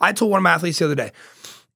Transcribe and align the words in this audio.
I 0.00 0.12
told 0.12 0.30
one 0.30 0.38
of 0.38 0.42
my 0.42 0.52
athletes 0.52 0.78
the 0.78 0.86
other 0.86 0.94
day, 0.94 1.12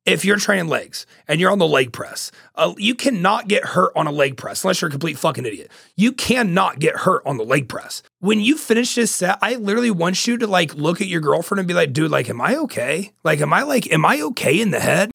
if 0.05 0.25
you're 0.25 0.37
training 0.37 0.69
legs 0.69 1.07
and 1.29 1.41
you're 1.41 1.51
on 1.53 1.59
the 1.59 1.67
leg 1.67 1.93
press, 1.93 2.33
uh, 2.57 2.75
you 2.77 2.95
cannot 2.95 3.47
get 3.47 3.65
hurt 3.65 3.93
on 3.95 4.07
a 4.07 4.13
leg 4.13 4.37
press 4.37 4.65
unless 4.65 4.81
you're 4.81 4.89
a 4.89 4.91
complete 4.91 5.17
fucking 5.17 5.47
idiot. 5.47 5.71
You 5.97 6.13
cannot 6.13 6.81
get 6.81 6.97
hurt 6.97 7.23
on 7.25 7.37
the 7.37 7.45
leg 7.45 7.69
press. 7.69 8.03
When 8.19 8.41
you 8.41 8.57
finish 8.57 8.97
this 8.97 9.13
set, 9.13 9.39
I 9.41 9.55
literally 9.55 9.93
want 9.93 10.27
you 10.27 10.37
to 10.39 10.47
like 10.47 10.75
look 10.75 11.01
at 11.01 11.07
your 11.07 11.21
girlfriend 11.21 11.61
and 11.61 11.69
be 11.69 11.75
like, 11.75 11.93
dude, 11.93 12.11
like, 12.11 12.29
am 12.29 12.41
I 12.41 12.57
okay? 12.57 13.13
Like, 13.23 13.41
am 13.41 13.53
I 13.53 13.63
like, 13.63 13.93
am 13.93 14.05
I 14.05 14.21
okay 14.23 14.61
in 14.61 14.71
the 14.73 14.81
head? 14.81 15.11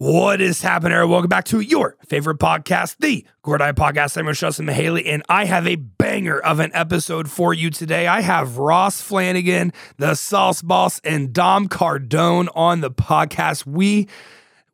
What 0.00 0.40
is 0.40 0.62
happening, 0.62 0.94
everyone? 0.94 1.10
Welcome 1.10 1.28
back 1.28 1.44
to 1.44 1.60
your 1.60 1.94
favorite 2.06 2.38
podcast, 2.38 2.96
the 3.00 3.26
Grow 3.42 3.56
or 3.56 3.58
Die 3.58 3.72
Podcast. 3.72 4.16
I'm 4.16 4.32
Justin 4.32 4.64
Mihaly, 4.64 5.02
and 5.04 5.22
I 5.28 5.44
have 5.44 5.66
a 5.66 5.76
banger 5.76 6.38
of 6.38 6.58
an 6.58 6.70
episode 6.72 7.30
for 7.30 7.52
you 7.52 7.68
today. 7.68 8.06
I 8.06 8.22
have 8.22 8.56
Ross 8.56 9.06
Flanigan, 9.06 9.74
the 9.98 10.14
Sauce 10.14 10.62
Boss, 10.62 11.00
and 11.04 11.34
Dom 11.34 11.68
Cardone 11.68 12.48
on 12.54 12.80
the 12.80 12.90
podcast. 12.90 13.66
We 13.66 14.08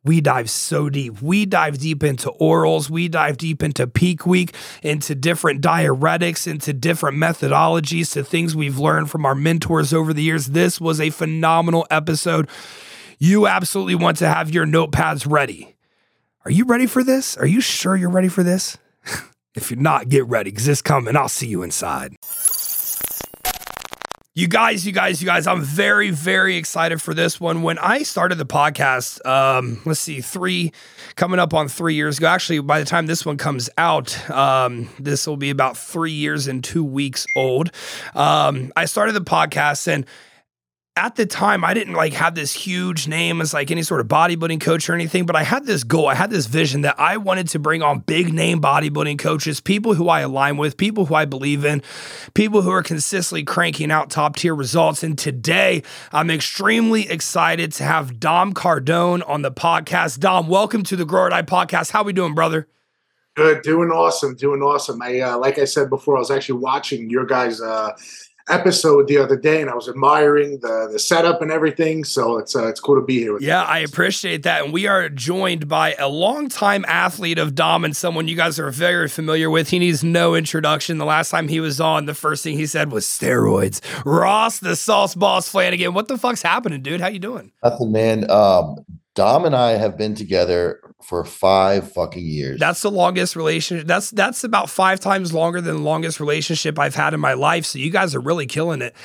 we 0.05 0.21
dive 0.21 0.49
so 0.49 0.89
deep. 0.89 1.21
We 1.21 1.45
dive 1.45 1.77
deep 1.77 2.05
into 2.05 2.31
orals. 2.39 2.89
We 2.89 3.09
dive 3.09 3.35
deep 3.35 3.61
into 3.61 3.85
peak 3.85 4.25
week, 4.25 4.55
into 4.81 5.13
different 5.13 5.61
diuretics, 5.61 6.47
into 6.49 6.71
different 6.71 7.17
methodologies, 7.17 8.13
to 8.13 8.23
things 8.23 8.55
we've 8.55 8.79
learned 8.79 9.11
from 9.11 9.25
our 9.25 9.35
mentors 9.35 9.93
over 9.93 10.13
the 10.13 10.23
years. 10.23 10.47
This 10.47 10.79
was 10.79 11.01
a 11.01 11.09
phenomenal 11.09 11.85
episode 11.91 12.47
you 13.17 13.47
absolutely 13.47 13.95
want 13.95 14.17
to 14.17 14.27
have 14.27 14.51
your 14.51 14.65
notepads 14.65 15.29
ready. 15.29 15.75
Are 16.45 16.51
you 16.51 16.65
ready 16.65 16.85
for 16.85 17.03
this? 17.03 17.35
Are 17.37 17.47
you 17.47 17.61
sure 17.61 17.95
you're 17.95 18.09
ready 18.09 18.29
for 18.29 18.43
this? 18.43 18.77
if 19.55 19.71
you're 19.71 19.79
not, 19.79 20.09
get 20.09 20.25
ready 20.27 20.51
because 20.51 20.67
it's 20.67 20.81
coming. 20.81 21.15
I'll 21.15 21.29
see 21.29 21.47
you 21.47 21.63
inside. 21.63 22.15
You 24.37 24.47
guys, 24.47 24.85
you 24.85 24.91
guys, 24.91 25.19
you 25.19 25.25
guys, 25.25 25.47
I'm 25.47 25.63
very, 25.63 26.11
very 26.11 26.57
excited 26.57 27.01
for 27.01 27.15
this 27.15 27.39
one. 27.41 27.63
When 27.63 27.79
I 27.79 28.03
started 28.03 28.35
the 28.35 28.45
podcast, 28.45 29.25
um, 29.25 29.81
let's 29.83 29.99
see, 29.99 30.21
three, 30.21 30.73
coming 31.15 31.39
up 31.39 31.55
on 31.55 31.67
three 31.67 31.95
years 31.95 32.19
ago. 32.19 32.27
Actually, 32.27 32.59
by 32.59 32.77
the 32.77 32.85
time 32.85 33.07
this 33.07 33.25
one 33.25 33.37
comes 33.37 33.67
out, 33.79 34.29
um, 34.29 34.89
this 34.99 35.25
will 35.25 35.37
be 35.37 35.49
about 35.49 35.75
three 35.75 36.11
years 36.11 36.47
and 36.47 36.63
two 36.63 36.83
weeks 36.83 37.25
old. 37.35 37.71
Um, 38.13 38.71
I 38.75 38.85
started 38.85 39.13
the 39.13 39.21
podcast 39.21 39.87
and 39.87 40.05
at 40.97 41.15
the 41.15 41.27
time 41.27 41.63
I 41.63 41.75
didn't 41.75 41.93
like 41.93 42.13
have 42.13 42.33
this 42.33 42.51
huge 42.51 43.07
name 43.07 43.39
as 43.39 43.53
like 43.53 43.69
any 43.69 43.83
sort 43.83 44.01
of 44.01 44.07
bodybuilding 44.07 44.59
coach 44.59 44.89
or 44.89 44.95
anything, 44.95 45.27
but 45.27 45.35
I 45.35 45.43
had 45.43 45.67
this 45.67 45.83
goal, 45.83 46.07
I 46.07 46.15
had 46.15 46.31
this 46.31 46.47
vision 46.47 46.81
that 46.81 46.99
I 46.99 47.17
wanted 47.17 47.47
to 47.49 47.59
bring 47.59 47.83
on 47.83 47.99
big 47.99 48.33
name 48.33 48.59
bodybuilding 48.59 49.19
coaches, 49.19 49.61
people 49.61 49.93
who 49.93 50.09
I 50.09 50.21
align 50.21 50.57
with, 50.57 50.75
people 50.75 51.05
who 51.05 51.13
I 51.13 51.25
believe 51.25 51.63
in, 51.63 51.83
people 52.33 52.63
who 52.63 52.71
are 52.71 52.81
consistently 52.81 53.43
cranking 53.43 53.91
out 53.91 54.09
top 54.09 54.37
tier 54.37 54.55
results. 54.55 55.03
And 55.03 55.15
today 55.19 55.83
I'm 56.11 56.31
extremely 56.31 57.07
excited 57.07 57.71
to 57.73 57.83
have 57.83 58.19
Dom 58.19 58.55
Cardone 58.55 59.21
on 59.29 59.43
the 59.43 59.51
podcast. 59.51 60.19
Dom, 60.19 60.47
welcome 60.47 60.81
to 60.81 60.95
the 60.95 61.05
Grow 61.05 61.23
or 61.23 61.29
Die 61.29 61.43
podcast. 61.43 61.91
How 61.91 62.01
we 62.01 62.11
doing, 62.11 62.33
brother? 62.33 62.67
Good, 63.35 63.61
doing 63.61 63.91
awesome, 63.91 64.35
doing 64.35 64.63
awesome. 64.63 64.99
I 64.99 65.19
uh, 65.19 65.37
like 65.37 65.59
I 65.59 65.65
said 65.65 65.91
before, 65.91 66.15
I 66.15 66.19
was 66.19 66.31
actually 66.31 66.59
watching 66.59 67.07
your 67.07 67.23
guys' 67.23 67.61
uh, 67.61 67.91
episode 68.49 69.07
the 69.07 69.17
other 69.17 69.35
day, 69.35 69.61
and 69.61 69.69
I 69.69 69.75
was 69.75 69.87
admiring 69.89 70.59
the 70.59 70.89
the 70.91 70.99
setup 70.99 71.41
and 71.41 71.51
everything. 71.51 72.03
So 72.03 72.37
it's 72.37 72.55
uh, 72.55 72.67
it's 72.67 72.79
cool 72.79 72.95
to 72.95 73.05
be 73.05 73.19
here. 73.19 73.37
yeah, 73.39 73.61
you. 73.61 73.67
I 73.67 73.79
appreciate 73.79 74.43
that, 74.43 74.63
and 74.63 74.73
we 74.73 74.87
are 74.87 75.09
joined 75.09 75.67
by 75.67 75.95
a 75.99 76.07
longtime 76.07 76.85
athlete 76.87 77.37
of 77.37 77.55
Dom 77.55 77.85
and 77.85 77.95
someone 77.95 78.27
you 78.27 78.35
guys 78.35 78.59
are 78.59 78.71
very 78.71 79.07
familiar 79.07 79.49
with. 79.49 79.69
He 79.69 79.79
needs 79.79 80.03
no 80.03 80.35
introduction. 80.35 80.97
The 80.97 81.05
last 81.05 81.29
time 81.29 81.47
he 81.47 81.59
was 81.59 81.79
on, 81.79 82.05
the 82.05 82.13
first 82.13 82.43
thing 82.43 82.57
he 82.57 82.65
said 82.65 82.91
was 82.91 83.05
steroids. 83.05 83.81
Ross, 84.05 84.59
the 84.59 84.75
sauce 84.75 85.15
boss 85.15 85.51
Flanigan. 85.51 85.93
What 85.93 86.07
the 86.07 86.17
fuck's 86.17 86.41
happening, 86.41 86.81
dude? 86.81 87.01
How 87.01 87.07
you 87.07 87.19
doing? 87.19 87.51
Nothing, 87.63 87.91
man. 87.91 88.29
Um, 88.29 88.85
Dom 89.15 89.45
and 89.45 89.55
I 89.55 89.71
have 89.71 89.97
been 89.97 90.13
together 90.13 90.79
for 91.03 91.23
five 91.23 91.91
fucking 91.91 92.25
years. 92.25 92.59
That's 92.59 92.81
the 92.81 92.91
longest 92.91 93.35
relationship. 93.35 93.87
That's 93.87 94.11
that's 94.11 94.43
about 94.43 94.69
five 94.69 94.99
times 94.99 95.33
longer 95.33 95.61
than 95.61 95.77
the 95.77 95.81
longest 95.81 96.19
relationship 96.19 96.77
I've 96.79 96.95
had 96.95 97.13
in 97.13 97.19
my 97.19 97.33
life. 97.33 97.65
So 97.65 97.79
you 97.79 97.91
guys 97.91 98.15
are 98.15 98.19
really 98.19 98.45
killing 98.45 98.81
it. 98.81 98.95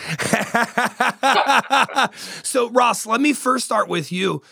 so 2.42 2.70
Ross, 2.70 3.06
let 3.06 3.20
me 3.20 3.32
first 3.32 3.64
start 3.64 3.88
with 3.88 4.10
you. 4.10 4.42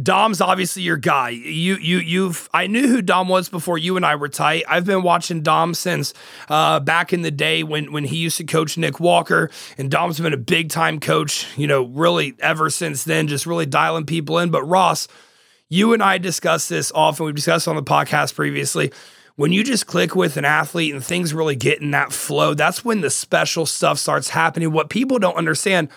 Dom's 0.00 0.40
obviously 0.40 0.82
your 0.82 0.96
guy. 0.96 1.30
You 1.30 1.76
you 1.76 1.98
you've 1.98 2.48
I 2.54 2.66
knew 2.66 2.86
who 2.88 3.02
Dom 3.02 3.28
was 3.28 3.48
before 3.48 3.76
you 3.76 3.96
and 3.96 4.06
I 4.06 4.14
were 4.14 4.28
tight. 4.28 4.64
I've 4.68 4.84
been 4.84 5.02
watching 5.02 5.42
Dom 5.42 5.74
since 5.74 6.14
uh, 6.48 6.80
back 6.80 7.12
in 7.12 7.22
the 7.22 7.30
day 7.30 7.62
when 7.62 7.92
when 7.92 8.04
he 8.04 8.16
used 8.16 8.36
to 8.38 8.44
coach 8.44 8.78
Nick 8.78 9.00
Walker, 9.00 9.50
and 9.76 9.90
Dom's 9.90 10.20
been 10.20 10.32
a 10.32 10.38
big 10.38 10.70
time 10.70 11.00
coach. 11.00 11.46
You 11.58 11.66
know, 11.66 11.84
really 11.84 12.34
ever 12.38 12.70
since 12.70 13.04
then, 13.04 13.26
just 13.26 13.46
really 13.46 13.66
dialing 13.66 14.06
people 14.06 14.38
in. 14.38 14.50
But 14.50 14.62
Ross, 14.62 15.08
you 15.70 15.94
and 15.94 16.02
I 16.02 16.18
discuss 16.18 16.68
this 16.68 16.92
often. 16.94 17.24
We've 17.24 17.34
discussed 17.34 17.66
on 17.66 17.76
the 17.76 17.82
podcast 17.82 18.34
previously. 18.34 18.92
When 19.36 19.52
you 19.52 19.64
just 19.64 19.86
click 19.86 20.14
with 20.14 20.36
an 20.36 20.44
athlete 20.44 20.92
and 20.92 21.02
things 21.02 21.32
really 21.32 21.56
get 21.56 21.80
in 21.80 21.92
that 21.92 22.12
flow, 22.12 22.52
that's 22.52 22.84
when 22.84 23.00
the 23.00 23.08
special 23.08 23.64
stuff 23.64 23.98
starts 23.98 24.28
happening. 24.30 24.72
What 24.72 24.90
people 24.90 25.18
don't 25.18 25.36
understand, 25.36 25.88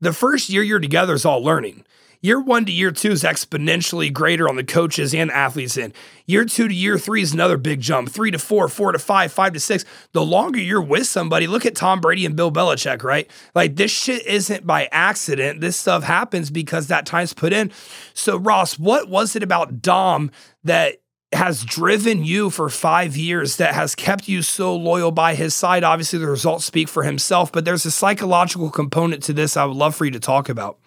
the 0.00 0.12
first 0.12 0.48
year 0.48 0.62
you're 0.62 0.78
together 0.78 1.14
is 1.14 1.24
all 1.24 1.42
learning. 1.42 1.84
Year 2.20 2.40
one 2.40 2.64
to 2.64 2.72
year 2.72 2.90
two 2.90 3.12
is 3.12 3.22
exponentially 3.22 4.12
greater 4.12 4.48
on 4.48 4.56
the 4.56 4.64
coaches 4.64 5.14
and 5.14 5.30
athletes 5.30 5.78
end. 5.78 5.94
Year 6.26 6.44
two 6.44 6.66
to 6.66 6.74
year 6.74 6.98
three 6.98 7.22
is 7.22 7.32
another 7.32 7.56
big 7.56 7.80
jump. 7.80 8.10
Three 8.10 8.32
to 8.32 8.38
four, 8.40 8.68
four 8.68 8.90
to 8.90 8.98
five, 8.98 9.32
five 9.32 9.52
to 9.52 9.60
six. 9.60 9.84
The 10.12 10.24
longer 10.24 10.58
you're 10.58 10.82
with 10.82 11.06
somebody, 11.06 11.46
look 11.46 11.64
at 11.64 11.76
Tom 11.76 12.00
Brady 12.00 12.26
and 12.26 12.34
Bill 12.34 12.50
Belichick, 12.50 13.04
right? 13.04 13.30
Like 13.54 13.76
this 13.76 13.92
shit 13.92 14.26
isn't 14.26 14.66
by 14.66 14.88
accident. 14.90 15.60
This 15.60 15.76
stuff 15.76 16.02
happens 16.02 16.50
because 16.50 16.88
that 16.88 17.06
time's 17.06 17.34
put 17.34 17.52
in. 17.52 17.70
So, 18.14 18.36
Ross, 18.36 18.78
what 18.78 19.08
was 19.08 19.36
it 19.36 19.44
about 19.44 19.80
Dom 19.80 20.32
that 20.64 20.96
has 21.32 21.62
driven 21.62 22.24
you 22.24 22.50
for 22.50 22.68
five 22.70 23.16
years 23.16 23.56
that 23.56 23.74
has 23.74 23.94
kept 23.94 24.28
you 24.28 24.40
so 24.40 24.74
loyal 24.74 25.12
by 25.12 25.34
his 25.34 25.54
side. 25.54 25.84
Obviously, 25.84 26.18
the 26.18 26.26
results 26.26 26.64
speak 26.64 26.88
for 26.88 27.02
himself, 27.02 27.52
but 27.52 27.66
there's 27.66 27.84
a 27.84 27.90
psychological 27.90 28.70
component 28.70 29.22
to 29.24 29.34
this 29.34 29.54
I 29.54 29.66
would 29.66 29.76
love 29.76 29.94
for 29.94 30.06
you 30.06 30.10
to 30.12 30.20
talk 30.20 30.48
about 30.48 30.78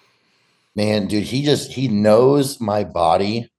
man, 0.75 1.07
dude, 1.07 1.23
he 1.23 1.43
just 1.43 1.71
he 1.71 1.87
knows 1.87 2.59
my 2.59 2.83
body 2.83 3.51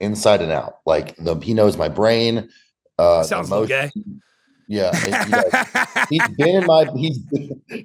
inside 0.00 0.42
and 0.42 0.52
out. 0.52 0.78
Like 0.86 1.16
the 1.16 1.36
he 1.36 1.54
knows 1.54 1.76
my 1.76 1.88
brain. 1.88 2.48
Uh, 2.98 3.22
Sounds 3.22 3.50
gay. 3.68 3.90
Yeah, 4.70 4.94
he 6.10 6.18
has 6.18 6.28
been 6.36 6.56
in 6.56 6.66
my 6.66 6.86
he's 6.94 7.20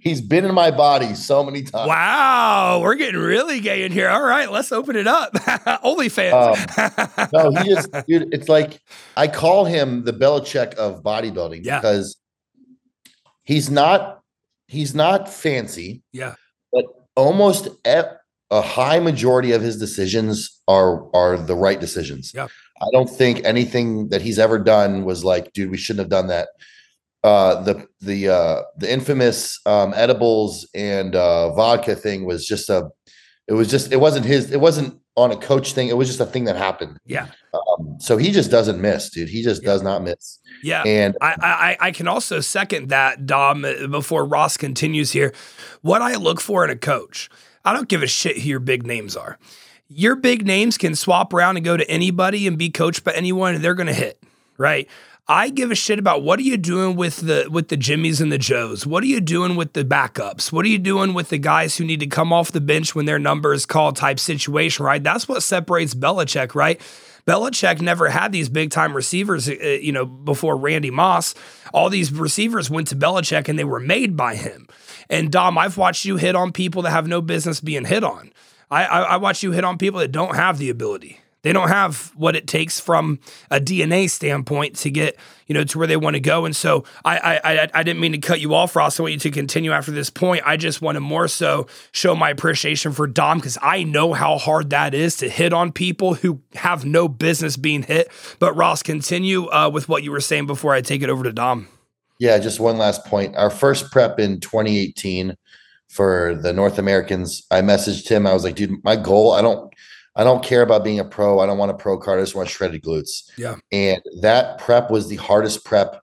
he's 0.02 0.20
been 0.20 0.44
in 0.44 0.54
my 0.54 0.70
body 0.70 1.16
so 1.16 1.42
many 1.42 1.64
times. 1.64 1.88
Wow, 1.88 2.82
we're 2.84 2.96
getting 2.96 3.22
really 3.22 3.62
gay 3.62 3.84
in 3.86 3.92
here. 3.94 4.10
All 4.10 4.22
right, 4.22 4.52
let's 4.52 4.70
open 4.74 4.98
it 4.98 5.08
up. 5.08 5.32
OnlyFans. 5.34 6.34
Um, 6.34 7.30
no, 7.32 7.62
he 7.62 7.70
just 7.74 7.90
dude. 8.06 8.34
It's 8.34 8.50
like 8.50 8.82
I 9.16 9.30
call 9.30 9.64
him 9.64 10.04
the 10.04 10.12
Belichick 10.12 10.74
of 10.74 11.02
bodybuilding 11.04 11.64
yeah. 11.64 11.80
because 11.80 12.18
he's 13.44 13.72
not 13.72 14.22
he's 14.68 14.94
not 14.94 15.30
fancy. 15.30 16.02
Yeah, 16.12 16.36
but 16.74 16.84
almost 17.16 17.70
a 18.54 18.62
high 18.62 19.00
majority 19.00 19.52
of 19.52 19.62
his 19.62 19.78
decisions 19.78 20.62
are 20.68 21.10
are 21.16 21.38
the 21.38 21.56
right 21.56 21.80
decisions. 21.80 22.32
Yeah. 22.36 22.48
I 22.82 22.86
don't 22.92 23.10
think 23.10 23.44
anything 23.44 24.10
that 24.10 24.22
he's 24.22 24.38
ever 24.38 24.60
done 24.60 25.06
was 25.06 25.24
like, 25.26 25.54
dude, 25.54 25.72
we 25.72 25.78
shouldn't 25.78 26.02
have 26.02 26.10
done 26.10 26.28
that. 26.28 26.50
Uh, 27.24 27.62
the 27.64 27.88
the 28.02 28.30
uh, 28.30 28.62
the 28.78 28.92
infamous 28.92 29.60
um, 29.66 29.94
edibles 29.96 30.68
and 30.76 31.16
uh, 31.16 31.54
vodka 31.56 31.96
thing 31.96 32.26
was 32.26 32.46
just 32.46 32.70
a. 32.70 32.90
It 33.48 33.54
was 33.54 33.70
just. 33.70 33.92
It 33.92 34.00
wasn't 34.00 34.26
his. 34.26 34.52
It 34.52 34.60
wasn't 34.60 35.00
on 35.16 35.32
a 35.32 35.38
coach 35.38 35.74
thing. 35.74 35.88
It 35.88 35.98
was 35.98 36.08
just 36.08 36.20
a 36.20 36.26
thing 36.26 36.44
that 36.44 36.56
happened. 36.56 37.00
Yeah. 37.06 37.28
Um, 37.54 37.98
so 38.00 38.18
he 38.18 38.32
just 38.32 38.52
doesn't 38.52 38.80
miss, 38.80 39.10
dude. 39.10 39.30
He 39.30 39.42
just 39.42 39.64
yeah. 39.64 39.68
does 39.68 39.82
not 39.82 40.04
miss. 40.04 40.40
Yeah. 40.62 40.84
And 40.86 41.18
I, 41.22 41.78
I 41.82 41.88
I 41.88 41.92
can 41.92 42.08
also 42.08 42.40
second 42.42 42.90
that, 42.90 43.26
Dom. 43.26 43.66
Before 43.90 44.26
Ross 44.26 44.58
continues 44.58 45.12
here, 45.12 45.34
what 45.82 46.02
I 46.02 46.16
look 46.16 46.42
for 46.42 46.64
in 46.66 46.70
a 46.70 46.76
coach 46.76 47.30
I 47.66 47.74
don't 47.74 47.88
give 47.88 48.04
a 48.04 48.08
shit 48.08 48.38
who 48.40 48.50
your 48.50 48.60
big 48.60 48.86
names 48.86 49.16
are. 49.16 49.38
Your 49.90 50.16
big 50.16 50.46
names 50.46 50.78
can 50.78 50.96
swap 50.96 51.34
around 51.34 51.58
and 51.58 51.66
go 51.66 51.78
to 51.78 51.90
anybody 51.90 52.48
and 52.48 52.58
be 52.58 52.70
coached 52.70 53.04
by 53.04 53.14
anyone, 53.14 53.56
and 53.56 53.64
they're 53.64 53.76
going 53.76 53.88
to 53.88 53.94
hit, 53.94 54.22
right? 54.58 54.88
I 55.28 55.50
give 55.50 55.72
a 55.72 55.76
shit 55.76 56.00
about 56.00 56.22
what 56.22 56.38
are 56.40 56.44
you 56.44 56.58
doing 56.58 56.98
with 56.98 57.18
the 57.18 57.48
with 57.50 57.70
the 57.70 57.78
Jimmys 57.78 58.20
and 58.20 58.30
the 58.30 58.38
Joes? 58.38 58.86
What 58.86 59.04
are 59.04 59.08
you 59.08 59.22
doing 59.22 59.56
with 59.56 59.72
the 59.72 59.86
backups? 59.86 60.52
What 60.52 60.66
are 60.66 60.70
you 60.70 60.78
doing 60.78 61.14
with 61.14 61.30
the 61.30 61.38
guys 61.38 61.78
who 61.78 61.86
need 61.86 62.02
to 62.02 62.08
come 62.08 62.34
off 62.34 62.52
the 62.52 62.60
bench 62.60 62.94
when 62.94 63.06
their 63.06 63.20
number 63.20 63.54
is 63.54 63.66
called 63.66 63.96
type 63.96 64.20
situation, 64.20 64.86
right? 64.86 65.02
That's 65.02 65.26
what 65.26 65.42
separates 65.42 65.94
Belichick, 65.94 66.56
right? 66.56 66.82
Belichick 67.26 67.80
never 67.80 68.10
had 68.10 68.34
these 68.34 68.50
big 68.50 68.72
time 68.72 68.94
receivers, 68.94 69.48
uh, 69.48 69.54
you 69.54 69.94
know, 69.94 70.06
before 70.06 70.58
Randy 70.58 70.92
Moss. 70.92 71.36
All 71.74 71.90
these 71.90 72.12
receivers 72.12 72.70
went 72.70 72.90
to 72.90 72.96
Belichick 72.98 73.48
and 73.48 73.58
they 73.58 73.64
were 73.64 73.80
made 73.80 74.18
by 74.18 74.36
him. 74.36 74.68
And 75.10 75.32
Dom, 75.32 75.58
I've 75.58 75.78
watched 75.78 76.04
you 76.04 76.18
hit 76.18 76.36
on 76.36 76.52
people 76.52 76.82
that 76.82 76.92
have 76.92 77.08
no 77.08 77.22
business 77.22 77.62
being 77.62 77.86
hit 77.86 78.04
on. 78.04 78.34
I, 78.70 78.86
I, 78.86 79.00
I 79.02 79.18
watch 79.18 79.42
you 79.42 79.52
hit 79.52 79.64
on 79.64 79.78
people 79.78 80.02
that 80.02 80.12
don't 80.12 80.36
have 80.36 80.58
the 80.58 80.70
ability. 80.70 81.23
They 81.44 81.52
don't 81.52 81.68
have 81.68 82.12
what 82.16 82.36
it 82.36 82.48
takes 82.48 82.80
from 82.80 83.20
a 83.52 83.60
DNA 83.60 84.10
standpoint 84.10 84.78
to 84.78 84.90
get, 84.90 85.18
you 85.46 85.54
know, 85.54 85.66
to 85.66 85.78
where 85.78 85.88
they 85.88 85.98
want 85.98 86.16
to 86.16 86.22
go. 86.22 86.46
And 86.46 86.56
so 86.56 86.86
I, 87.04 87.40
I, 87.44 87.70
I 87.74 87.84
didn't 87.84 88.00
mean 88.00 88.14
to 88.14 88.18
cut 88.18 88.40
you 88.40 88.56
off, 88.56 88.76
Ross. 88.78 88.98
I 88.98 89.04
want 89.04 89.14
you 89.14 89.20
to 89.20 89.32
continue 89.32 89.74
after 89.74 89.92
this 89.92 90.10
point. 90.10 90.44
I 90.46 90.56
just 90.56 90.82
want 90.82 90.96
to 90.96 91.02
more 91.02 91.28
so 91.28 91.68
show 91.92 92.16
my 92.16 92.30
appreciation 92.30 92.94
for 92.94 93.08
Dom 93.08 93.40
because 93.40 93.58
I 93.62 93.84
know 93.84 94.14
how 94.14 94.38
hard 94.38 94.70
that 94.70 94.94
is 94.94 95.18
to 95.18 95.30
hit 95.30 95.52
on 95.52 95.74
people 95.74 96.14
who 96.14 96.40
have 96.56 96.86
no 96.86 97.10
business 97.10 97.58
being 97.58 97.84
hit. 97.84 98.10
But 98.40 98.56
Ross, 98.56 98.82
continue 98.82 99.52
uh, 99.52 99.70
with 99.70 99.90
what 99.90 100.02
you 100.02 100.12
were 100.12 100.22
saying 100.22 100.48
before 100.48 100.74
I 100.74 100.82
take 100.82 101.02
it 101.02 101.10
over 101.10 101.24
to 101.26 101.34
Dom. 101.34 101.68
Yeah, 102.20 102.40
just 102.40 102.62
one 102.62 102.78
last 102.78 103.04
point. 103.04 103.36
Our 103.36 103.50
first 103.50 103.92
prep 103.92 104.18
in 104.18 104.40
2018 104.40 105.36
for 105.90 106.36
the 106.36 106.54
North 106.54 106.80
Americans, 106.80 107.46
I 107.52 107.62
messaged 107.62 108.08
him. 108.08 108.26
I 108.26 108.34
was 108.34 108.46
like, 108.46 108.56
dude, 108.56 108.82
my 108.86 108.96
goal, 108.96 109.34
I 109.34 109.42
don't 109.42 109.74
I 110.16 110.24
don't 110.24 110.44
care 110.44 110.62
about 110.62 110.84
being 110.84 111.00
a 111.00 111.06
pro. 111.06 111.40
I 111.40 111.46
don't 111.46 111.58
want 111.58 111.72
a 111.72 111.76
pro 111.76 111.98
card. 111.98 112.20
I 112.20 112.24
just 112.24 112.36
want 112.36 112.50
shredded 112.50 112.84
glutes. 112.84 113.30
Yeah. 113.38 113.56
And 113.72 114.02
that 114.22 114.60
prep 114.60 114.92
was 114.92 115.08
the 115.08 115.16
hardest 115.16 115.66
prep 115.66 116.02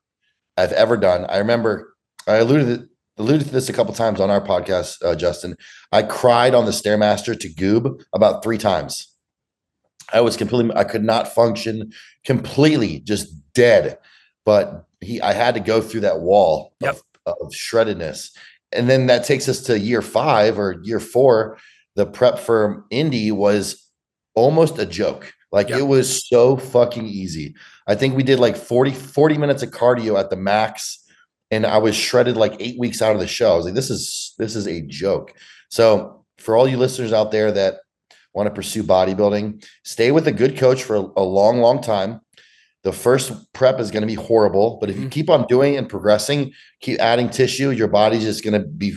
I've 0.57 0.73
ever 0.73 0.97
done. 0.97 1.27
I 1.27 1.39
remember 1.39 1.95
I 2.27 2.37
alluded 2.37 2.89
alluded 3.19 3.47
to 3.47 3.53
this 3.53 3.69
a 3.69 3.73
couple 3.73 3.95
times 3.95 4.21
on 4.21 4.31
our 4.31 4.41
podcast, 4.41 4.97
uh, 5.05 5.15
Justin. 5.15 5.57
I 5.93 6.03
cried 6.03 6.55
on 6.55 6.65
the 6.65 6.73
stairmaster 6.73 7.39
to 7.39 7.49
Goob 7.49 8.03
about 8.12 8.43
three 8.43 8.59
times. 8.59 9.09
I 10.12 10.21
was 10.23 10.37
completely. 10.37 10.75
I 10.75 10.85
could 10.85 11.05
not 11.05 11.33
function 11.33 11.93
completely, 12.25 13.01
just 13.01 13.33
dead. 13.53 13.99
But 14.45 14.87
he, 15.01 15.21
I 15.21 15.33
had 15.33 15.55
to 15.55 15.61
go 15.61 15.81
through 15.81 16.01
that 16.01 16.21
wall 16.21 16.73
yep. 16.81 16.97
of, 17.27 17.35
of 17.43 17.53
shreddedness, 17.53 18.31
and 18.73 18.89
then 18.91 19.07
that 19.07 19.25
takes 19.25 19.49
us 19.49 19.61
to 19.62 19.79
year 19.79 20.03
five 20.03 20.59
or 20.59 20.81
year 20.83 20.99
four. 20.99 21.59
The 21.95 22.07
prep 22.07 22.39
for 22.39 22.85
Indy 22.91 23.31
was 23.31 23.87
almost 24.35 24.79
a 24.79 24.87
joke. 24.87 25.32
Like 25.53 25.69
yep. 25.69 25.81
it 25.81 25.82
was 25.82 26.29
so 26.29 26.56
fucking 26.56 27.06
easy. 27.06 27.55
I 27.87 27.94
think 27.94 28.17
we 28.17 28.23
did 28.23 28.38
like 28.38 28.56
40, 28.56 28.93
40 28.93 29.38
minutes 29.38 29.62
of 29.62 29.71
cardio 29.71 30.19
at 30.19 30.31
the 30.31 30.37
max. 30.37 31.05
And 31.50 31.67
I 31.67 31.79
was 31.79 31.97
shredded 31.97 32.37
like 32.37 32.55
eight 32.61 32.79
weeks 32.79 33.03
out 33.03 33.15
of 33.15 33.21
the 33.21 33.27
show. 33.27 33.53
I 33.53 33.56
was 33.56 33.65
like, 33.65 33.75
this 33.75 33.91
is 33.91 34.35
this 34.38 34.55
is 34.55 34.69
a 34.69 34.82
joke. 34.82 35.35
So 35.69 36.25
for 36.38 36.56
all 36.56 36.69
you 36.69 36.77
listeners 36.77 37.12
out 37.12 37.32
there 37.32 37.50
that 37.50 37.81
want 38.32 38.47
to 38.47 38.55
pursue 38.55 38.85
bodybuilding, 38.85 39.67
stay 39.82 40.12
with 40.12 40.29
a 40.29 40.33
good 40.33 40.56
coach 40.56 40.85
for 40.85 40.97
a, 40.97 41.00
a 41.17 41.23
long, 41.23 41.59
long 41.59 41.83
time. 41.83 42.21
The 42.83 42.93
first 42.93 43.53
prep 43.53 43.79
is 43.81 43.91
going 43.91 44.03
to 44.03 44.06
be 44.06 44.15
horrible, 44.15 44.79
but 44.81 44.88
if 44.88 44.97
you 44.97 45.03
mm-hmm. 45.03 45.11
keep 45.11 45.29
on 45.29 45.47
doing 45.49 45.76
and 45.76 45.88
progressing, 45.88 46.53
keep 46.81 46.99
adding 46.99 47.29
tissue, 47.29 47.71
your 47.71 47.88
body's 47.88 48.23
just 48.23 48.43
going 48.43 48.61
to 48.61 48.67
be 48.67 48.94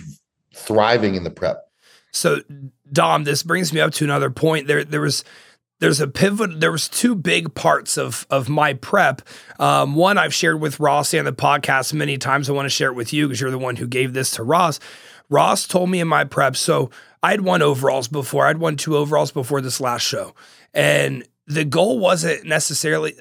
thriving 0.56 1.16
in 1.16 1.24
the 1.24 1.32
prep. 1.32 1.58
So, 2.14 2.42
Dom, 2.92 3.24
this 3.24 3.44
brings 3.44 3.74
me 3.74 3.82
up 3.82 3.92
to 3.94 4.06
another 4.06 4.30
point. 4.30 4.68
There, 4.68 4.84
there 4.84 5.02
was 5.02 5.24
there's 5.80 6.00
a 6.00 6.08
pivot. 6.08 6.62
There 6.62 6.72
was 6.72 6.88
two 6.88 7.14
big 7.14 7.54
parts 7.56 7.98
of 7.98 8.26
of 8.30 8.48
my 8.48 8.74
prep. 8.76 9.22
Um, 9.60 9.96
one 9.96 10.18
I've 10.18 10.34
shared 10.34 10.62
with 10.62 10.80
Ross 10.80 11.14
and 11.14 11.28
the 11.28 11.34
podcast 11.34 11.94
many 11.94 12.18
times. 12.18 12.50
I 12.50 12.54
want 12.54 12.68
to 12.68 12.70
share 12.70 12.90
it 12.90 12.96
with 12.96 13.12
you 13.12 13.28
because 13.28 13.42
you're 13.42 13.52
the 13.52 13.58
one 13.58 13.76
who 13.76 13.88
gave 13.88 14.14
this 14.14 14.32
to 14.32 14.44
Ross. 14.44 14.80
Ross 15.30 15.68
told 15.68 15.90
me 15.90 16.00
in 16.00 16.08
my 16.08 16.24
prep. 16.24 16.56
So 16.56 16.90
I'd 17.22 17.42
won 17.42 17.62
overalls 17.62 18.08
before. 18.08 18.46
I'd 18.46 18.60
won 18.60 18.78
two 18.78 18.96
overalls 18.96 19.32
before 19.32 19.60
this 19.60 19.82
last 19.82 20.04
show, 20.04 20.34
and 20.74 21.28
the 21.48 21.66
goal 21.66 22.00
wasn't 22.00 22.46
necessarily. 22.46 23.16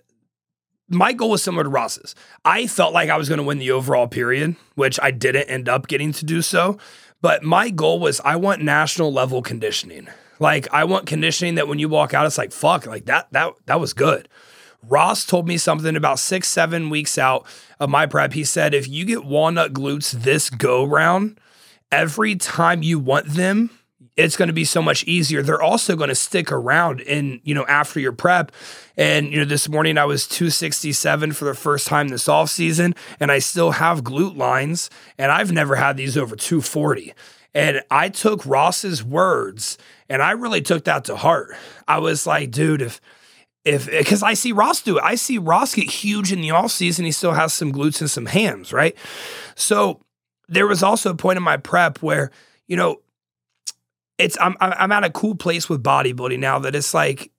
My 0.89 1.15
goal 1.15 1.31
was 1.31 1.43
similar 1.43 1.65
to 1.65 1.71
Ross's. 1.71 2.15
I 2.45 2.67
felt 2.67 2.93
like 2.93 3.09
I 3.09 3.17
was 3.17 3.29
going 3.29 3.39
to 3.39 3.45
win 3.45 3.59
the 3.59 3.71
overall 3.71 4.07
period, 4.07 4.57
which 4.75 5.01
I 5.03 5.11
didn't 5.11 5.49
end 5.49 5.69
up 5.69 5.89
getting 5.89 6.13
to 6.13 6.25
do 6.25 6.43
so. 6.43 6.79
But 7.23 7.43
my 7.43 7.71
goal 7.71 8.01
was 8.01 8.21
I 8.21 8.37
want 8.37 8.63
national 8.63 9.13
level 9.13 9.41
conditioning. 9.41 10.09
Like 10.39 10.69
I 10.73 10.85
want 10.85 11.07
conditioning 11.07 11.55
that 11.55 11.69
when 11.69 11.79
you 11.79 11.89
walk 11.89 12.13
out, 12.13 12.27
it's 12.27 12.37
like, 12.37 12.53
fuck, 12.53 12.85
like 12.85 13.07
that, 13.07 13.29
that, 13.31 13.55
that 13.67 13.81
was 13.81 13.95
good. 13.95 14.29
Ross 14.89 15.25
told 15.25 15.47
me 15.47 15.57
something 15.57 15.95
about 15.95 16.19
six, 16.19 16.49
seven 16.49 16.91
weeks 16.91 17.17
out 17.17 17.47
of 17.79 17.89
my 17.89 18.07
prep. 18.07 18.33
He 18.33 18.43
said, 18.43 18.75
if 18.75 18.89
you 18.89 19.05
get 19.05 19.25
walnut 19.25 19.73
glutes 19.73 20.11
this 20.11 20.51
go 20.51 20.85
round, 20.85 21.39
every 21.93 22.35
time 22.35 22.83
you 22.83 22.99
want 22.99 23.29
them, 23.29 23.71
it's 24.17 24.37
going 24.37 24.49
to 24.49 24.53
be 24.53 24.65
so 24.65 24.83
much 24.83 25.05
easier. 25.05 25.43
They're 25.43 25.63
also 25.63 25.97
going 25.97 26.09
to 26.09 26.15
stick 26.15 26.53
around 26.53 27.01
in, 27.01 27.41
you 27.45 27.55
know, 27.55 27.65
after 27.67 27.99
your 27.99 28.13
prep. 28.13 28.53
And, 28.97 29.33
you 29.33 29.39
know, 29.39 29.45
this 29.45 29.69
morning 29.69 29.97
I 29.97 30.05
was 30.05 30.27
267 30.27 31.33
for 31.33 31.47
the 31.47 31.55
first 31.55 31.87
time 31.87 32.09
this 32.09 32.29
off 32.29 32.51
season, 32.51 32.95
and 33.19 33.33
I 33.33 33.39
still 33.39 33.73
have 33.73 34.03
glute 34.03 34.37
lines, 34.37 34.91
and 35.17 35.33
I've 35.33 35.51
never 35.51 35.77
had 35.77 35.97
these 35.97 36.17
over 36.17 36.37
240. 36.37 37.15
And 37.55 37.83
I 37.91 38.09
took 38.09 38.45
Ross's 38.47 39.05
words 39.05 39.77
and 40.09 40.23
I 40.23 40.33
really 40.33 40.63
took 40.63 40.85
that 40.85 41.05
to 41.07 41.17
heart. 41.17 41.55
I 41.87 41.99
was 41.99 42.27
like, 42.27 42.51
dude, 42.51 42.81
if, 42.81 43.01
if, 43.65 43.91
because 43.91 44.23
I 44.23 44.35
see 44.35 44.53
Ross 44.53 44.83
do 44.83 44.99
it, 44.99 45.05
I 45.05 45.17
see 45.17 45.39
Ross 45.39 45.75
get 45.75 45.91
huge 45.91 46.33
in 46.33 46.41
the 46.41 46.51
off 46.51 46.71
season. 46.71 47.05
He 47.05 47.13
still 47.13 47.33
has 47.33 47.53
some 47.53 47.73
glutes 47.73 48.01
and 48.01 48.11
some 48.11 48.27
hams, 48.27 48.73
right? 48.73 48.97
So 49.55 50.01
there 50.49 50.67
was 50.67 50.83
also 50.83 51.11
a 51.11 51.15
point 51.15 51.37
in 51.37 51.43
my 51.43 51.59
prep 51.59 52.03
where, 52.03 52.31
you 52.67 52.77
know, 52.77 53.01
it's 54.23 54.39
I'm 54.41 54.57
I'm 54.61 54.93
at 54.93 55.05
a 55.05 55.11
cool 55.11 55.35
place 55.35 55.69
with 55.69 55.83
bodybuilding 55.83 56.39
now 56.39 56.59
that 56.61 56.75
it's 56.75 56.95
like, 56.95 57.31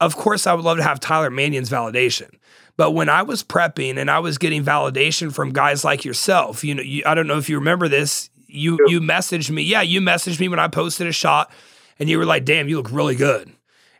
of 0.00 0.16
course 0.16 0.46
I 0.46 0.54
would 0.54 0.64
love 0.64 0.78
to 0.78 0.82
have 0.82 1.00
Tyler 1.00 1.30
Manion's 1.30 1.70
validation. 1.70 2.30
But 2.76 2.92
when 2.92 3.08
I 3.08 3.22
was 3.22 3.42
prepping 3.42 3.98
and 3.98 4.10
I 4.10 4.20
was 4.20 4.38
getting 4.38 4.64
validation 4.64 5.32
from 5.32 5.52
guys 5.52 5.84
like 5.84 6.04
yourself, 6.04 6.62
you 6.62 6.74
know, 6.74 6.82
you, 6.82 7.02
I 7.04 7.14
don't 7.14 7.26
know 7.26 7.38
if 7.38 7.48
you 7.48 7.58
remember 7.58 7.88
this. 7.88 8.30
You 8.46 8.78
you 8.86 9.00
messaged 9.00 9.50
me, 9.50 9.62
yeah, 9.62 9.82
you 9.82 10.00
messaged 10.00 10.40
me 10.40 10.48
when 10.48 10.58
I 10.58 10.68
posted 10.68 11.06
a 11.06 11.12
shot, 11.12 11.50
and 11.98 12.08
you 12.08 12.18
were 12.18 12.24
like, 12.24 12.44
"Damn, 12.44 12.68
you 12.68 12.76
look 12.76 12.90
really 12.90 13.16
good." 13.16 13.52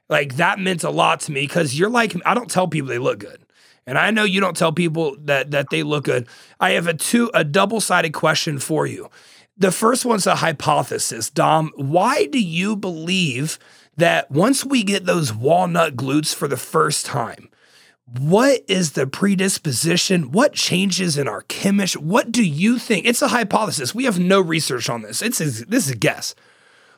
Like 0.09 0.37
that 0.37 0.59
meant 0.59 0.85
a 0.85 0.91
lot 0.91 1.21
to 1.21 1.33
me 1.33 1.43
because 1.43 1.79
you're 1.79 1.91
like, 1.91 2.15
I 2.25 2.35
don't 2.35 2.51
tell 2.51 2.67
people 2.67 2.89
they 2.89 2.99
look 2.99 3.19
good. 3.19 3.45
And 3.87 3.99
I 3.99 4.11
know 4.11 4.25
you 4.25 4.41
don't 4.41 4.57
tell 4.57 4.73
people 4.73 5.17
that 5.25 5.51
that 5.51 5.71
they 5.71 5.83
look 5.83 6.05
good. 6.05 6.27
I 6.61 6.71
have 6.71 6.87
a 6.87 6.95
two 6.95 7.31
a 7.35 7.45
double-sided 7.45 8.13
question 8.13 8.59
for 8.59 8.87
you. 8.87 9.11
The 9.59 9.73
first 9.73 10.05
one's 10.05 10.27
a 10.27 10.37
hypothesis, 10.37 11.31
Dom. 11.31 11.73
Why 11.75 12.27
do 12.27 12.41
you 12.41 12.77
believe 12.77 13.59
that 13.97 14.31
once 14.31 14.65
we 14.65 14.85
get 14.85 15.05
those 15.05 15.33
walnut 15.35 15.97
glutes 15.97 16.33
for 16.33 16.47
the 16.47 16.57
first 16.57 17.05
time, 17.05 17.49
what 18.17 18.63
is 18.69 18.93
the 18.93 19.07
predisposition? 19.07 20.31
What 20.31 20.53
changes 20.53 21.19
in 21.19 21.27
our 21.27 21.43
chemistry? 21.43 22.01
What 22.01 22.31
do 22.31 22.45
you 22.45 22.79
think? 22.79 23.05
It's 23.05 23.21
a 23.21 23.29
hypothesis. 23.29 23.95
We 23.95 24.05
have 24.05 24.21
no 24.21 24.41
research 24.41 24.89
on 24.89 25.03
this. 25.03 25.21
It's 25.21 25.41
a, 25.41 25.67
this 25.67 25.87
is 25.87 25.91
a 25.91 25.97
guess. 25.97 26.37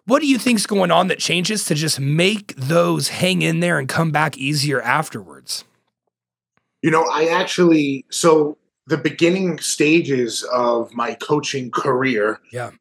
What 0.05 0.21
do 0.21 0.27
you 0.27 0.39
think's 0.39 0.67
going 0.67 0.91
on 0.91 1.09
that 1.09 1.19
changes 1.19 1.65
to 1.65 1.75
just 1.75 1.99
make 1.99 2.55
those 2.57 3.09
hang 3.09 3.41
in 3.43 3.61
there 3.61 3.79
and 3.79 3.89
come 3.89 4.11
back 4.11 4.37
easier 4.37 4.83
afterwards? 4.83 5.65
You 6.83 6.91
know, 6.91 7.05
I 7.11 7.27
actually 7.27 8.05
so 8.11 8.57
the 8.91 8.99
beginning 8.99 9.59
stages 9.61 10.43
of 10.53 10.93
my 10.93 11.15
coaching 11.15 11.71
career. 11.71 12.41
Yeah. 12.53 12.73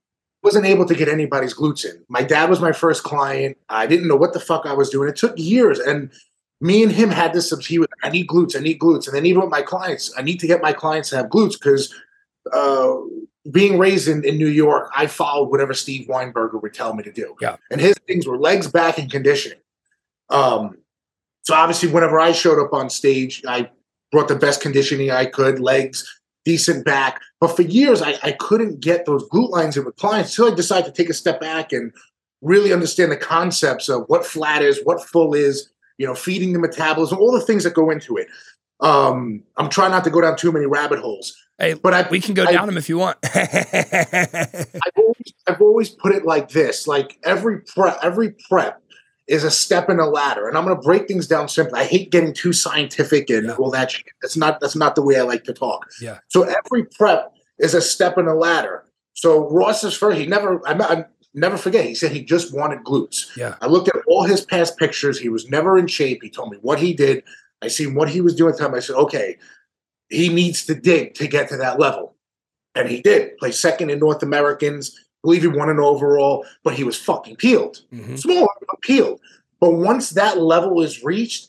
Wasn't 0.42 0.66
able 0.66 0.86
to 0.86 0.96
get 0.96 1.08
anybody's 1.08 1.54
glutes 1.54 1.86
in. 1.86 2.04
My 2.10 2.24
dad 2.24 2.50
was 2.50 2.60
my 2.60 2.72
first 2.72 3.04
client. 3.04 3.58
I 3.70 3.86
didn't 3.86 4.08
know 4.08 4.16
what 4.16 4.34
the 4.34 4.40
fuck 4.40 4.66
I 4.66 4.74
was 4.74 4.90
doing. 4.90 5.08
It 5.08 5.16
took 5.16 5.38
years. 5.38 5.78
And 5.80 6.12
me 6.62 6.82
and 6.82 6.92
him 6.92 7.10
had 7.10 7.34
this, 7.34 7.54
he 7.66 7.78
was, 7.78 7.88
I 8.02 8.10
need 8.10 8.28
glutes, 8.28 8.58
I 8.58 8.60
need 8.60 8.80
glutes. 8.80 9.06
And 9.06 9.16
then 9.16 9.26
even 9.28 9.42
with 9.42 9.52
my 9.52 9.62
clients, 9.62 10.12
I 10.18 10.24
need 10.24 10.40
to 10.40 10.48
get 10.48 10.64
my 10.64 10.74
clients 10.74 11.10
to 11.12 11.18
have 11.18 11.28
glutes 11.28 11.54
because 11.54 11.94
uh, 12.52 12.96
being 13.52 13.78
raised 13.78 14.08
in, 14.08 14.26
in 14.26 14.38
New 14.38 14.48
York, 14.48 14.90
I 14.96 15.06
followed 15.06 15.52
whatever 15.52 15.76
Steve 15.76 16.08
Weinberger 16.08 16.60
would 16.62 16.74
tell 16.74 16.96
me 16.96 17.04
to 17.04 17.12
do. 17.12 17.36
Yeah. 17.40 17.58
And 17.70 17.80
his 17.80 17.96
things 18.08 18.26
were 18.26 18.38
legs, 18.38 18.68
back, 18.68 18.98
and 18.98 19.12
conditioning. 19.12 19.60
Um, 20.30 20.78
so 21.44 21.54
obviously, 21.54 21.90
whenever 21.90 22.20
I 22.20 22.32
showed 22.32 22.60
up 22.64 22.74
on 22.74 22.90
stage, 22.90 23.44
I 23.48 23.70
brought 24.12 24.28
the 24.28 24.36
best 24.36 24.62
conditioning 24.62 25.12
I 25.12 25.26
could, 25.26 25.60
legs, 25.60 26.06
decent 26.46 26.86
back. 26.86 27.22
But 27.40 27.56
for 27.56 27.62
years, 27.62 28.02
I, 28.02 28.16
I 28.24 28.32
couldn't 28.34 28.80
get 28.80 29.06
those 29.06 29.28
glute 29.30 29.50
lines 29.50 29.78
in 29.78 29.86
with 29.86 29.96
clients 29.98 30.38
until 30.38 30.52
I 30.52 30.56
decided 30.56 30.86
to 30.86 30.92
take 30.92 31.10
a 31.10 31.14
step 31.14 31.40
back 31.40 31.72
and 31.72 31.92
really 32.42 32.74
understand 32.74 33.12
the 33.12 33.18
concepts 33.18 33.90
of 33.90 34.04
what 34.08 34.26
flat 34.26 34.62
is, 34.62 34.80
what 34.84 35.04
full 35.04 35.34
is, 35.34 35.70
you 35.98 36.08
know, 36.08 36.16
feeding 36.16 36.54
the 36.54 36.60
metabolism, 36.60 37.20
all 37.20 37.32
the 37.32 37.42
things 37.42 37.64
that 37.64 37.74
go 37.74 37.90
into 37.90 38.18
it. 38.18 38.28
Um, 38.82 39.44
I'm 39.58 39.70
trying 39.70 39.92
not 39.92 40.06
to 40.06 40.10
go 40.10 40.22
down 40.22 40.38
too 40.38 40.52
many 40.52 40.66
rabbit 40.66 41.00
holes. 41.00 41.36
Hey, 41.58 41.74
but 41.74 41.94
I, 41.94 42.08
we 42.10 42.22
can 42.22 42.34
go 42.34 42.46
I, 42.46 42.54
down 42.54 42.68
them 42.68 42.78
if 42.78 42.88
you 42.88 42.98
want. 42.98 43.18
I've, 43.36 44.94
always, 44.96 45.34
I've 45.48 45.62
always 45.62 45.90
put 45.90 46.14
it 46.16 46.24
like 46.24 46.50
this: 46.50 46.88
like 46.88 47.20
every 47.26 47.60
prep, 47.60 48.00
every 48.02 48.34
prep 48.50 48.82
is 49.30 49.44
a 49.44 49.52
step 49.52 49.90
in 49.90 50.00
a 50.00 50.08
ladder. 50.08 50.48
And 50.48 50.58
I'm 50.58 50.66
going 50.66 50.76
to 50.76 50.82
break 50.82 51.08
things 51.08 51.28
down 51.28 51.48
simply. 51.48 51.80
I 51.80 51.84
hate 51.86 52.12
getting 52.12 52.34
too 52.34 52.52
scientific 52.52 53.30
and 53.30 53.48
yeah. 53.48 53.56
all 53.56 53.70
that 53.72 53.92
shit. 53.92 54.08
That's 54.22 54.36
not 54.36 54.60
that's 54.60 54.76
not 54.76 54.96
the 54.96 55.04
way 55.04 55.18
I 55.18 55.22
like 55.22 55.44
to 55.46 55.54
talk. 55.54 55.86
Yeah. 56.02 56.18
So 56.28 56.44
every 56.44 56.86
prep 56.86 57.34
is 57.60 57.76
a 57.76 57.82
step 57.82 58.18
in 58.18 58.28
a 58.28 58.34
ladder. 58.34 58.86
So 59.14 59.50
Ross's 59.50 59.96
first, 59.96 60.18
he 60.18 60.26
never 60.26 60.68
I, 60.68 60.74
I 60.74 61.06
never 61.34 61.58
forget. 61.58 61.86
He 61.86 61.94
said 61.94 62.12
he 62.12 62.26
just 62.26 62.54
wanted 62.54 62.84
glutes. 62.84 63.36
Yeah. 63.38 63.56
I 63.62 63.68
looked 63.68 63.88
at 63.88 64.02
all 64.08 64.24
his 64.24 64.42
past 64.42 64.78
pictures. 64.78 65.20
He 65.20 65.30
was 65.30 65.48
never 65.50 65.78
in 65.78 65.88
shape. 65.88 66.24
He 66.24 66.30
told 66.30 66.50
me 66.52 66.58
what 66.62 66.80
he 66.80 66.94
did. 66.94 67.24
I 67.62 67.68
seen 67.68 67.94
what 67.94 68.10
he 68.10 68.22
was 68.22 68.36
doing. 68.36 68.54
at 68.54 68.58
the 68.58 68.64
Time 68.64 68.74
I 68.74 68.80
said, 68.80 68.96
okay, 68.96 69.38
he 70.10 70.30
needs 70.30 70.66
to 70.66 70.76
dig 70.76 71.14
to 71.16 71.28
get 71.28 71.50
to 71.50 71.58
that 71.58 71.78
level, 71.78 72.16
and 72.74 72.90
he 72.90 73.02
did. 73.02 73.38
Play 73.38 73.52
second 73.52 73.92
in 73.92 74.00
North 74.00 74.24
Americans 74.24 74.98
believe 75.22 75.42
he 75.42 75.48
won 75.48 75.70
an 75.70 75.80
overall, 75.80 76.46
but 76.64 76.74
he 76.74 76.84
was 76.84 76.98
fucking 76.98 77.36
peeled. 77.36 77.82
Mm-hmm. 77.94 78.16
Small, 78.16 78.48
but 78.80 78.88
peeled. 78.88 79.20
But 79.60 79.72
once 79.72 80.12
that 80.12 80.40
level 80.40 80.82
is 80.82 81.04
reached, 81.04 81.48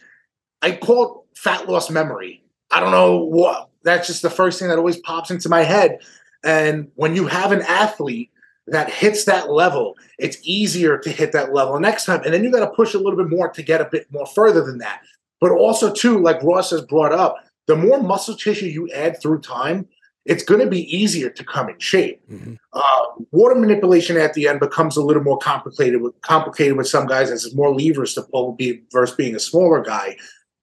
I 0.63 0.73
call 0.73 1.05
it 1.33 1.39
fat 1.39 1.69
loss 1.69 1.91
memory. 1.91 2.43
I 2.71 2.81
don't 2.81 2.93
know 2.93 3.19
what 3.19 3.69
that's 3.83 4.07
just 4.07 4.23
the 4.23 4.31
first 4.31 4.59
thing 4.59 4.69
that 4.69 4.79
always 4.79 4.99
pops 4.99 5.31
into 5.31 5.49
my 5.49 5.63
head. 5.63 5.99
And 6.45 6.91
when 6.95 7.15
you 7.17 7.27
have 7.27 7.53
an 7.53 7.63
athlete 7.63 8.31
that 8.67 8.91
hits 8.91 9.25
that 9.25 9.51
level, 9.51 9.97
it's 10.19 10.39
easier 10.43 10.99
to 10.99 11.11
hit 11.11 11.33
that 11.33 11.53
level 11.53 11.79
next 11.81 12.05
time. 12.05 12.23
And 12.25 12.35
then 12.35 12.45
you 12.45 12.53
got 12.53 12.61
to 12.61 12.75
push 12.75 12.95
a 12.95 12.99
little 12.99 13.17
bit 13.17 13.31
more 13.31 13.49
to 13.49 13.63
get 13.63 13.81
a 13.81 13.89
bit 13.91 14.07
more 14.13 14.27
further 14.27 14.65
than 14.65 14.79
that. 14.79 15.03
But 15.41 15.53
also, 15.53 15.93
too, 15.93 16.21
like 16.21 16.43
Ross 16.43 16.71
has 16.71 16.83
brought 16.83 17.13
up, 17.13 17.37
the 17.67 17.77
more 17.77 18.03
muscle 18.03 18.37
tissue 18.37 18.67
you 18.67 18.91
add 18.93 19.21
through 19.21 19.41
time, 19.41 19.89
it's 20.31 20.45
going 20.45 20.61
to 20.61 20.69
be 20.69 20.97
easier 20.97 21.29
to 21.29 21.45
come 21.45 21.69
in 21.69 21.77
shape. 21.81 22.23
Mm-hmm. 22.31 22.55
Uh, 22.73 23.25
water 23.33 23.57
manipulation 23.57 24.17
at 24.17 24.33
the 24.33 24.47
end 24.47 24.61
becomes 24.61 24.97
a 24.97 25.03
little 25.03 25.25
more 25.25 25.39
complicated 25.39 26.01
with 26.01 26.19
complicated 26.21 26.77
with 26.77 26.87
some 26.87 27.07
guys 27.07 27.33
as 27.33 27.53
more 27.53 27.75
levers 27.75 28.15
to 28.15 28.23
pull 28.23 28.53
be, 28.53 28.81
versus 28.93 29.17
being 29.17 29.35
a 29.35 29.41
smaller 29.41 29.83
guy. 29.83 30.17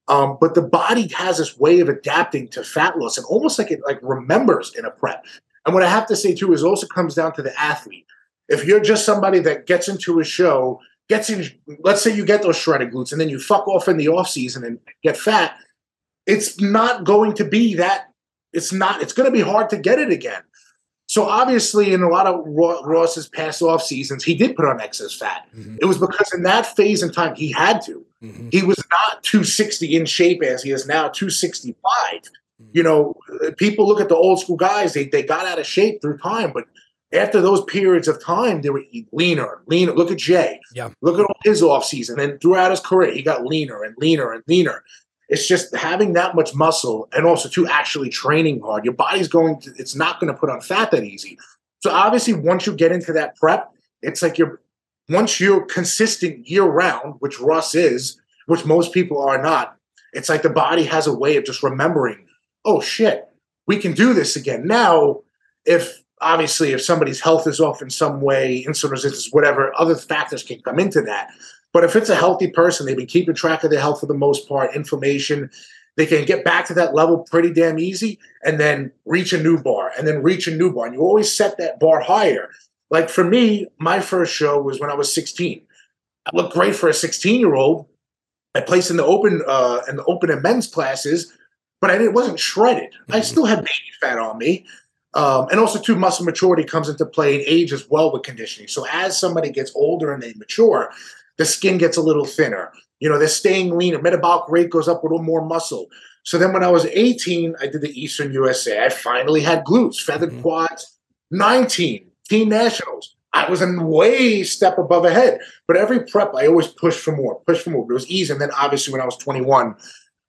Um, 0.08 0.38
but 0.40 0.56
the 0.56 0.62
body 0.62 1.10
has 1.10 1.38
this 1.38 1.60
way 1.60 1.82
of 1.82 1.90
adapting 1.90 2.48
to 2.50 2.64
fat 2.64 2.98
loss 2.98 3.18
and 3.18 3.26
almost 3.26 3.60
like 3.60 3.70
it 3.70 3.82
like 3.86 4.00
remembers 4.02 4.74
in 4.74 4.86
a 4.86 4.90
prep. 4.90 5.26
And 5.66 5.74
what 5.74 5.84
I 5.84 5.90
have 5.90 6.08
to 6.08 6.16
say 6.16 6.34
too 6.34 6.54
is 6.54 6.64
also 6.64 6.88
comes 6.88 7.14
down 7.14 7.34
to 7.34 7.42
the 7.42 7.60
athlete. 7.60 8.06
If 8.48 8.64
you're 8.64 8.80
just 8.80 9.06
somebody 9.06 9.40
that 9.40 9.66
gets 9.66 9.90
into 9.90 10.22
a 10.22 10.24
show, 10.24 10.80
gets 11.10 11.30
in, 11.30 11.46
let's 11.84 12.02
say 12.02 12.16
you 12.16 12.24
get 12.24 12.42
those 12.42 12.58
shredded 12.58 12.94
glutes 12.94 13.12
and 13.12 13.20
then 13.20 13.28
you 13.28 13.38
fuck 13.38 13.68
off 13.68 13.90
in 13.90 13.98
the 13.98 14.08
off 14.08 14.30
season 14.30 14.64
and 14.64 14.80
get 15.04 15.18
fat, 15.18 15.58
it's 16.26 16.62
not 16.62 17.04
going 17.04 17.34
to 17.34 17.44
be 17.44 17.76
that. 17.76 18.06
It's 18.54 18.72
not. 18.72 19.02
It's 19.02 19.14
going 19.14 19.26
to 19.26 19.32
be 19.32 19.42
hard 19.42 19.70
to 19.72 19.78
get 19.78 20.00
it 20.00 20.12
again. 20.12 20.42
So 21.08 21.24
obviously, 21.24 21.94
in 21.94 22.02
a 22.02 22.10
lot 22.10 22.28
of 22.28 22.44
Ross's 22.46 23.30
past 23.30 23.62
off 23.62 23.82
seasons, 23.82 24.24
he 24.26 24.36
did 24.36 24.56
put 24.56 24.66
on 24.66 24.82
excess 24.82 25.16
fat. 25.16 25.48
Mm-hmm. 25.56 25.78
It 25.82 25.86
was 25.86 25.98
because 25.98 26.34
in 26.34 26.44
that 26.44 26.66
phase 26.76 27.02
in 27.02 27.12
time, 27.12 27.34
he 27.34 27.52
had 27.52 27.82
to. 27.84 28.06
Mm-hmm. 28.22 28.50
He 28.52 28.62
was 28.64 28.84
not 28.90 29.24
260 29.24 29.96
in 29.96 30.06
shape 30.06 30.44
as 30.44 30.64
he 30.64 30.72
is 30.72 30.86
now 30.86 31.08
265. 31.08 31.78
Mm-hmm. 31.94 32.66
You 32.74 32.84
know, 32.84 33.16
people 33.56 33.88
look 33.88 34.02
at 34.02 34.10
the 34.10 34.16
old 34.16 34.42
school 34.42 34.58
guys; 34.58 34.94
they 34.94 35.06
they 35.06 35.24
got 35.24 35.46
out 35.46 35.60
of 35.60 35.66
shape 35.66 36.02
through 36.02 36.18
time, 36.18 36.52
but 36.54 36.66
after 37.14 37.40
those 37.40 37.64
periods 37.64 38.10
of 38.10 38.22
time, 38.22 38.62
they 38.62 38.70
were 38.70 38.84
leaner, 39.14 39.62
leaner. 39.68 39.94
Look 39.94 40.12
at 40.12 40.18
Jay. 40.18 40.60
Yeah. 40.74 40.90
Look 41.02 41.20
at 41.20 41.36
his 41.44 41.64
off 41.64 41.86
season, 41.86 42.20
and 42.20 42.42
throughout 42.42 42.72
his 42.72 42.82
career, 42.82 43.14
he 43.14 43.22
got 43.22 43.46
leaner 43.46 43.84
and 43.84 43.96
leaner 43.98 44.34
and 44.34 44.44
leaner. 44.48 44.84
It's 45.30 45.48
just 45.48 45.76
having 45.76 46.14
that 46.14 46.36
much 46.36 46.56
muscle 46.56 47.10
and 47.14 47.26
also 47.26 47.50
to 47.50 47.68
actually 47.68 48.10
training 48.10 48.62
hard. 48.62 48.86
Your 48.86 48.94
body's 48.94 49.28
going 49.28 49.60
to, 49.62 49.74
it's 49.78 49.96
not 49.96 50.20
going 50.20 50.32
to 50.32 50.40
put 50.40 50.50
on 50.50 50.62
fat 50.62 50.92
that 50.92 51.04
easy. 51.04 51.38
So 51.82 51.92
obviously, 51.92 52.34
once 52.34 52.66
you 52.66 52.74
get 52.74 52.92
into 52.92 53.14
that 53.14 53.36
prep, 53.36 53.72
it's 54.02 54.22
like 54.22 54.38
you're, 54.38 54.62
once 55.10 55.40
you're 55.40 55.66
consistent 55.66 56.48
year 56.48 56.64
round, 56.64 57.16
which 57.20 57.40
Russ 57.40 57.76
is, 57.76 58.20
which 58.46 58.66
most 58.66 58.94
people 58.94 59.22
are 59.22 59.42
not, 59.42 59.78
it's 60.14 60.30
like 60.30 60.42
the 60.42 60.50
body 60.50 60.84
has 60.84 61.08
a 61.08 61.14
way 61.14 61.36
of 61.38 61.46
just 61.46 61.64
remembering, 61.64 62.26
oh 62.66 62.82
shit, 62.82 63.28
we 63.68 63.78
can 63.78 63.94
do 63.94 64.14
this 64.14 64.36
again. 64.36 64.66
Now, 64.66 65.22
if 65.66 66.02
obviously 66.22 66.72
if 66.72 66.82
somebody's 66.82 67.22
health 67.22 67.48
is 67.48 67.60
off 67.60 67.82
in 67.82 67.90
some 67.90 68.22
way, 68.22 68.64
insulin 68.68 68.92
resistance, 68.92 69.32
whatever, 69.32 69.74
other 69.80 69.96
factors 69.96 70.44
can 70.44 70.62
come 70.62 70.80
into 70.80 71.02
that. 71.02 71.30
But 71.78 71.84
if 71.84 71.96
it's 71.96 72.10
a 72.10 72.16
healthy 72.16 72.48
person, 72.48 72.88
they've 72.88 72.98
been 72.98 73.06
keeping 73.06 73.36
track 73.36 73.64
of 73.64 73.70
their 73.70 73.80
health 73.80 74.00
for 74.00 74.08
the 74.08 74.16
most 74.16 74.50
part, 74.50 74.76
inflammation, 74.76 75.52
they 75.96 76.08
can 76.08 76.26
get 76.26 76.44
back 76.44 76.66
to 76.66 76.74
that 76.74 76.96
level 76.96 77.20
pretty 77.20 77.54
damn 77.54 77.78
easy 77.78 78.18
and 78.44 78.60
then 78.60 78.92
reach 79.06 79.32
a 79.32 79.40
new 79.40 79.62
bar 79.62 79.92
and 79.96 80.08
then 80.08 80.24
reach 80.24 80.48
a 80.48 80.58
new 80.58 80.74
bar. 80.74 80.88
And 80.88 80.96
you 80.96 81.02
always 81.02 81.32
set 81.32 81.56
that 81.60 81.80
bar 81.80 82.00
higher. 82.00 82.50
Like 82.90 83.10
for 83.10 83.24
me, 83.24 83.68
my 83.78 84.00
first 84.00 84.34
show 84.34 84.60
was 84.60 84.80
when 84.80 84.90
I 84.90 84.96
was 84.96 85.14
16. 85.14 85.62
I 86.26 86.36
looked 86.36 86.56
great 86.56 86.76
for 86.76 86.90
a 86.90 86.96
16 86.96 87.40
year 87.40 87.54
old. 87.54 87.86
I 88.56 88.62
placed 88.62 88.90
in 88.90 88.98
the 88.98 89.06
open 89.06 89.44
uh, 89.46 89.82
in 89.88 89.98
the 89.98 90.06
open 90.06 90.32
and 90.32 90.42
men's 90.42 90.66
classes, 90.66 91.32
but 91.80 91.92
I 91.92 92.08
wasn't 92.08 92.40
shredded. 92.40 92.90
Mm-hmm. 92.90 93.14
I 93.14 93.20
still 93.20 93.46
had 93.46 93.60
baby 93.60 93.92
fat 94.02 94.18
on 94.18 94.40
me. 94.40 94.66
Um, 95.14 95.48
and 95.50 95.60
also, 95.60 95.80
too, 95.80 95.96
muscle 95.96 96.26
maturity 96.26 96.64
comes 96.64 96.90
into 96.90 97.06
play 97.06 97.36
in 97.36 97.44
age 97.46 97.72
as 97.72 97.88
well 97.88 98.12
with 98.12 98.24
conditioning. 98.24 98.68
So 98.68 98.88
as 98.92 99.20
somebody 99.20 99.52
gets 99.52 99.72
older 99.76 100.12
and 100.12 100.24
they 100.24 100.34
mature, 100.34 100.92
the 101.38 101.46
skin 101.46 101.78
gets 101.78 101.98
a 101.98 102.02
little 102.02 102.26
thinner. 102.26 102.72
You 103.00 103.10
know, 103.10 103.20
they're 103.20 103.28
staying 103.28 103.78
leaner. 103.78 104.02
Metabolic 104.02 104.50
rate 104.50 104.70
goes 104.70 104.88
up 104.88 105.04
with 105.04 105.12
a 105.12 105.16
little 105.16 105.26
more 105.26 105.46
muscle. 105.46 105.88
So 106.24 106.38
then 106.38 106.52
when 106.52 106.64
I 106.64 106.70
was 106.70 106.86
18, 106.86 107.56
I 107.62 107.68
did 107.68 107.82
the 107.82 108.02
Eastern 108.02 108.34
USA. 108.34 108.86
I 108.86 108.90
finally 108.90 109.42
had 109.42 109.64
glutes, 109.64 110.02
feathered 110.02 110.32
mm-hmm. 110.32 110.42
quads, 110.42 110.98
19, 111.32 112.10
team 112.28 112.50
nationals. 112.50 113.16
I 113.34 113.50
was 113.50 113.62
a 113.62 113.72
way 113.80 114.44
step 114.44 114.78
above 114.78 115.06
ahead. 115.06 115.40
But 115.68 115.78
every 115.78 116.06
prep, 116.06 116.34
I 116.36 116.48
always 116.48 116.68
pushed 116.68 117.00
for 117.00 117.16
more, 117.16 117.40
push 117.42 117.62
for 117.62 117.70
more. 117.70 117.86
But 117.86 117.92
it 117.92 117.94
was 117.94 118.10
easy. 118.10 118.34
And 118.34 118.42
then 118.42 118.52
obviously 118.58 118.92
when 118.92 119.02
I 119.02 119.06
was 119.06 119.18
21, 119.18 119.76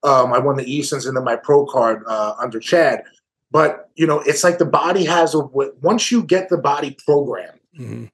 um, 0.04 0.32
I 0.32 0.38
won 0.38 0.56
the 0.56 0.70
Easterns 0.70 1.06
and 1.06 1.16
then 1.16 1.24
my 1.24 1.36
pro 1.36 1.66
card 1.66 2.04
uh, 2.06 2.34
under 2.38 2.60
Chad. 2.60 3.02
But, 3.50 3.88
you 3.96 4.06
know, 4.06 4.20
it's 4.20 4.44
like 4.44 4.58
the 4.58 4.66
body 4.66 5.04
has 5.06 5.34
a, 5.34 5.40
once 5.40 6.12
you 6.12 6.22
get 6.22 6.50
the 6.50 6.58
body 6.58 6.96
programmed, 7.06 7.60
mm-hmm 7.78 8.04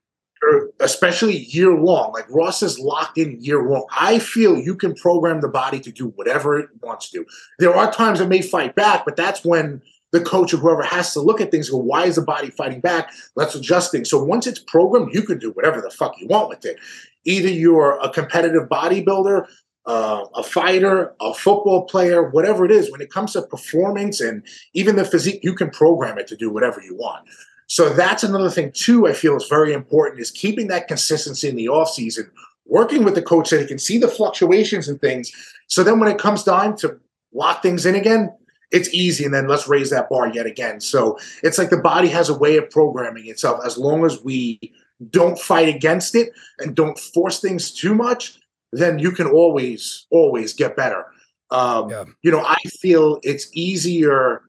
especially 0.80 1.38
year 1.38 1.74
long. 1.74 2.12
Like 2.12 2.28
Ross 2.30 2.62
is 2.62 2.78
locked 2.78 3.18
in 3.18 3.40
year 3.40 3.62
long. 3.62 3.86
I 3.90 4.18
feel 4.18 4.58
you 4.58 4.74
can 4.74 4.94
program 4.94 5.40
the 5.40 5.48
body 5.48 5.80
to 5.80 5.92
do 5.92 6.08
whatever 6.16 6.58
it 6.58 6.68
wants 6.82 7.10
to. 7.10 7.24
There 7.58 7.74
are 7.74 7.92
times 7.92 8.20
it 8.20 8.28
may 8.28 8.42
fight 8.42 8.74
back, 8.74 9.04
but 9.04 9.16
that's 9.16 9.44
when 9.44 9.82
the 10.12 10.20
coach 10.20 10.54
or 10.54 10.58
whoever 10.58 10.82
has 10.84 11.12
to 11.12 11.20
look 11.20 11.40
at 11.40 11.50
things 11.50 11.68
go, 11.68 11.76
why 11.76 12.04
is 12.06 12.14
the 12.14 12.22
body 12.22 12.48
fighting 12.50 12.80
back? 12.80 13.12
Let's 13.34 13.56
adjust 13.56 13.90
things. 13.90 14.08
So 14.08 14.22
once 14.22 14.46
it's 14.46 14.60
programmed, 14.60 15.12
you 15.12 15.22
can 15.22 15.40
do 15.40 15.50
whatever 15.50 15.80
the 15.80 15.90
fuck 15.90 16.14
you 16.20 16.28
want 16.28 16.48
with 16.48 16.64
it. 16.64 16.78
Either 17.24 17.48
you're 17.48 17.98
a 18.00 18.08
competitive 18.10 18.68
bodybuilder, 18.68 19.46
uh, 19.86 20.24
a 20.34 20.42
fighter, 20.42 21.14
a 21.20 21.34
football 21.34 21.86
player, 21.86 22.30
whatever 22.30 22.64
it 22.64 22.70
is. 22.70 22.92
When 22.92 23.00
it 23.00 23.10
comes 23.10 23.32
to 23.32 23.42
performance 23.42 24.20
and 24.20 24.44
even 24.72 24.94
the 24.94 25.04
physique, 25.04 25.40
you 25.42 25.54
can 25.54 25.70
program 25.70 26.16
it 26.16 26.28
to 26.28 26.36
do 26.36 26.48
whatever 26.48 26.80
you 26.80 26.94
want. 26.94 27.26
So 27.66 27.88
that's 27.90 28.22
another 28.22 28.50
thing 28.50 28.72
too. 28.72 29.06
I 29.06 29.12
feel 29.12 29.36
is 29.36 29.48
very 29.48 29.72
important 29.72 30.20
is 30.20 30.30
keeping 30.30 30.68
that 30.68 30.88
consistency 30.88 31.48
in 31.48 31.56
the 31.56 31.68
off 31.68 31.90
season, 31.90 32.30
working 32.66 33.04
with 33.04 33.14
the 33.14 33.22
coach 33.22 33.48
so 33.48 33.58
he 33.58 33.66
can 33.66 33.78
see 33.78 33.98
the 33.98 34.08
fluctuations 34.08 34.88
and 34.88 35.00
things. 35.00 35.32
So 35.68 35.82
then 35.82 35.98
when 35.98 36.10
it 36.10 36.18
comes 36.18 36.44
time 36.44 36.76
to 36.78 36.98
lock 37.32 37.62
things 37.62 37.86
in 37.86 37.94
again, 37.94 38.32
it's 38.70 38.92
easy. 38.92 39.24
And 39.24 39.32
then 39.32 39.48
let's 39.48 39.68
raise 39.68 39.90
that 39.90 40.10
bar 40.10 40.28
yet 40.28 40.46
again. 40.46 40.80
So 40.80 41.18
it's 41.42 41.58
like 41.58 41.70
the 41.70 41.78
body 41.78 42.08
has 42.08 42.28
a 42.28 42.38
way 42.38 42.56
of 42.56 42.70
programming 42.70 43.28
itself. 43.28 43.60
As 43.64 43.78
long 43.78 44.04
as 44.04 44.22
we 44.22 44.72
don't 45.10 45.38
fight 45.38 45.68
against 45.68 46.14
it 46.14 46.32
and 46.58 46.74
don't 46.74 46.98
force 46.98 47.40
things 47.40 47.72
too 47.72 47.94
much, 47.94 48.38
then 48.72 48.98
you 48.98 49.12
can 49.12 49.26
always, 49.26 50.06
always 50.10 50.52
get 50.52 50.76
better. 50.76 51.06
Um, 51.50 51.90
yeah. 51.90 52.04
You 52.22 52.30
know, 52.32 52.44
I 52.44 52.56
feel 52.80 53.20
it's 53.22 53.48
easier 53.52 54.42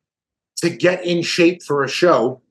to 0.58 0.70
get 0.70 1.06
in 1.06 1.22
shape 1.22 1.62
for 1.62 1.84
a 1.84 1.88
show 1.88 2.42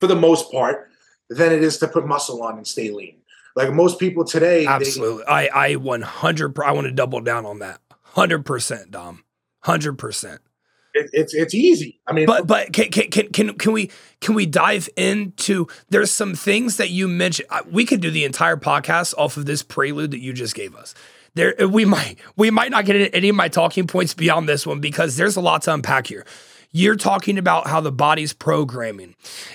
for 0.00 0.06
the 0.06 0.16
most 0.16 0.50
part 0.50 0.90
than 1.28 1.52
it 1.52 1.62
is 1.62 1.78
to 1.78 1.88
put 1.88 2.06
muscle 2.06 2.42
on 2.42 2.56
and 2.56 2.66
stay 2.66 2.90
lean. 2.90 3.16
Like 3.54 3.72
most 3.72 3.98
people 3.98 4.24
today. 4.24 4.66
Absolutely. 4.66 5.24
They, 5.24 5.30
I, 5.50 5.68
I 5.68 5.76
100, 5.76 6.58
I 6.60 6.72
want 6.72 6.86
to 6.86 6.92
double 6.92 7.20
down 7.20 7.46
on 7.46 7.60
that. 7.60 7.80
100%, 8.14 8.90
Dom. 8.90 9.24
100%. 9.64 10.38
It, 10.92 11.08
it's 11.12 11.34
it's 11.34 11.54
easy. 11.54 12.00
I 12.08 12.12
mean, 12.12 12.26
but 12.26 12.48
but 12.48 12.72
can, 12.72 12.90
can 12.90 13.28
can 13.28 13.54
can 13.56 13.72
we 13.72 13.92
can 14.20 14.34
we 14.34 14.44
dive 14.44 14.88
into? 14.96 15.68
There's 15.88 16.10
some 16.10 16.34
things 16.34 16.78
that 16.78 16.90
you 16.90 17.06
mentioned. 17.06 17.48
We 17.70 17.84
could 17.84 18.00
do 18.00 18.10
the 18.10 18.24
entire 18.24 18.56
podcast 18.56 19.14
off 19.16 19.36
of 19.36 19.46
this 19.46 19.62
prelude 19.62 20.10
that 20.10 20.18
you 20.18 20.32
just 20.32 20.56
gave 20.56 20.74
us. 20.74 20.96
There, 21.34 21.54
we 21.68 21.84
might 21.84 22.18
we 22.34 22.50
might 22.50 22.72
not 22.72 22.86
get 22.86 23.14
any 23.14 23.28
of 23.28 23.36
my 23.36 23.46
talking 23.46 23.86
points 23.86 24.14
beyond 24.14 24.48
this 24.48 24.66
one 24.66 24.80
because 24.80 25.16
there's 25.16 25.36
a 25.36 25.40
lot 25.40 25.62
to 25.62 25.74
unpack 25.74 26.08
here 26.08 26.26
you're 26.72 26.96
talking 26.96 27.36
about 27.36 27.66
how 27.66 27.80
the 27.80 27.90
body's 27.90 28.32
programming. 28.32 29.14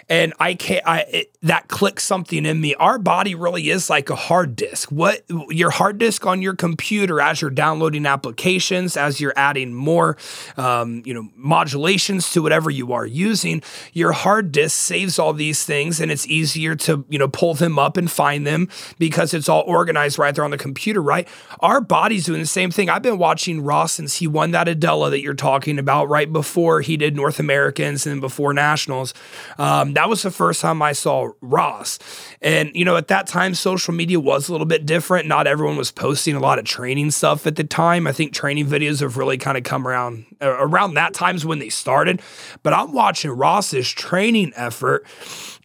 And 0.10 0.34
i 0.40 0.54
can't 0.54 0.86
i 0.86 1.00
it, 1.02 1.38
that 1.42 1.68
clicks 1.68 2.04
something 2.04 2.46
in 2.46 2.60
me. 2.60 2.76
Our 2.76 2.98
body 2.98 3.36
really 3.36 3.70
is 3.70 3.90
like 3.90 4.10
a 4.10 4.16
hard 4.16 4.56
disk. 4.56 4.92
What 4.92 5.24
your 5.50 5.70
hard 5.70 5.98
disk 5.98 6.26
on 6.26 6.42
your 6.42 6.56
computer 6.56 7.22
as 7.22 7.42
you're 7.42 7.52
downloading 7.52 8.06
applications 8.06 8.98
as 8.98 9.22
you're 9.22 9.34
adding 9.36 9.74
more 9.74 10.18
um, 10.58 11.04
you 11.06 11.14
know 11.14 11.30
modulations 11.36 12.32
to 12.32 12.42
whatever 12.42 12.70
you 12.70 12.94
are 12.94 13.06
using 13.06 13.62
your 13.94 14.12
hard 14.12 14.52
disk 14.52 14.76
saves 14.78 15.20
all 15.20 15.34
these 15.34 15.64
things 15.64 16.00
and 16.00 16.12
it's 16.12 16.28
easier 16.28 16.76
to 16.76 17.06
you 17.10 17.20
know 17.20 17.28
pull 17.28 17.54
them 17.54 17.80
up 17.80 17.96
and 17.96 18.12
find 18.12 18.46
them 18.46 18.68
because 19.00 19.34
it's 19.34 19.48
all 19.48 19.64
organized 19.68 20.18
right 20.18 20.34
there 20.36 20.44
on 20.44 20.52
the 20.52 20.58
computer 20.58 21.02
right? 21.02 21.28
Our 21.60 21.80
body's 21.80 22.26
doing 22.26 22.42
the 22.42 22.48
same 22.48 22.72
thing. 22.72 22.90
I've 22.90 23.04
been 23.04 23.18
watching 23.18 23.62
ross 23.62 23.94
since 23.94 24.16
he 24.16 24.28
won 24.28 24.52
that 24.52 24.68
adela 24.68 25.12
that 25.12 25.22
you're 25.22 25.34
talking 25.34 25.80
about 25.80 26.10
right 26.10 26.32
before 26.32 26.82
he 26.82 26.98
did 26.98 27.05
did 27.06 27.16
North 27.16 27.40
Americans 27.40 28.06
and 28.08 28.20
before 28.20 28.54
Nationals. 28.54 29.14
Um, 29.58 29.94
that 29.94 30.10
was 30.10 30.24
the 30.24 30.32
first 30.32 30.62
time 30.62 30.82
I 30.82 30.94
saw 30.94 31.32
Ross. 31.42 32.00
And, 32.42 32.72
you 32.74 32.84
know, 32.84 32.98
at 32.98 33.08
that 33.10 33.28
time, 33.28 33.54
social 33.54 33.94
media 33.94 34.20
was 34.20 34.50
a 34.50 34.52
little 34.52 34.68
bit 34.68 34.86
different. 34.86 35.28
Not 35.28 35.48
everyone 35.48 35.78
was 35.78 35.92
posting 35.92 36.36
a 36.36 36.40
lot 36.40 36.60
of 36.60 36.66
training 36.66 37.12
stuff 37.12 37.46
at 37.48 37.56
the 37.56 37.64
time. 37.64 38.08
I 38.08 38.12
think 38.12 38.34
training 38.34 38.68
videos 38.68 39.02
have 39.02 39.18
really 39.18 39.38
kind 39.38 39.58
of 39.58 39.64
come 39.64 39.88
around 39.88 40.26
uh, 40.42 40.50
around 40.50 40.96
that 40.96 41.14
time's 41.14 41.46
when 41.46 41.60
they 41.60 41.70
started. 41.70 42.22
But 42.64 42.74
I'm 42.74 42.92
watching 42.92 43.32
Ross's 43.32 43.90
training 43.90 44.54
effort. 44.56 45.06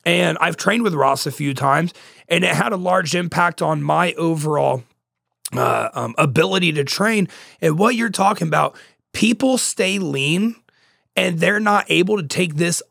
And 0.05 0.39
I've 0.41 0.57
trained 0.57 0.83
with 0.83 0.95
Ross 0.95 1.27
a 1.27 1.31
few 1.31 1.53
times, 1.53 1.93
and 2.27 2.43
it 2.43 2.55
had 2.55 2.73
a 2.73 2.77
large 2.77 3.15
impact 3.15 3.61
on 3.61 3.83
my 3.83 4.15
overall 4.15 4.83
uh, 5.53 5.91
um, 5.93 6.15
ability 6.17 6.73
to 6.73 6.85
train. 6.85 7.29
And 7.61 7.79
what 7.79 7.95
you're 7.97 8.09
talking 8.09 8.49
about, 8.49 8.77
people 9.13 9.59
stay 9.59 9.99
lean 9.99 10.57
and 11.17 11.39
they're 11.39 11.61
not 11.61 11.87
able 11.89 12.17
to 12.17 12.27
take 12.27 12.57
this 12.57 12.83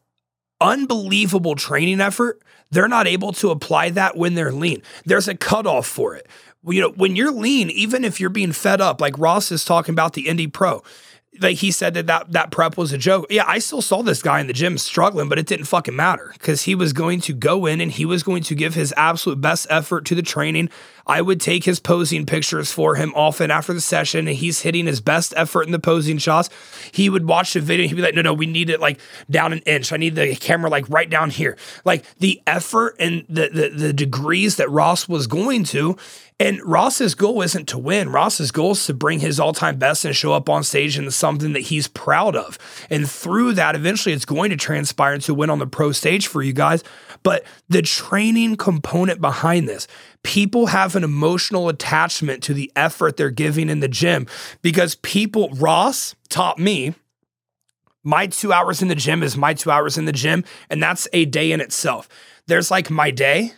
unbelievable 0.61 1.55
training 1.55 2.01
effort. 2.01 2.41
They're 2.71 2.87
not 2.87 3.07
able 3.07 3.33
to 3.33 3.49
apply 3.49 3.89
that 3.91 4.15
when 4.15 4.35
they're 4.35 4.51
lean. 4.51 4.83
There's 5.05 5.27
a 5.27 5.35
cutoff 5.35 5.87
for 5.87 6.15
it. 6.15 6.27
You 6.67 6.81
know, 6.81 6.89
when 6.89 7.15
you're 7.15 7.31
lean, 7.31 7.69
even 7.69 8.03
if 8.03 8.19
you're 8.19 8.29
being 8.29 8.51
fed 8.51 8.81
up, 8.81 8.99
like 8.99 9.17
Ross 9.17 9.51
is 9.51 9.63
talking 9.63 9.93
about 9.93 10.13
the 10.13 10.27
Indy 10.27 10.47
Pro, 10.47 10.83
like 11.41 11.57
he 11.57 11.71
said 11.71 11.93
that, 11.93 12.07
that 12.07 12.31
that 12.33 12.51
prep 12.51 12.77
was 12.77 12.91
a 12.91 12.97
joke. 12.97 13.27
Yeah, 13.29 13.45
I 13.47 13.59
still 13.59 13.81
saw 13.81 14.01
this 14.01 14.21
guy 14.21 14.41
in 14.41 14.47
the 14.47 14.53
gym 14.53 14.77
struggling, 14.77 15.29
but 15.29 15.39
it 15.39 15.45
didn't 15.45 15.65
fucking 15.65 15.95
matter 15.95 16.31
because 16.33 16.63
he 16.63 16.75
was 16.75 16.91
going 16.91 17.21
to 17.21 17.33
go 17.33 17.65
in 17.65 17.79
and 17.81 17.91
he 17.91 18.05
was 18.05 18.23
going 18.23 18.43
to 18.43 18.55
give 18.55 18.73
his 18.73 18.93
absolute 18.97 19.39
best 19.39 19.67
effort 19.69 20.05
to 20.05 20.15
the 20.15 20.21
training. 20.21 20.69
I 21.09 21.21
would 21.21 21.41
take 21.41 21.63
his 21.63 21.79
posing 21.79 22.27
pictures 22.27 22.71
for 22.71 22.93
him 22.93 23.11
often 23.15 23.49
after 23.49 23.73
the 23.73 23.81
session, 23.81 24.27
and 24.27 24.37
he's 24.37 24.61
hitting 24.61 24.85
his 24.85 25.01
best 25.01 25.33
effort 25.35 25.63
in 25.63 25.71
the 25.71 25.79
posing 25.79 26.19
shots. 26.19 26.49
He 26.91 27.09
would 27.09 27.27
watch 27.27 27.53
the 27.53 27.61
video 27.61 27.87
he'd 27.87 27.95
be 27.95 28.03
like, 28.03 28.13
"No, 28.13 28.21
no, 28.21 28.33
we 28.33 28.45
need 28.45 28.69
it 28.69 28.79
like 28.79 28.99
down 29.29 29.51
an 29.51 29.59
inch. 29.65 29.91
I 29.91 29.97
need 29.97 30.15
the 30.15 30.35
camera 30.35 30.69
like 30.69 30.87
right 30.87 31.09
down 31.09 31.31
here." 31.31 31.57
Like 31.83 32.05
the 32.19 32.39
effort 32.45 32.95
and 32.99 33.25
the 33.27 33.49
the, 33.51 33.69
the 33.69 33.93
degrees 33.93 34.57
that 34.57 34.69
Ross 34.69 35.09
was 35.09 35.25
going 35.25 35.63
to. 35.65 35.97
And 36.41 36.61
Ross's 36.63 37.15
goal 37.15 37.41
isn't 37.41 37.67
to 37.67 37.77
win. 37.77 38.13
Ross's 38.13 38.51
goal 38.51 38.71
is 38.71 38.85
to 38.85 38.93
bring 38.93 39.19
his 39.19 39.41
all 39.41 39.51
time 39.51 39.77
best 39.77 40.05
and 40.05 40.15
show 40.15 40.31
up 40.31 40.47
on 40.47 40.63
stage 40.63 40.97
into 40.97 41.11
something 41.11 41.51
that 41.51 41.63
he's 41.63 41.89
proud 41.89 42.37
of. 42.37 42.57
And 42.89 43.09
through 43.09 43.53
that, 43.55 43.75
eventually 43.75 44.15
it's 44.15 44.23
going 44.23 44.49
to 44.51 44.55
transpire 44.55 45.15
into 45.15 45.33
win 45.33 45.49
on 45.49 45.59
the 45.59 45.67
pro 45.67 45.91
stage 45.91 46.27
for 46.27 46.41
you 46.41 46.53
guys. 46.53 46.81
But 47.23 47.43
the 47.67 47.81
training 47.81 48.55
component 48.55 49.19
behind 49.19 49.67
this, 49.67 49.85
people 50.23 50.67
have 50.67 50.95
an 50.95 51.03
emotional 51.03 51.69
attachment 51.69 52.43
to 52.43 52.53
the 52.53 52.71
effort 52.75 53.17
they're 53.17 53.29
giving 53.29 53.69
in 53.69 53.79
the 53.79 53.87
gym 53.87 54.27
because 54.61 54.95
people, 54.95 55.49
Ross 55.51 56.15
taught 56.29 56.59
me 56.59 56.93
my 58.03 58.27
two 58.27 58.53
hours 58.53 58.81
in 58.81 58.87
the 58.87 58.95
gym 58.95 59.23
is 59.23 59.35
my 59.35 59.53
two 59.53 59.71
hours 59.71 59.97
in 59.97 60.05
the 60.05 60.11
gym, 60.11 60.43
and 60.69 60.81
that's 60.81 61.07
a 61.13 61.25
day 61.25 61.51
in 61.51 61.61
itself. 61.61 62.07
There's 62.47 62.71
like 62.71 62.89
my 62.89 63.11
day, 63.11 63.53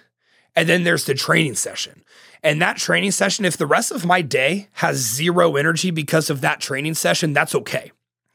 and 0.56 0.68
then 0.68 0.84
there's 0.84 1.06
the 1.06 1.14
training 1.14 1.56
session. 1.56 2.04
And 2.44 2.62
that 2.62 2.78
training 2.78 3.12
session, 3.12 3.46
if 3.46 3.56
the 3.56 3.68
rest 3.68 3.92
of 3.92 4.06
my 4.06 4.22
day 4.22 4.68
has 4.74 4.98
zero 4.98 5.56
energy 5.56 5.92
because 5.92 6.30
of 6.30 6.42
that 6.42 6.60
training 6.60 6.96
session, 6.96 7.34
that's 7.34 7.54
okay. 7.54 7.92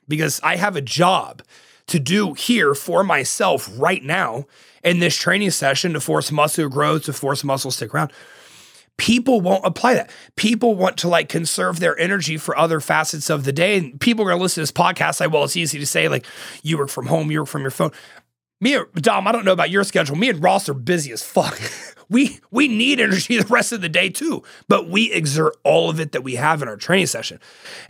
Because 0.06 0.40
I 0.44 0.56
have 0.56 0.76
a 0.76 0.80
job 0.80 1.42
to 1.88 1.98
do 1.98 2.34
here 2.34 2.74
for 2.74 3.02
myself 3.02 3.68
right 3.76 4.02
now 4.02 4.46
in 4.86 5.00
this 5.00 5.16
training 5.16 5.50
session 5.50 5.92
to 5.92 6.00
force 6.00 6.30
muscle 6.30 6.68
growth, 6.68 7.04
to 7.04 7.12
force 7.12 7.42
muscle 7.42 7.72
stick 7.72 7.92
around. 7.92 8.12
People 8.96 9.42
won't 9.42 9.66
apply 9.66 9.94
that. 9.94 10.10
People 10.36 10.74
want 10.76 10.96
to 10.98 11.08
like 11.08 11.28
conserve 11.28 11.80
their 11.80 11.98
energy 11.98 12.38
for 12.38 12.56
other 12.56 12.80
facets 12.80 13.28
of 13.28 13.44
the 13.44 13.52
day. 13.52 13.76
And 13.76 14.00
people 14.00 14.24
are 14.24 14.28
going 14.28 14.38
to 14.38 14.42
listen 14.42 14.62
to 14.62 14.62
this 14.62 14.72
podcast 14.72 15.20
like, 15.20 15.32
well, 15.32 15.44
it's 15.44 15.56
easy 15.56 15.78
to 15.78 15.86
say, 15.86 16.08
like, 16.08 16.24
you 16.62 16.78
work 16.78 16.88
from 16.88 17.06
home, 17.06 17.30
you 17.30 17.40
work 17.40 17.48
from 17.48 17.60
your 17.62 17.72
phone. 17.72 17.90
Me, 18.60 18.78
Dom, 18.94 19.28
I 19.28 19.32
don't 19.32 19.44
know 19.44 19.52
about 19.52 19.68
your 19.68 19.84
schedule. 19.84 20.16
Me 20.16 20.30
and 20.30 20.42
Ross 20.42 20.68
are 20.68 20.74
busy 20.74 21.12
as 21.12 21.22
fuck. 21.22 21.60
we 22.08 22.38
we 22.50 22.68
need 22.68 23.00
energy 23.00 23.36
the 23.36 23.46
rest 23.46 23.72
of 23.72 23.80
the 23.80 23.88
day 23.88 24.08
too, 24.08 24.42
but 24.68 24.88
we 24.88 25.12
exert 25.12 25.56
all 25.64 25.90
of 25.90 26.00
it 26.00 26.12
that 26.12 26.22
we 26.22 26.36
have 26.36 26.62
in 26.62 26.68
our 26.68 26.76
training 26.76 27.06
session. 27.06 27.40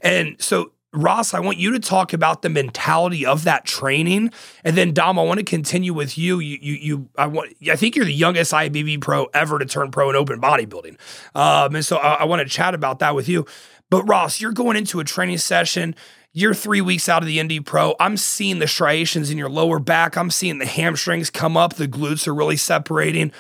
And 0.01 0.35
so 0.41 0.73
Ross, 0.97 1.35
I 1.35 1.41
want 1.41 1.59
you 1.59 1.73
to 1.73 1.79
talk 1.79 2.13
about 2.13 2.43
the 2.43 2.49
mentality 2.49 3.25
of 3.27 3.45
that 3.45 3.65
training, 3.65 4.33
and 4.65 4.77
then 4.77 4.93
Dom, 4.93 5.19
I 5.19 5.23
want 5.23 5.39
to 5.39 5.45
continue 5.45 5.93
with 5.93 6.17
you. 6.17 6.39
You, 6.39 6.59
you, 6.61 6.75
you 6.75 7.09
I 7.17 7.27
want. 7.27 7.55
I 7.71 7.77
think 7.77 7.97
you're 7.97 8.05
the 8.05 8.13
youngest 8.13 8.53
IFBB 8.53 9.01
pro 9.01 9.27
ever 9.27 9.59
to 9.59 9.67
turn 9.67 9.91
pro 9.91 10.11
in 10.11 10.17
open 10.17 10.41
bodybuilding, 10.41 10.99
um, 11.35 11.75
and 11.75 11.85
so 11.85 11.97
I, 11.97 12.15
I 12.15 12.25
want 12.25 12.41
to 12.41 12.49
chat 12.49 12.75
about 12.75 12.99
that 13.01 13.15
with 13.15 13.29
you. 13.29 13.47
But 13.91 14.05
Ross, 14.05 14.41
you're 14.41 14.53
going 14.53 14.77
into 14.77 15.01
a 15.01 15.05
training 15.05 15.39
session. 15.39 15.95
You're 16.33 16.55
three 16.55 16.83
weeks 16.83 17.09
out 17.09 17.23
of 17.23 17.27
the 17.27 17.39
Indy 17.39 17.61
Pro. 17.61 17.95
I'm 17.99 18.19
seeing 18.19 18.59
the 18.59 18.67
striations 18.67 19.31
in 19.31 19.39
your 19.39 19.49
lower 19.49 19.79
back. 19.79 20.17
I'm 20.17 20.31
seeing 20.31 20.59
the 20.59 20.67
hamstrings 20.67 21.31
come 21.31 21.57
up. 21.57 21.75
The 21.75 21.89
glutes 21.89 22.29
are 22.29 22.35
really 22.35 22.59
separating 22.59 23.33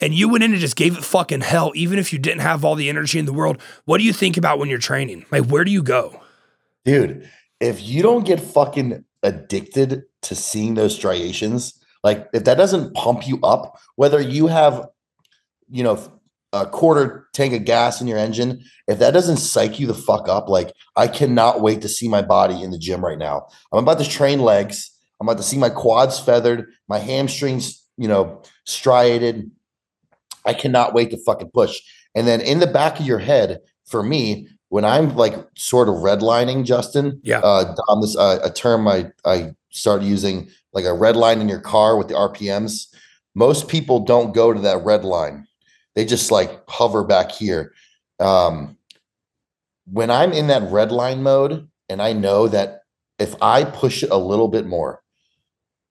and 0.00 0.14
you 0.14 0.28
went 0.28 0.44
in 0.44 0.52
and 0.52 0.60
just 0.60 0.76
gave 0.76 0.96
it 0.96 1.04
fucking 1.04 1.40
hell, 1.40 1.72
even 1.74 1.98
if 1.98 2.12
you 2.12 2.18
didn't 2.18 2.40
have 2.40 2.64
all 2.64 2.74
the 2.74 2.88
energy 2.88 3.18
in 3.18 3.24
the 3.24 3.32
world. 3.32 3.60
What 3.84 3.98
do 3.98 4.04
you 4.04 4.12
think 4.12 4.36
about 4.36 4.58
when 4.58 4.68
you're 4.68 4.78
training? 4.78 5.24
Like, 5.30 5.46
where 5.46 5.64
do 5.64 5.70
you 5.70 5.82
go? 5.82 6.20
Dude, 6.86 7.28
if 7.60 7.82
you 7.82 8.02
don't 8.02 8.24
get 8.24 8.40
fucking 8.40 9.04
addicted 9.22 10.04
to 10.22 10.34
seeing 10.34 10.74
those 10.74 10.94
striations, 10.94 11.78
like 12.04 12.28
if 12.32 12.44
that 12.44 12.56
doesn't 12.56 12.94
pump 12.94 13.26
you 13.26 13.40
up, 13.42 13.78
whether 13.96 14.20
you 14.20 14.46
have, 14.46 14.86
you 15.68 15.82
know, 15.82 16.12
a 16.52 16.64
quarter 16.64 17.26
tank 17.34 17.52
of 17.52 17.64
gas 17.64 18.00
in 18.00 18.06
your 18.06 18.18
engine, 18.18 18.62
if 18.86 19.00
that 19.00 19.10
doesn't 19.10 19.38
psych 19.38 19.80
you 19.80 19.88
the 19.88 19.94
fuck 19.94 20.28
up, 20.28 20.48
like 20.48 20.72
I 20.94 21.08
cannot 21.08 21.60
wait 21.60 21.82
to 21.82 21.88
see 21.88 22.08
my 22.08 22.22
body 22.22 22.62
in 22.62 22.70
the 22.70 22.78
gym 22.78 23.04
right 23.04 23.18
now. 23.18 23.48
I'm 23.72 23.82
about 23.82 23.98
to 23.98 24.08
train 24.08 24.38
legs. 24.38 24.90
I'm 25.20 25.28
about 25.28 25.38
to 25.38 25.44
see 25.44 25.58
my 25.58 25.70
quads 25.70 26.20
feathered, 26.20 26.70
my 26.88 26.98
hamstrings, 26.98 27.82
you 27.96 28.06
know, 28.06 28.42
striated, 28.64 29.50
I 30.44 30.54
cannot 30.54 30.94
wait 30.94 31.10
to 31.10 31.18
fucking 31.18 31.50
push. 31.52 31.80
And 32.14 32.28
then 32.28 32.40
in 32.40 32.60
the 32.60 32.66
back 32.66 33.00
of 33.00 33.06
your 33.06 33.18
head, 33.18 33.58
for 33.86 34.02
me, 34.02 34.48
when 34.76 34.84
I'm 34.84 35.16
like 35.16 35.34
sort 35.54 35.88
of 35.88 35.94
redlining, 35.94 36.66
Justin, 36.66 37.18
yeah, 37.22 37.38
uh, 37.38 37.74
on 37.88 38.02
this 38.02 38.14
uh, 38.14 38.40
a 38.44 38.50
term 38.50 38.86
I 38.86 39.10
I 39.24 39.54
started 39.70 40.04
using, 40.04 40.50
like 40.74 40.84
a 40.84 40.92
red 40.92 41.16
line 41.16 41.40
in 41.40 41.48
your 41.48 41.60
car 41.60 41.96
with 41.96 42.08
the 42.08 42.14
RPMs. 42.14 42.88
Most 43.34 43.68
people 43.68 44.00
don't 44.00 44.34
go 44.34 44.52
to 44.52 44.60
that 44.60 44.84
red 44.84 45.02
line; 45.02 45.46
they 45.94 46.04
just 46.04 46.30
like 46.30 46.60
hover 46.68 47.04
back 47.04 47.32
here. 47.32 47.72
Um, 48.20 48.76
when 49.90 50.10
I'm 50.10 50.34
in 50.34 50.48
that 50.48 50.70
red 50.70 50.92
line 50.92 51.22
mode, 51.22 51.66
and 51.88 52.02
I 52.02 52.12
know 52.12 52.46
that 52.46 52.82
if 53.18 53.34
I 53.40 53.64
push 53.64 54.02
it 54.02 54.10
a 54.10 54.18
little 54.18 54.48
bit 54.48 54.66
more, 54.66 55.02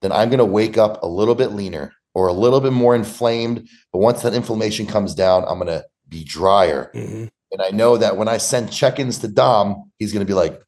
then 0.03 0.11
I'm 0.11 0.29
going 0.29 0.37
to 0.37 0.45
wake 0.45 0.77
up 0.77 1.01
a 1.01 1.07
little 1.07 1.33
bit 1.33 1.53
leaner 1.53 1.91
or 2.13 2.27
a 2.27 2.33
little 2.33 2.61
bit 2.61 2.73
more 2.73 2.93
inflamed. 2.93 3.67
But 3.91 3.97
once 3.97 4.21
that 4.21 4.35
inflammation 4.35 4.85
comes 4.85 5.15
down, 5.15 5.43
I'm 5.47 5.57
going 5.57 5.73
to 5.73 5.85
be 6.07 6.23
drier. 6.23 6.91
Mm-hmm. 6.93 7.25
And 7.55 7.61
I 7.61 7.69
know 7.69 7.95
that 7.95 8.17
when 8.17 8.27
I 8.27 8.37
send 8.37 8.69
check 8.69 8.99
ins 8.99 9.19
to 9.19 9.29
Dom, 9.29 9.91
he's 9.97 10.11
going 10.11 10.25
to 10.25 10.29
be 10.29 10.33
like, 10.33 10.61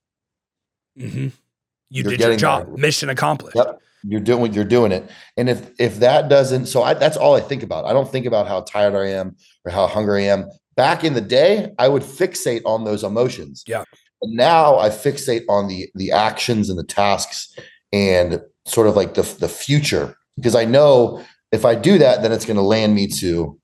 mm-hmm. 0.98 1.28
You 1.90 2.04
did 2.04 2.20
your 2.20 2.36
job, 2.38 2.68
there. 2.68 2.78
mission 2.78 3.10
accomplished. 3.10 3.56
Yep. 3.56 3.82
You're 4.04 4.22
doing 4.22 4.54
you're 4.54 4.64
doing 4.66 4.92
it. 4.92 5.10
And 5.36 5.50
if 5.50 5.72
if 5.80 6.00
that 6.00 6.30
doesn't, 6.30 6.68
so 6.68 6.84
I, 6.84 6.94
that's 6.94 7.18
all 7.18 7.36
I 7.36 7.42
think 7.42 7.64
about. 7.64 7.86
I 7.86 7.94
don't 7.94 8.10
think 8.10 8.26
about 8.26 8.48
how 8.48 8.62
tired 8.62 8.96
I 8.96 9.10
am 9.10 9.36
or 9.66 9.72
how 9.72 9.88
hungry 9.88 10.30
I 10.30 10.34
am. 10.34 10.50
Back 10.76 11.04
in 11.04 11.14
the 11.14 11.22
day, 11.22 11.72
I 11.80 11.88
would 11.88 12.04
fixate 12.04 12.62
on 12.66 12.84
those 12.84 13.04
emotions. 13.04 13.64
Yeah. 13.68 13.84
But 14.22 14.30
now 14.32 14.80
I 14.80 14.90
fixate 14.90 15.44
on 15.50 15.68
the 15.68 15.90
the 15.96 16.12
actions 16.12 16.70
and 16.70 16.78
the 16.78 16.84
tasks 16.84 17.54
and 17.92 18.42
sort 18.66 18.88
of 18.88 18.96
like 18.96 19.16
the 19.16 19.24
the 19.40 19.50
future 19.50 20.16
because 20.36 20.56
I 20.56 20.66
know 20.66 21.24
if 21.52 21.66
I 21.66 21.76
do 21.76 21.98
that, 21.98 22.22
then 22.22 22.32
it's 22.32 22.46
going 22.46 22.58
to 22.58 22.64
land 22.64 22.96
me 22.96 23.08
to 23.08 23.58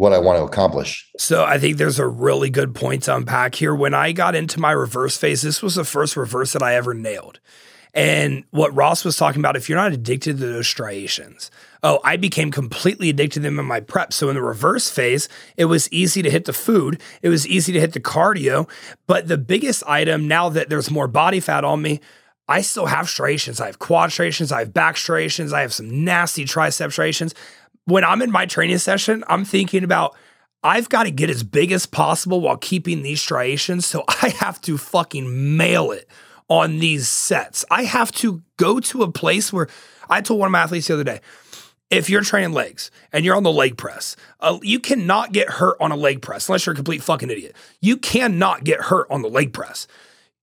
what 0.00 0.14
I 0.14 0.18
want 0.18 0.38
to 0.38 0.44
accomplish. 0.44 1.06
So 1.18 1.44
I 1.44 1.58
think 1.58 1.76
there's 1.76 1.98
a 1.98 2.08
really 2.08 2.48
good 2.48 2.74
point 2.74 3.02
to 3.02 3.14
unpack 3.14 3.54
here. 3.54 3.74
When 3.74 3.92
I 3.92 4.12
got 4.12 4.34
into 4.34 4.58
my 4.58 4.72
reverse 4.72 5.18
phase, 5.18 5.42
this 5.42 5.62
was 5.62 5.74
the 5.74 5.84
first 5.84 6.16
reverse 6.16 6.54
that 6.54 6.62
I 6.62 6.74
ever 6.74 6.94
nailed. 6.94 7.38
And 7.92 8.44
what 8.50 8.74
Ross 8.74 9.04
was 9.04 9.18
talking 9.18 9.42
about, 9.42 9.56
if 9.56 9.68
you're 9.68 9.76
not 9.76 9.92
addicted 9.92 10.38
to 10.38 10.46
those 10.46 10.66
striations, 10.66 11.50
oh, 11.82 12.00
I 12.02 12.16
became 12.16 12.50
completely 12.50 13.10
addicted 13.10 13.40
to 13.40 13.42
them 13.42 13.58
in 13.58 13.66
my 13.66 13.80
prep. 13.80 14.14
So 14.14 14.30
in 14.30 14.36
the 14.36 14.42
reverse 14.42 14.88
phase, 14.88 15.28
it 15.58 15.66
was 15.66 15.92
easy 15.92 16.22
to 16.22 16.30
hit 16.30 16.46
the 16.46 16.54
food, 16.54 16.98
it 17.20 17.28
was 17.28 17.46
easy 17.46 17.74
to 17.74 17.80
hit 17.80 17.92
the 17.92 18.00
cardio. 18.00 18.70
But 19.06 19.28
the 19.28 19.36
biggest 19.36 19.82
item 19.86 20.26
now 20.26 20.48
that 20.48 20.70
there's 20.70 20.90
more 20.90 21.08
body 21.08 21.40
fat 21.40 21.62
on 21.62 21.82
me 21.82 22.00
I 22.50 22.62
still 22.62 22.86
have 22.86 23.08
striations. 23.08 23.60
I 23.60 23.66
have 23.66 23.78
quad 23.78 24.10
striations. 24.10 24.50
I 24.50 24.58
have 24.58 24.74
back 24.74 24.96
striations. 24.96 25.52
I 25.52 25.60
have 25.60 25.72
some 25.72 26.04
nasty 26.04 26.44
tricep 26.44 26.90
striations. 26.90 27.32
When 27.90 28.04
I'm 28.04 28.22
in 28.22 28.30
my 28.30 28.46
training 28.46 28.78
session, 28.78 29.24
I'm 29.26 29.44
thinking 29.44 29.82
about 29.82 30.16
I've 30.62 30.88
got 30.88 31.04
to 31.04 31.10
get 31.10 31.28
as 31.28 31.42
big 31.42 31.72
as 31.72 31.86
possible 31.86 32.40
while 32.40 32.56
keeping 32.56 33.02
these 33.02 33.20
striations. 33.20 33.84
So 33.84 34.04
I 34.22 34.28
have 34.38 34.60
to 34.62 34.78
fucking 34.78 35.56
mail 35.56 35.90
it 35.90 36.06
on 36.48 36.78
these 36.78 37.08
sets. 37.08 37.64
I 37.68 37.82
have 37.84 38.12
to 38.12 38.42
go 38.58 38.78
to 38.78 39.02
a 39.02 39.10
place 39.10 39.52
where 39.52 39.68
I 40.08 40.20
told 40.20 40.38
one 40.38 40.46
of 40.46 40.52
my 40.52 40.60
athletes 40.60 40.86
the 40.86 40.94
other 40.94 41.04
day, 41.04 41.20
if 41.90 42.08
you're 42.08 42.22
training 42.22 42.52
legs 42.52 42.92
and 43.12 43.24
you're 43.24 43.34
on 43.34 43.42
the 43.42 43.52
leg 43.52 43.76
press, 43.76 44.14
uh, 44.38 44.58
you 44.62 44.78
cannot 44.78 45.32
get 45.32 45.48
hurt 45.50 45.76
on 45.80 45.90
a 45.90 45.96
leg 45.96 46.22
press 46.22 46.48
unless 46.48 46.66
you're 46.66 46.74
a 46.74 46.76
complete 46.76 47.02
fucking 47.02 47.30
idiot. 47.30 47.56
You 47.80 47.96
cannot 47.96 48.62
get 48.62 48.82
hurt 48.82 49.08
on 49.10 49.22
the 49.22 49.28
leg 49.28 49.52
press 49.52 49.88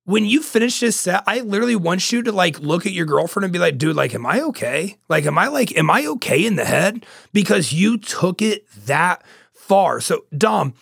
when 0.07 0.25
you 0.25 0.41
finish 0.41 0.79
this 0.79 0.95
set, 0.95 1.21
I 1.27 1.41
literally 1.41 1.75
want 1.75 2.13
you 2.13 2.23
to 2.23 2.31
like 2.31 2.61
look 2.61 2.85
at 2.85 2.93
your 2.93 3.05
girlfriend 3.05 3.43
and 3.43 3.51
be 3.51 3.59
like, 3.59 3.77
dude, 3.77 3.97
like, 3.97 4.15
am 4.15 4.25
I 4.25 4.39
okay? 4.39 4.97
Like, 5.09 5.25
am 5.25 5.37
I 5.37 5.49
like, 5.49 5.77
am 5.77 5.89
I 5.89 6.05
okay 6.05 6.45
in 6.45 6.55
the 6.55 6.63
head? 6.63 7.05
Because 7.33 7.73
you 7.73 7.97
took 7.97 8.41
it 8.41 8.65
that 8.85 9.21
far. 9.51 9.99
So, 9.99 10.23
Dom, 10.35 10.75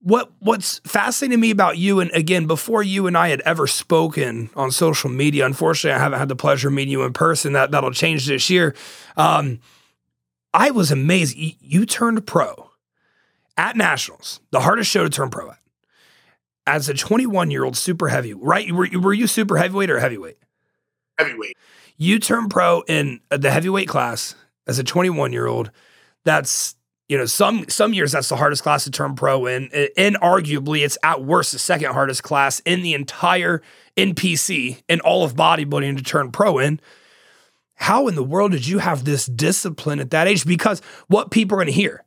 what 0.00 0.30
what's 0.40 0.80
fascinating 0.80 1.40
me 1.40 1.50
about 1.50 1.78
you, 1.78 2.00
and 2.00 2.10
again, 2.10 2.46
before 2.46 2.82
you 2.82 3.06
and 3.06 3.16
I 3.16 3.30
had 3.30 3.40
ever 3.40 3.66
spoken 3.66 4.50
on 4.54 4.70
social 4.70 5.08
media, 5.08 5.46
unfortunately, 5.46 5.96
I 5.98 6.02
haven't 6.02 6.18
had 6.18 6.28
the 6.28 6.36
pleasure 6.36 6.68
of 6.68 6.74
meeting 6.74 6.92
you 6.92 7.02
in 7.04 7.14
person. 7.14 7.54
That 7.54 7.70
that'll 7.70 7.92
change 7.92 8.26
this 8.26 8.50
year. 8.50 8.74
Um, 9.16 9.60
I 10.52 10.70
was 10.70 10.90
amazed. 10.90 11.34
You, 11.34 11.52
you 11.60 11.86
turned 11.86 12.26
pro 12.26 12.72
at 13.56 13.74
nationals, 13.74 14.40
the 14.50 14.60
hardest 14.60 14.90
show 14.90 15.02
to 15.02 15.08
turn 15.08 15.30
pro 15.30 15.50
at 15.52 15.58
as 16.66 16.88
a 16.88 16.94
21 16.94 17.50
year 17.50 17.64
old 17.64 17.76
super 17.76 18.08
heavy, 18.08 18.34
right? 18.34 18.70
Were, 18.72 18.88
were 19.00 19.14
you 19.14 19.26
super 19.26 19.56
heavyweight 19.56 19.90
or 19.90 20.00
heavyweight? 20.00 20.38
Heavyweight. 21.18 21.56
You 21.96 22.18
turned 22.18 22.50
pro 22.50 22.82
in 22.82 23.20
uh, 23.30 23.36
the 23.38 23.50
heavyweight 23.50 23.88
class 23.88 24.34
as 24.66 24.78
a 24.78 24.84
21 24.84 25.32
year 25.32 25.46
old. 25.46 25.70
That's 26.24 26.74
you 27.08 27.16
know 27.16 27.24
some 27.24 27.66
some 27.68 27.94
years 27.94 28.12
that's 28.12 28.28
the 28.28 28.36
hardest 28.36 28.64
class 28.64 28.84
to 28.84 28.90
turn 28.90 29.14
pro 29.14 29.46
in, 29.46 29.70
and 29.96 30.16
arguably 30.16 30.84
it's 30.84 30.98
at 31.04 31.22
worst 31.22 31.52
the 31.52 31.58
second 31.58 31.92
hardest 31.92 32.24
class 32.24 32.60
in 32.60 32.82
the 32.82 32.94
entire 32.94 33.62
NPC 33.96 34.82
and 34.88 35.00
all 35.02 35.22
of 35.24 35.34
bodybuilding 35.34 35.96
to 35.96 36.02
turn 36.02 36.32
pro 36.32 36.58
in. 36.58 36.80
How 37.74 38.08
in 38.08 38.14
the 38.16 38.24
world 38.24 38.52
did 38.52 38.66
you 38.66 38.78
have 38.78 39.04
this 39.04 39.26
discipline 39.26 40.00
at 40.00 40.10
that 40.10 40.26
age? 40.26 40.46
Because 40.46 40.80
what 41.08 41.30
people 41.30 41.56
are 41.56 41.62
going 41.62 41.66
to 41.66 41.80
hear, 41.80 42.02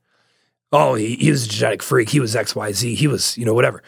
oh, 0.72 0.95
he, 0.95 1.15
he 1.15 1.30
was 1.32 1.45
a 1.45 1.50
genetic 1.50 1.84
freak, 1.84 2.10
he 2.10 2.19
was 2.19 2.36
X 2.36 2.56
Y 2.56 2.72
Z, 2.74 2.95
he 2.95 3.08
was 3.08 3.38
you 3.38 3.45
know 3.45 3.54
whatever 3.54 3.82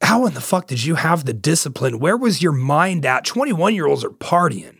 how 0.00 0.26
in 0.26 0.34
the 0.34 0.40
fuck 0.40 0.66
did 0.66 0.84
you 0.84 0.94
have 0.94 1.24
the 1.24 1.32
discipline? 1.32 1.98
Where 1.98 2.16
was 2.16 2.42
your 2.42 2.52
mind 2.52 3.04
at? 3.04 3.24
21 3.24 3.74
year 3.74 3.86
olds 3.86 4.04
are 4.04 4.10
partying 4.10 4.78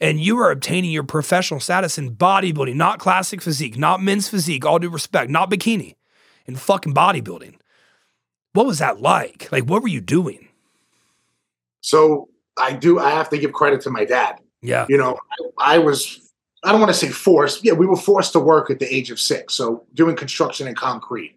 and 0.00 0.20
you 0.20 0.38
are 0.38 0.50
obtaining 0.50 0.90
your 0.90 1.02
professional 1.02 1.60
status 1.60 1.98
in 1.98 2.16
bodybuilding, 2.16 2.74
not 2.74 2.98
classic 2.98 3.40
physique, 3.40 3.78
not 3.78 4.02
men's 4.02 4.28
physique, 4.28 4.64
all 4.64 4.78
due 4.78 4.90
respect, 4.90 5.30
not 5.30 5.50
bikini, 5.50 5.94
in 6.46 6.56
fucking 6.56 6.94
bodybuilding. 6.94 7.54
What 8.52 8.66
was 8.66 8.78
that 8.78 9.00
like? 9.00 9.50
Like, 9.52 9.64
what 9.64 9.82
were 9.82 9.88
you 9.88 10.00
doing? 10.00 10.48
So 11.80 12.28
I 12.58 12.72
do, 12.72 12.98
I 12.98 13.10
have 13.10 13.28
to 13.30 13.38
give 13.38 13.52
credit 13.52 13.80
to 13.82 13.90
my 13.90 14.04
dad. 14.04 14.40
Yeah. 14.62 14.86
You 14.88 14.96
know, 14.96 15.18
I, 15.58 15.76
I 15.76 15.78
was, 15.78 16.30
I 16.64 16.72
don't 16.72 16.80
want 16.80 16.92
to 16.92 16.98
say 16.98 17.08
forced. 17.08 17.64
Yeah, 17.64 17.74
we 17.74 17.86
were 17.86 17.96
forced 17.96 18.32
to 18.32 18.40
work 18.40 18.70
at 18.70 18.78
the 18.78 18.92
age 18.92 19.10
of 19.10 19.20
six. 19.20 19.54
So 19.54 19.84
doing 19.94 20.16
construction 20.16 20.66
and 20.66 20.76
concrete. 20.76 21.35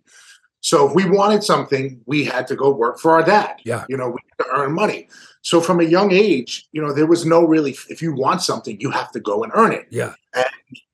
So 0.62 0.88
if 0.89 0.95
we 0.95 1.10
wanted 1.10 1.43
something, 1.43 2.02
we 2.06 2.26
had 2.26 2.48
to 2.48 2.56
go 2.56 2.69
work 2.69 3.00
for 3.00 3.12
our 3.12 3.24
dad. 3.24 3.62
Yeah. 3.63 3.86
You 3.88 3.98
know, 3.98 4.10
we 4.10 4.19
had 4.38 4.45
to 4.45 4.52
earn 4.52 4.74
money. 4.74 5.08
So 5.41 5.62
from 5.62 5.80
a 5.80 5.84
young 5.84 6.12
age, 6.12 6.67
you 6.74 6.82
know, 6.82 6.93
there 6.93 7.08
was 7.08 7.26
no 7.26 7.43
really 7.45 7.78
if 7.89 8.02
you 8.02 8.13
want 8.13 8.41
something, 8.41 8.80
you 8.80 8.91
have 8.91 9.12
to 9.12 9.19
go 9.19 9.43
and 9.43 9.52
earn 9.56 9.72
it. 9.72 9.88
Yeah. 9.89 10.13
And 10.34 10.45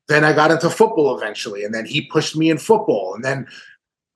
then 0.08 0.24
I 0.24 0.34
got 0.34 0.52
into 0.52 0.70
football 0.70 1.18
eventually, 1.18 1.64
and 1.64 1.74
then 1.74 1.86
he 1.86 2.02
pushed 2.02 2.36
me 2.36 2.52
in 2.52 2.60
football. 2.60 3.16
And 3.16 3.26
then 3.26 3.48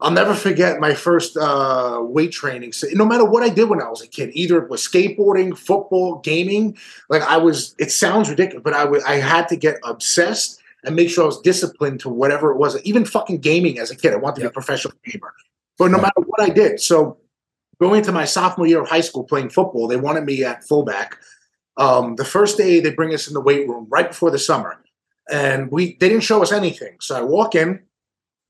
I'll 0.02 0.12
never 0.12 0.34
forget 0.34 0.80
my 0.80 0.94
first 0.94 1.36
uh, 1.36 2.00
weight 2.02 2.32
training. 2.32 2.74
So 2.74 2.88
no 2.94 3.06
matter 3.06 3.26
what 3.26 3.44
I 3.44 3.50
did 3.50 3.70
when 3.70 3.82
I 3.82 3.90
was 3.90 4.02
a 4.02 4.08
kid, 4.08 4.30
either 4.34 4.62
it 4.64 4.70
was 4.70 4.88
skateboarding, 4.88 5.58
football, 5.58 6.20
gaming, 6.20 6.78
like 7.10 7.24
I 7.24 7.38
was, 7.38 7.76
it 7.80 7.92
sounds 7.92 8.30
ridiculous, 8.30 8.64
but 8.64 8.74
I 8.74 8.88
I 9.06 9.16
had 9.16 9.50
to 9.50 9.56
get 9.56 9.80
obsessed 9.84 10.59
and 10.84 10.96
make 10.96 11.10
sure 11.10 11.24
I 11.24 11.28
was 11.28 11.42
disciplined 11.42 12.00
to 12.02 12.10
whatever 12.10 12.52
it 12.52 12.58
was. 12.58 12.82
Even 12.84 13.06
fucking 13.06 13.40
gaming 13.40 13.80
as 13.80 13.92
a 13.92 13.96
kid, 13.96 14.14
I 14.14 14.18
wanted 14.18 14.36
to 14.38 14.42
Yep. 14.44 14.52
be 14.52 14.54
a 14.54 14.54
professional 14.54 14.94
gamer. 15.06 15.34
But 15.78 15.92
no 15.92 15.98
matter 15.98 16.22
what 16.26 16.42
I 16.42 16.50
did, 16.50 16.80
so 16.80 17.18
going 17.80 18.00
into 18.00 18.12
my 18.12 18.26
sophomore 18.26 18.68
year 18.68 18.82
of 18.82 18.90
high 18.90 19.02
school 19.02 19.24
playing 19.24 19.50
football, 19.50 19.88
they 19.88 19.98
wanted 19.98 20.26
me 20.26 20.44
at 20.44 20.64
fullback. 20.66 21.18
Um, 21.78 22.16
the 22.16 22.26
first 22.26 22.58
day 22.58 22.80
they 22.80 22.92
bring 22.92 23.14
us 23.14 23.28
in 23.28 23.34
the 23.34 23.40
weight 23.42 23.68
room 23.68 23.88
right 23.90 24.10
before 24.10 24.32
the 24.32 24.40
summer, 24.40 24.82
and 25.32 25.72
we 25.72 25.96
they 26.00 26.10
didn't 26.10 26.24
show 26.24 26.42
us 26.42 26.52
anything. 26.52 26.98
So 27.00 27.16
I 27.16 27.22
walk 27.22 27.56
in, 27.56 27.82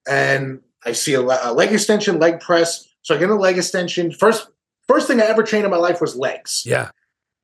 and 0.08 0.62
I 0.86 0.94
see 0.94 1.14
a, 1.14 1.22
a 1.22 1.54
leg 1.54 1.72
extension, 1.72 2.18
leg 2.20 2.40
press. 2.40 2.88
So 3.04 3.16
I 3.16 3.18
get 3.20 3.30
a 3.30 3.36
leg 3.36 3.58
extension. 3.58 4.12
First 4.12 4.48
first 4.88 5.08
thing 5.08 5.22
I 5.22 5.26
ever 5.26 5.44
trained 5.44 5.66
in 5.66 5.72
my 5.72 5.78
life 5.78 6.02
was 6.02 6.16
legs. 6.16 6.64
Yeah. 6.66 6.90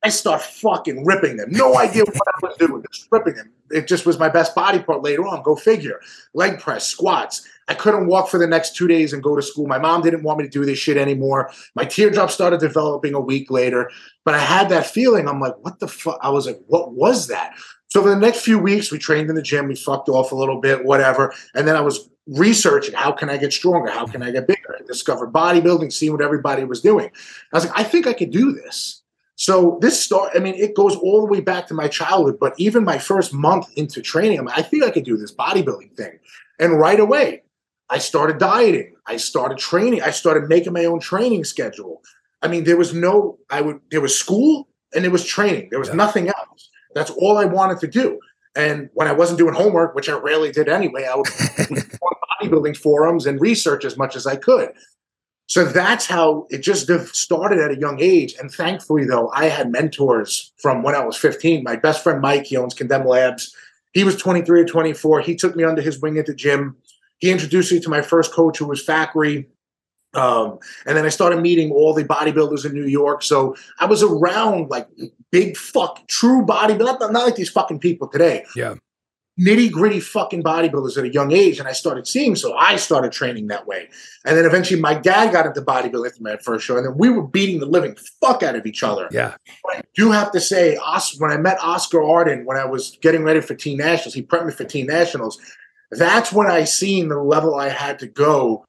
I 0.02 0.08
start 0.08 0.42
fucking 0.42 1.04
ripping 1.04 1.36
them. 1.36 1.50
No 1.50 1.76
idea 1.78 2.04
what 2.04 2.28
I 2.28 2.46
was 2.46 2.56
doing, 2.58 2.84
just 2.92 3.08
ripping 3.10 3.34
them. 3.34 3.50
It 3.70 3.86
just 3.86 4.06
was 4.06 4.18
my 4.18 4.28
best 4.28 4.54
body 4.54 4.78
part 4.78 5.02
later 5.02 5.26
on. 5.26 5.42
Go 5.42 5.56
figure. 5.56 6.00
Leg 6.34 6.58
press, 6.58 6.86
squats. 6.86 7.46
I 7.68 7.74
couldn't 7.74 8.06
walk 8.06 8.28
for 8.28 8.38
the 8.38 8.46
next 8.46 8.76
two 8.76 8.86
days 8.86 9.12
and 9.12 9.22
go 9.22 9.34
to 9.34 9.42
school. 9.42 9.66
My 9.66 9.78
mom 9.78 10.02
didn't 10.02 10.22
want 10.22 10.38
me 10.38 10.44
to 10.44 10.50
do 10.50 10.64
this 10.64 10.78
shit 10.78 10.96
anymore. 10.96 11.50
My 11.74 11.84
teardrop 11.84 12.30
started 12.30 12.60
developing 12.60 13.14
a 13.14 13.20
week 13.20 13.50
later, 13.50 13.90
but 14.24 14.34
I 14.34 14.38
had 14.38 14.68
that 14.68 14.86
feeling. 14.86 15.28
I'm 15.28 15.40
like, 15.40 15.54
what 15.62 15.80
the 15.80 15.88
fuck? 15.88 16.18
I 16.22 16.30
was 16.30 16.46
like, 16.46 16.60
what 16.66 16.92
was 16.92 17.26
that? 17.26 17.54
So 17.88 18.02
for 18.02 18.08
the 18.08 18.16
next 18.16 18.40
few 18.40 18.58
weeks, 18.58 18.92
we 18.92 18.98
trained 18.98 19.28
in 19.30 19.36
the 19.36 19.42
gym. 19.42 19.68
We 19.68 19.74
fucked 19.74 20.08
off 20.08 20.32
a 20.32 20.36
little 20.36 20.60
bit, 20.60 20.84
whatever. 20.84 21.34
And 21.54 21.66
then 21.66 21.76
I 21.76 21.80
was 21.80 22.08
researching 22.26 22.94
how 22.94 23.12
can 23.12 23.30
I 23.30 23.36
get 23.36 23.52
stronger? 23.52 23.90
How 23.90 24.06
can 24.06 24.22
I 24.22 24.30
get 24.30 24.46
bigger? 24.46 24.76
I 24.78 24.84
discovered 24.84 25.32
bodybuilding, 25.32 25.92
seeing 25.92 26.12
what 26.12 26.22
everybody 26.22 26.64
was 26.64 26.80
doing. 26.80 27.10
I 27.52 27.56
was 27.56 27.66
like, 27.66 27.78
I 27.78 27.84
think 27.84 28.06
I 28.06 28.12
could 28.12 28.30
do 28.30 28.52
this. 28.52 29.02
So 29.36 29.78
this 29.82 30.02
start, 30.02 30.32
I 30.34 30.38
mean, 30.38 30.54
it 30.54 30.74
goes 30.74 30.96
all 30.96 31.20
the 31.20 31.26
way 31.30 31.40
back 31.40 31.66
to 31.68 31.74
my 31.74 31.88
childhood, 31.88 32.38
but 32.40 32.54
even 32.58 32.84
my 32.84 32.98
first 32.98 33.34
month 33.34 33.66
into 33.76 34.00
training, 34.00 34.38
I'm 34.38 34.46
like, 34.46 34.58
I 34.58 34.62
think 34.62 34.82
I 34.82 34.90
could 34.90 35.04
do 35.04 35.16
this 35.18 35.32
bodybuilding 35.34 35.94
thing. 35.94 36.18
And 36.58 36.78
right 36.78 36.98
away, 36.98 37.42
I 37.90 37.98
started 37.98 38.38
dieting. 38.38 38.94
I 39.06 39.18
started 39.18 39.58
training. 39.58 40.02
I 40.02 40.10
started 40.10 40.48
making 40.48 40.72
my 40.72 40.86
own 40.86 41.00
training 41.00 41.44
schedule. 41.44 42.02
I 42.42 42.48
mean, 42.48 42.64
there 42.64 42.78
was 42.78 42.94
no, 42.94 43.38
I 43.50 43.60
would, 43.60 43.80
there 43.90 44.00
was 44.00 44.18
school 44.18 44.68
and 44.94 45.04
there 45.04 45.10
was 45.12 45.24
training. 45.24 45.68
There 45.70 45.78
was 45.78 45.88
Yeah. 45.88 45.94
nothing 45.96 46.28
else. 46.28 46.70
That's 46.94 47.10
all 47.10 47.36
I 47.36 47.44
wanted 47.44 47.78
to 47.80 47.86
do. 47.88 48.18
And 48.56 48.88
when 48.94 49.06
I 49.06 49.12
wasn't 49.12 49.38
doing 49.38 49.52
homework, 49.54 49.94
which 49.94 50.08
I 50.08 50.14
rarely 50.14 50.50
did 50.50 50.66
anyway, 50.68 51.04
I 51.04 51.14
would 51.14 51.26
go 51.68 52.06
on 52.06 52.14
bodybuilding 52.40 52.76
forums 52.78 53.26
and 53.26 53.38
research 53.38 53.84
as 53.84 53.98
much 53.98 54.16
as 54.16 54.26
I 54.26 54.36
could. 54.36 54.70
So 55.46 55.64
that's 55.64 56.06
how 56.06 56.46
it 56.50 56.58
just 56.58 56.90
started 57.14 57.60
at 57.60 57.70
a 57.70 57.78
young 57.78 58.00
age. 58.00 58.34
And 58.40 58.50
thankfully, 58.50 59.04
though, 59.04 59.30
I 59.30 59.46
had 59.46 59.70
mentors 59.70 60.52
from 60.56 60.82
when 60.82 60.94
I 60.96 61.04
was 61.04 61.16
15. 61.16 61.62
My 61.62 61.76
best 61.76 62.02
friend 62.02 62.20
Mike, 62.20 62.46
he 62.46 62.56
owns 62.56 62.74
Condemn 62.74 63.06
Labs. 63.06 63.54
He 63.92 64.02
was 64.02 64.16
23 64.16 64.62
or 64.62 64.64
24. 64.64 65.20
He 65.20 65.36
took 65.36 65.54
me 65.54 65.62
under 65.62 65.80
his 65.80 66.00
wing 66.00 66.18
at 66.18 66.26
the 66.26 66.34
gym. 66.34 66.76
He 67.18 67.30
introduced 67.30 67.72
me 67.72 67.80
to 67.80 67.88
my 67.88 68.02
first 68.02 68.32
coach, 68.32 68.58
who 68.58 68.66
was 68.66 68.82
Factory. 68.82 69.48
Um, 70.14 70.58
and 70.84 70.96
then 70.96 71.04
I 71.04 71.10
started 71.10 71.40
meeting 71.40 71.70
all 71.70 71.94
the 71.94 72.04
bodybuilders 72.04 72.64
in 72.64 72.72
New 72.72 72.86
York. 72.86 73.22
So 73.22 73.54
I 73.78 73.86
was 73.86 74.02
around 74.02 74.68
like 74.68 74.88
big 75.30 75.56
fuck 75.56 76.06
true 76.08 76.44
bodybuilders, 76.44 77.00
not, 77.00 77.12
not 77.12 77.24
like 77.24 77.36
these 77.36 77.50
fucking 77.50 77.78
people 77.78 78.08
today. 78.08 78.44
Yeah. 78.56 78.74
Nitty 79.38 79.70
gritty 79.70 80.00
fucking 80.00 80.42
bodybuilders 80.42 80.96
at 80.96 81.04
a 81.04 81.12
young 81.12 81.32
age. 81.32 81.58
And 81.58 81.68
I 81.68 81.72
started 81.72 82.06
seeing, 82.06 82.36
so 82.36 82.54
I 82.56 82.76
started 82.76 83.12
training 83.12 83.48
that 83.48 83.66
way. 83.66 83.88
And 84.24 84.36
then 84.36 84.46
eventually 84.46 84.80
my 84.80 84.94
dad 84.94 85.32
got 85.32 85.44
into 85.44 85.60
bodybuilding 85.60 86.14
from 86.14 86.24
my 86.24 86.36
first 86.38 86.64
show. 86.64 86.76
And 86.76 86.86
then 86.86 86.96
we 86.96 87.10
were 87.10 87.26
beating 87.26 87.60
the 87.60 87.66
living 87.66 87.96
fuck 88.20 88.42
out 88.42 88.56
of 88.56 88.64
each 88.64 88.82
other. 88.82 89.08
Yeah. 89.10 89.34
But 89.62 89.76
I 89.76 89.82
do 89.94 90.10
have 90.10 90.32
to 90.32 90.40
say, 90.40 90.76
Os- 90.76 91.20
when 91.20 91.30
I 91.30 91.36
met 91.36 91.58
Oscar 91.60 92.02
Ardon, 92.02 92.46
when 92.46 92.56
I 92.56 92.64
was 92.64 92.96
getting 93.02 93.24
ready 93.24 93.40
for 93.40 93.54
Teen 93.54 93.76
Nationals, 93.76 94.14
he 94.14 94.22
prepped 94.22 94.46
me 94.46 94.52
for 94.52 94.64
Teen 94.64 94.86
Nationals. 94.86 95.38
That's 95.90 96.32
when 96.32 96.46
I 96.46 96.64
seen 96.64 97.08
the 97.08 97.18
level 97.18 97.54
I 97.54 97.68
had 97.68 97.98
to 98.00 98.06
go 98.06 98.64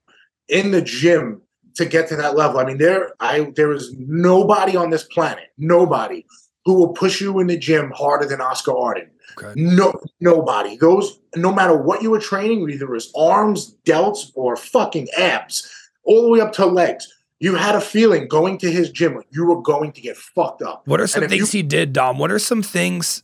in 0.49 0.71
the 0.71 0.81
gym 0.81 1.41
to 1.75 1.85
get 1.85 2.09
to 2.09 2.15
that 2.17 2.35
level. 2.35 2.59
I 2.59 2.65
mean, 2.65 2.77
there 2.77 3.11
I 3.19 3.51
there 3.55 3.71
is 3.71 3.93
nobody 3.97 4.75
on 4.75 4.89
this 4.89 5.03
planet, 5.03 5.45
nobody 5.57 6.25
who 6.65 6.73
will 6.73 6.89
push 6.89 7.21
you 7.21 7.39
in 7.39 7.47
the 7.47 7.57
gym 7.57 7.91
harder 7.95 8.25
than 8.25 8.41
Oscar 8.41 8.77
Ardon. 8.77 9.09
Okay. 9.43 9.53
No, 9.55 9.99
nobody. 10.19 10.77
Those, 10.77 11.19
no 11.35 11.53
matter 11.53 11.77
what 11.77 12.01
you 12.01 12.09
were 12.11 12.19
training, 12.19 12.67
either 12.69 12.87
was 12.87 13.11
arms, 13.15 13.75
delts, 13.85 14.31
or 14.33 14.55
fucking 14.55 15.07
abs, 15.17 15.71
all 16.03 16.23
the 16.23 16.29
way 16.29 16.41
up 16.41 16.53
to 16.53 16.65
legs. 16.65 17.13
You 17.39 17.53
had 17.53 17.75
a 17.75 17.81
feeling 17.81 18.27
going 18.27 18.57
to 18.59 18.71
his 18.71 18.89
gym, 18.89 19.15
like 19.15 19.27
you 19.29 19.45
were 19.45 19.61
going 19.61 19.91
to 19.91 20.01
get 20.01 20.17
fucked 20.17 20.63
up. 20.63 20.87
What 20.87 20.99
are 20.99 21.05
some 21.05 21.27
things 21.27 21.51
he 21.51 21.61
did, 21.61 21.93
Dom? 21.93 22.17
What 22.17 22.31
are 22.31 22.39
some 22.39 22.63
things? 22.63 23.21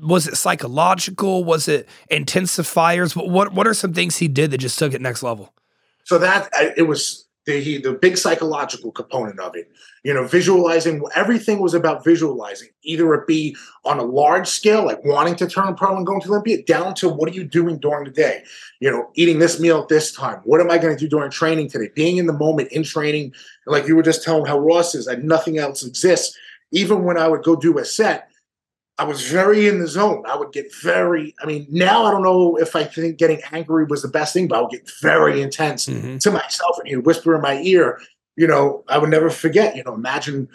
Was 0.00 0.28
it 0.28 0.36
psychological? 0.36 1.42
Was 1.42 1.66
it 1.66 1.88
intensifiers? 2.10 3.16
What 3.16 3.28
what, 3.28 3.52
what 3.54 3.66
are 3.66 3.74
some 3.74 3.92
things 3.92 4.18
he 4.18 4.28
did 4.28 4.52
that 4.52 4.58
just 4.58 4.78
took 4.78 4.94
it 4.94 5.00
next 5.00 5.24
level? 5.24 5.52
So 6.04 6.18
that 6.18 6.48
uh, 6.56 6.70
it 6.76 6.82
was 6.82 7.25
the 7.46 7.60
he, 7.60 7.78
the 7.78 7.92
big 7.92 8.18
psychological 8.18 8.90
component 8.90 9.38
of 9.40 9.54
it. 9.56 9.70
You 10.02 10.12
know, 10.12 10.26
visualizing 10.26 11.02
everything 11.14 11.60
was 11.60 11.74
about 11.74 12.04
visualizing. 12.04 12.68
Either 12.82 13.14
it 13.14 13.26
be 13.26 13.56
on 13.84 13.98
a 13.98 14.04
large 14.04 14.48
scale, 14.48 14.84
like 14.84 15.04
wanting 15.04 15.36
to 15.36 15.46
turn 15.46 15.74
pro 15.74 15.96
and 15.96 16.06
going 16.06 16.20
to 16.20 16.28
Olympia, 16.28 16.62
down 16.62 16.94
to 16.96 17.08
what 17.08 17.28
are 17.28 17.34
you 17.34 17.44
doing 17.44 17.78
during 17.78 18.04
the 18.04 18.10
day? 18.10 18.42
You 18.80 18.90
know, 18.90 19.10
eating 19.14 19.38
this 19.38 19.58
meal 19.58 19.80
at 19.80 19.88
this 19.88 20.12
time. 20.12 20.40
What 20.44 20.60
am 20.60 20.70
I 20.70 20.78
going 20.78 20.96
to 20.96 21.00
do 21.00 21.08
during 21.08 21.30
training 21.30 21.70
today? 21.70 21.90
Being 21.94 22.18
in 22.18 22.26
the 22.26 22.32
moment 22.32 22.72
in 22.72 22.82
training, 22.82 23.32
like 23.66 23.86
you 23.86 23.96
were 23.96 24.02
just 24.02 24.24
telling 24.24 24.46
how 24.46 24.58
Ross 24.58 24.94
is, 24.94 25.06
like 25.06 25.22
nothing 25.22 25.58
else 25.58 25.84
exists. 25.84 26.36
Even 26.72 27.04
when 27.04 27.16
I 27.16 27.28
would 27.28 27.44
go 27.44 27.54
do 27.54 27.78
a 27.78 27.84
set, 27.84 28.28
I 28.98 29.04
was 29.04 29.28
very 29.28 29.68
in 29.68 29.78
the 29.78 29.86
zone. 29.86 30.24
I 30.26 30.36
would 30.36 30.52
get 30.52 30.74
very, 30.74 31.34
I 31.42 31.46
mean, 31.46 31.66
now 31.70 32.04
I 32.06 32.10
don't 32.10 32.22
know 32.22 32.56
if 32.56 32.74
I 32.74 32.84
think 32.84 33.18
getting 33.18 33.42
angry 33.52 33.84
was 33.84 34.02
the 34.02 34.08
best 34.08 34.32
thing, 34.32 34.48
but 34.48 34.58
I 34.58 34.62
would 34.62 34.70
get 34.70 34.90
very 35.02 35.42
intense 35.42 35.86
Mhm. 35.86 36.18
to 36.20 36.30
myself 36.30 36.78
and 36.78 36.88
he'd 36.88 36.96
whisper 37.04 37.34
in 37.34 37.42
my 37.42 37.60
ear, 37.60 38.00
you 38.36 38.46
know, 38.46 38.84
I 38.88 38.96
would 38.98 39.10
never 39.10 39.28
forget, 39.28 39.76
you 39.76 39.84
know, 39.84 39.92
imagine, 39.94 40.48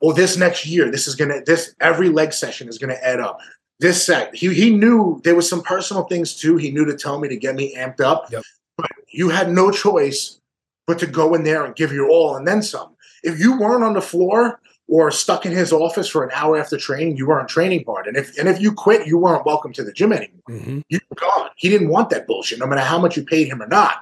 oh, 0.00 0.12
this 0.12 0.38
next 0.38 0.64
year, 0.64 0.90
this 0.90 1.06
is 1.06 1.14
gonna, 1.14 1.42
this 1.44 1.74
every 1.80 2.08
leg 2.08 2.32
session 2.32 2.66
is 2.68 2.78
gonna 2.78 2.98
add 3.02 3.20
up. 3.20 3.40
This 3.78 4.02
set, 4.06 4.34
he 4.34 4.54
he 4.54 4.70
knew 4.70 5.20
there 5.22 5.34
was 5.34 5.46
some 5.46 5.62
personal 5.62 6.04
things 6.04 6.34
too. 6.34 6.56
He 6.56 6.70
knew 6.70 6.86
to 6.86 6.96
tell 6.96 7.18
me 7.20 7.28
to 7.28 7.36
get 7.36 7.54
me 7.56 7.74
amped 7.76 8.00
up. 8.00 8.32
Yep. 8.32 8.42
But 8.78 8.90
you 9.08 9.28
had 9.28 9.50
no 9.52 9.70
choice 9.70 10.38
but 10.86 10.98
to 11.00 11.06
go 11.06 11.34
in 11.34 11.44
there 11.44 11.64
and 11.66 11.76
give 11.76 11.92
your 11.92 12.08
all 12.08 12.36
and 12.36 12.48
then 12.48 12.62
some. 12.62 12.94
If 13.22 13.38
you 13.38 13.58
weren't 13.58 13.84
on 13.84 13.92
the 13.92 14.00
floor 14.00 14.60
or 14.88 15.10
stuck 15.10 15.44
in 15.44 15.52
his 15.52 15.72
office 15.72 16.08
for 16.08 16.22
an 16.24 16.30
hour 16.32 16.56
after 16.58 16.76
training, 16.76 17.16
you 17.16 17.26
weren't 17.26 17.48
training 17.48 17.84
hard. 17.86 18.06
And 18.06 18.16
if 18.16 18.36
and 18.38 18.48
if 18.48 18.60
you 18.60 18.72
quit, 18.72 19.06
you 19.06 19.18
weren't 19.18 19.44
welcome 19.46 19.72
to 19.74 19.82
the 19.84 19.92
gym 19.92 20.12
anymore 20.12 20.40
Mhm. 20.48 20.82
you 20.88 21.00
were 21.10 21.16
gone. 21.16 21.50
He 21.56 21.68
didn't 21.68 21.88
want 21.88 22.10
that 22.10 22.26
bullshit, 22.26 22.58
no 22.58 22.66
matter 22.66 22.82
how 22.82 22.98
much 22.98 23.16
you 23.16 23.24
paid 23.24 23.48
him 23.48 23.62
or 23.62 23.66
not. 23.68 23.96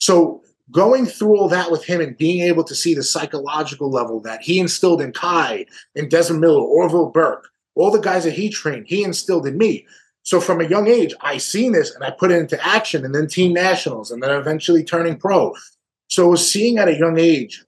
So 0.00 0.42
going 0.70 1.04
through 1.04 1.36
all 1.36 1.48
that 1.48 1.70
with 1.70 1.84
him 1.84 2.00
and 2.00 2.16
being 2.16 2.40
able 2.40 2.64
to 2.64 2.74
see 2.74 2.94
the 2.94 3.02
psychological 3.02 3.90
level 3.90 4.20
that 4.20 4.40
he 4.40 4.58
instilled 4.58 5.02
in 5.02 5.12
Kai, 5.12 5.66
in 5.94 6.08
Desmond 6.08 6.40
Miller, 6.40 6.62
Orville 6.62 7.10
Burke, 7.10 7.48
all 7.74 7.90
the 7.90 7.98
guys 8.00 8.24
that 8.24 8.32
he 8.32 8.48
trained, 8.48 8.86
he 8.88 9.02
instilled 9.04 9.46
in 9.46 9.58
me. 9.58 9.86
So 10.22 10.40
from 10.40 10.60
a 10.60 10.64
young 10.64 10.86
age, 10.88 11.14
I 11.20 11.36
seen 11.36 11.72
this 11.72 11.94
and 11.94 12.04
I 12.04 12.10
put 12.10 12.30
it 12.30 12.38
into 12.38 12.64
action 12.64 13.04
and 13.04 13.14
then 13.14 13.26
team 13.26 13.52
nationals 13.52 14.10
and 14.10 14.22
then 14.22 14.30
eventually 14.30 14.84
turning 14.84 15.18
pro. 15.18 15.54
So 16.08 16.34
seeing 16.36 16.78
at 16.78 16.88
a 16.88 16.96
young 16.96 17.18
age, 17.18 17.64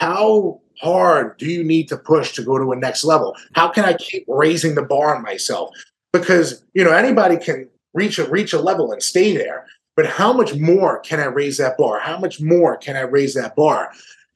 how 0.00 0.60
hard 0.82 1.36
do 1.38 1.46
you 1.46 1.62
need 1.62 1.88
to 1.88 1.96
push 1.96 2.32
to 2.32 2.42
go 2.42 2.58
to 2.58 2.72
a 2.72 2.76
next 2.76 3.04
level? 3.04 3.36
How 3.54 3.68
can 3.68 3.84
I 3.84 3.94
keep 3.94 4.24
raising 4.28 4.74
the 4.74 4.82
bar 4.82 5.14
on 5.14 5.22
myself? 5.22 5.70
Because 6.12 6.62
you 6.74 6.84
know 6.84 6.92
anybody 6.92 7.36
can 7.36 7.68
reach 7.94 8.18
a 8.18 8.28
reach 8.28 8.52
a 8.52 8.60
level 8.60 8.92
and 8.92 9.02
stay 9.02 9.36
there, 9.36 9.66
but 9.96 10.06
how 10.06 10.32
much 10.32 10.54
more 10.54 11.00
can 11.00 11.20
I 11.20 11.26
raise 11.26 11.58
that 11.58 11.78
bar? 11.78 12.00
How 12.00 12.18
much 12.18 12.40
more 12.40 12.76
can 12.76 12.96
I 12.96 13.02
raise 13.02 13.34
that 13.34 13.56
bar? 13.56 13.90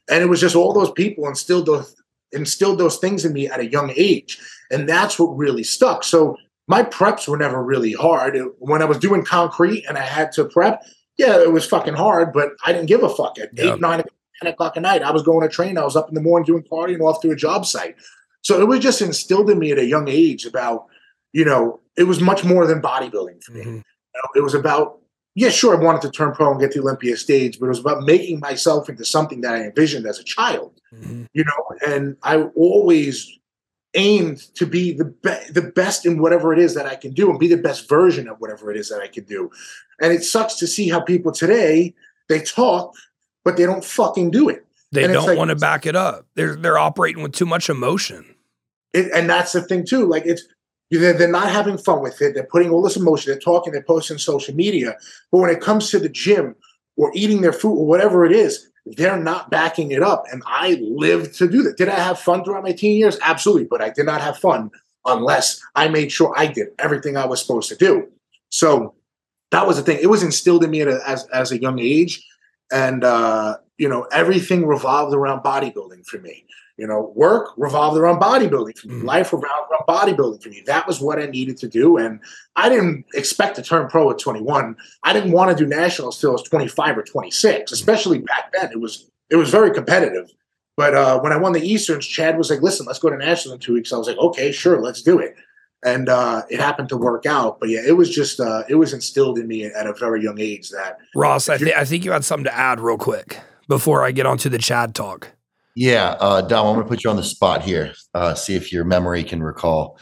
And 0.09 0.23
it 0.23 0.27
was 0.27 0.41
just 0.41 0.57
all 0.57 0.73
those 0.73 0.93
people 0.93 1.27
instilled 1.27 1.67
those 1.67 1.95
instilled 2.33 2.79
those 2.79 2.99
things 2.99 3.25
in 3.25 3.33
me 3.33 3.49
at 3.49 3.61
a 3.61 3.71
young 3.71 3.93
age, 3.97 4.39
and 4.71 4.89
that's 4.89 5.19
what 5.19 5.37
really 5.37 5.65
stuck. 5.65 6.05
So 6.05 6.37
my 6.69 6.83
preps 6.83 7.29
were 7.29 7.37
never 7.37 7.63
really 7.63 7.93
hard. 7.93 8.37
When 8.59 8.83
I 8.83 8.87
was 8.87 8.99
doing 8.99 9.25
concrete 9.25 9.85
and 9.89 9.97
I 9.97 10.03
had 10.03 10.33
to 10.33 10.45
prep, 10.45 10.83
yeah, 11.17 11.41
it 11.41 11.53
was 11.53 11.67
fucking 11.67 11.95
hard, 11.95 12.33
but 12.33 12.51
I 12.65 12.73
didn't 12.73 12.87
give 12.87 13.03
a 13.03 13.09
fuck. 13.09 13.39
At 13.39 13.51
eight, 13.59 13.81
nine, 13.81 14.03
10 14.43 14.53
o'clock 14.53 14.77
at 14.77 14.83
night, 14.83 15.03
I 15.03 15.11
was 15.11 15.23
going 15.23 15.47
to 15.47 15.55
train. 15.55 15.79
I 15.79 15.85
was 15.85 15.97
up 15.97 16.09
in 16.09 16.15
the 16.15 16.21
morning 16.21 16.47
doing 16.47 16.63
partying 16.63 17.01
off 17.01 17.21
to 17.23 17.31
a 17.31 17.37
job 17.37 17.67
site. 17.67 17.97
So 18.43 18.61
it 18.61 18.69
was 18.69 18.81
just 18.81 19.03
instilled 19.03 19.51
in 19.51 19.59
me 19.59 19.73
at 19.73 19.79
a 19.79 19.85
young 19.85 20.09
age 20.09 20.45
about, 20.45 20.87
you 21.33 21.45
know, 21.45 21.81
it 21.97 22.05
was 22.05 22.21
much 22.21 22.45
more 22.45 22.67
than 22.67 22.81
bodybuilding 22.81 23.43
for 23.43 23.53
me. 23.53 23.61
Mm-hmm. 23.61 23.77
You 23.77 23.83
know, 24.15 24.29
it 24.37 24.43
was 24.43 24.55
about, 24.55 24.99
yeah, 25.35 25.49
sure, 25.49 25.77
I 25.77 25.83
wanted 25.83 26.03
to 26.03 26.11
turn 26.11 26.33
pro 26.33 26.51
and 26.51 26.61
get 26.61 26.73
the 26.73 26.81
Olympia 26.81 27.17
stage, 27.17 27.59
but 27.59 27.67
it 27.67 27.71
was 27.71 27.81
about 27.81 28.05
making 28.05 28.41
myself 28.41 28.89
into 28.89 29.05
something 29.05 29.41
that 29.43 29.55
I 29.55 29.63
envisioned 29.65 30.07
as 30.07 30.19
a 30.19 30.25
child, 30.25 30.81
mm-hmm. 30.95 31.25
you 31.35 31.45
know, 31.45 31.77
and 31.87 32.17
I 32.23 32.43
always 32.55 33.31
aimed 33.97 34.39
to 34.55 34.67
be 34.67 34.93
the 34.93 35.07
be- 35.07 35.53
the 35.53 35.73
best 35.75 36.07
in 36.07 36.21
whatever 36.21 36.53
it 36.53 36.59
is 36.59 36.75
that 36.75 36.87
I 36.87 36.95
can 36.97 37.13
do 37.13 37.31
and 37.31 37.39
be 37.39 37.49
the 37.49 37.57
best 37.57 37.89
version 37.89 38.29
of 38.29 38.39
whatever 38.41 38.71
it 38.71 38.77
is 38.77 38.89
that 38.91 39.01
I 39.01 39.09
can 39.09 39.25
do. 39.25 39.51
And 40.01 40.13
it 40.13 40.23
sucks 40.23 40.55
to 40.57 40.67
see 40.67 40.89
how 40.89 41.01
people 41.01 41.33
today 41.33 41.95
they 42.29 42.41
talk 42.41 42.95
but 43.47 43.57
they 43.57 43.65
don't 43.65 43.85
fucking 43.85 44.33
do 44.33 44.49
it. 44.49 44.67
They 44.91 45.05
and 45.05 45.13
don't 45.13 45.25
like, 45.25 45.39
want 45.39 45.51
to 45.51 45.57
back 45.57 45.87
it 45.87 45.95
up. 45.95 46.27
They're 46.35 46.57
they're 46.57 46.79
operating 46.79 47.23
with 47.23 47.33
too 47.33 47.47
much 47.47 47.71
emotion. 47.71 48.35
It, 48.93 49.11
and 49.15 49.31
that's 49.31 49.53
the 49.53 49.63
thing 49.63 49.87
too. 49.87 50.05
Like 50.05 50.27
it's 50.27 50.43
they're, 50.91 51.13
they're 51.13 51.31
not 51.31 51.49
having 51.49 51.79
fun 51.79 52.03
with 52.03 52.21
it. 52.21 52.35
They're 52.35 52.49
putting 52.51 52.71
all 52.71 52.83
this 52.83 52.97
emotion. 52.97 53.31
They're 53.31 53.41
talking. 53.41 53.73
They're 53.73 53.83
posting 53.83 54.19
social 54.19 54.53
media. 54.53 54.97
But 55.31 55.39
when 55.39 55.51
it 55.51 55.61
comes 55.61 55.91
to 55.91 56.01
the 56.01 56.09
gym 56.09 56.57
or 56.97 57.13
eating 57.15 57.41
their 57.41 57.53
food 57.53 57.79
or 57.79 57.87
whatever 57.87 58.25
it 58.25 58.33
is, 58.33 58.69
they're 58.85 59.17
not 59.17 59.49
backing 59.49 59.93
it 59.93 60.03
up. 60.03 60.25
And 60.33 60.43
I 60.45 60.81
lived 60.83 61.37
to 61.37 61.49
do 61.49 61.63
that. 61.63 61.77
Did 61.77 61.89
I 61.89 62.01
have 62.01 62.19
fun 62.19 62.43
throughout 62.43 62.65
my 62.65 62.73
teen 62.73 62.99
years? 62.99 63.17
Absolutely. 63.23 63.67
But 63.67 63.81
I 63.81 63.91
did 63.91 64.07
not 64.07 64.21
have 64.21 64.39
fun 64.39 64.73
unless 65.05 65.61
I 65.77 65.87
made 65.87 66.11
sure 66.11 66.35
I 66.37 66.49
did 66.49 66.69
everything 66.81 67.17
I 67.17 67.27
was 67.27 67.41
supposed 67.41 67.69
to 67.69 67.77
do. 67.77 68.09
So 68.51 68.95
that 69.53 69.69
was 69.69 69.77
the 69.77 69.85
thing. 69.85 69.99
It 70.03 70.09
was 70.09 70.25
instilled 70.25 70.65
in 70.65 70.71
me 70.71 70.81
a, 70.81 70.99
as 71.07 71.27
as 71.29 71.53
a 71.53 71.61
young 71.61 71.79
age, 71.79 72.25
and 72.73 73.05
uh, 73.05 73.57
you 73.79 73.89
know 73.89 74.03
everything 74.13 74.67
revolved 74.67 75.15
around 75.15 75.43
bodybuilding 75.43 76.07
for 76.07 76.19
me. 76.19 76.45
You 76.77 76.87
know, 76.87 77.13
work 77.17 77.55
revolved 77.57 77.97
around 77.97 78.21
bodybuilding 78.21 78.79
for 78.79 78.89
me. 78.89 78.95
Mm-hmm. 78.97 79.07
Life 79.07 79.33
revolved 79.33 79.71
around 79.71 79.87
bodybuilding 79.89 80.43
for 80.43 80.51
me. 80.51 80.63
That 80.67 80.87
was 80.87 81.01
what 81.01 81.19
I 81.19 81.27
needed 81.27 81.57
to 81.59 81.69
do, 81.69 81.97
and 81.97 82.21
I 82.55 82.69
didn't 82.69 83.07
expect 83.15 83.57
to 83.57 83.63
turn 83.63 83.89
pro 83.89 84.11
at 84.11 84.19
21. 84.19 84.77
I 85.03 85.13
didn't 85.13 85.33
want 85.33 85.57
to 85.57 85.65
do 85.65 85.69
nationals 85.69 86.21
till 86.21 86.31
I 86.31 86.33
was 86.33 86.43
25 86.43 86.99
or 86.99 87.03
26. 87.03 87.57
Mm-hmm. 87.57 87.73
Especially 87.73 88.19
back 88.19 88.53
then, 88.53 88.71
it 88.73 88.81
was 88.81 89.11
it 89.31 89.37
was 89.37 89.51
very 89.51 89.73
competitive. 89.73 90.31
But 90.77 90.95
uh, 90.95 91.21
when 91.21 91.33
I 91.33 91.39
won 91.39 91.53
the 91.53 91.67
Easterns, 91.67 92.07
Chad 92.07 92.37
was 92.37 92.51
like, 92.51 92.61
"Listen, 92.61 92.85
let's 92.85 92.99
go 92.99 93.09
to 93.09 93.17
nationals 93.17 93.55
in 93.55 93.61
two 93.61 93.73
weeks." 93.73 93.93
I 93.93 93.97
was 93.97 94.09
like, 94.09 94.19
"Okay, 94.19 94.53
sure, 94.53 94.81
let's 94.81 95.01
do 95.01 95.19
it." 95.19 95.35
And 95.85 96.09
uh, 96.09 96.43
it 96.51 96.61
happened 96.61 96.89
to 96.91 96.97
work 96.97 97.27
out. 97.27 97.61
But 97.61 97.69
yeah, 97.69 97.81
it 97.87 97.97
was 97.97 98.15
just 98.15 98.41
uh, 98.41 98.65
it 98.69 98.77
was 98.77 98.93
instilled 98.93 99.39
in 99.39 99.47
me 99.47 99.65
at 99.65 99.87
a 99.87 99.93
very 99.93 100.23
young 100.23 100.41
age 100.41 100.71
that 100.71 100.99
Ross. 101.15 101.49
I, 101.49 101.59
th- 101.59 101.75
I 101.75 101.85
think 101.85 102.05
you 102.05 102.13
had 102.13 102.25
something 102.25 102.45
to 102.45 102.55
add 102.55 102.81
real 102.81 102.99
quick 102.99 103.41
before 103.69 104.05
I 104.05 104.13
get 104.13 104.27
onto 104.27 104.49
the 104.49 104.59
Chad 104.59 104.95
talk. 104.95 105.33
Yeah, 105.75 106.17
uh, 106.21 106.41
Dom, 106.41 106.67
I'm 106.67 106.75
going 106.75 106.87
to 106.87 106.89
put 106.89 107.05
you 107.05 107.11
on 107.11 107.17
the 107.17 107.23
spot 107.23 107.63
here. 107.63 107.93
Uh, 108.15 108.35
see 108.35 108.55
if 108.55 108.73
your 108.73 108.85
memory 108.85 109.23
can 109.23 109.43
recall. 109.43 109.99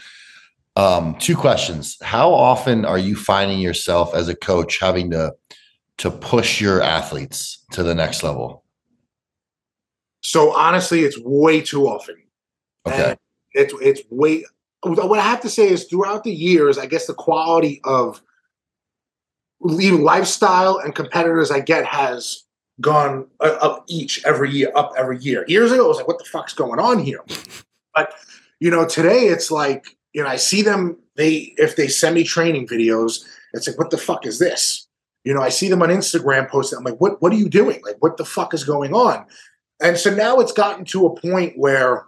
Um, 0.77 1.17
two 1.19 1.37
questions: 1.37 1.97
How 2.03 2.33
often 2.33 2.85
are 2.85 2.99
you 2.99 3.17
finding 3.17 3.59
yourself 3.59 4.15
as 4.15 4.29
a 4.29 4.37
coach 4.37 4.79
having 4.81 5.11
to 5.11 5.35
to 5.99 6.11
push 6.11 6.61
your 6.61 6.83
athletes 6.83 7.65
to 7.73 7.83
the 7.83 7.95
next 7.95 8.23
level? 8.23 8.65
So 10.21 10.57
honestly, 10.57 11.01
it's 11.01 11.19
way 11.21 11.61
too 11.61 11.87
often. 11.87 12.17
Okay. 12.87 13.11
And 13.11 13.19
it's 13.53 13.75
it's 13.81 14.03
way 14.11 14.45
what 14.85 15.19
I 15.19 15.23
have 15.23 15.41
to 15.43 15.51
say 15.51 15.69
is 15.69 15.85
throughout 15.85 16.25
the 16.25 16.33
years, 16.33 16.79
I 16.79 16.87
guess 16.87 17.07
the 17.07 17.15
quality 17.15 17.81
of 17.85 18.23
even 19.81 20.03
lifestyle 20.03 20.79
and 20.79 20.95
competitors 20.95 21.51
I 21.51 21.61
get 21.61 21.85
has 21.87 22.45
gone 22.81 23.27
uh, 23.41 23.57
up 23.61 23.85
each 23.89 24.25
every 24.25 24.51
year, 24.51 24.71
up 24.75 24.93
every 24.97 25.19
year. 25.19 25.45
Years 25.49 25.73
ago, 25.73 25.85
I 25.85 25.89
was 25.89 25.97
like, 25.97 26.09
what 26.09 26.19
the 26.19 26.25
fuck's 26.25 26.55
going 26.55 26.81
on 26.81 26.99
here? 26.99 27.21
But, 27.97 28.13
you 28.59 28.73
know, 28.73 28.85
today 28.85 29.27
it's 29.27 29.53
like, 29.53 29.97
you 30.15 30.25
know, 30.25 30.29
I 30.29 30.35
see 30.35 30.63
them, 30.63 30.99
they, 31.15 31.55
if 31.59 31.77
they 31.77 31.87
send 31.87 32.17
me 32.17 32.25
training 32.25 32.67
videos, 32.67 33.25
it's 33.53 33.69
like, 33.69 33.79
what 33.79 33.91
the 33.91 33.99
fuck 33.99 34.27
is 34.27 34.41
this? 34.41 34.89
You 35.23 35.33
know, 35.33 35.41
I 35.41 35.49
see 35.49 35.69
them 35.69 35.81
on 35.81 35.91
Instagram 35.91 36.49
posting. 36.51 36.79
I'm 36.79 36.85
like, 36.85 37.01
what, 37.01 37.23
what 37.23 37.33
are 37.33 37.37
you 37.37 37.49
doing? 37.49 37.81
Like, 37.85 37.99
what 38.01 38.17
the 38.17 38.25
fuck 38.25 38.53
is 38.53 38.65
going 38.65 38.95
on? 38.95 39.27
And 39.81 39.97
so 39.97 40.13
now 40.13 40.41
it's 40.41 40.51
gotten 40.51 40.85
to 40.87 41.07
a 41.07 41.21
point 41.21 41.57
where 41.57 42.07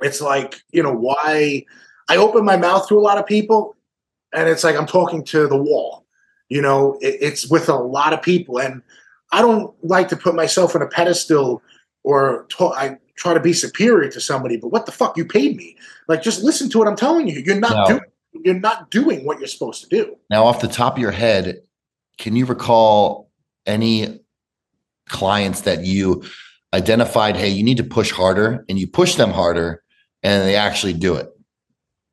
it's 0.00 0.20
like, 0.20 0.56
you 0.72 0.82
know, 0.82 0.92
why, 0.92 1.64
I 2.08 2.16
open 2.16 2.44
my 2.44 2.56
mouth 2.56 2.88
to 2.88 2.98
a 2.98 3.00
lot 3.00 3.18
of 3.18 3.26
people, 3.26 3.76
and 4.34 4.48
it's 4.48 4.64
like 4.64 4.76
I'm 4.76 4.86
talking 4.86 5.24
to 5.24 5.46
the 5.46 5.56
wall. 5.56 6.04
You 6.48 6.60
know, 6.60 6.98
it, 7.00 7.18
it's 7.20 7.48
with 7.48 7.68
a 7.68 7.74
lot 7.74 8.12
of 8.12 8.22
people, 8.22 8.58
and 8.58 8.82
I 9.32 9.40
don't 9.40 9.74
like 9.82 10.08
to 10.08 10.16
put 10.16 10.34
myself 10.34 10.76
on 10.76 10.82
a 10.82 10.86
pedestal 10.86 11.62
or 12.04 12.46
talk, 12.50 12.76
I 12.76 12.98
try 13.16 13.34
to 13.34 13.40
be 13.40 13.52
superior 13.52 14.10
to 14.10 14.20
somebody. 14.20 14.56
But 14.56 14.68
what 14.68 14.86
the 14.86 14.92
fuck? 14.92 15.16
You 15.16 15.24
paid 15.24 15.56
me. 15.56 15.76
Like, 16.08 16.22
just 16.22 16.42
listen 16.42 16.68
to 16.70 16.78
what 16.78 16.88
I'm 16.88 16.96
telling 16.96 17.28
you. 17.28 17.40
You're 17.40 17.58
not 17.58 17.88
doing. 17.88 18.00
You're 18.44 18.54
not 18.58 18.90
doing 18.90 19.24
what 19.24 19.38
you're 19.38 19.48
supposed 19.48 19.82
to 19.84 19.88
do. 19.88 20.16
Now, 20.28 20.44
off 20.44 20.60
the 20.60 20.68
top 20.68 20.94
of 20.94 20.98
your 20.98 21.12
head, 21.12 21.62
can 22.18 22.34
you 22.34 22.46
recall 22.46 23.30
any 23.64 24.20
clients 25.08 25.62
that 25.62 25.84
you 25.84 26.24
identified? 26.72 27.36
Hey, 27.36 27.48
you 27.48 27.62
need 27.62 27.76
to 27.76 27.84
push 27.84 28.10
harder, 28.10 28.64
and 28.68 28.78
you 28.78 28.86
push 28.86 29.14
them 29.14 29.30
harder, 29.30 29.82
and 30.22 30.46
they 30.46 30.56
actually 30.56 30.94
do 30.94 31.14
it. 31.14 31.33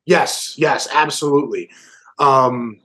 Yes, 0.06 0.54
yes, 0.58 0.88
absolutely. 0.92 1.70
Um, 2.18 2.80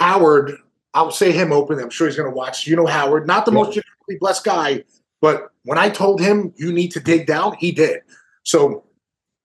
Howard, 0.00 0.56
I'll 0.92 1.10
say 1.10 1.32
him 1.32 1.52
openly. 1.52 1.82
I'm 1.82 1.90
sure 1.90 2.06
he's 2.06 2.16
going 2.16 2.30
to 2.30 2.34
watch. 2.34 2.66
You 2.66 2.76
know, 2.76 2.86
Howard, 2.86 3.26
not 3.26 3.44
the 3.44 3.52
yeah. 3.52 3.58
most 3.58 3.72
genetically 3.72 4.16
blessed 4.20 4.44
guy, 4.44 4.84
but 5.20 5.50
when 5.64 5.78
I 5.78 5.90
told 5.90 6.20
him 6.20 6.52
you 6.56 6.72
need 6.72 6.90
to 6.92 7.00
dig 7.00 7.26
down, 7.26 7.56
he 7.58 7.72
did. 7.72 8.00
So 8.42 8.84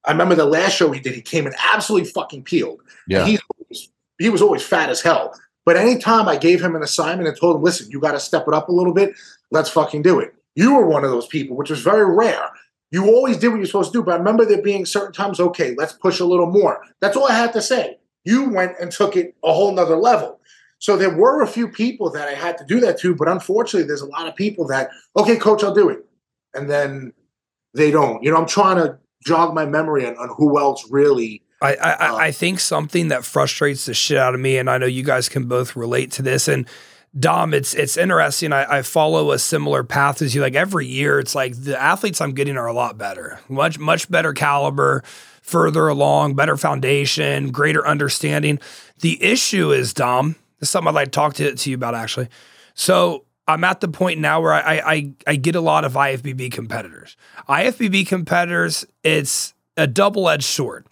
I 0.05 0.11
remember 0.11 0.35
the 0.35 0.45
last 0.45 0.75
show 0.75 0.91
he 0.91 0.99
did. 0.99 1.13
He 1.13 1.21
came 1.21 1.47
in 1.47 1.53
absolutely 1.73 2.09
fucking 2.09 2.43
peeled. 2.43 2.81
Yeah, 3.07 3.25
he 3.25 3.39
he 4.19 4.29
was 4.29 4.41
always 4.41 4.63
fat 4.63 4.89
as 4.89 5.01
hell. 5.01 5.33
But 5.65 5.77
anytime 5.77 6.27
I 6.27 6.35
gave 6.35 6.61
him 6.61 6.75
an 6.75 6.83
assignment 6.83 7.27
and 7.27 7.37
told 7.37 7.55
him, 7.55 7.63
"Listen, 7.63 7.89
you 7.91 7.99
got 7.99 8.11
to 8.13 8.19
step 8.19 8.45
it 8.47 8.53
up 8.53 8.69
a 8.69 8.73
little 8.73 8.93
bit. 8.93 9.13
Let's 9.51 9.69
fucking 9.69 10.01
do 10.01 10.19
it." 10.19 10.33
You 10.55 10.75
were 10.75 10.87
one 10.87 11.05
of 11.05 11.11
those 11.11 11.27
people, 11.27 11.55
which 11.55 11.69
was 11.69 11.81
very 11.81 12.05
rare 12.05 12.49
you 12.91 13.05
always 13.05 13.37
did 13.37 13.49
what 13.49 13.57
you're 13.57 13.65
supposed 13.65 13.91
to 13.93 13.99
do. 13.99 14.03
But 14.03 14.15
I 14.15 14.17
remember 14.17 14.45
there 14.45 14.61
being 14.61 14.85
certain 14.85 15.13
times, 15.13 15.39
okay, 15.39 15.75
let's 15.77 15.93
push 15.93 16.19
a 16.19 16.25
little 16.25 16.47
more. 16.47 16.83
That's 16.99 17.15
all 17.15 17.29
I 17.29 17.35
had 17.35 17.53
to 17.53 17.61
say. 17.61 17.97
You 18.25 18.49
went 18.49 18.73
and 18.79 18.91
took 18.91 19.15
it 19.15 19.35
a 19.43 19.53
whole 19.53 19.71
nother 19.71 19.95
level. 19.95 20.39
So 20.79 20.95
there 20.95 21.15
were 21.15 21.41
a 21.41 21.47
few 21.47 21.67
people 21.67 22.09
that 22.11 22.27
I 22.27 22.33
had 22.33 22.57
to 22.57 22.65
do 22.65 22.79
that 22.79 22.99
to, 22.99 23.13
but 23.13 23.27
unfortunately, 23.27 23.87
there's 23.87 24.01
a 24.01 24.07
lot 24.07 24.27
of 24.27 24.35
people 24.35 24.65
that, 24.67 24.89
okay, 25.15 25.35
coach, 25.35 25.63
I'll 25.63 25.73
do 25.73 25.89
it. 25.89 26.05
And 26.53 26.69
then 26.69 27.13
they 27.73 27.91
don't. 27.91 28.23
You 28.23 28.31
know, 28.31 28.37
I'm 28.37 28.47
trying 28.47 28.77
to 28.77 28.97
jog 29.25 29.53
my 29.53 29.65
memory 29.65 30.05
on, 30.05 30.17
on 30.17 30.29
who 30.37 30.57
else 30.57 30.89
really. 30.89 31.43
I, 31.61 31.75
I, 31.75 31.91
uh, 31.91 32.15
I 32.15 32.31
think 32.31 32.61
something 32.61 33.09
that 33.09 33.25
frustrates 33.25 33.85
the 33.85 33.93
shit 33.93 34.17
out 34.17 34.33
of 34.33 34.39
me, 34.39 34.57
and 34.57 34.69
I 34.69 34.77
know 34.77 34.85
you 34.85 35.03
guys 35.03 35.27
can 35.27 35.45
both 35.45 35.75
relate 35.75 36.11
to 36.13 36.21
this, 36.21 36.47
and 36.47 36.65
Dom, 37.17 37.53
it's 37.53 37.73
it's 37.73 37.97
interesting. 37.97 38.53
I, 38.53 38.77
I, 38.77 38.81
follow 38.83 39.31
a 39.31 39.39
similar 39.39 39.83
path 39.83 40.21
as 40.21 40.35
you. 40.35 40.41
Like 40.41 40.53
every 40.53 40.85
year, 40.85 41.19
it's 41.19 41.33
like 41.33 41.55
the 41.55 41.79
athletes 41.79 42.21
I'm 42.21 42.33
getting 42.33 42.55
are 42.55 42.67
a 42.67 42.73
lot 42.73 42.99
better, 42.99 43.39
much 43.49 43.79
much 43.79 44.11
better 44.11 44.31
caliber, 44.31 45.03
further 45.41 45.87
along, 45.87 46.35
better 46.35 46.55
foundation, 46.55 47.49
greater 47.49 47.85
understanding. 47.85 48.59
The 48.99 49.21
issue 49.23 49.71
is 49.71 49.93
Dom. 49.93 50.35
This 50.59 50.67
is 50.67 50.69
something 50.69 50.89
I'd 50.89 50.95
like 50.95 51.07
to 51.07 51.11
talk 51.11 51.33
to, 51.35 51.55
to 51.55 51.69
you 51.69 51.75
about 51.75 51.95
actually. 51.95 52.27
So 52.75 53.25
I'm 53.47 53.63
at 53.63 53.81
the 53.81 53.87
point 53.87 54.19
now 54.19 54.41
where 54.41 54.53
I, 54.53 54.81
I 54.85 55.13
I 55.25 55.35
get 55.35 55.55
a 55.55 55.61
lot 55.61 55.85
of 55.85 55.93
IFBB 55.93 56.51
competitors. 56.51 57.17
IFBB 57.47 58.07
competitors, 58.07 58.85
it's 59.03 59.55
a 59.75 59.87
double 59.87 60.29
edged 60.29 60.43
sword. 60.43 60.85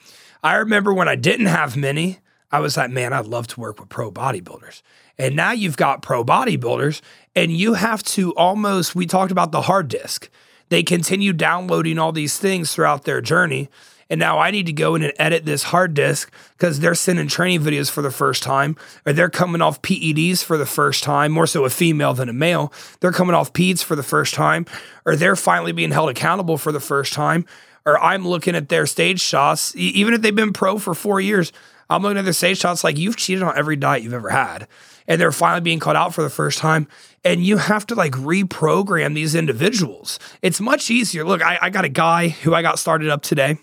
I 0.43 0.55
remember 0.55 0.93
when 0.93 1.07
I 1.07 1.15
didn't 1.15 1.45
have 1.45 1.77
many. 1.77 2.19
I 2.51 2.59
was 2.59 2.77
like, 2.77 2.91
man, 2.91 3.13
I'd 3.13 3.27
love 3.27 3.47
to 3.47 3.59
work 3.59 3.79
with 3.79 3.89
pro 3.89 4.11
bodybuilders. 4.11 4.81
And 5.19 5.35
now 5.35 5.51
you've 5.51 5.77
got 5.77 6.01
pro 6.01 6.23
bodybuilders, 6.23 7.01
and 7.35 7.51
you 7.51 7.73
have 7.73 8.03
to 8.03 8.33
almost, 8.35 8.95
we 8.95 9.05
talked 9.05 9.31
about 9.31 9.51
the 9.51 9.63
hard 9.63 9.87
disk. 9.87 10.29
They 10.69 10.83
continue 10.83 11.33
downloading 11.33 11.97
all 11.97 12.11
these 12.11 12.37
things 12.37 12.73
throughout 12.73 13.03
their 13.03 13.21
journey. 13.21 13.69
And 14.09 14.19
now 14.19 14.39
I 14.39 14.51
need 14.51 14.67
to 14.67 14.73
go 14.73 14.95
in 14.95 15.03
and 15.03 15.13
edit 15.19 15.43
this 15.43 15.63
hard 15.63 15.93
disk 15.93 16.31
because 16.57 16.79
they're 16.79 16.95
sending 16.95 17.27
training 17.27 17.61
videos 17.61 17.91
for 17.91 18.01
the 18.01 18.11
first 18.11 18.41
time, 18.41 18.77
or 19.05 19.11
they're 19.11 19.29
coming 19.29 19.61
off 19.61 19.81
PEDs 19.81 20.43
for 20.43 20.57
the 20.57 20.65
first 20.65 21.03
time, 21.03 21.33
more 21.33 21.47
so 21.47 21.65
a 21.65 21.69
female 21.69 22.13
than 22.13 22.29
a 22.29 22.33
male. 22.33 22.71
They're 23.01 23.11
coming 23.11 23.35
off 23.35 23.51
PEDs 23.51 23.83
for 23.83 23.95
the 23.95 24.03
first 24.03 24.33
time, 24.33 24.65
or 25.05 25.15
they're 25.15 25.35
finally 25.35 25.73
being 25.73 25.91
held 25.91 26.09
accountable 26.09 26.57
for 26.57 26.71
the 26.71 26.79
first 26.79 27.11
time, 27.11 27.45
or 27.85 27.99
I'm 27.99 28.25
looking 28.25 28.55
at 28.55 28.69
their 28.69 28.85
stage 28.85 29.19
shots, 29.19 29.75
even 29.75 30.13
if 30.13 30.21
they've 30.21 30.33
been 30.33 30.53
pro 30.53 30.77
for 30.77 30.93
four 30.93 31.19
years. 31.19 31.51
I'm 31.89 32.01
looking 32.01 32.17
at 32.17 32.25
the 32.25 32.33
stage 32.33 32.59
shots 32.59 32.83
like 32.83 32.97
you've 32.97 33.15
cheated 33.15 33.43
on 33.43 33.57
every 33.57 33.75
diet 33.75 34.03
you've 34.03 34.13
ever 34.13 34.29
had. 34.29 34.67
And 35.07 35.21
they're 35.21 35.31
finally 35.31 35.61
being 35.61 35.79
called 35.79 35.95
out 35.95 36.13
for 36.13 36.21
the 36.21 36.29
first 36.29 36.59
time. 36.59 36.87
And 37.23 37.45
you 37.45 37.57
have 37.57 37.87
to 37.87 37.95
like 37.95 38.11
reprogram 38.13 39.15
these 39.15 39.35
individuals. 39.35 40.19
It's 40.41 40.59
much 40.59 40.91
easier. 40.91 41.23
Look, 41.23 41.41
I, 41.41 41.57
I 41.61 41.69
got 41.69 41.85
a 41.85 41.89
guy 41.89 42.29
who 42.29 42.53
I 42.53 42.61
got 42.61 42.77
started 42.77 43.09
up 43.09 43.21
today. 43.21 43.57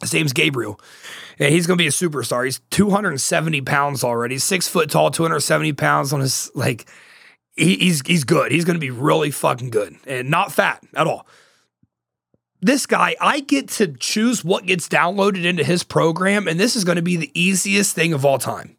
His 0.00 0.12
name's 0.12 0.32
Gabriel. 0.32 0.80
And 1.38 1.52
he's 1.52 1.66
to 1.78 1.82
be 1.82 1.88
a 1.88 1.90
superstar. 1.90 2.44
He's 2.44 2.60
270 2.70 3.62
pounds 3.62 4.04
already, 4.04 4.38
six 4.38 4.68
foot 4.68 4.90
tall, 4.90 5.10
270 5.10 5.72
pounds 5.72 6.12
on 6.12 6.20
his, 6.20 6.50
like, 6.54 6.86
he, 7.56 7.76
he's, 7.76 8.02
he's 8.06 8.24
good. 8.24 8.52
He's 8.52 8.64
to 8.76 8.80
be 8.80 8.90
really 8.90 9.30
fucking 9.30 9.70
good 9.70 9.96
and 10.06 10.30
not 10.30 10.52
fat 10.52 10.82
at 10.94 11.06
all. 11.06 11.26
This 12.64 12.86
guy, 12.86 13.14
I 13.20 13.40
get 13.40 13.68
to 13.72 13.88
choose 13.88 14.42
what 14.42 14.64
gets 14.64 14.88
downloaded 14.88 15.44
into 15.44 15.62
his 15.62 15.84
program, 15.84 16.48
and 16.48 16.58
this 16.58 16.76
is 16.76 16.82
going 16.82 16.96
to 16.96 17.02
be 17.02 17.18
the 17.18 17.30
easiest 17.38 17.94
thing 17.94 18.14
of 18.14 18.24
all 18.24 18.38
time. 18.38 18.78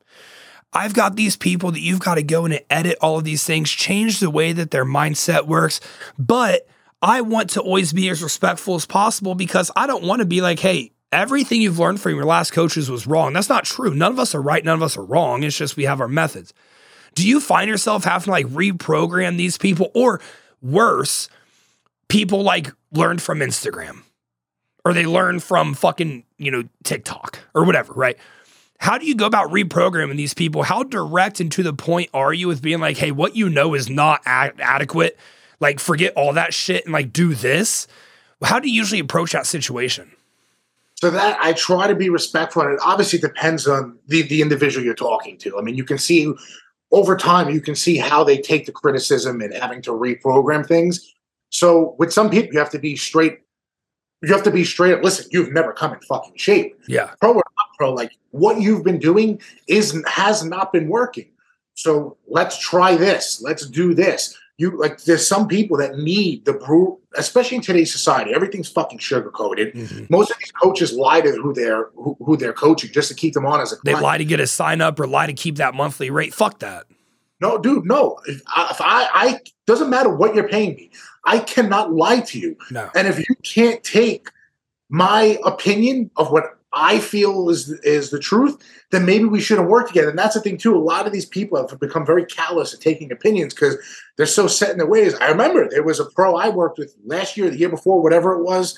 I've 0.74 0.96
got 0.96 1.16
these 1.16 1.38
people 1.38 1.70
that 1.70 1.82
you've 1.82 2.00
got 2.00 2.16
to 2.16 2.24
go 2.24 2.46
in 2.46 2.54
and 2.54 2.66
edit 2.72 2.98
all 3.00 3.20
of 3.20 3.26
these 3.26 3.44
things, 3.44 3.70
change 3.70 4.20
the 4.20 4.32
way 4.32 4.54
that 4.54 4.72
their 4.72 4.86
mindset 4.86 5.46
works. 5.46 5.82
But 6.18 6.68
I 7.04 7.22
want 7.22 7.52
to 7.52 7.62
always 7.62 7.94
be 7.94 8.10
as 8.10 8.24
respectful 8.24 8.74
as 8.74 8.88
possible 8.88 9.36
because 9.36 9.70
I 9.76 9.86
don't 9.86 10.04
want 10.04 10.22
to 10.22 10.26
be 10.26 10.42
like, 10.42 10.58
hey, 10.58 10.92
everything 11.12 11.62
you've 11.62 11.78
learned 11.78 12.02
from 12.02 12.16
your 12.16 12.26
last 12.26 12.54
coaches 12.54 12.90
was 12.90 13.06
wrong. 13.06 13.34
That's 13.34 13.50
not 13.50 13.66
true. 13.66 13.94
None 13.94 14.14
of 14.14 14.18
us 14.18 14.34
are 14.34 14.42
right. 14.42 14.66
None 14.66 14.80
of 14.80 14.82
us 14.82 14.98
are 14.98 15.06
wrong. 15.06 15.44
It's 15.44 15.56
just 15.56 15.78
we 15.78 15.84
have 15.84 16.02
our 16.02 16.08
methods. 16.08 16.56
Do 17.14 17.28
you 17.28 17.40
find 17.40 17.70
yourself 17.70 18.04
having 18.04 18.26
to 18.26 18.32
like 18.32 18.48
reprogram 18.48 19.38
these 19.38 19.60
people 19.60 19.92
or 19.94 20.22
worse, 20.60 21.30
people 22.08 22.44
like 22.44 22.72
learn 22.92 23.18
from 23.20 23.40
Instagram 23.40 24.04
or 24.84 24.94
they 24.94 25.06
learn 25.06 25.40
from 25.40 25.74
fucking, 25.74 26.24
you 26.38 26.52
know, 26.52 26.64
TikTok 26.84 27.40
or 27.54 27.66
whatever, 27.66 27.94
right? 27.94 28.18
How 28.78 28.98
do 28.98 29.06
you 29.06 29.16
go 29.16 29.26
about 29.26 29.50
reprogramming 29.52 30.18
these 30.18 30.34
people? 30.34 30.64
How 30.64 30.84
direct 30.84 31.40
and 31.40 31.52
to 31.54 31.64
the 31.64 31.74
point 31.74 32.10
are 32.14 32.34
you 32.34 32.48
with 32.48 32.62
being 32.62 32.80
like, 32.80 32.98
hey, 32.98 33.12
what 33.12 33.36
you 33.36 33.50
know 33.50 33.74
is 33.74 33.90
not 33.90 34.22
ad- 34.26 34.60
adequate? 34.60 35.18
Like, 35.60 35.80
forget 35.80 36.14
all 36.16 36.34
that 36.34 36.54
shit 36.54 36.84
and 36.84 36.94
like 36.94 37.14
do 37.14 37.34
this. 37.34 37.88
How 38.44 38.60
do 38.60 38.70
you 38.70 38.76
usually 38.76 39.00
approach 39.00 39.32
that 39.32 39.48
situation? 39.48 40.12
So 40.96 41.10
that 41.10 41.38
I 41.42 41.54
try 41.54 41.88
to 41.88 41.96
be 41.96 42.10
respectful, 42.10 42.62
and 42.62 42.74
it 42.74 42.80
obviously 42.82 43.20
depends 43.20 43.68
on 43.68 43.98
the 44.08 44.22
the 44.24 44.42
individual 44.42 44.86
you're 44.86 44.94
talking 44.94 45.38
to. 45.40 45.58
I 45.58 45.62
mean, 45.62 45.76
you 45.76 45.84
can 45.84 45.98
see 45.98 46.34
over 46.92 47.18
time, 47.18 47.50
you 47.50 47.62
can 47.62 47.76
see 47.76 47.98
how 47.98 48.24
they 48.24 48.38
take 48.38 48.66
the 48.66 48.72
criticism 48.72 49.42
and 49.42 49.54
having 49.54 49.82
to 49.84 49.92
reprogram 49.92 50.66
things. 50.66 51.15
So 51.50 51.96
with 51.98 52.12
some 52.12 52.30
people, 52.30 52.54
you 52.54 52.60
have 52.60 52.72
to 52.72 52.80
be 52.80 52.96
straight. 52.96 53.40
You 54.22 54.34
have 54.34 54.44
to 54.44 54.52
be 54.52 54.64
straight. 54.64 55.04
Listen, 55.04 55.28
you've 55.32 55.52
never 55.52 55.74
come 55.74 55.94
in 55.94 56.00
fucking 56.02 56.38
shape. 56.38 56.80
Yeah, 56.88 57.12
pro 57.20 57.32
or 57.32 57.36
not 57.36 57.68
pro, 57.78 57.94
like 57.94 58.12
what 58.32 58.62
you've 58.62 58.84
been 58.84 59.00
doing 59.00 59.42
is 59.68 60.02
has 60.08 60.44
not 60.44 60.74
been 60.74 60.90
working. 60.90 61.30
So 61.76 62.18
let's 62.28 62.58
try 62.58 62.96
this. 62.96 63.42
Let's 63.42 63.68
do 63.68 63.94
this 63.94 64.36
you 64.58 64.78
like 64.78 65.04
there's 65.04 65.28
some 65.28 65.48
people 65.48 65.78
that 65.78 65.98
need 65.98 66.46
the 66.46 66.54
brew 66.54 67.00
especially 67.16 67.58
in 67.58 67.62
today's 67.62 67.92
society 67.92 68.34
everything's 68.34 68.70
fucking 68.70 69.00
sugar 69.00 69.30
coated 69.30 69.74
mm-hmm. 69.74 70.06
most 70.10 70.32
of 70.32 70.38
these 70.40 70.52
coaches 70.52 70.94
lie 70.94 71.22
to 71.22 71.32
who 71.34 71.54
they're 71.54 71.90
who, 71.96 72.16
who, 72.24 72.38
they're 72.38 72.54
coaching 72.54 72.92
just 72.92 73.10
to 73.10 73.14
keep 73.14 73.34
them 73.34 73.46
on 73.46 73.60
as 73.60 73.72
a 73.72 73.78
client. 73.78 73.98
they 73.98 74.02
lie 74.02 74.18
to 74.18 74.26
get 74.26 74.40
a 74.40 74.48
sign 74.48 74.82
up 74.82 75.00
or 75.00 75.08
lie 75.08 75.28
to 75.28 75.34
keep 75.34 75.58
that 75.58 75.74
monthly 75.74 76.10
rate 76.10 76.34
fuck 76.34 76.60
that 76.60 76.86
no 77.42 77.58
dude 77.58 77.86
no 77.86 78.20
if 78.26 78.42
I, 78.48 78.68
if 78.72 78.82
I, 78.82 79.10
I 79.14 79.40
doesn't 79.68 79.90
matter 79.90 80.10
what 80.10 80.36
you're 80.36 80.48
paying 80.48 80.76
me 80.76 80.92
i 81.26 81.40
cannot 81.40 81.94
lie 81.94 82.22
to 82.22 82.40
you 82.40 82.58
no. 82.72 82.90
and 82.96 83.08
if 83.08 83.18
you 83.20 83.36
can't 83.44 83.84
take 83.84 84.30
my 84.90 85.40
opinion 85.44 86.12
of 86.16 86.32
what 86.32 86.56
I 86.76 87.00
feel 87.00 87.50
is 87.50 87.72
is 87.84 88.10
the 88.10 88.20
truth, 88.20 88.62
then 88.92 89.06
maybe 89.06 89.24
we 89.24 89.40
shouldn't 89.40 89.70
work 89.70 89.88
together. 89.88 90.10
And 90.10 90.20
that's 90.20 90.36
the 90.36 90.42
thing 90.42 90.58
too. 90.58 90.76
A 90.76 90.78
lot 90.78 91.08
of 91.08 91.14
these 91.14 91.26
people 91.26 91.58
have 91.58 91.80
become 91.80 92.06
very 92.06 92.26
callous 92.26 92.74
at 92.74 92.82
taking 92.82 93.12
opinions 93.12 93.54
because 93.54 93.78
they're 94.18 94.26
so 94.26 94.48
set 94.48 94.72
in 94.72 94.78
their 94.78 94.86
ways. 94.86 95.16
I 95.16 95.30
remember 95.30 95.70
there 95.70 95.84
was 95.84 96.02
a 96.02 96.06
pro 96.06 96.36
I 96.36 96.50
worked 96.50 96.78
with 96.78 96.94
last 97.06 97.38
year, 97.38 97.50
the 97.50 97.58
year 97.58 97.70
before, 97.70 98.04
whatever 98.04 98.34
it 98.34 98.44
was, 98.44 98.78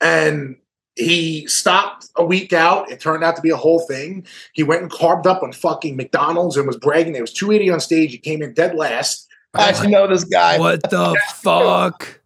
and 0.00 0.56
he 0.98 1.46
stopped 1.46 2.08
a 2.16 2.24
week 2.24 2.52
out. 2.52 2.90
It 2.90 3.00
turned 3.00 3.22
out 3.22 3.36
to 3.36 3.42
be 3.42 3.50
a 3.50 3.56
whole 3.56 3.80
thing. 3.80 4.26
He 4.52 4.62
went 4.62 4.82
and 4.82 4.90
carved 4.90 5.26
up 5.26 5.42
on 5.42 5.52
fucking 5.52 5.96
McDonald's 5.96 6.56
and 6.56 6.66
was 6.66 6.76
bragging. 6.76 7.12
There 7.12 7.22
was 7.22 7.32
280 7.32 7.70
on 7.70 7.80
stage. 7.80 8.10
He 8.10 8.18
came 8.18 8.42
in 8.42 8.52
dead 8.52 8.74
last. 8.74 9.28
I 9.54 9.68
actually 9.68 9.90
know 9.90 10.06
this 10.06 10.24
guy. 10.24 10.58
What 10.58 10.82
the 10.90 11.18
fuck? 11.36 12.20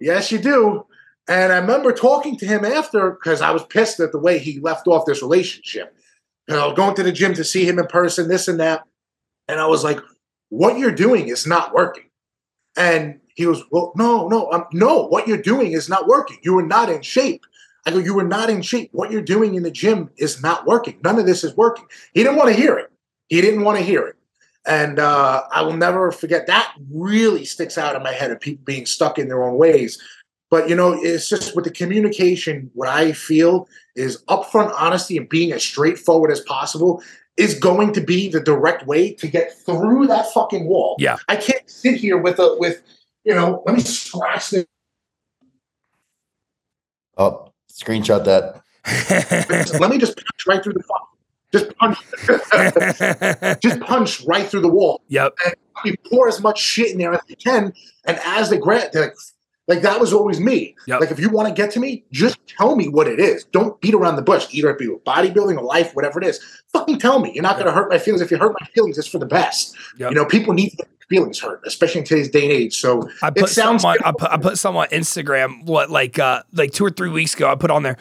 Yes, 0.00 0.30
you 0.32 0.38
do. 0.38 0.86
And 1.28 1.52
I 1.52 1.58
remember 1.58 1.92
talking 1.92 2.36
to 2.38 2.46
him 2.46 2.64
after 2.64 3.12
because 3.12 3.40
I 3.40 3.52
was 3.52 3.64
pissed 3.64 4.00
at 4.00 4.12
the 4.12 4.18
way 4.18 4.38
he 4.38 4.58
left 4.58 4.88
off 4.88 5.06
this 5.06 5.22
relationship. 5.22 5.94
You 6.48 6.56
know, 6.56 6.74
going 6.74 6.96
to 6.96 7.04
the 7.04 7.12
gym 7.12 7.34
to 7.34 7.44
see 7.44 7.64
him 7.64 7.78
in 7.78 7.86
person, 7.86 8.28
this 8.28 8.48
and 8.48 8.58
that. 8.58 8.82
And 9.46 9.60
I 9.60 9.66
was 9.66 9.84
like, 9.84 10.00
what 10.48 10.78
you're 10.78 10.90
doing 10.90 11.28
is 11.28 11.46
not 11.46 11.72
working. 11.72 12.04
And 12.76 13.20
he 13.36 13.44
goes, 13.44 13.62
well, 13.70 13.92
no, 13.94 14.26
no, 14.28 14.50
um, 14.50 14.64
no, 14.72 15.06
what 15.06 15.28
you're 15.28 15.38
doing 15.38 15.72
is 15.72 15.88
not 15.88 16.08
working. 16.08 16.38
You 16.42 16.58
are 16.58 16.66
not 16.66 16.90
in 16.90 17.02
shape. 17.02 17.46
I 17.86 17.90
go, 17.90 17.98
you 17.98 18.18
are 18.18 18.26
not 18.26 18.50
in 18.50 18.62
shape. 18.62 18.90
What 18.92 19.10
you're 19.10 19.22
doing 19.22 19.54
in 19.54 19.62
the 19.62 19.70
gym 19.70 20.10
is 20.16 20.42
not 20.42 20.66
working. 20.66 20.98
None 21.02 21.18
of 21.18 21.26
this 21.26 21.44
is 21.44 21.56
working. 21.56 21.86
He 22.12 22.22
didn't 22.22 22.36
want 22.36 22.54
to 22.54 22.60
hear 22.60 22.76
it. 22.76 22.90
He 23.28 23.40
didn't 23.40 23.62
want 23.62 23.78
to 23.78 23.84
hear 23.84 24.06
it. 24.06 24.16
And 24.66 24.98
uh, 24.98 25.44
I 25.50 25.62
will 25.62 25.76
never 25.76 26.12
forget 26.12 26.46
that 26.46 26.74
really 26.92 27.44
sticks 27.44 27.78
out 27.78 27.96
in 27.96 28.02
my 28.02 28.12
head 28.12 28.30
of 28.30 28.40
people 28.40 28.62
being 28.64 28.84
stuck 28.84 29.18
in 29.18 29.28
their 29.28 29.42
own 29.42 29.56
ways 29.56 29.98
but 30.50 30.68
you 30.68 30.74
know, 30.74 30.92
it's 31.00 31.28
just 31.28 31.54
with 31.54 31.64
the 31.64 31.70
communication, 31.70 32.70
what 32.74 32.88
I 32.88 33.12
feel 33.12 33.68
is 33.94 34.22
upfront 34.24 34.74
honesty 34.76 35.16
and 35.16 35.28
being 35.28 35.52
as 35.52 35.62
straightforward 35.62 36.32
as 36.32 36.40
possible 36.40 37.02
is 37.36 37.54
going 37.54 37.92
to 37.92 38.00
be 38.00 38.28
the 38.28 38.40
direct 38.40 38.86
way 38.86 39.14
to 39.14 39.28
get 39.28 39.56
through 39.64 40.08
that 40.08 40.30
fucking 40.32 40.66
wall. 40.66 40.96
Yeah. 40.98 41.16
I 41.28 41.36
can't 41.36 41.70
sit 41.70 41.94
here 41.94 42.18
with 42.18 42.40
a 42.40 42.56
with, 42.58 42.82
you 43.24 43.34
know, 43.34 43.62
let 43.64 43.76
me 43.76 43.82
scratch 43.82 44.50
this. 44.50 44.66
Oh, 47.16 47.49
screenshot 47.80 48.24
that. 48.24 48.62
let 49.80 49.90
me 49.90 49.98
just 49.98 50.16
punch 50.16 50.46
right 50.46 50.62
through 50.62 50.74
the 50.74 50.82
fuck. 50.82 51.08
Just 51.52 51.76
punch, 51.78 51.98
just 53.60 53.80
punch 53.80 54.20
right 54.22 54.46
through 54.46 54.60
the 54.60 54.68
wall. 54.68 55.02
Yep. 55.08 55.34
And 55.44 55.54
you 55.84 55.94
pour 56.08 56.28
as 56.28 56.40
much 56.40 56.60
shit 56.60 56.92
in 56.92 56.98
there 56.98 57.12
as 57.12 57.20
you 57.26 57.36
can, 57.36 57.72
and 58.04 58.20
as 58.24 58.50
they 58.50 58.58
grant, 58.58 58.94
like, 58.94 59.14
like 59.66 59.82
that 59.82 59.98
was 59.98 60.12
always 60.12 60.38
me. 60.38 60.76
Yep. 60.86 61.00
Like 61.00 61.10
if 61.10 61.18
you 61.18 61.28
want 61.28 61.48
to 61.48 61.54
get 61.54 61.72
to 61.72 61.80
me, 61.80 62.04
just 62.12 62.38
tell 62.46 62.76
me 62.76 62.88
what 62.88 63.08
it 63.08 63.18
is. 63.18 63.44
Don't 63.44 63.80
beat 63.80 63.94
around 63.94 64.16
the 64.16 64.22
bush. 64.22 64.46
Either 64.50 64.70
it 64.70 64.78
be 64.78 64.88
with 64.88 65.04
bodybuilding 65.04 65.56
or 65.56 65.62
life, 65.62 65.94
whatever 65.94 66.20
it 66.20 66.26
is. 66.26 66.40
Fucking 66.72 66.98
tell 66.98 67.18
me. 67.20 67.32
You're 67.32 67.42
not 67.42 67.56
yep. 67.56 67.64
going 67.64 67.74
to 67.74 67.80
hurt 67.80 67.90
my 67.90 67.98
feelings. 67.98 68.20
If 68.20 68.30
you 68.30 68.38
hurt 68.38 68.54
my 68.60 68.66
feelings, 68.68 68.98
it's 68.98 69.08
for 69.08 69.18
the 69.18 69.26
best. 69.26 69.76
Yep. 69.98 70.10
You 70.10 70.16
know, 70.16 70.24
people 70.24 70.54
need 70.54 70.76
feelings 71.10 71.38
hurt, 71.38 71.60
especially 71.66 72.00
in 72.00 72.06
today's 72.06 72.30
day 72.30 72.44
and 72.44 72.52
age. 72.52 72.80
So 72.80 73.10
I 73.22 73.28
put 73.28 73.44
it 73.44 73.48
sounds. 73.48 73.84
On, 73.84 73.96
I 74.02 74.12
put 74.12 74.30
I 74.30 74.38
put 74.38 74.58
some 74.58 74.76
on 74.76 74.88
Instagram. 74.88 75.66
What 75.66 75.90
like 75.90 76.18
uh 76.18 76.42
like 76.54 76.72
two 76.72 76.86
or 76.86 76.90
three 76.90 77.10
weeks 77.10 77.34
ago? 77.34 77.50
I 77.50 77.56
put 77.56 77.70
on 77.70 77.82
there. 77.82 77.98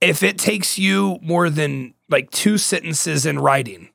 If 0.00 0.24
it 0.24 0.38
takes 0.38 0.78
you 0.78 1.18
more 1.22 1.50
than 1.50 1.94
like 2.08 2.30
two 2.30 2.58
sentences 2.58 3.26
in 3.26 3.38
writing, 3.38 3.90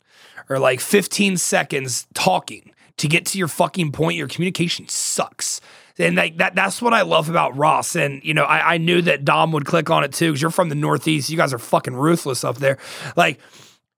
or 0.49 0.59
like 0.59 0.79
15 0.79 1.37
seconds 1.37 2.07
talking 2.13 2.71
to 2.97 3.07
get 3.07 3.25
to 3.27 3.37
your 3.37 3.47
fucking 3.47 3.91
point, 3.91 4.17
your 4.17 4.27
communication 4.27 4.87
sucks 4.87 5.59
and 5.99 6.15
like 6.15 6.37
that 6.37 6.55
that's 6.55 6.81
what 6.81 6.93
I 6.93 7.01
love 7.01 7.29
about 7.29 7.55
Ross. 7.55 7.95
And 7.95 8.23
you 8.23 8.33
know, 8.33 8.43
I, 8.43 8.75
I 8.75 8.77
knew 8.77 9.01
that 9.03 9.25
Dom 9.25 9.51
would 9.51 9.65
click 9.65 9.89
on 9.89 10.03
it 10.03 10.13
too 10.13 10.31
because 10.31 10.41
you're 10.41 10.51
from 10.51 10.69
the 10.69 10.75
Northeast. 10.75 11.29
You 11.29 11.37
guys 11.37 11.53
are 11.53 11.59
fucking 11.59 11.95
ruthless 11.95 12.43
up 12.43 12.57
there. 12.57 12.77
Like 13.15 13.39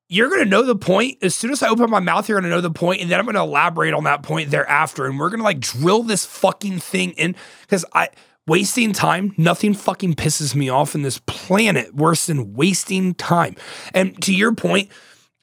you're 0.07 0.29
gonna 0.29 0.45
know 0.45 0.63
the 0.63 0.75
point 0.75 1.17
as 1.21 1.35
soon 1.35 1.51
as 1.51 1.63
I 1.63 1.69
open 1.69 1.89
my 1.89 1.99
mouth. 1.99 2.29
You're 2.29 2.39
gonna 2.39 2.53
know 2.53 2.61
the 2.61 2.71
point, 2.71 3.01
and 3.01 3.09
then 3.09 3.19
I'm 3.19 3.25
gonna 3.25 3.43
elaborate 3.43 3.93
on 3.93 4.03
that 4.03 4.23
point 4.23 4.51
thereafter. 4.51 5.05
And 5.05 5.19
we're 5.19 5.29
gonna 5.29 5.43
like 5.43 5.59
drill 5.59 6.03
this 6.03 6.25
fucking 6.25 6.79
thing 6.79 7.11
in 7.11 7.35
because 7.61 7.85
I 7.93 8.09
wasting 8.47 8.93
time. 8.93 9.33
Nothing 9.37 9.73
fucking 9.73 10.15
pisses 10.15 10.55
me 10.55 10.69
off 10.69 10.95
in 10.95 11.01
this 11.01 11.19
planet 11.25 11.95
worse 11.95 12.27
than 12.27 12.53
wasting 12.53 13.15
time. 13.15 13.55
And 13.93 14.21
to 14.23 14.33
your 14.33 14.53
point, 14.53 14.89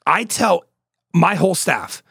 I 0.06 0.24
tell 0.24 0.64
my 1.12 1.34
whole 1.34 1.54
staff 1.54 2.02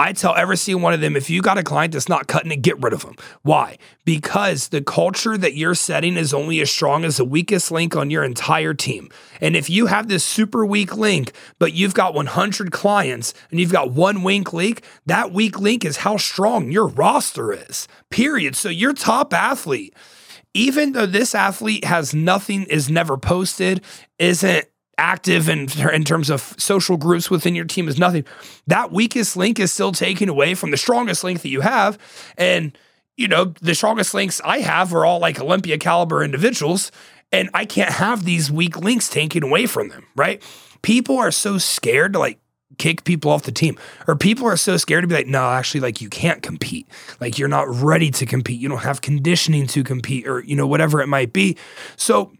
I 0.00 0.12
tell 0.12 0.36
every 0.36 0.56
single 0.56 0.80
one 0.80 0.94
of 0.94 1.00
them 1.00 1.16
if 1.16 1.28
you 1.28 1.42
got 1.42 1.58
a 1.58 1.64
client 1.64 1.92
that's 1.92 2.08
not 2.08 2.28
cutting 2.28 2.52
it, 2.52 2.62
get 2.62 2.80
rid 2.80 2.92
of 2.92 3.02
them. 3.02 3.16
Why? 3.42 3.78
Because 4.04 4.68
the 4.68 4.80
culture 4.80 5.36
that 5.36 5.54
you're 5.54 5.74
setting 5.74 6.16
is 6.16 6.32
only 6.32 6.60
as 6.60 6.70
strong 6.70 7.04
as 7.04 7.16
the 7.16 7.24
weakest 7.24 7.72
link 7.72 7.96
on 7.96 8.08
your 8.08 8.22
entire 8.22 8.74
team. 8.74 9.10
And 9.40 9.56
if 9.56 9.68
you 9.68 9.86
have 9.86 10.06
this 10.06 10.22
super 10.22 10.64
weak 10.64 10.96
link, 10.96 11.32
but 11.58 11.72
you've 11.72 11.94
got 11.94 12.14
100 12.14 12.70
clients 12.70 13.34
and 13.50 13.58
you've 13.58 13.72
got 13.72 13.90
one 13.90 14.22
weak 14.22 14.52
link, 14.52 14.82
that 15.06 15.32
weak 15.32 15.58
link 15.58 15.84
is 15.84 15.98
how 15.98 16.16
strong 16.16 16.70
your 16.70 16.86
roster 16.86 17.52
is, 17.52 17.88
period. 18.08 18.54
So 18.54 18.68
your 18.68 18.92
top 18.92 19.34
athlete, 19.34 19.94
even 20.54 20.92
though 20.92 21.06
this 21.06 21.34
athlete 21.34 21.84
has 21.84 22.14
nothing, 22.14 22.64
is 22.64 22.88
never 22.88 23.16
posted, 23.16 23.82
isn't 24.18 24.64
active 24.98 25.48
in, 25.48 25.68
in 25.92 26.04
terms 26.04 26.28
of 26.28 26.54
social 26.58 26.96
groups 26.96 27.30
within 27.30 27.54
your 27.54 27.64
team 27.64 27.88
is 27.88 27.98
nothing. 27.98 28.24
That 28.66 28.92
weakest 28.92 29.36
link 29.36 29.58
is 29.58 29.72
still 29.72 29.92
taken 29.92 30.28
away 30.28 30.54
from 30.54 30.72
the 30.72 30.76
strongest 30.76 31.24
link 31.24 31.40
that 31.42 31.48
you 31.48 31.62
have. 31.62 31.98
And, 32.36 32.76
you 33.16 33.28
know, 33.28 33.54
the 33.62 33.74
strongest 33.74 34.12
links 34.12 34.40
I 34.44 34.58
have 34.58 34.92
are 34.92 35.04
all 35.04 35.20
like 35.20 35.40
Olympia 35.40 35.78
caliber 35.78 36.22
individuals. 36.22 36.90
And 37.32 37.48
I 37.54 37.64
can't 37.64 37.90
have 37.90 38.24
these 38.24 38.50
weak 38.50 38.76
links 38.78 39.08
taken 39.08 39.42
away 39.42 39.66
from 39.66 39.88
them, 39.88 40.06
right? 40.16 40.42
People 40.82 41.18
are 41.18 41.30
so 41.30 41.58
scared 41.58 42.14
to 42.14 42.18
like 42.18 42.40
kick 42.76 43.04
people 43.04 43.30
off 43.30 43.42
the 43.42 43.52
team 43.52 43.76
or 44.06 44.14
people 44.14 44.46
are 44.46 44.56
so 44.56 44.76
scared 44.76 45.02
to 45.02 45.08
be 45.08 45.14
like 45.14 45.26
no 45.26 45.42
actually 45.50 45.80
like 45.80 46.00
you 46.00 46.08
can't 46.08 46.42
compete 46.42 46.86
like 47.20 47.38
you're 47.38 47.48
not 47.48 47.66
ready 47.68 48.10
to 48.10 48.24
compete 48.24 48.60
you 48.60 48.68
don't 48.68 48.82
have 48.82 49.00
conditioning 49.00 49.66
to 49.66 49.82
compete 49.82 50.28
or 50.28 50.44
you 50.44 50.54
know 50.54 50.66
whatever 50.66 51.00
it 51.00 51.08
might 51.08 51.32
be 51.32 51.56
so 51.96 52.32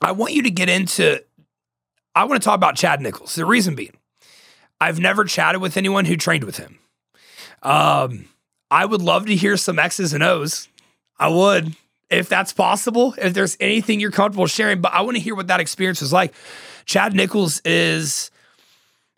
i 0.00 0.10
want 0.10 0.32
you 0.32 0.42
to 0.42 0.50
get 0.50 0.68
into 0.68 1.22
I 2.14 2.24
want 2.24 2.40
to 2.42 2.44
talk 2.44 2.56
about 2.56 2.76
Chad 2.76 3.00
Nicholls. 3.00 3.34
The 3.34 3.46
reason 3.46 3.74
being, 3.74 3.96
I've 4.80 4.98
never 4.98 5.24
chatted 5.24 5.60
with 5.60 5.76
anyone 5.76 6.04
who 6.04 6.16
trained 6.16 6.44
with 6.44 6.56
him. 6.56 6.78
Um, 7.62 8.28
I 8.70 8.84
would 8.84 9.02
love 9.02 9.26
to 9.26 9.36
hear 9.36 9.56
some 9.56 9.78
X's 9.78 10.12
and 10.12 10.22
O's. 10.22 10.68
I 11.18 11.28
would, 11.28 11.74
if 12.10 12.28
that's 12.28 12.52
possible, 12.52 13.14
if 13.18 13.34
there's 13.34 13.56
anything 13.60 14.00
you're 14.00 14.10
comfortable 14.10 14.46
sharing, 14.46 14.80
but 14.80 14.92
I 14.92 15.00
want 15.02 15.16
to 15.16 15.22
hear 15.22 15.34
what 15.34 15.48
that 15.48 15.60
experience 15.60 16.00
was 16.00 16.12
like. 16.12 16.34
Chad 16.84 17.14
Nicholls 17.14 17.60
is 17.64 18.30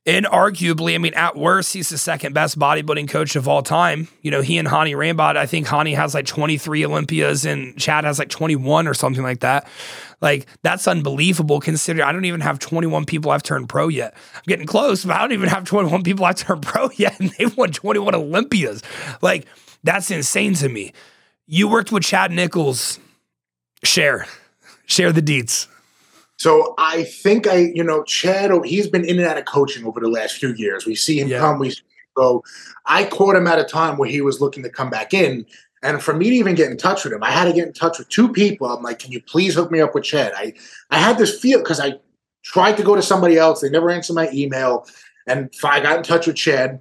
inarguably, 0.07 0.95
I 0.95 0.99
mean, 0.99 1.15
at 1.15 1.37
worst, 1.37 1.73
he's 1.73 1.91
the 1.91 1.99
second 1.99 2.33
best 2.33 2.59
bodybuilding 2.59 3.09
coach 3.09 3.37
of 3.37 3.47
all 3.47 3.63
time. 3.63 4.09
You 4.23 4.31
know, 4.31 4.41
he 4.41 4.59
and 4.59 4.67
Hani 4.67 4.95
Rambod, 4.95 5.37
I 5.37 5.47
think 5.47 5.67
Hani 5.67 5.95
has 5.95 6.15
like 6.15 6.27
23 6.27 6.87
Olympias 6.87 7.45
and 7.45 7.77
Chad 7.79 8.05
has 8.05 8.19
like 8.19 8.31
21 8.31 8.89
or 8.89 8.95
something 8.95 9.23
like 9.23 9.41
that. 9.41 9.69
Like, 10.21 10.47
that's 10.63 10.87
unbelievable 10.87 11.61
considering 11.61 12.07
I 12.07 12.13
don't 12.13 12.25
even 12.25 12.41
have 12.41 12.59
21 12.59 13.05
people 13.07 13.31
I've 13.31 13.43
turned 13.43 13.69
pro 13.69 13.89
yet. 13.89 14.15
I'm 14.35 14.43
getting 14.47 14.67
close, 14.67 15.05
but 15.05 15.17
I 15.17 15.21
don't 15.21 15.33
even 15.33 15.49
have 15.49 15.65
21 15.65 16.03
people 16.03 16.25
I've 16.25 16.37
turned 16.37 16.63
pro 16.63 16.91
yet, 16.97 17.19
and 17.21 17.31
they've 17.39 17.57
won 17.57 17.73
21 17.73 18.15
Olympias. 18.15 18.83
Like, 19.23 19.47
that's 19.83 20.11
insane 20.11 20.55
to 20.55 20.69
me. 20.69 20.93
You 21.47 21.69
worked 21.69 21.91
with 21.91 22.03
Chad 22.03 22.31
Nicholls. 22.31 22.99
Share, 23.83 24.27
share 24.85 25.11
the 25.11 25.23
deets. 25.23 25.67
So 26.41 26.75
I 26.79 27.05
think 27.05 27.47
I, 27.47 27.71
you 27.75 27.85
know, 27.85 28.03
Chad, 28.03 28.51
he's 28.65 28.89
been 28.89 29.05
in 29.05 29.19
and 29.19 29.29
out 29.29 29.37
of 29.37 29.45
coaching 29.45 29.85
over 29.85 30.01
the 30.01 30.09
last 30.09 30.39
few 30.39 30.55
years. 30.55 30.87
We 30.87 30.95
see 30.95 31.21
him 31.21 31.29
yeah. 31.29 31.39
come, 31.39 31.59
we 31.59 31.77
go. 32.17 32.43
I 32.87 33.05
caught 33.05 33.37
him 33.37 33.47
at 33.47 33.59
a 33.59 33.65
time 33.65 33.99
where 33.99 34.09
he 34.09 34.23
was 34.23 34.41
looking 34.41 34.63
to 34.63 34.71
come 34.71 34.89
back 34.89 35.13
in. 35.13 35.45
And 35.83 36.03
for 36.03 36.15
me 36.15 36.31
to 36.31 36.37
even 36.37 36.55
get 36.55 36.71
in 36.71 36.79
touch 36.79 37.05
with 37.05 37.13
him, 37.13 37.23
I 37.23 37.31
had 37.31 37.45
to 37.45 37.53
get 37.53 37.67
in 37.67 37.75
touch 37.75 37.99
with 37.99 38.09
two 38.09 38.33
people. 38.33 38.69
I'm 38.69 38.83
like, 38.83 39.01
can 39.01 39.13
you 39.13 39.21
please 39.21 39.55
hook 39.55 39.71
me 39.71 39.83
up 39.83 39.95
with 39.95 40.05
Chad? 40.05 40.33
I, 40.35 40.55
I 40.91 40.97
had 40.97 41.19
this 41.19 41.39
feel 41.39 41.59
because 41.59 41.79
I 41.79 41.97
tried 42.43 42.79
to 42.79 42.83
go 42.83 42.95
to 42.95 43.03
somebody 43.03 43.37
else. 43.37 43.61
They 43.61 43.69
never 43.69 43.91
answered 43.91 44.15
my 44.15 44.31
email. 44.33 44.87
And 45.27 45.53
I 45.63 45.81
got 45.81 45.99
in 45.99 46.03
touch 46.03 46.27
with 46.27 46.37
Chad. 46.37 46.81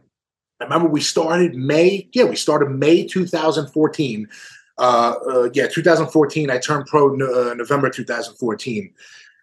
I 0.61 0.63
remember 0.63 0.87
we 0.87 1.01
started 1.01 1.53
May. 1.53 2.07
Yeah, 2.13 2.23
we 2.23 2.37
started 2.37 2.69
May 2.69 3.05
2014. 3.05 4.29
Uh, 4.77 5.15
uh, 5.29 5.49
yeah, 5.51 5.67
2014. 5.67 6.49
I 6.49 6.59
turned 6.59 6.85
pro 6.85 7.09
uh, 7.09 7.55
November 7.55 7.89
2014. 7.89 8.93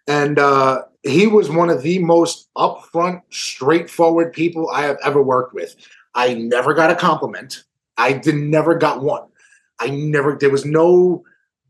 And 0.07 0.39
uh, 0.39 0.83
he 1.03 1.27
was 1.27 1.49
one 1.49 1.69
of 1.69 1.81
the 1.81 1.99
most 1.99 2.49
upfront, 2.55 3.21
straightforward 3.29 4.33
people 4.33 4.69
I 4.69 4.83
have 4.83 4.97
ever 5.03 5.21
worked 5.21 5.53
with. 5.53 5.75
I 6.15 6.33
never 6.33 6.73
got 6.73 6.91
a 6.91 6.95
compliment. 6.95 7.63
I 7.97 8.13
did 8.13 8.35
never 8.35 8.75
got 8.75 9.01
one. 9.01 9.23
I 9.79 9.89
never, 9.89 10.37
there 10.39 10.49
was 10.49 10.65
no 10.65 11.23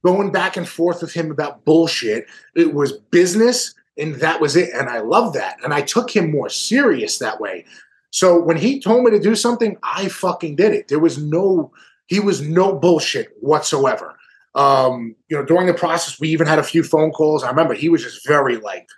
going 0.06 0.32
back 0.32 0.56
and 0.56 0.68
forth 0.68 1.02
with 1.02 1.14
him 1.14 1.32
about 1.32 1.66
bullshit. 1.66 2.28
It 2.56 2.74
was 2.74 2.94
business 2.94 3.74
and 3.98 4.16
that 4.16 4.40
was 4.40 4.56
it. 4.56 4.70
And 4.74 4.90
I 4.90 5.00
love 5.00 5.34
that. 5.34 5.58
And 5.64 5.74
I 5.74 5.82
took 5.82 6.16
him 6.16 6.32
more 6.32 6.50
serious 6.50 7.18
that 7.18 7.42
way. 7.42 7.66
So 8.12 8.40
when 8.40 8.58
he 8.58 8.80
told 8.80 9.04
me 9.04 9.12
to 9.12 9.20
do 9.20 9.36
something, 9.36 9.78
I 9.84 10.08
fucking 10.08 10.56
did 10.56 10.74
it. 10.74 10.88
There 10.88 11.00
was 11.00 11.18
no, 11.18 11.72
he 12.08 12.20
was 12.20 12.42
no 12.42 12.74
bullshit 12.74 13.34
whatsoever. 13.42 14.17
Um, 14.58 15.16
you 15.30 15.38
know, 15.38 15.46
during 15.46 15.68
the 15.68 15.74
process, 15.74 16.20
we 16.20 16.30
even 16.30 16.48
had 16.48 16.60
a 16.60 16.64
few 16.64 16.84
phone 16.84 17.12
calls. 17.12 17.44
I 17.44 17.50
remember 17.50 17.76
he 17.76 17.90
was 17.90 18.04
just 18.04 18.28
very 18.28 18.58
like, 18.58 18.90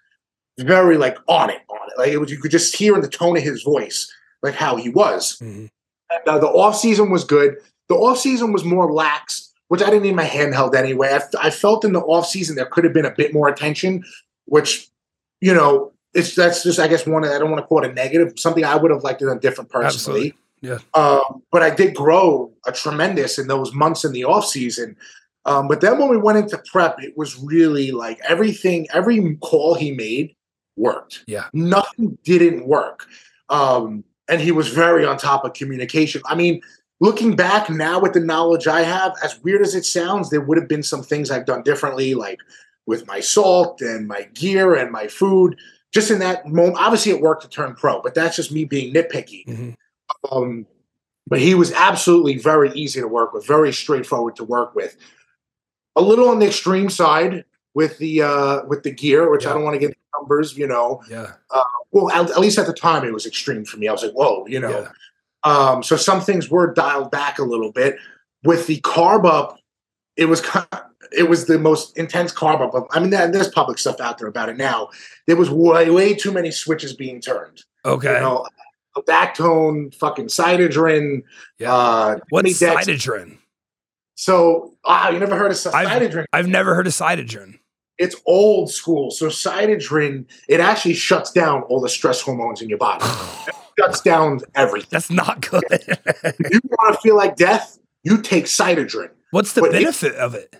very 0.58 0.98
like 0.98 1.18
on 1.28 1.50
it, 1.50 1.60
on 1.70 1.90
it. 1.90 1.98
Like 1.98 2.10
it 2.10 2.18
was, 2.18 2.32
you 2.32 2.40
could 2.40 2.52
just 2.52 2.76
hear 2.76 2.96
in 2.96 3.02
the 3.02 3.10
tone 3.10 3.38
of 3.38 3.44
his 3.44 3.62
voice, 3.62 4.12
like 4.42 4.56
how 4.56 4.78
he 4.78 4.90
was. 4.90 5.38
Mm-hmm. 5.40 5.66
And 6.12 6.28
uh, 6.28 6.40
the 6.40 6.48
off 6.48 6.78
season 6.78 7.12
was 7.12 7.24
good. 7.24 7.58
The 7.90 7.96
off 7.96 8.18
season 8.18 8.54
was 8.54 8.64
more 8.64 8.92
lax, 8.92 9.52
which 9.68 9.82
I 9.82 9.90
didn't 9.90 10.04
need 10.04 10.16
my 10.16 10.26
handheld 10.26 10.76
anyway. 10.76 11.20
I, 11.20 11.48
I 11.48 11.50
felt 11.50 11.84
in 11.84 11.92
the 11.92 12.02
off 12.02 12.26
season 12.26 12.56
there 12.56 12.66
could 12.66 12.84
have 12.84 12.94
been 12.94 13.06
a 13.06 13.14
bit 13.14 13.34
more 13.34 13.50
attention, 13.50 14.04
which, 14.46 14.88
you 15.42 15.54
know, 15.54 15.92
it's 16.14 16.36
that's 16.36 16.64
just 16.64 16.80
I 16.80 16.88
guess 16.88 17.06
one. 17.06 17.24
I 17.26 17.38
don't 17.38 17.52
want 17.52 17.62
to 17.62 17.68
call 17.68 17.84
it 17.84 17.92
a 17.92 17.94
negative. 17.94 18.40
Something 18.40 18.64
I 18.64 18.76
would 18.76 18.92
have 18.92 19.04
liked 19.04 19.20
to 19.20 19.30
a 19.30 19.38
different 19.38 19.70
personally. 19.70 20.34
Absolutely. 20.62 20.82
Yeah. 20.96 21.00
Um, 21.00 21.44
but 21.52 21.62
I 21.62 21.70
did 21.70 21.96
grow 21.96 22.52
a 22.66 22.72
tremendous 22.72 23.38
in 23.38 23.48
those 23.48 23.74
months 23.74 24.04
in 24.04 24.12
the 24.12 24.24
off 24.24 24.46
season. 24.46 24.96
Um, 25.46 25.68
but 25.68 25.82
then 25.82 25.98
when 25.98 26.10
we 26.10 26.18
went 26.18 26.38
into 26.38 26.62
prep, 26.72 27.02
it 27.02 27.18
was 27.18 27.38
really 27.38 27.92
like 27.92 28.20
everything, 28.28 28.88
every 28.94 29.36
call 29.38 29.74
he 29.74 29.92
made 29.92 30.36
worked. 30.76 31.24
Yeah. 31.28 31.48
Nothing 31.54 32.18
didn't 32.24 32.68
work. 32.68 33.08
Um, 33.50 34.04
and 34.28 34.42
he 34.42 34.52
was 34.52 34.68
very 34.68 35.06
on 35.06 35.18
top 35.18 35.44
of 35.46 35.54
communication. 35.54 36.22
I 36.26 36.36
mean, 36.36 36.62
looking 37.00 37.36
back 37.36 37.70
now 37.70 38.00
with 38.00 38.14
the 38.14 38.20
knowledge 38.20 38.68
I 38.68 38.82
have, 38.82 39.14
as 39.24 39.42
weird 39.44 39.62
as 39.62 39.76
it 39.76 39.86
sounds, 39.86 40.30
there 40.30 40.42
would 40.42 40.58
have 40.58 40.68
been 40.68 40.84
some 40.84 41.02
things 41.02 41.32
I've 41.32 41.46
done 41.46 41.64
differently, 41.64 42.14
like 42.14 42.40
with 42.86 43.08
my 43.08 43.20
salt 43.20 43.82
and 43.82 44.08
my 44.08 44.24
gear 44.34 44.76
and 44.76 44.92
my 44.92 45.08
food. 45.08 45.58
Just 45.92 46.12
in 46.12 46.20
that 46.20 46.46
moment, 46.46 46.78
obviously 46.78 47.12
it 47.12 47.22
worked 47.22 47.42
to 47.44 47.50
turn 47.50 47.74
pro, 47.74 48.02
but 48.02 48.14
that's 48.14 48.36
just 48.36 48.52
me 48.52 48.66
being 48.66 48.94
nitpicky. 48.94 49.46
Mm-hmm. 49.48 49.72
Um, 50.32 50.68
but 51.26 51.40
he 51.40 51.56
was 51.56 51.72
absolutely 51.72 52.38
very 52.38 52.72
easy 52.74 53.00
to 53.00 53.08
work 53.08 53.34
with, 53.34 53.46
very 53.48 53.72
straightforward 53.72 54.36
to 54.36 54.44
work 54.44 54.76
with 54.76 54.98
a 55.96 56.02
little 56.02 56.30
on 56.30 56.40
the 56.40 56.48
extreme 56.48 56.90
side 56.90 57.46
with 57.74 57.98
the 57.98 58.22
uh 58.22 58.66
with 58.66 58.84
the 58.84 58.92
gear, 58.92 59.30
which 59.32 59.44
yeah. 59.44 59.52
I 59.52 59.54
don't 59.54 59.64
want 59.64 59.80
to 59.80 59.88
get 59.88 59.98
numbers, 60.18 60.58
you 60.58 60.68
know. 60.68 61.02
Yeah. 61.10 61.34
Uh, 61.50 61.64
well, 61.92 62.12
at, 62.12 62.30
at, 62.30 62.40
least 62.40 62.60
at 62.60 62.68
the 62.68 62.74
time, 62.74 63.04
it 63.04 63.14
was 63.14 63.26
extreme 63.26 63.66
for 63.66 63.78
me. 63.78 63.88
I 63.88 63.92
was 63.92 64.04
like, 64.04 64.14
whoa, 64.14 64.46
you 64.48 64.60
know. 64.60 64.70
Yeah. 64.70 64.92
Um, 65.44 65.84
so 65.84 65.96
some 65.96 66.22
things 66.22 66.50
were 66.50 66.74
dialed 66.74 67.12
back 67.12 67.40
a 67.40 67.44
little 67.44 67.72
bit. 67.72 67.98
With 68.44 68.68
the 68.68 68.80
carb 68.82 69.26
up, 69.26 69.60
it 70.16 70.26
was 70.26 70.42
kind 70.42 70.68
of, 70.72 70.82
it 71.18 71.30
was 71.30 71.46
the 71.46 71.58
most 71.58 71.98
intense 71.98 72.34
carb 72.34 72.62
up. 72.62 72.88
I 72.92 73.00
mean, 73.00 73.10
there's 73.10 73.50
public 73.50 73.78
stuff 73.78 74.00
out 74.00 74.18
there 74.18 74.28
about 74.28 74.50
it 74.50 74.58
now. 74.58 74.90
There 75.28 75.36
was 75.36 75.50
way 75.50 75.90
way 75.90 76.14
too 76.14 76.32
many 76.32 76.52
switches 76.52 76.94
being 76.94 77.22
turned. 77.22 77.64
Okay. 77.86 78.14
You 78.14 78.20
know, 78.20 78.46
Lactone, 78.98 79.96
fucking 79.96 80.28
Cytadren. 80.28 81.24
Yeah. 81.58 81.74
Uh, 81.74 82.20
What's 82.30 82.62
Cytadren? 82.62 83.39
So, 84.20 84.74
ah, 84.84 85.08
you 85.12 85.18
never 85.18 85.38
heard 85.38 85.52
of 85.52 85.56
Cytadren? 85.56 86.20
I've, 86.20 86.26
I've 86.34 86.48
never 86.50 86.76
heard 86.76 86.88
of 86.88 86.92
Cytadren. 86.92 87.58
It's 87.98 88.18
old 88.26 88.70
school. 88.70 89.12
So 89.12 89.28
Cytadren, 89.28 90.26
it 90.50 90.60
actually 90.60 90.96
shuts 90.96 91.32
down 91.32 91.62
all 91.64 91.80
the 91.80 91.88
stress 91.88 92.20
hormones 92.20 92.62
in 92.62 92.68
your 92.68 92.80
body. 92.80 93.06
it 93.48 93.56
shuts 93.80 94.02
down 94.02 94.42
everything. 94.56 94.90
That's 94.92 95.10
not 95.10 95.40
good. 95.50 95.64
if 95.72 96.52
you 96.52 96.60
want 96.70 96.96
to 96.96 97.02
feel 97.02 97.16
like 97.16 97.38
death, 97.38 97.80
you 98.04 98.22
take 98.22 98.44
Cytadren. 98.44 99.10
What's 99.32 99.54
the 99.54 99.62
but 99.62 99.72
benefit 99.72 100.12
it, 100.12 100.18
of 100.18 100.36
it? 100.36 100.54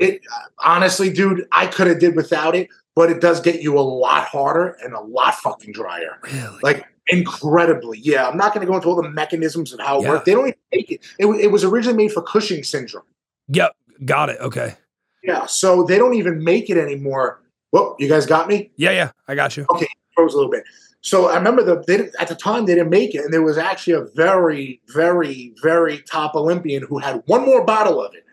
It 0.00 0.20
honestly, 0.64 1.12
dude, 1.12 1.46
I 1.52 1.68
could 1.68 1.86
have 1.86 2.00
did 2.00 2.16
without 2.16 2.56
it, 2.56 2.68
but 2.96 3.10
it 3.10 3.20
does 3.20 3.40
get 3.40 3.60
you 3.60 3.78
a 3.78 3.80
lot 3.80 4.26
harder 4.26 4.76
and 4.82 4.94
a 4.94 5.00
lot 5.00 5.34
fucking 5.34 5.72
drier. 5.72 6.18
Really? 6.22 6.58
Like 6.62 6.86
incredibly. 7.08 7.98
Yeah, 7.98 8.28
I'm 8.28 8.36
not 8.36 8.54
going 8.54 8.66
to 8.66 8.70
go 8.70 8.76
into 8.76 8.88
all 8.88 9.00
the 9.00 9.08
mechanisms 9.08 9.72
of 9.72 9.80
how 9.80 9.98
it 9.98 10.02
yeah. 10.02 10.10
works. 10.10 10.24
They 10.24 10.32
don't 10.32 10.48
even 10.48 10.58
make 10.72 10.90
it. 10.90 11.00
it. 11.18 11.26
It 11.26 11.50
was 11.50 11.64
originally 11.64 11.96
made 11.96 12.12
for 12.12 12.22
Cushing 12.22 12.62
syndrome. 12.62 13.04
Yep, 13.48 13.72
got 14.04 14.30
it. 14.30 14.40
Okay. 14.40 14.76
Yeah, 15.22 15.46
so 15.46 15.84
they 15.84 15.98
don't 15.98 16.14
even 16.14 16.44
make 16.44 16.70
it 16.70 16.76
anymore. 16.76 17.40
Well, 17.72 17.96
you 17.98 18.08
guys 18.08 18.26
got 18.26 18.46
me. 18.46 18.70
Yeah, 18.76 18.90
yeah, 18.90 19.10
I 19.26 19.34
got 19.34 19.56
you. 19.56 19.66
Okay, 19.70 19.88
froze 20.14 20.34
a 20.34 20.36
little 20.36 20.50
bit. 20.50 20.64
So 21.00 21.28
I 21.28 21.36
remember 21.36 21.62
the 21.62 21.82
they 21.86 22.08
at 22.18 22.28
the 22.28 22.34
time 22.34 22.66
they 22.66 22.74
didn't 22.74 22.90
make 22.90 23.14
it, 23.14 23.24
and 23.24 23.32
there 23.32 23.42
was 23.42 23.58
actually 23.58 23.94
a 23.94 24.04
very, 24.14 24.80
very, 24.88 25.54
very 25.62 25.98
top 26.02 26.34
Olympian 26.34 26.82
who 26.82 26.98
had 26.98 27.22
one 27.26 27.44
more 27.44 27.64
bottle 27.64 28.02
of 28.02 28.14
it, 28.14 28.24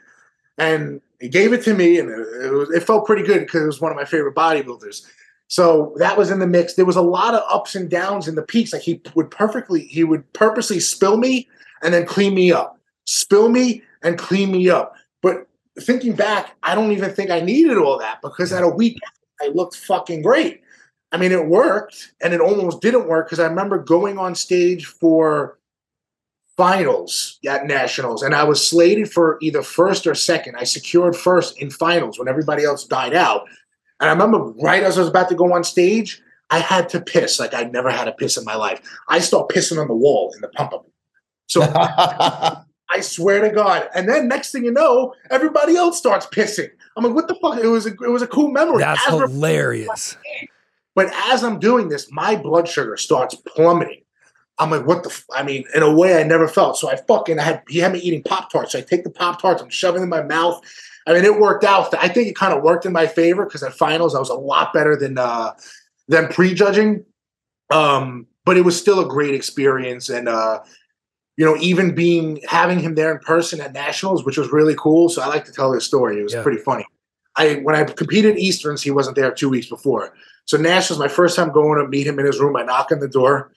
and 0.57 1.01
he 1.21 1.29
gave 1.29 1.53
it 1.53 1.63
to 1.63 1.75
me, 1.75 1.99
and 1.99 2.09
it, 2.09 2.45
it, 2.45 2.51
was, 2.51 2.71
it 2.71 2.83
felt 2.83 3.05
pretty 3.05 3.21
good 3.21 3.41
because 3.41 3.61
it 3.61 3.67
was 3.67 3.79
one 3.79 3.91
of 3.91 3.95
my 3.95 4.05
favorite 4.05 4.35
bodybuilders. 4.35 5.05
So 5.47 5.93
that 5.97 6.17
was 6.17 6.31
in 6.31 6.39
the 6.39 6.47
mix. 6.47 6.73
There 6.73 6.85
was 6.85 6.95
a 6.95 7.01
lot 7.01 7.35
of 7.35 7.43
ups 7.47 7.75
and 7.75 7.89
downs 7.89 8.27
in 8.27 8.35
the 8.35 8.41
peaks. 8.41 8.73
Like 8.73 8.81
he 8.81 9.01
would 9.15 9.29
perfectly, 9.29 9.81
he 9.81 10.03
would 10.03 10.31
purposely 10.33 10.79
spill 10.79 11.17
me 11.17 11.47
and 11.83 11.93
then 11.93 12.05
clean 12.05 12.33
me 12.33 12.51
up, 12.51 12.79
spill 13.05 13.49
me 13.49 13.83
and 14.01 14.17
clean 14.17 14.51
me 14.51 14.69
up. 14.69 14.95
But 15.21 15.47
thinking 15.79 16.15
back, 16.15 16.55
I 16.63 16.73
don't 16.73 16.91
even 16.91 17.13
think 17.13 17.29
I 17.29 17.39
needed 17.39 17.77
all 17.77 17.99
that 17.99 18.21
because 18.23 18.51
at 18.51 18.63
a 18.63 18.69
week 18.69 18.97
I 19.41 19.47
looked 19.49 19.75
fucking 19.75 20.23
great. 20.23 20.61
I 21.11 21.17
mean, 21.17 21.31
it 21.31 21.45
worked 21.45 22.13
and 22.21 22.33
it 22.33 22.41
almost 22.41 22.81
didn't 22.81 23.07
work 23.07 23.27
because 23.27 23.39
I 23.39 23.47
remember 23.47 23.77
going 23.77 24.17
on 24.17 24.33
stage 24.33 24.85
for 24.85 25.59
finals 26.57 27.39
at 27.47 27.65
nationals 27.65 28.21
and 28.21 28.35
I 28.35 28.43
was 28.43 28.65
slated 28.65 29.11
for 29.11 29.37
either 29.41 29.61
first 29.61 30.05
or 30.05 30.15
second. 30.15 30.55
I 30.57 30.63
secured 30.63 31.15
first 31.15 31.59
in 31.59 31.69
finals 31.69 32.19
when 32.19 32.27
everybody 32.27 32.63
else 32.63 32.85
died 32.85 33.13
out. 33.13 33.47
And 33.99 34.09
I 34.09 34.13
remember 34.13 34.39
right 34.61 34.83
as 34.83 34.97
I 34.97 35.01
was 35.01 35.09
about 35.09 35.29
to 35.29 35.35
go 35.35 35.53
on 35.53 35.63
stage, 35.63 36.21
I 36.49 36.59
had 36.59 36.89
to 36.89 37.01
piss 37.01 37.39
like 37.39 37.53
I'd 37.53 37.71
never 37.71 37.89
had 37.89 38.07
a 38.07 38.11
piss 38.11 38.37
in 38.37 38.43
my 38.43 38.55
life. 38.55 38.81
I 39.07 39.19
start 39.19 39.49
pissing 39.49 39.79
on 39.79 39.87
the 39.87 39.95
wall 39.95 40.33
in 40.35 40.41
the 40.41 40.49
pump 40.49 40.73
up. 40.73 40.85
So 41.47 41.61
I 42.91 42.99
swear 42.99 43.41
to 43.41 43.49
God. 43.49 43.89
And 43.95 44.07
then 44.07 44.27
next 44.27 44.51
thing 44.51 44.65
you 44.65 44.71
know, 44.71 45.13
everybody 45.29 45.77
else 45.77 45.97
starts 45.97 46.25
pissing. 46.25 46.69
I'm 46.95 47.05
like, 47.05 47.15
what 47.15 47.27
the 47.27 47.35
fuck? 47.35 47.57
It 47.57 47.67
was 47.67 47.85
a, 47.85 47.91
it 47.91 48.11
was 48.11 48.21
a 48.21 48.27
cool 48.27 48.51
memory. 48.51 48.79
That's 48.79 49.07
as 49.07 49.13
hilarious. 49.13 50.17
But 50.93 51.11
as 51.31 51.43
I'm 51.43 51.59
doing 51.59 51.87
this, 51.87 52.11
my 52.11 52.35
blood 52.35 52.67
sugar 52.67 52.97
starts 52.97 53.35
plummeting. 53.35 54.00
I'm 54.57 54.69
like, 54.69 54.85
what 54.85 55.03
the? 55.03 55.09
F-? 55.09 55.25
I 55.33 55.43
mean, 55.43 55.63
in 55.73 55.83
a 55.83 55.93
way 55.93 56.19
I 56.19 56.23
never 56.23 56.47
felt. 56.47 56.77
So 56.77 56.89
I 56.89 56.95
fucking 56.95 57.39
I 57.39 57.43
had 57.43 57.63
he 57.67 57.79
had 57.79 57.93
me 57.93 57.99
eating 57.99 58.23
pop 58.23 58.51
tarts. 58.51 58.73
So 58.73 58.79
I 58.79 58.81
take 58.81 59.03
the 59.03 59.09
pop 59.09 59.41
tarts, 59.41 59.61
I'm 59.61 59.69
shoving 59.69 60.03
in 60.03 60.09
my 60.09 60.21
mouth. 60.21 60.61
I 61.07 61.13
mean, 61.13 61.25
it 61.25 61.39
worked 61.39 61.63
out. 61.63 61.93
I 61.95 62.07
think 62.07 62.27
it 62.27 62.35
kind 62.35 62.53
of 62.53 62.61
worked 62.61 62.85
in 62.85 62.93
my 62.93 63.07
favor 63.07 63.45
because 63.45 63.63
at 63.63 63.73
finals 63.73 64.13
I 64.13 64.19
was 64.19 64.29
a 64.29 64.35
lot 64.35 64.71
better 64.73 64.95
than 64.95 65.17
uh 65.17 65.53
than 66.07 66.27
prejudging. 66.27 67.05
Um, 67.71 68.27
but 68.45 68.57
it 68.57 68.65
was 68.65 68.77
still 68.77 68.99
a 68.99 69.07
great 69.07 69.33
experience, 69.33 70.09
and 70.09 70.27
uh, 70.27 70.59
you 71.37 71.45
know, 71.45 71.55
even 71.57 71.95
being 71.95 72.41
having 72.47 72.79
him 72.79 72.95
there 72.95 73.11
in 73.11 73.19
person 73.19 73.61
at 73.61 73.73
nationals, 73.73 74.25
which 74.25 74.37
was 74.37 74.51
really 74.51 74.75
cool. 74.77 75.09
So 75.09 75.21
I 75.21 75.27
like 75.27 75.45
to 75.45 75.51
tell 75.51 75.71
this 75.71 75.85
story. 75.85 76.19
It 76.19 76.23
was 76.23 76.33
yeah. 76.33 76.43
pretty 76.43 76.61
funny. 76.61 76.85
I 77.35 77.55
when 77.63 77.75
I 77.75 77.83
competed 77.83 78.37
Easterns, 78.37 78.81
he 78.81 78.91
wasn't 78.91 79.15
there 79.15 79.31
two 79.31 79.49
weeks 79.49 79.67
before. 79.67 80.13
So 80.45 80.57
nationals, 80.57 80.99
my 80.99 81.07
first 81.07 81.35
time 81.35 81.51
going 81.51 81.79
to 81.79 81.87
meet 81.87 82.07
him 82.07 82.19
in 82.19 82.25
his 82.25 82.39
room. 82.39 82.57
I 82.57 82.63
knock 82.63 82.91
on 82.91 82.99
the 82.99 83.07
door. 83.07 83.51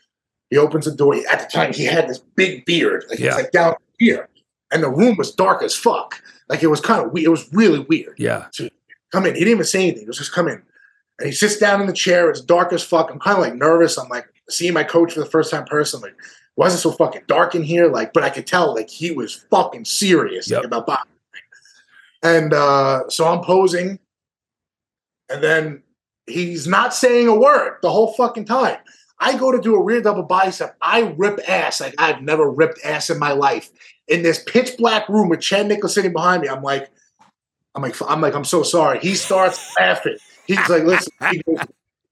He 0.50 0.58
opens 0.58 0.84
the 0.84 0.92
door. 0.92 1.16
At 1.30 1.40
the 1.40 1.46
time, 1.46 1.72
he 1.72 1.84
had 1.84 2.08
this 2.08 2.18
big 2.18 2.64
beard, 2.64 3.04
like 3.08 3.18
yeah. 3.18 3.34
like 3.34 3.50
down 3.50 3.74
here, 3.98 4.28
and 4.70 4.82
the 4.82 4.90
room 4.90 5.16
was 5.16 5.32
dark 5.32 5.62
as 5.62 5.74
fuck. 5.74 6.22
Like 6.48 6.62
it 6.62 6.68
was 6.68 6.80
kind 6.80 7.04
of 7.04 7.12
weird. 7.12 7.26
It 7.26 7.30
was 7.30 7.52
really 7.52 7.80
weird. 7.80 8.14
Yeah. 8.18 8.46
So 8.52 8.68
come 9.12 9.26
in. 9.26 9.34
He 9.34 9.40
didn't 9.40 9.54
even 9.54 9.64
say 9.64 9.82
anything. 9.82 10.02
He 10.02 10.06
was 10.06 10.18
just 10.18 10.32
come 10.32 10.48
in, 10.48 10.62
and 11.18 11.26
he 11.26 11.32
sits 11.32 11.56
down 11.56 11.80
in 11.80 11.86
the 11.86 11.92
chair. 11.92 12.30
It's 12.30 12.40
dark 12.40 12.72
as 12.72 12.82
fuck. 12.82 13.10
I'm 13.10 13.18
kind 13.18 13.38
of 13.38 13.42
like 13.42 13.54
nervous. 13.54 13.98
I'm 13.98 14.08
like 14.08 14.26
seeing 14.48 14.74
my 14.74 14.84
coach 14.84 15.14
for 15.14 15.20
the 15.20 15.26
first 15.26 15.50
time 15.50 15.64
personally 15.64 16.10
wasn't 16.56 16.80
so 16.80 16.92
fucking 16.92 17.22
dark 17.26 17.54
in 17.54 17.62
here. 17.62 17.88
Like, 17.88 18.12
but 18.12 18.22
I 18.22 18.30
could 18.30 18.46
tell 18.46 18.74
like 18.74 18.88
he 18.88 19.10
was 19.10 19.34
fucking 19.50 19.84
serious 19.84 20.48
yep. 20.50 20.58
like, 20.58 20.66
about 20.66 20.86
boxing. 20.86 21.10
And 22.22 22.54
uh, 22.54 23.08
so 23.08 23.26
I'm 23.26 23.44
posing, 23.44 23.98
and 25.28 25.42
then 25.42 25.82
he's 26.26 26.66
not 26.66 26.94
saying 26.94 27.28
a 27.28 27.34
word 27.34 27.78
the 27.82 27.90
whole 27.90 28.14
fucking 28.14 28.46
time. 28.46 28.78
I 29.24 29.36
go 29.38 29.50
to 29.50 29.60
do 29.60 29.74
a 29.74 29.82
rear 29.82 30.02
double 30.02 30.22
bicep. 30.22 30.76
I 30.82 31.14
rip 31.16 31.40
ass 31.48 31.80
like 31.80 31.94
I've 31.96 32.20
never 32.20 32.50
ripped 32.50 32.78
ass 32.84 33.08
in 33.08 33.18
my 33.18 33.32
life. 33.32 33.70
In 34.06 34.22
this 34.22 34.42
pitch 34.44 34.76
black 34.76 35.08
room 35.08 35.30
with 35.30 35.40
Chad 35.40 35.66
Nicholls 35.66 35.94
sitting 35.94 36.12
behind 36.12 36.42
me, 36.42 36.48
I'm 36.48 36.62
like, 36.62 36.90
I'm 37.74 37.82
like, 37.82 37.96
I'm 38.02 38.20
like, 38.20 38.34
I'm 38.34 38.44
so 38.44 38.62
sorry. 38.62 38.98
He 39.00 39.14
starts 39.14 39.74
laughing. 39.80 40.18
He's 40.46 40.68
like, 40.68 40.84
listen, 40.84 41.10
he 41.30 41.42
goes, 41.42 41.66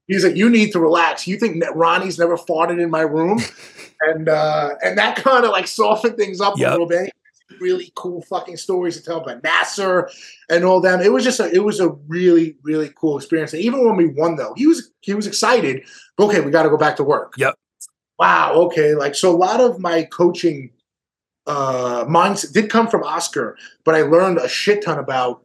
he's 0.06 0.24
like, 0.24 0.36
you 0.36 0.48
need 0.48 0.72
to 0.72 0.80
relax. 0.80 1.26
You 1.26 1.38
think 1.38 1.62
Ronnie's 1.74 2.18
never 2.18 2.38
farted 2.38 2.80
in 2.82 2.90
my 2.90 3.02
room? 3.02 3.40
and 4.00 4.28
uh, 4.30 4.70
and 4.82 4.96
that 4.96 5.16
kind 5.22 5.44
of 5.44 5.50
like 5.50 5.66
softened 5.66 6.16
things 6.16 6.40
up 6.40 6.54
yep. 6.56 6.68
a 6.68 6.72
little 6.72 6.86
bit. 6.86 7.12
Really 7.62 7.92
cool 7.94 8.22
fucking 8.22 8.56
stories 8.56 8.96
to 8.96 9.02
tell 9.04 9.20
about 9.20 9.44
Nasser 9.44 10.10
and 10.50 10.64
all 10.64 10.80
them. 10.80 11.00
It 11.00 11.12
was 11.12 11.22
just 11.22 11.38
a, 11.38 11.48
it 11.52 11.62
was 11.62 11.78
a 11.78 11.90
really 12.08 12.56
really 12.64 12.90
cool 12.96 13.16
experience. 13.16 13.52
And 13.52 13.62
even 13.62 13.86
when 13.86 13.96
we 13.96 14.08
won, 14.08 14.34
though, 14.34 14.52
he 14.56 14.66
was 14.66 14.90
he 15.00 15.14
was 15.14 15.28
excited. 15.28 15.84
Okay, 16.18 16.40
we 16.40 16.50
got 16.50 16.64
to 16.64 16.70
go 16.70 16.76
back 16.76 16.96
to 16.96 17.04
work. 17.04 17.34
Yep. 17.36 17.54
Wow. 18.18 18.52
Okay. 18.54 18.94
Like 18.94 19.14
so, 19.14 19.30
a 19.30 19.36
lot 19.36 19.60
of 19.60 19.78
my 19.78 20.02
coaching 20.02 20.70
uh 21.46 22.04
mindset 22.06 22.52
did 22.52 22.68
come 22.68 22.88
from 22.88 23.04
Oscar, 23.04 23.56
but 23.84 23.94
I 23.94 24.02
learned 24.02 24.38
a 24.38 24.48
shit 24.48 24.82
ton 24.82 24.98
about 24.98 25.44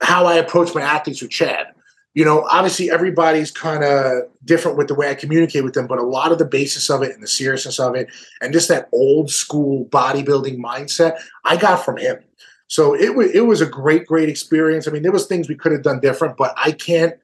how 0.00 0.24
I 0.24 0.36
approach 0.36 0.74
my 0.74 0.82
athletes 0.82 1.20
with 1.20 1.30
Chad 1.30 1.68
you 2.16 2.24
know, 2.24 2.46
obviously 2.50 2.90
everybody's 2.90 3.50
kind 3.50 3.84
of 3.84 4.22
different 4.46 4.78
with 4.78 4.88
the 4.88 4.94
way 4.94 5.10
I 5.10 5.14
communicate 5.14 5.62
with 5.62 5.74
them, 5.74 5.86
but 5.86 5.98
a 5.98 6.02
lot 6.02 6.32
of 6.32 6.38
the 6.38 6.46
basis 6.46 6.88
of 6.88 7.02
it 7.02 7.12
and 7.12 7.22
the 7.22 7.28
seriousness 7.28 7.78
of 7.78 7.94
it 7.94 8.08
and 8.40 8.54
just 8.54 8.68
that 8.68 8.88
old 8.90 9.30
school 9.30 9.84
bodybuilding 9.90 10.56
mindset 10.56 11.20
I 11.44 11.58
got 11.58 11.84
from 11.84 11.98
him. 11.98 12.16
So 12.68 12.94
it 12.96 13.14
was 13.14 13.30
it 13.32 13.42
was 13.42 13.60
a 13.60 13.66
great, 13.66 14.06
great 14.06 14.30
experience. 14.30 14.88
I 14.88 14.92
mean, 14.92 15.02
there 15.02 15.12
was 15.12 15.26
things 15.26 15.46
we 15.46 15.56
could 15.56 15.72
have 15.72 15.82
done 15.82 16.00
different, 16.00 16.38
but 16.38 16.54
I 16.56 16.72
can't 16.72 17.14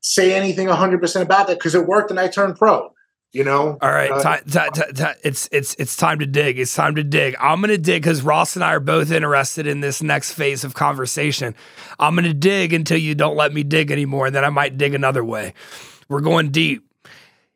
say 0.00 0.34
anything 0.34 0.66
100% 0.66 1.22
about 1.22 1.46
that 1.46 1.58
because 1.58 1.76
it 1.76 1.86
worked 1.86 2.10
and 2.10 2.18
I 2.18 2.26
turned 2.26 2.56
pro 2.56 2.92
you 3.32 3.44
know? 3.44 3.78
All 3.80 3.90
right 3.90 4.10
uh, 4.10 4.38
t- 4.38 4.68
t- 4.74 4.92
t- 4.94 5.04
it's 5.22 5.48
it's 5.52 5.74
it's 5.74 5.96
time 5.96 6.18
to 6.18 6.26
dig. 6.26 6.58
It's 6.58 6.74
time 6.74 6.96
to 6.96 7.04
dig. 7.04 7.36
I'm 7.40 7.60
gonna 7.60 7.78
dig 7.78 8.02
because 8.02 8.22
ross 8.22 8.56
and 8.56 8.64
i 8.64 8.72
are 8.74 8.80
both 8.80 9.10
interested 9.10 9.66
in 9.66 9.80
this 9.80 10.02
next 10.02 10.32
phase 10.32 10.64
of 10.64 10.74
conversation. 10.74 11.54
I'm 11.98 12.14
gonna 12.14 12.34
dig 12.34 12.72
until 12.72 12.98
you 12.98 13.14
don't 13.14 13.36
let 13.36 13.52
me 13.52 13.62
dig 13.62 13.90
anymore 13.90 14.26
and 14.26 14.34
then 14.34 14.44
i 14.44 14.50
might 14.50 14.78
dig 14.78 14.94
another 14.94 15.24
way. 15.24 15.54
We're 16.08 16.20
going 16.20 16.50
deep. 16.50 16.84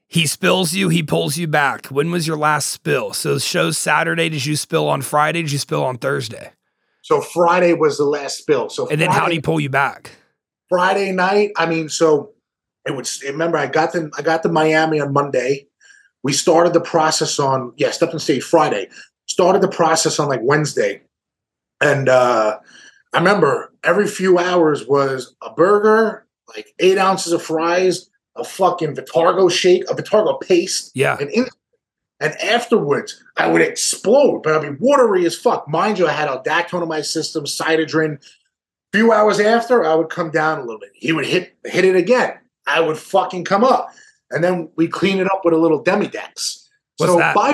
He 0.07 0.27
spills 0.27 0.75
you 0.75 0.89
he 0.91 1.03
pulls 1.03 1.37
you 1.37 1.49
back. 1.49 1.87
When 1.87 2.11
was 2.11 2.27
your 2.27 2.37
last 2.37 2.69
spill? 2.69 3.13
So 3.13 3.39
show's 3.39 3.77
saturday 3.77 4.29
did 4.29 4.47
you 4.47 4.57
spill 4.57 4.89
on 4.89 5.03
friday 5.03 5.43
did 5.43 5.53
you 5.53 5.59
spill 5.59 5.85
on 5.85 5.99
thursday? 5.99 6.53
So 7.03 7.21
friday 7.21 7.73
was 7.73 7.99
the 7.99 8.05
last 8.05 8.39
spill. 8.39 8.69
So 8.69 8.89
and 8.89 9.01
then 9.01 9.11
how 9.11 9.27
did 9.27 9.35
he 9.35 9.41
pull 9.41 9.59
you 9.59 9.71
back? 9.71 10.13
Friday 10.69 11.11
night 11.11 11.51
i 11.57 11.67
mean 11.67 11.89
so 11.89 12.34
it 12.87 12.95
would 12.95 13.09
remember 13.25 13.57
I 13.57 13.67
got 13.67 13.93
to 13.93 14.11
I 14.19 14.23
got 14.23 14.43
to 14.43 14.49
Miami 14.49 15.01
on 15.01 15.13
Monday. 15.13 15.67
We 16.23 16.33
started 16.33 16.73
the 16.73 16.81
process 16.81 17.39
on 17.39 17.73
yeah, 17.77 17.91
stepped 17.91 18.13
on 18.13 18.21
stage 18.21 18.43
Friday. 18.43 18.89
Started 19.27 19.63
the 19.63 19.69
process 19.69 20.19
on 20.19 20.29
like 20.29 20.41
Wednesday. 20.43 21.03
And 21.81 22.09
uh 22.09 22.59
I 23.13 23.19
remember 23.19 23.73
every 23.85 24.09
few 24.09 24.39
hours 24.39 24.87
was 24.87 25.37
a 25.41 25.53
burger, 25.53 26.27
like 26.49 26.75
eight 26.81 26.99
ounces 26.99 27.33
of 27.33 27.43
fries, 27.43 28.11
a 28.37 28.43
fucking 28.43 28.97
Vitargo 28.97 29.51
shake, 29.51 29.89
a 29.89 29.95
Vitargo 29.95 30.41
paste. 30.41 30.91
Yeah. 30.95 31.17
And 31.21 31.31
in, 31.31 31.47
and 32.21 32.35
afterwards, 32.41 33.23
I 33.37 33.49
would 33.49 33.63
explode, 33.63 34.43
but 34.43 34.55
I'd 34.55 34.63
be 34.63 34.77
watery 34.81 35.27
as 35.27 35.37
fuck. 35.37 35.69
Mind 35.69 35.99
you, 35.99 36.09
I 36.09 36.13
had 36.13 36.29
aldactone 36.29 36.83
in 36.83 36.89
my 36.89 37.03
system, 37.03 37.45
Cytadren. 37.45 38.17
A 38.17 38.97
few 38.97 39.13
hours 39.13 39.41
after, 39.41 39.85
I 39.85 39.95
would 39.95 40.11
come 40.11 40.31
down 40.31 40.59
a 40.59 40.63
little 40.63 40.79
bit. 40.79 40.91
He 40.95 41.13
would 41.13 41.27
hit 41.27 41.57
hit 41.65 41.85
it 41.85 41.97
again. 41.97 42.35
I 42.67 42.81
would 42.81 42.99
fucking 42.99 43.45
come 43.45 43.65
up. 43.65 43.91
And 44.31 44.43
then 44.43 44.71
we 44.77 44.89
clean 44.89 45.19
it 45.19 45.27
up 45.27 45.43
with 45.45 45.55
a 45.55 45.57
little 45.59 45.83
Demadex. 45.83 46.67
What's 46.97 47.13
so 47.13 47.19
that? 47.19 47.35
By, 47.35 47.53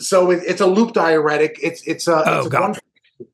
so 0.00 0.30
it, 0.30 0.42
it's 0.46 0.60
a 0.60 0.66
loop 0.66 0.92
diuretic. 0.92 1.58
It's 1.62 1.82
it's 1.86 2.08
a, 2.08 2.22
oh, 2.26 2.38
it's 2.44 2.54
a 2.54 2.60
one, 2.60 2.74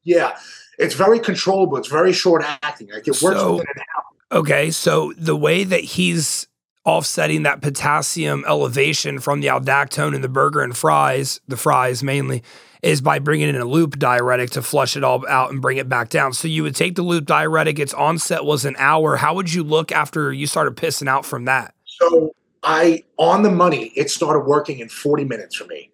yeah. 0.04 0.38
It's 0.78 0.94
very 0.94 1.18
controllable. 1.18 1.76
It's 1.76 1.88
very 1.88 2.12
short 2.12 2.44
acting. 2.62 2.90
Like 2.90 3.08
it 3.08 3.20
works 3.22 3.38
So- 3.38 3.52
within 3.52 3.66
an 3.74 3.82
hour. 3.96 4.04
Okay, 4.40 4.70
so 4.70 5.14
the 5.16 5.34
way 5.34 5.64
that 5.64 5.82
he's 5.82 6.47
offsetting 6.88 7.42
that 7.42 7.60
potassium 7.60 8.44
elevation 8.48 9.18
from 9.20 9.40
the 9.40 9.48
aldactone 9.48 10.14
in 10.14 10.22
the 10.22 10.28
burger 10.28 10.62
and 10.62 10.76
fries, 10.76 11.38
the 11.46 11.56
fries 11.56 12.02
mainly, 12.02 12.42
is 12.82 13.02
by 13.02 13.18
bringing 13.18 13.48
in 13.48 13.56
a 13.56 13.64
loop 13.64 13.98
diuretic 13.98 14.50
to 14.50 14.62
flush 14.62 14.96
it 14.96 15.04
all 15.04 15.26
out 15.28 15.50
and 15.50 15.60
bring 15.60 15.76
it 15.76 15.88
back 15.88 16.08
down. 16.08 16.32
So 16.32 16.48
you 16.48 16.62
would 16.62 16.74
take 16.74 16.94
the 16.94 17.02
loop 17.02 17.26
diuretic, 17.26 17.78
its 17.78 17.92
onset 17.92 18.44
was 18.44 18.64
an 18.64 18.74
hour. 18.78 19.16
How 19.16 19.34
would 19.34 19.52
you 19.52 19.62
look 19.62 19.92
after 19.92 20.32
you 20.32 20.46
started 20.46 20.76
pissing 20.76 21.08
out 21.08 21.26
from 21.26 21.44
that? 21.44 21.74
So 21.84 22.34
I 22.62 23.04
on 23.18 23.42
the 23.42 23.50
money, 23.50 23.92
it 23.94 24.10
started 24.10 24.40
working 24.40 24.78
in 24.78 24.88
40 24.88 25.24
minutes 25.24 25.56
for 25.56 25.66
me. 25.66 25.90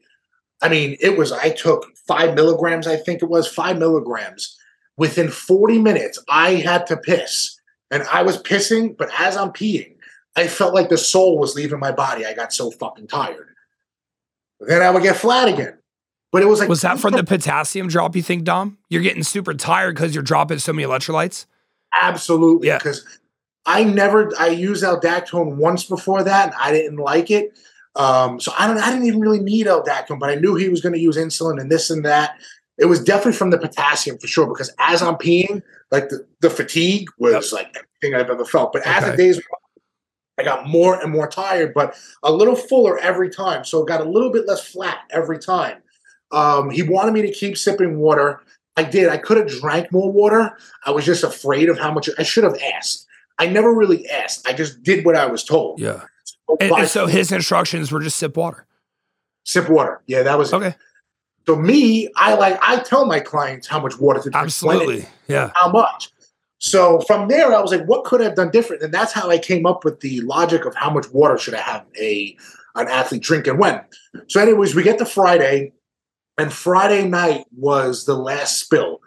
I 0.63 0.69
mean, 0.69 0.97
it 1.01 1.19
was 1.19 1.33
I 1.33 1.51
took 1.51 1.97
five 2.07 2.35
milligrams, 2.35 2.87
I 2.87 2.97
think 2.97 3.21
it 3.21 3.29
was 3.29 3.49
five 3.49 3.79
milligrams. 3.79 4.57
Within 4.97 5.29
40 5.29 5.81
minutes, 5.81 6.23
I 6.29 6.53
had 6.53 6.87
to 6.87 6.97
piss. 6.97 7.59
And 7.91 8.05
I 8.05 8.23
was 8.23 8.41
pissing, 8.41 8.97
but 8.97 9.09
as 9.19 9.37
I'm 9.37 9.51
peeing, 9.51 9.94
I 10.37 10.49
felt 10.49 10.75
like 10.75 10.89
the 10.89 10.99
soul 10.99 11.39
was 11.39 11.55
leaving 11.55 11.79
my 11.79 11.93
body. 11.93 12.27
I 12.27 12.35
got 12.35 12.53
so 12.53 12.71
fucking 12.71 13.07
tired. 13.07 13.55
Then 14.61 14.83
I 14.83 14.91
would 14.91 15.03
get 15.03 15.17
flat 15.17 15.49
again. 15.49 15.79
But 16.33 16.43
it 16.43 16.47
was 16.47 16.59
like 16.59 16.69
Was 16.69 16.81
that 16.81 16.99
from 16.99 17.13
the 17.13 17.23
potassium 17.23 17.87
drop, 17.89 18.17
you 18.17 18.23
think, 18.23 18.45
Dom? 18.45 18.79
You're 18.89 19.03
getting 19.03 19.23
super 19.23 19.55
tired 19.55 19.95
because 19.95 20.15
you're 20.15 20.25
dropping 20.25 20.59
so 20.59 20.73
many 20.73 20.87
electrolytes? 20.87 21.47
Absolutely. 22.01 22.69
Yeah. 22.69 22.79
Because 22.79 23.07
I 23.67 23.85
never 23.85 24.33
I 24.39 24.49
used 24.49 24.83
aldactone 24.83 25.57
once 25.57 25.85
before 25.85 26.25
that 26.25 26.47
and 26.47 26.55
I 26.59 26.73
didn't 26.73 26.99
like 26.99 27.31
it. 27.31 27.57
Um, 27.97 28.41
so 28.41 28.53
I 28.59 28.67
don't 28.67 28.79
I 28.79 28.91
didn't 28.91 29.07
even 29.07 29.21
really 29.21 29.39
need 29.39 29.67
aldactone, 29.67 30.19
but 30.19 30.29
I 30.29 30.35
knew 30.35 30.57
he 30.57 30.69
was 30.69 30.81
going 30.81 30.95
to 30.95 30.99
use 30.99 31.17
insulin 31.17 31.61
and 31.61 31.71
this 31.71 31.91
and 31.91 32.05
that. 32.05 32.37
It 32.77 32.87
was 32.87 33.03
definitely 33.03 33.35
from 33.35 33.51
the 33.51 33.59
potassium 33.59 34.19
for 34.19 34.27
sure, 34.27 34.49
because 34.49 34.73
as 34.81 35.01
I'm 35.01 35.15
peeing, 35.15 35.63
like 35.93 36.09
the, 36.09 36.27
the 36.41 36.51
fatigue 36.51 37.09
was 37.19 37.53
like 37.53 37.69
everything 37.77 38.19
I've 38.19 38.29
ever 38.29 38.45
felt. 38.45 38.73
But 38.73 38.85
as 38.85 39.05
the 39.05 39.17
days 39.17 39.37
went 39.37 39.64
I 40.39 40.43
got 40.43 40.69
more 40.69 41.01
and 41.01 41.13
more 41.13 41.29
tired, 41.29 41.75
but 41.75 41.97
a 42.23 42.33
little 42.33 42.57
fuller 42.57 42.99
every 42.99 43.31
time. 43.31 43.65
So 43.65 43.83
it 43.83 43.89
got 43.89 44.01
a 44.01 44.09
little 44.09 44.31
bit 44.31 44.47
less 44.47 44.65
flat 44.65 44.99
every 45.11 45.39
time. 45.39 45.83
Um, 46.33 46.71
he 46.71 46.83
wanted 46.83 47.13
me 47.13 47.23
to 47.23 47.31
keep 47.31 47.57
sipping 47.57 47.99
water. 47.99 48.41
I 48.77 48.83
did. 48.83 49.09
I 49.09 49.19
could 49.19 49.37
have 49.37 49.49
drank 49.49 49.93
more 49.93 50.11
water. 50.11 50.57
I 50.85 50.91
was 50.91 51.05
just 51.05 51.23
afraid 51.23 51.69
of 51.69 51.79
how 51.79 51.93
much 51.93 52.11
I 52.19 52.25
should 52.25 52.45
have 52.45 52.59
asked. 52.75 53.07
I 53.39 53.47
never 53.47 53.73
really 53.73 54.09
asked. 54.09 54.47
I 54.49 54.53
just 54.53 54.83
did 54.83 55.05
what 55.05 55.17
I 55.17 55.27
was 55.27 55.45
told. 55.45 55.81
Yeah. 55.81 56.03
So, 56.25 56.57
and, 56.61 56.73
and 56.73 56.89
so 56.89 57.07
his 57.07 57.31
instructions 57.31 57.93
were 57.93 58.01
just 58.01 58.17
sip 58.17 58.37
water. 58.37 58.67
Sip 59.45 59.69
water. 59.69 60.03
Yeah, 60.07 60.23
that 60.23 60.39
was 60.39 60.53
okay. 60.53 60.69
It. 60.69 60.77
So 61.47 61.57
me, 61.57 62.09
I 62.17 62.35
like 62.35 62.59
I 62.63 62.79
tell 62.79 63.05
my 63.07 63.21
clients 63.21 63.67
how 63.67 63.79
much 63.79 63.99
water 63.99 64.19
to 64.21 64.31
drink. 64.31 64.37
Absolutely. 64.37 65.07
Yeah. 65.29 65.51
How 65.55 65.71
much. 65.71 66.11
So 66.65 67.01
from 67.01 67.29
there, 67.29 67.55
I 67.55 67.61
was 67.61 67.73
like, 67.73 67.85
what 67.85 68.05
could 68.05 68.23
I 68.23 68.25
have 68.25 68.37
done 68.37 68.51
different? 68.51 68.83
And 68.83 68.93
that's 68.93 69.13
how 69.13 69.29
I 69.29 69.37
came 69.37 69.67
up 69.67 69.85
with 69.85 70.01
the 70.01 70.23
logic 70.23 70.65
of 70.65 70.75
how 70.75 70.89
much 70.89 71.11
water 71.11 71.37
should 71.37 71.53
I 71.53 71.61
have 71.61 71.85
a 72.01 72.35
an 72.75 72.89
athlete 72.89 73.23
drink 73.23 73.47
and 73.47 73.59
when. 73.59 73.83
So, 74.29 74.41
anyways, 74.41 74.75
we 74.75 74.83
get 74.83 74.97
to 74.99 75.05
Friday, 75.05 75.75
and 76.39 76.51
Friday 76.51 77.07
night 77.07 77.45
was 77.55 78.07
the 78.07 78.17
last 78.17 78.61
spill. 78.61 79.01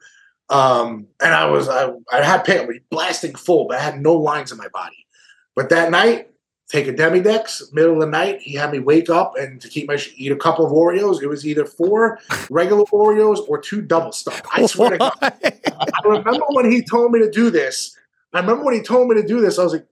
Um, 0.49 1.08
and 1.20 1.34
I 1.34 1.47
was 1.47 1.68
I, 1.68 1.89
I 2.14 2.24
had 2.24 2.43
pain, 2.43 2.80
blasting 2.91 3.34
full, 3.34 3.68
but 3.68 3.80
I 3.80 3.82
had 3.82 3.99
no 4.03 4.14
lines 4.14 4.51
in 4.51 4.60
my 4.60 4.68
body. 4.72 5.08
But 5.55 5.70
that 5.70 5.89
night, 5.89 6.30
take 6.70 6.88
a 6.88 6.93
Demadex, 6.93 7.74
middle 7.74 7.93
of 7.93 7.99
the 8.01 8.07
night, 8.07 8.41
he 8.41 8.53
had 8.53 8.72
me 8.72 8.80
wake 8.80 9.09
up 9.09 9.38
and 9.38 9.61
to 9.61 9.70
keep 9.70 9.88
my 9.88 9.97
eat 10.15 10.32
a 10.32 10.36
couple 10.36 10.65
of 10.65 10.72
Oreos. 10.72 11.22
It 11.22 11.28
was 11.28 11.45
either 11.45 11.65
four 11.65 12.20
regular 12.49 12.84
Oreos 12.86 13.47
or 13.47 13.59
two 13.59 13.82
double 13.82 14.11
stuff. 14.11 14.41
I 14.53 14.65
swear 14.65 14.91
to 14.91 14.97
God. 14.97 15.13
I 15.22 16.01
remember 16.03 16.45
when 16.49 16.70
he 16.72 16.82
told 16.82 17.11
me 17.11 17.20
to 17.20 17.32
do 17.32 17.49
this. 17.49 17.95
I 18.34 18.41
remember 18.41 18.65
when 18.65 18.74
he 18.74 18.82
told 18.82 19.07
me 19.07 19.15
to 19.15 19.26
do 19.26 19.39
this, 19.39 19.57
I 19.57 19.63
was 19.63 19.74
like, 19.74 19.88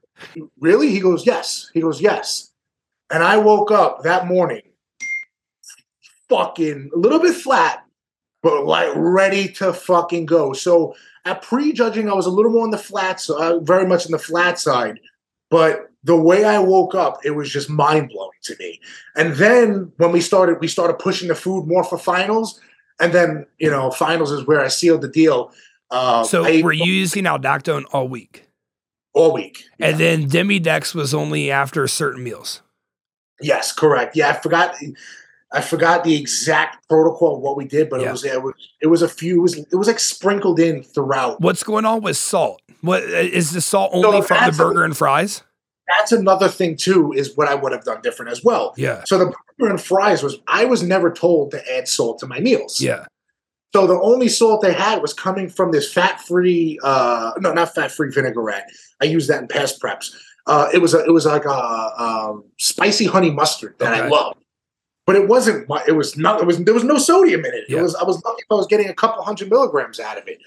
really? 0.60 0.90
He 0.90 1.00
goes, 1.00 1.26
yes. 1.26 1.70
He 1.74 1.82
goes, 1.82 2.02
yes. 2.02 2.52
And 3.12 3.24
I 3.24 3.38
woke 3.38 3.72
up 3.72 4.04
that 4.04 4.28
morning 4.28 4.62
fucking 6.28 6.92
a 6.94 6.98
little 6.98 7.20
bit 7.20 7.36
flat, 7.36 7.86
but 8.42 8.66
like 8.66 8.90
ready 8.96 9.48
to 9.54 9.72
fucking 9.74 10.26
go. 10.26 10.54
So 10.54 10.96
at 11.24 11.42
prejudging, 11.42 12.10
I 12.10 12.14
was 12.14 12.26
a 12.26 12.32
little 12.32 12.52
more 12.52 12.64
on 12.64 12.72
the 12.72 12.78
flat 12.78 13.20
side, 13.20 13.42
uh, 13.42 13.60
very 13.60 13.88
much 13.88 14.06
on 14.06 14.12
the 14.12 14.20
flat 14.20 14.60
side. 14.60 15.00
But 15.50 15.92
the 16.06 16.16
way 16.16 16.46
I 16.46 16.60
woke 16.60 16.94
up, 16.94 17.20
it 17.26 17.32
was 17.32 17.52
just 17.52 17.68
mind 17.68 18.10
blowing 18.10 18.38
to 18.44 18.56
me. 18.60 18.80
And 19.16 19.34
then 19.36 19.92
when 19.98 20.12
we 20.12 20.22
started, 20.22 20.60
we 20.62 20.68
started 20.68 21.00
pushing 21.00 21.28
the 21.28 21.36
food 21.36 21.68
more 21.68 21.84
for 21.84 21.98
finals. 21.98 22.60
And 23.00 23.12
then, 23.12 23.48
you 23.58 23.72
know, 23.72 23.90
finals 23.90 24.32
is 24.32 24.46
where 24.46 24.62
I 24.62 24.68
sealed 24.68 25.02
the 25.02 25.08
deal. 25.08 25.52
Uh, 25.90 26.24
so 26.24 26.46
I, 26.46 26.62
were 26.62 26.72
you 26.72 26.94
using 26.94 27.24
Aldactone 27.24 27.86
all 27.92 28.08
week? 28.08 28.48
All 29.14 29.34
week. 29.34 29.64
Yeah. 29.80 29.88
And 29.88 30.00
then 30.00 30.30
Demadex 30.30 30.94
was 30.94 31.14
only 31.14 31.50
after 31.50 31.88
certain 31.88 32.24
meals. 32.24 32.62
Yes, 33.42 33.72
correct. 33.72 34.16
Yeah, 34.16 34.30
I 34.30 34.34
forgot. 34.34 34.76
I 35.52 35.62
forgot 35.62 36.04
the 36.04 36.16
exact 36.16 36.88
protocol 36.88 37.36
of 37.36 37.42
what 37.42 37.58
we 37.58 37.66
did, 37.66 37.90
but 37.90 38.02
yeah. 38.02 38.10
it 38.10 38.12
was 38.12 38.24
it 38.24 38.44
was 38.44 38.54
it 38.82 38.88
was 38.88 39.02
a 39.02 39.10
few. 39.10 39.40
It 39.40 39.42
was 39.42 39.58
it 39.58 39.76
was 39.76 39.88
like 39.88 40.00
sprinkled 40.00 40.60
in 40.60 40.84
throughout. 40.84 41.42
What's 41.42 41.64
going 41.64 41.86
on 41.86 42.02
with 42.02 42.18
salt? 42.18 42.62
What 42.82 43.04
is 43.04 43.52
the 43.52 43.62
salt 43.62 43.92
only 43.94 44.22
so 44.22 44.28
from 44.28 44.52
the 44.52 44.56
burger 44.56 44.84
and 44.84 44.96
fries? 44.96 45.44
That's 45.88 46.12
another 46.12 46.48
thing 46.48 46.78
too. 46.78 47.14
Is 47.14 47.36
what 47.36 47.48
I 47.48 47.56
would 47.56 47.72
have 47.72 47.84
done 47.84 48.02
different 48.02 48.32
as 48.32 48.44
well. 48.44 48.74
Yeah. 48.78 49.04
So 49.06 49.18
the 49.18 49.34
burger 49.58 49.72
and 49.72 49.82
fries 49.82 50.24
was 50.24 50.38
I 50.48 50.66
was 50.66 50.84
never 50.84 51.12
told 51.12 51.52
to 51.52 51.78
add 51.78 51.88
salt 51.88 52.20
to 52.20 52.28
my 52.28 52.40
meals. 52.40 52.82
Yeah. 52.82 53.06
So 53.74 53.86
the 53.86 54.00
only 54.00 54.30
salt 54.30 54.62
they 54.62 54.72
had 54.72 55.02
was 55.02 55.14
coming 55.14 55.50
from 55.50 55.74
this 55.74 55.92
fat-free, 55.92 56.80
uh, 56.82 57.34
no, 57.40 57.52
not 57.52 57.76
fat-free 57.76 58.10
vinaigrette. 58.10 58.70
I 59.02 59.06
used 59.06 59.30
that 59.30 59.42
in 59.42 59.50
past 59.50 59.82
preps. 59.82 60.16
Uh, 60.48 60.70
it 60.74 60.78
was 60.78 60.94
a, 60.94 61.04
it 61.04 61.12
was 61.12 61.26
like 61.26 61.44
a, 61.44 61.50
a 61.50 62.40
spicy 62.58 63.06
honey 63.06 63.32
mustard 63.32 63.76
that 63.80 63.94
okay. 63.94 64.04
I 64.04 64.08
love 64.08 64.38
but 65.06 65.16
it 65.16 65.28
wasn't. 65.28 65.70
It 65.88 65.92
was 65.92 66.18
not. 66.18 66.42
It 66.42 66.48
was 66.48 66.58
there 66.64 66.74
was 66.74 66.84
no 66.84 66.98
sodium 66.98 67.46
in 67.46 67.54
it. 67.54 67.66
Yeah. 67.70 67.80
It 67.80 67.82
was. 67.84 67.96
I 67.96 68.04
was 68.04 68.22
lucky 68.24 68.42
if 68.42 68.52
I 68.52 68.56
was 68.56 68.66
getting 68.66 68.90
a 68.90 68.94
couple 68.94 69.24
hundred 69.24 69.50
milligrams 69.50 70.00
out 70.00 70.18
of 70.18 70.28
it. 70.28 70.40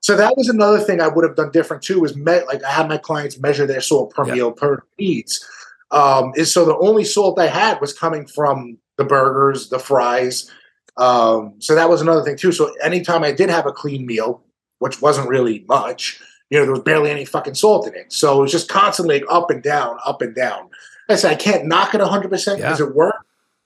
So 0.00 0.16
that 0.16 0.36
was 0.36 0.48
another 0.48 0.78
thing 0.78 1.00
I 1.00 1.08
would 1.08 1.24
have 1.24 1.34
done 1.36 1.50
different 1.50 1.82
too. 1.82 2.00
Was 2.00 2.14
met 2.14 2.46
like 2.46 2.62
I 2.62 2.70
had 2.70 2.88
my 2.88 2.96
clients 2.96 3.38
measure 3.40 3.66
their 3.66 3.80
salt 3.80 4.14
per 4.14 4.26
yeah. 4.26 4.34
meal 4.34 4.52
per 4.52 4.84
needs. 4.98 5.44
Um, 5.90 6.32
is 6.36 6.52
so 6.52 6.64
the 6.64 6.76
only 6.78 7.04
salt 7.04 7.38
I 7.38 7.48
had 7.48 7.80
was 7.80 7.92
coming 7.92 8.26
from 8.26 8.78
the 8.96 9.04
burgers, 9.04 9.68
the 9.68 9.78
fries. 9.78 10.50
Um, 10.96 11.54
so 11.58 11.74
that 11.74 11.88
was 11.88 12.00
another 12.00 12.22
thing 12.22 12.36
too. 12.36 12.52
So 12.52 12.72
anytime 12.82 13.24
I 13.24 13.32
did 13.32 13.50
have 13.50 13.66
a 13.66 13.72
clean 13.72 14.06
meal, 14.06 14.42
which 14.78 15.02
wasn't 15.02 15.28
really 15.28 15.64
much, 15.68 16.20
you 16.50 16.58
know, 16.58 16.64
there 16.64 16.72
was 16.72 16.82
barely 16.82 17.10
any 17.10 17.24
fucking 17.24 17.54
salt 17.54 17.88
in 17.88 17.94
it. 17.94 18.12
So 18.12 18.38
it 18.38 18.42
was 18.42 18.52
just 18.52 18.68
constantly 18.68 19.24
up 19.28 19.50
and 19.50 19.62
down, 19.62 19.98
up 20.04 20.22
and 20.22 20.34
down. 20.34 20.68
I 21.08 21.16
said 21.16 21.32
I 21.32 21.36
can't 21.36 21.66
knock 21.66 21.94
it 21.94 22.00
100 22.00 22.28
percent 22.28 22.58
because 22.58 22.80
it 22.80 22.94
worked 22.94 23.24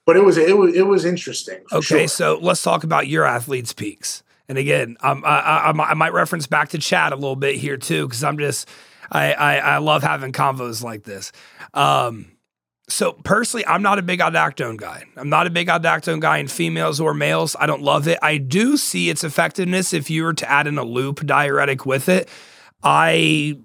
but 0.08 0.16
it 0.16 0.24
was 0.24 0.38
it 0.38 0.56
was 0.56 0.74
it 0.74 0.86
was 0.86 1.04
interesting. 1.04 1.58
Okay, 1.70 1.82
sure. 1.82 2.08
so 2.08 2.38
let's 2.40 2.62
talk 2.62 2.82
about 2.82 3.08
your 3.08 3.26
athletes' 3.26 3.74
peaks. 3.74 4.22
And 4.48 4.56
again, 4.56 4.96
um, 5.02 5.22
I, 5.22 5.38
I, 5.38 5.70
I, 5.70 5.92
might 5.92 6.14
reference 6.14 6.46
back 6.46 6.70
to 6.70 6.78
Chad 6.78 7.12
a 7.12 7.14
little 7.14 7.36
bit 7.36 7.56
here 7.56 7.76
too, 7.76 8.08
because 8.08 8.24
I'm 8.24 8.38
just 8.38 8.66
I, 9.12 9.34
I, 9.34 9.56
I 9.56 9.78
love 9.78 10.02
having 10.02 10.32
convos 10.32 10.82
like 10.82 11.02
this. 11.02 11.30
Um, 11.74 12.38
so 12.88 13.12
personally, 13.12 13.66
I'm 13.66 13.82
not 13.82 13.98
a 13.98 14.02
big 14.02 14.20
aldactone 14.20 14.78
guy. 14.78 15.04
I'm 15.14 15.28
not 15.28 15.46
a 15.46 15.50
big 15.50 15.68
aldactone 15.68 16.20
guy 16.20 16.38
in 16.38 16.48
females 16.48 17.00
or 17.00 17.12
males. 17.12 17.54
I 17.60 17.66
don't 17.66 17.82
love 17.82 18.08
it. 18.08 18.18
I 18.22 18.38
do 18.38 18.78
see 18.78 19.10
its 19.10 19.24
effectiveness 19.24 19.92
if 19.92 20.08
you 20.08 20.24
were 20.24 20.32
to 20.32 20.50
add 20.50 20.66
in 20.66 20.78
a 20.78 20.84
loop 20.84 21.26
diuretic 21.26 21.84
with 21.84 22.08
it. 22.08 22.30
I 22.82 23.58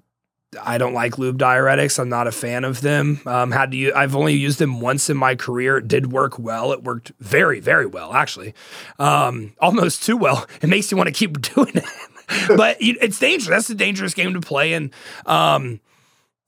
I 0.62 0.78
don't 0.78 0.94
like 0.94 1.18
loop 1.18 1.38
diuretics. 1.38 2.00
I'm 2.00 2.10
not 2.10 2.28
a 2.28 2.32
fan 2.32 2.64
of 2.64 2.82
them. 2.82 3.22
Um, 3.26 3.52
had 3.52 3.72
to 3.72 3.78
use, 3.78 3.94
I've 3.96 4.16
only 4.16 4.34
used 4.34 4.60
them 4.60 4.82
once 4.82 5.10
in 5.10 5.18
my 5.18 5.36
career. 5.36 5.78
It 5.78 5.88
did 5.88 6.12
work 6.12 6.38
well. 6.40 6.72
It 6.72 6.84
worked 6.84 7.12
very, 7.20 7.60
very 7.60 7.86
well, 7.86 8.14
actually. 8.14 8.54
Um, 9.00 9.54
almost 9.60 10.04
too 10.04 10.18
well. 10.18 10.46
It 10.62 10.68
makes 10.68 10.92
you 10.92 10.98
want 10.98 11.08
to 11.08 11.14
keep 11.14 11.42
doing 11.54 11.76
it. 11.76 12.58
but 12.58 12.78
it's 12.80 13.20
dangerous. 13.20 13.50
That's 13.50 13.70
a 13.70 13.76
dangerous 13.76 14.14
game 14.14 14.34
to 14.34 14.42
play. 14.42 14.74
And 14.74 14.92
um, 15.26 15.80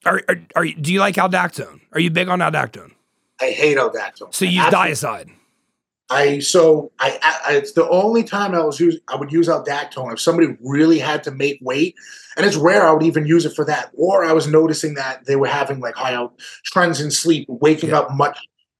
are, 0.05 0.21
are, 0.27 0.41
are 0.55 0.65
do 0.65 0.93
you 0.93 0.99
like 0.99 1.15
aldactone? 1.15 1.81
Are 1.93 1.99
you 1.99 2.09
big 2.09 2.29
on 2.29 2.39
aldactone? 2.39 2.91
I 3.41 3.49
hate 3.49 3.77
aldactone. 3.77 4.33
So 4.33 4.45
you 4.45 4.61
use 4.61 4.65
Dyazide. 4.65 5.31
I 6.09 6.39
so 6.39 6.91
I, 6.99 7.19
I, 7.47 7.55
it's 7.55 7.71
the 7.71 7.89
only 7.89 8.23
time 8.23 8.53
I 8.53 8.63
was 8.63 8.79
use 8.79 8.99
I 9.07 9.15
would 9.15 9.31
use 9.31 9.47
aldactone 9.47 10.13
if 10.13 10.19
somebody 10.19 10.55
really 10.61 10.99
had 10.99 11.23
to 11.23 11.31
make 11.31 11.59
weight, 11.61 11.95
and 12.37 12.45
it's 12.45 12.55
rare 12.55 12.87
I 12.87 12.91
would 12.91 13.03
even 13.03 13.25
use 13.25 13.45
it 13.45 13.55
for 13.55 13.65
that. 13.65 13.91
Or 13.93 14.25
I 14.25 14.33
was 14.33 14.47
noticing 14.47 14.95
that 14.95 15.25
they 15.25 15.35
were 15.35 15.47
having 15.47 15.79
like 15.79 15.95
high 15.95 16.13
out 16.13 16.37
trends 16.65 17.01
in 17.01 17.11
sleep, 17.11 17.45
waking 17.47 17.89
yeah. 17.89 17.99
up 17.99 18.11
much 18.11 18.37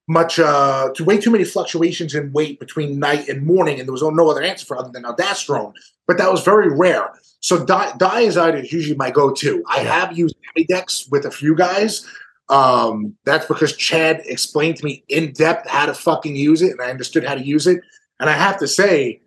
much 0.07 0.37
uh 0.37 0.89
to 0.93 1.03
way 1.03 1.17
too 1.17 1.31
many 1.31 1.43
fluctuations 1.43 2.13
in 2.13 2.31
weight 2.31 2.59
between 2.59 2.99
night 2.99 3.27
and 3.27 3.45
morning, 3.45 3.79
and 3.79 3.87
there 3.87 3.93
was 3.93 4.03
no 4.03 4.29
other 4.29 4.43
answer 4.43 4.65
for 4.65 4.77
other 4.77 4.91
than 4.91 5.03
aldosterone. 5.03 5.73
But 6.07 6.17
that 6.17 6.31
was 6.31 6.43
very 6.43 6.69
rare. 6.69 7.09
So 7.39 7.63
di- 7.63 7.91
Dyazide 7.97 8.63
is 8.63 8.71
usually 8.71 8.95
my 8.95 9.11
go-to. 9.11 9.63
I 9.69 9.81
yeah. 9.81 9.99
have 9.99 10.17
used 10.17 10.35
Demadex 10.57 11.11
with 11.11 11.25
a 11.25 11.31
few 11.31 11.55
guys, 11.55 12.07
um, 12.49 13.15
that's 13.25 13.45
because 13.47 13.75
Chad 13.75 14.21
explained 14.25 14.77
to 14.77 14.85
me 14.85 15.03
in 15.09 15.33
depth 15.33 15.67
how 15.67 15.85
to 15.85 15.93
fucking 15.93 16.35
use 16.35 16.61
it, 16.61 16.71
and 16.71 16.81
I 16.81 16.89
understood 16.89 17.23
how 17.23 17.35
to 17.35 17.45
use 17.45 17.67
it. 17.67 17.81
And 18.19 18.29
I 18.29 18.33
have 18.33 18.57
to 18.59 18.67
say, 18.67 19.21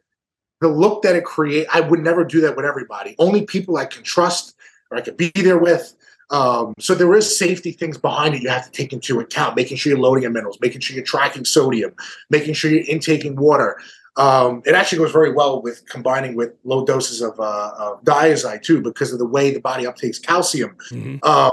the 0.61 0.69
look 0.69 1.03
that 1.03 1.17
it 1.17 1.25
create, 1.25 1.67
I 1.73 1.81
would 1.81 2.01
never 2.01 2.25
do 2.25 2.41
that 2.43 2.57
with 2.57 2.65
everybody. 2.65 3.15
Only 3.19 3.47
people 3.47 3.77
I 3.77 3.85
can 3.85 4.03
trust 4.03 4.57
or 4.91 4.99
I 4.99 5.01
can 5.01 5.15
be 5.15 5.31
there 5.35 5.59
with. 5.59 5.95
Um, 6.31 6.75
so 6.79 6.95
there 6.95 7.15
is 7.15 7.39
safety 7.39 7.73
things 7.73 7.97
behind 7.97 8.35
it 8.35 8.43
you 8.43 8.51
have 8.51 8.67
to 8.67 8.71
take 8.71 8.93
into 8.93 9.21
account, 9.21 9.57
making 9.57 9.77
sure 9.79 9.91
you're 9.91 10.01
loading 10.01 10.23
your 10.23 10.33
minerals, 10.33 10.59
making 10.61 10.81
sure 10.81 10.95
you're 10.95 11.05
tracking 11.05 11.45
sodium, 11.45 11.95
making 12.29 12.55
sure 12.55 12.71
you're 12.71 12.85
intaking 12.87 13.35
water. 13.37 13.81
Um, 14.17 14.63
it 14.67 14.75
actually 14.75 14.99
goes 14.99 15.13
very 15.13 15.33
well 15.33 15.63
with 15.63 15.87
combining 15.89 16.35
with 16.35 16.53
low 16.65 16.85
doses 16.85 17.23
of, 17.23 17.39
uh, 17.39 17.73
of 17.79 18.03
Dyazide 18.05 18.63
too, 18.63 18.83
because 18.83 19.13
of 19.13 19.19
the 19.19 19.27
way 19.27 19.53
the 19.53 19.61
body 19.61 19.85
uptakes 19.85 20.21
calcium. 20.21 20.77
Mm-hmm. 20.91 21.17
Uh, 21.23 21.51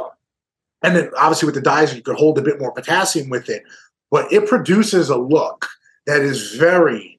and 0.82 0.95
then 0.95 1.10
obviously 1.18 1.45
with 1.45 1.56
the 1.56 1.62
dyes, 1.62 1.95
you 1.95 2.01
could 2.01 2.18
hold 2.18 2.38
a 2.38 2.41
bit 2.41 2.60
more 2.60 2.72
potassium 2.72 3.30
with 3.30 3.49
it, 3.49 3.64
but 4.12 4.32
it 4.34 4.47
produces 4.47 5.10
a 5.10 5.18
look 5.18 5.68
that 6.06 6.22
is 6.22 6.56
very, 6.56 7.14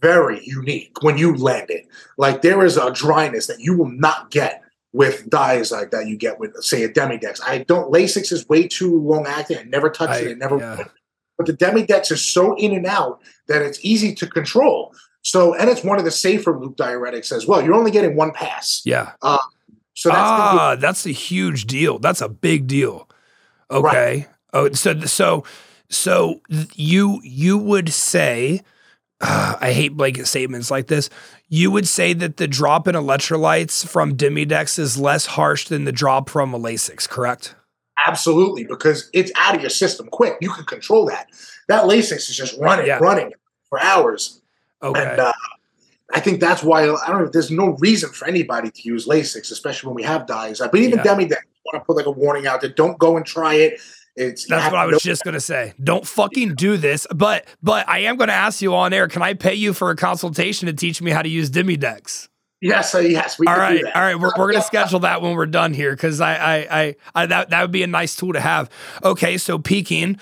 very 0.00 0.40
unique 0.44 1.02
when 1.02 1.18
you 1.18 1.36
land 1.36 1.70
it. 1.70 1.86
Like 2.16 2.42
there 2.42 2.64
is 2.64 2.76
a 2.76 2.90
dryness 2.90 3.46
that 3.46 3.60
you 3.60 3.76
will 3.76 3.90
not 3.90 4.30
get 4.30 4.62
with 4.92 5.28
dyes 5.30 5.70
like 5.70 5.90
that 5.92 6.08
you 6.08 6.16
get 6.16 6.38
with, 6.40 6.56
say, 6.62 6.82
a 6.82 6.88
Demadex. 6.88 7.40
I 7.46 7.58
don't, 7.58 7.92
Lasix 7.92 8.32
is 8.32 8.48
way 8.48 8.66
too 8.66 8.98
long 8.98 9.26
acting. 9.26 9.58
I 9.58 9.62
never 9.62 9.88
touch 9.88 10.10
I, 10.10 10.18
it. 10.18 10.30
I 10.30 10.34
never, 10.34 10.58
yeah. 10.58 10.84
but 11.38 11.46
the 11.46 11.52
Demadex 11.52 12.10
is 12.10 12.24
so 12.24 12.56
in 12.56 12.72
and 12.72 12.86
out 12.86 13.20
that 13.46 13.62
it's 13.62 13.78
easy 13.84 14.14
to 14.16 14.26
control. 14.26 14.92
So, 15.22 15.54
and 15.54 15.68
it's 15.68 15.84
one 15.84 15.98
of 15.98 16.04
the 16.04 16.10
safer 16.10 16.58
loop 16.58 16.76
diuretics 16.76 17.30
as 17.30 17.46
well. 17.46 17.62
You're 17.62 17.74
only 17.74 17.90
getting 17.90 18.16
one 18.16 18.32
pass. 18.32 18.82
Yeah. 18.84 19.12
Uh, 19.22 19.38
so 19.94 20.08
that's 20.08 20.18
ah, 20.18 20.76
that's 20.78 21.04
a 21.04 21.10
huge 21.10 21.66
deal. 21.66 21.98
That's 21.98 22.22
a 22.22 22.28
big 22.28 22.66
deal. 22.66 23.08
Okay. 23.70 23.82
Right. 23.86 24.28
Oh, 24.54 24.72
so 24.72 24.98
so 25.00 25.44
so 25.90 26.40
you 26.74 27.20
you 27.22 27.58
would 27.58 27.90
say, 27.90 28.62
uh, 29.20 29.56
I 29.60 29.72
hate 29.72 29.96
blanket 29.96 30.26
statements 30.26 30.70
like 30.70 30.86
this. 30.86 31.10
You 31.48 31.70
would 31.70 31.88
say 31.88 32.12
that 32.14 32.36
the 32.36 32.46
drop 32.48 32.86
in 32.88 32.94
electrolytes 32.94 33.86
from 33.86 34.16
Demadex 34.16 34.78
is 34.78 34.98
less 34.98 35.26
harsh 35.26 35.68
than 35.68 35.84
the 35.84 35.92
drop 35.92 36.28
from 36.30 36.54
a 36.54 36.58
Lasix, 36.58 37.08
correct? 37.08 37.54
Absolutely, 38.06 38.64
because 38.64 39.10
it's 39.12 39.30
out 39.36 39.54
of 39.54 39.60
your 39.60 39.70
system 39.70 40.08
quick. 40.08 40.36
You 40.40 40.50
can 40.50 40.64
control 40.64 41.06
that. 41.06 41.28
That 41.68 41.84
Lasix 41.84 42.30
is 42.30 42.36
just 42.36 42.58
running, 42.58 42.86
Yeah. 42.86 42.98
running 42.98 43.32
for 43.68 43.80
hours. 43.80 44.40
Okay. 44.82 45.02
And 45.02 45.20
uh, 45.20 45.32
I 46.14 46.20
think 46.20 46.40
that's 46.40 46.62
why 46.62 46.82
I 46.82 46.86
don't 46.86 47.18
know. 47.18 47.24
If 47.24 47.32
there's 47.32 47.50
no 47.50 47.76
reason 47.78 48.10
for 48.10 48.26
anybody 48.26 48.70
to 48.70 48.82
use 48.82 49.06
Lasix, 49.06 49.50
especially 49.52 49.88
when 49.88 49.96
we 49.96 50.02
have 50.02 50.26
dyes. 50.26 50.58
But 50.60 50.74
even 50.76 50.98
Yeah. 50.98 51.04
Demi, 51.04 51.24
I 51.26 51.36
want 51.66 51.74
to 51.74 51.80
put 51.80 51.96
like 51.96 52.06
a 52.06 52.10
warning 52.10 52.46
out 52.46 52.62
there: 52.62 52.70
don't 52.70 52.98
go 52.98 53.16
and 53.16 53.26
try 53.26 53.54
it. 53.54 53.80
It's 54.16 54.46
That's 54.46 54.70
what 54.70 54.80
I 54.80 54.86
was 54.86 54.94
know- 54.94 54.98
just 54.98 55.24
gonna 55.24 55.40
say. 55.40 55.72
Don't 55.82 56.06
fucking 56.06 56.54
do 56.56 56.76
this. 56.76 57.06
But 57.14 57.46
but 57.62 57.88
I 57.88 58.00
am 58.00 58.16
gonna 58.16 58.32
ask 58.32 58.60
you 58.60 58.74
on 58.74 58.92
air. 58.92 59.08
Can 59.08 59.22
I 59.22 59.34
pay 59.34 59.54
you 59.54 59.72
for 59.72 59.90
a 59.90 59.96
consultation 59.96 60.66
to 60.66 60.72
teach 60.72 61.00
me 61.00 61.10
how 61.10 61.22
to 61.22 61.28
use 61.28 61.50
Demadex? 61.50 62.28
Yes, 62.62 62.94
uh, 62.94 62.98
yes, 62.98 63.38
we 63.38 63.46
All 63.46 63.54
can 63.54 63.60
right, 63.62 63.76
do 63.78 63.84
that. 63.84 63.96
all 63.96 64.02
right. 64.02 64.20
We're, 64.20 64.32
we're 64.36 64.52
gonna 64.52 64.62
schedule 64.64 65.00
that 65.00 65.22
when 65.22 65.32
we're 65.34 65.46
done 65.46 65.72
here 65.72 65.92
because 65.92 66.20
I, 66.20 66.34
I 66.34 66.80
I 66.80 66.96
I 67.14 67.26
that 67.26 67.50
that 67.50 67.62
would 67.62 67.70
be 67.72 67.82
a 67.82 67.86
nice 67.86 68.14
tool 68.16 68.32
to 68.34 68.40
have. 68.40 68.68
Okay, 69.02 69.38
so 69.38 69.58
peaking, 69.58 70.18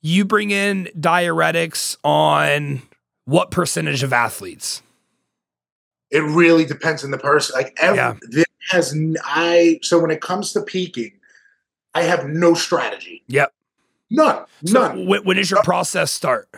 you 0.00 0.24
bring 0.24 0.50
in 0.52 0.88
diuretics 0.98 1.96
on 2.02 2.80
what 3.26 3.50
percentage 3.50 4.02
of 4.02 4.12
athletes? 4.12 4.82
It 6.10 6.20
really 6.22 6.64
depends 6.64 7.04
on 7.04 7.10
the 7.10 7.18
person. 7.18 7.54
Like 7.56 7.76
every, 7.80 7.96
Yeah. 7.98 8.14
has 8.70 8.94
I 9.24 9.78
so 9.82 9.98
when 9.98 10.10
it 10.10 10.20
comes 10.20 10.52
to 10.54 10.60
peaking, 10.62 11.12
I 11.94 12.02
have 12.02 12.26
no 12.26 12.54
strategy. 12.54 13.22
Yep. 13.28 13.52
None. 14.10 14.44
So 14.64 14.80
None. 14.80 15.06
when, 15.06 15.24
when 15.24 15.36
does 15.36 15.50
your 15.50 15.62
process 15.62 16.10
start? 16.10 16.48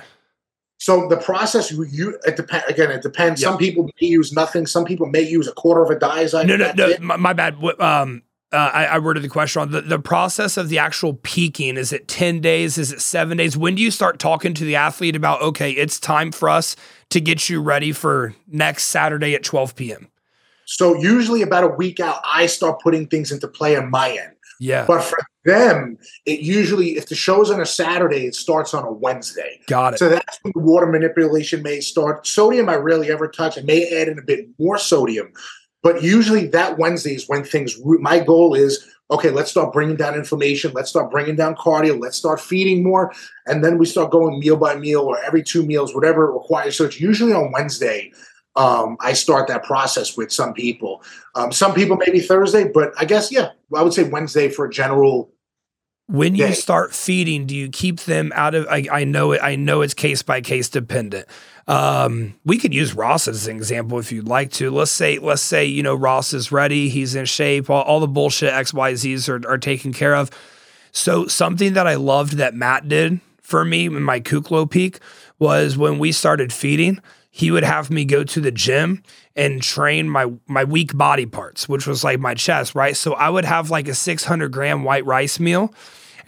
So 0.79 1.09
the 1.09 1.17
process 1.17 1.71
you, 1.71 1.85
you 1.85 2.19
it 2.27 2.37
depends 2.37 2.67
again. 2.69 2.91
It 2.91 3.03
depends. 3.03 3.41
Yeah. 3.41 3.49
Some 3.49 3.59
people 3.59 3.85
may 3.85 4.07
use 4.07 4.33
nothing. 4.33 4.67
Some 4.67 4.85
people 4.85 5.07
may 5.07 5.23
use 5.23 5.49
a 5.49 5.53
quarter 5.53 5.83
of 5.83 5.91
a 5.91 5.97
Dyazide. 5.97 6.47
No, 6.47 6.57
no, 6.57 6.73
no. 6.75 6.95
My, 7.01 7.17
my 7.17 7.33
bad. 7.33 7.55
Um, 7.81 8.23
uh, 8.53 8.57
I, 8.57 8.85
I 8.87 8.99
worded 8.99 9.23
the 9.23 9.29
question 9.29 9.61
wrong. 9.61 9.71
The, 9.71 9.81
the 9.81 9.99
process 9.99 10.57
of 10.57 10.69
the 10.69 10.79
actual 10.79 11.15
peaking 11.23 11.77
is 11.77 11.93
it 11.93 12.07
ten 12.07 12.41
days? 12.41 12.77
Is 12.77 12.93
it 12.93 13.01
seven 13.01 13.39
days? 13.39 13.57
When 13.57 13.77
do 13.77 13.83
you 13.83 13.91
start 13.91 14.19
talking 14.19 14.53
to 14.55 14.65
the 14.65 14.77
athlete 14.77 15.17
about 15.17 15.41
okay, 15.43 15.71
it's 15.71 15.99
time 15.99 16.33
for 16.33 16.49
us 16.49 16.77
to 17.11 17.21
get 17.21 17.49
you 17.49 17.63
ready 17.63 17.93
for 17.93 18.35
next 18.47 18.85
Saturday 18.85 19.35
at 19.35 19.43
twelve 19.43 19.75
p.m. 19.75 20.09
So 20.67 20.97
usually 20.97 21.43
about 21.43 21.65
a 21.65 21.69
week 21.69 22.01
out, 22.01 22.21
I 22.25 22.47
start 22.47 22.81
putting 22.81 23.07
things 23.07 23.33
into 23.33 23.49
play 23.49 23.77
on 23.77 23.91
my 23.91 24.11
end. 24.11 24.34
Yeah, 24.61 24.87
But 24.87 25.03
for 25.03 25.19
them, 25.45 25.99
it 26.27 26.41
usually 26.41 26.97
if 26.97 27.09
the 27.09 27.15
show's 27.15 27.51
on 27.51 27.61
a 27.61 27.67
Saturday, 27.67 28.27
it 28.27 28.35
starts 28.35 28.75
on 28.75 28.85
a 28.85 28.93
Wednesday. 28.93 29.61
got 29.67 29.95
it. 29.95 29.99
So 29.99 30.09
that's 30.09 30.39
when 30.43 30.53
the 30.55 30.61
water 30.61 30.87
manipulation 30.87 31.63
may 31.63 31.81
start. 31.81 32.27
Sodium, 32.27 32.69
I 32.69 32.77
rarely 32.77 33.11
ever 33.11 33.29
touch. 33.29 33.59
I 33.59 33.63
may 33.63 33.87
add 34.01 34.09
in 34.09 34.19
a 34.19 34.23
bit 34.23 34.49
more 34.59 34.79
sodium, 34.79 35.33
but 35.83 36.03
usually 36.03 36.47
that 36.49 36.79
Wednesday 36.79 37.15
is 37.15 37.29
when 37.29 37.45
things. 37.45 37.79
My 37.85 38.21
goal 38.21 38.55
is 38.55 38.89
okay. 39.11 39.31
Let's 39.31 39.51
start 39.51 39.73
bringing 39.73 39.97
down 39.97 40.15
inflammation. 40.15 40.73
Let's 40.73 40.91
start 40.91 41.11
bringing 41.11 41.37
down 41.37 41.57
cardio. 41.57 42.01
Let's 42.01 42.17
start 42.17 42.41
feeding 42.41 42.83
more, 42.83 43.13
and 43.47 43.65
then 43.65 43.77
we 43.79 43.87
start 43.87 44.11
going 44.11 44.39
meal 44.39 44.57
by 44.57 44.77
meal 44.77 45.03
or 45.03 45.23
every 45.23 45.43
two 45.43 45.65
meals, 45.67 45.95
whatever 45.95 46.31
it 46.31 46.35
requires. 46.35 46.77
So 46.77 46.85
it's 46.85 47.01
usually 47.01 47.33
on 47.33 47.53
Wednesday. 47.53 48.13
Um, 48.57 48.97
I 49.01 49.15
start 49.15 49.49
that 49.49 49.65
process 49.65 50.17
with 50.17 50.33
some 50.33 50.55
people. 50.55 51.03
Um, 51.35 51.51
some 51.53 51.75
people 51.75 51.97
maybe 51.97 52.21
Thursday, 52.21 52.71
but 52.73 52.93
I 52.99 53.05
guess 53.05 53.33
yeah, 53.33 53.51
I 53.75 53.83
would 53.83 53.93
say 53.93 54.05
Wednesday 54.05 54.49
for 54.49 54.67
a 54.67 54.71
general 54.71 55.33
When 56.07 56.35
you 56.35 56.53
start 56.53 56.95
feeding, 56.95 57.47
do 57.47 57.57
you 57.57 57.71
keep 57.71 58.01
them 58.01 58.31
out 58.35 58.55
of? 58.55 58.67
I, 58.69 58.87
I 58.93 59.05
know 59.05 59.33
it. 59.33 59.41
I 59.43 59.57
know 59.57 59.81
it's 59.81 59.95
case 59.95 60.23
by 60.23 60.43
case 60.43 60.69
dependent. 60.69 61.27
Um, 61.67 62.35
we 62.45 62.59
could 62.59 62.75
use 62.75 62.95
Ross 62.95 63.27
as 63.27 63.47
an 63.47 63.57
example 63.57 63.99
if 63.99 64.13
you'd 64.13 64.29
like 64.29 64.51
to. 64.53 64.71
Let's 64.71 64.91
say, 64.91 65.19
let's 65.19 65.41
say 65.41 65.65
you 65.65 65.83
know 65.83 65.95
Ross 65.95 66.35
is 66.35 66.53
ready. 66.53 66.91
He's 66.91 67.15
in 67.15 67.25
shape. 67.25 67.71
All, 67.71 67.83
all 67.83 68.01
the 68.01 68.07
bullshit 68.07 68.53
X 68.53 68.75
Y 68.75 68.95
Z's 68.97 69.31
are, 69.31 69.41
are 69.49 69.57
taken 69.57 69.95
care 69.95 70.15
of. 70.15 70.31
So 70.93 71.27
something 71.27 71.73
that 71.73 71.87
I 71.87 71.95
loved 71.95 72.35
that 72.35 72.55
Matt 72.55 72.87
did 72.87 73.21
for 73.41 73.65
me 73.65 73.87
in 73.87 74.03
my 74.03 74.21
Kuklo 74.21 74.71
peak 74.71 75.01
was 75.39 75.77
when 75.77 75.99
we 75.99 76.13
started 76.13 76.53
feeding, 76.53 77.01
he 77.37 77.51
would 77.51 77.65
have 77.65 77.91
me 77.91 78.05
go 78.05 78.23
to 78.23 78.41
the 78.41 78.53
gym 78.53 79.03
and 79.35 79.61
train 79.61 80.09
my 80.09 80.31
my 80.47 80.63
weak 80.63 80.97
body 80.97 81.27
parts, 81.27 81.69
which 81.69 81.85
was 81.85 82.05
like 82.05 82.21
my 82.21 82.33
chest, 82.33 82.77
right? 82.77 82.97
So 82.97 83.15
I 83.15 83.29
would 83.29 83.45
have 83.45 83.71
like 83.71 83.89
a 83.89 83.95
600 83.95 84.53
gram 84.53 84.85
white 84.85 85.05
rice 85.05 85.41
meal, 85.41 85.75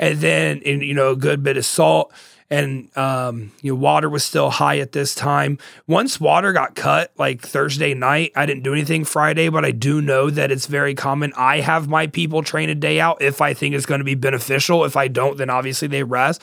and 0.01 0.19
then 0.19 0.63
and, 0.67 0.83
you 0.83 0.95
know 0.95 1.13
a 1.13 1.17
good 1.17 1.45
bit 1.45 1.57
of 1.57 1.65
salt, 1.65 2.13
and 2.51 2.89
um, 2.99 3.53
you 3.63 3.73
know 3.73 3.79
water 3.79 4.11
was 4.11 4.25
still 4.25 4.51
high 4.51 4.81
at 4.81 4.91
this 4.91 5.15
time. 5.15 5.59
Once 5.87 6.19
water 6.19 6.53
got 6.53 6.75
cut, 6.75 7.13
like 7.17 7.41
Thursday 7.41 7.95
night, 7.95 8.33
I 8.35 8.45
didn't 8.45 8.65
do 8.65 8.73
anything 8.73 9.05
Friday, 9.05 9.49
but 9.49 9.65
I 9.65 9.71
do 9.71 10.03
know 10.03 10.29
that 10.29 10.51
it's 10.51 10.67
very 10.67 10.97
common. 10.97 11.33
I 11.37 11.61
have 11.61 11.87
my 11.87 12.09
people 12.09 12.43
train 12.43 12.69
a 12.69 12.75
day 12.75 12.99
out 12.99 13.23
if 13.23 13.41
I 13.41 13.55
think 13.55 13.77
it's 13.77 13.87
going 13.87 14.01
to 14.01 14.05
be 14.05 14.17
beneficial. 14.17 14.85
If 14.85 14.97
I 14.97 15.07
don't, 15.07 15.37
then 15.39 15.51
obviously 15.51 15.87
they 15.87 16.03
rest 16.03 16.43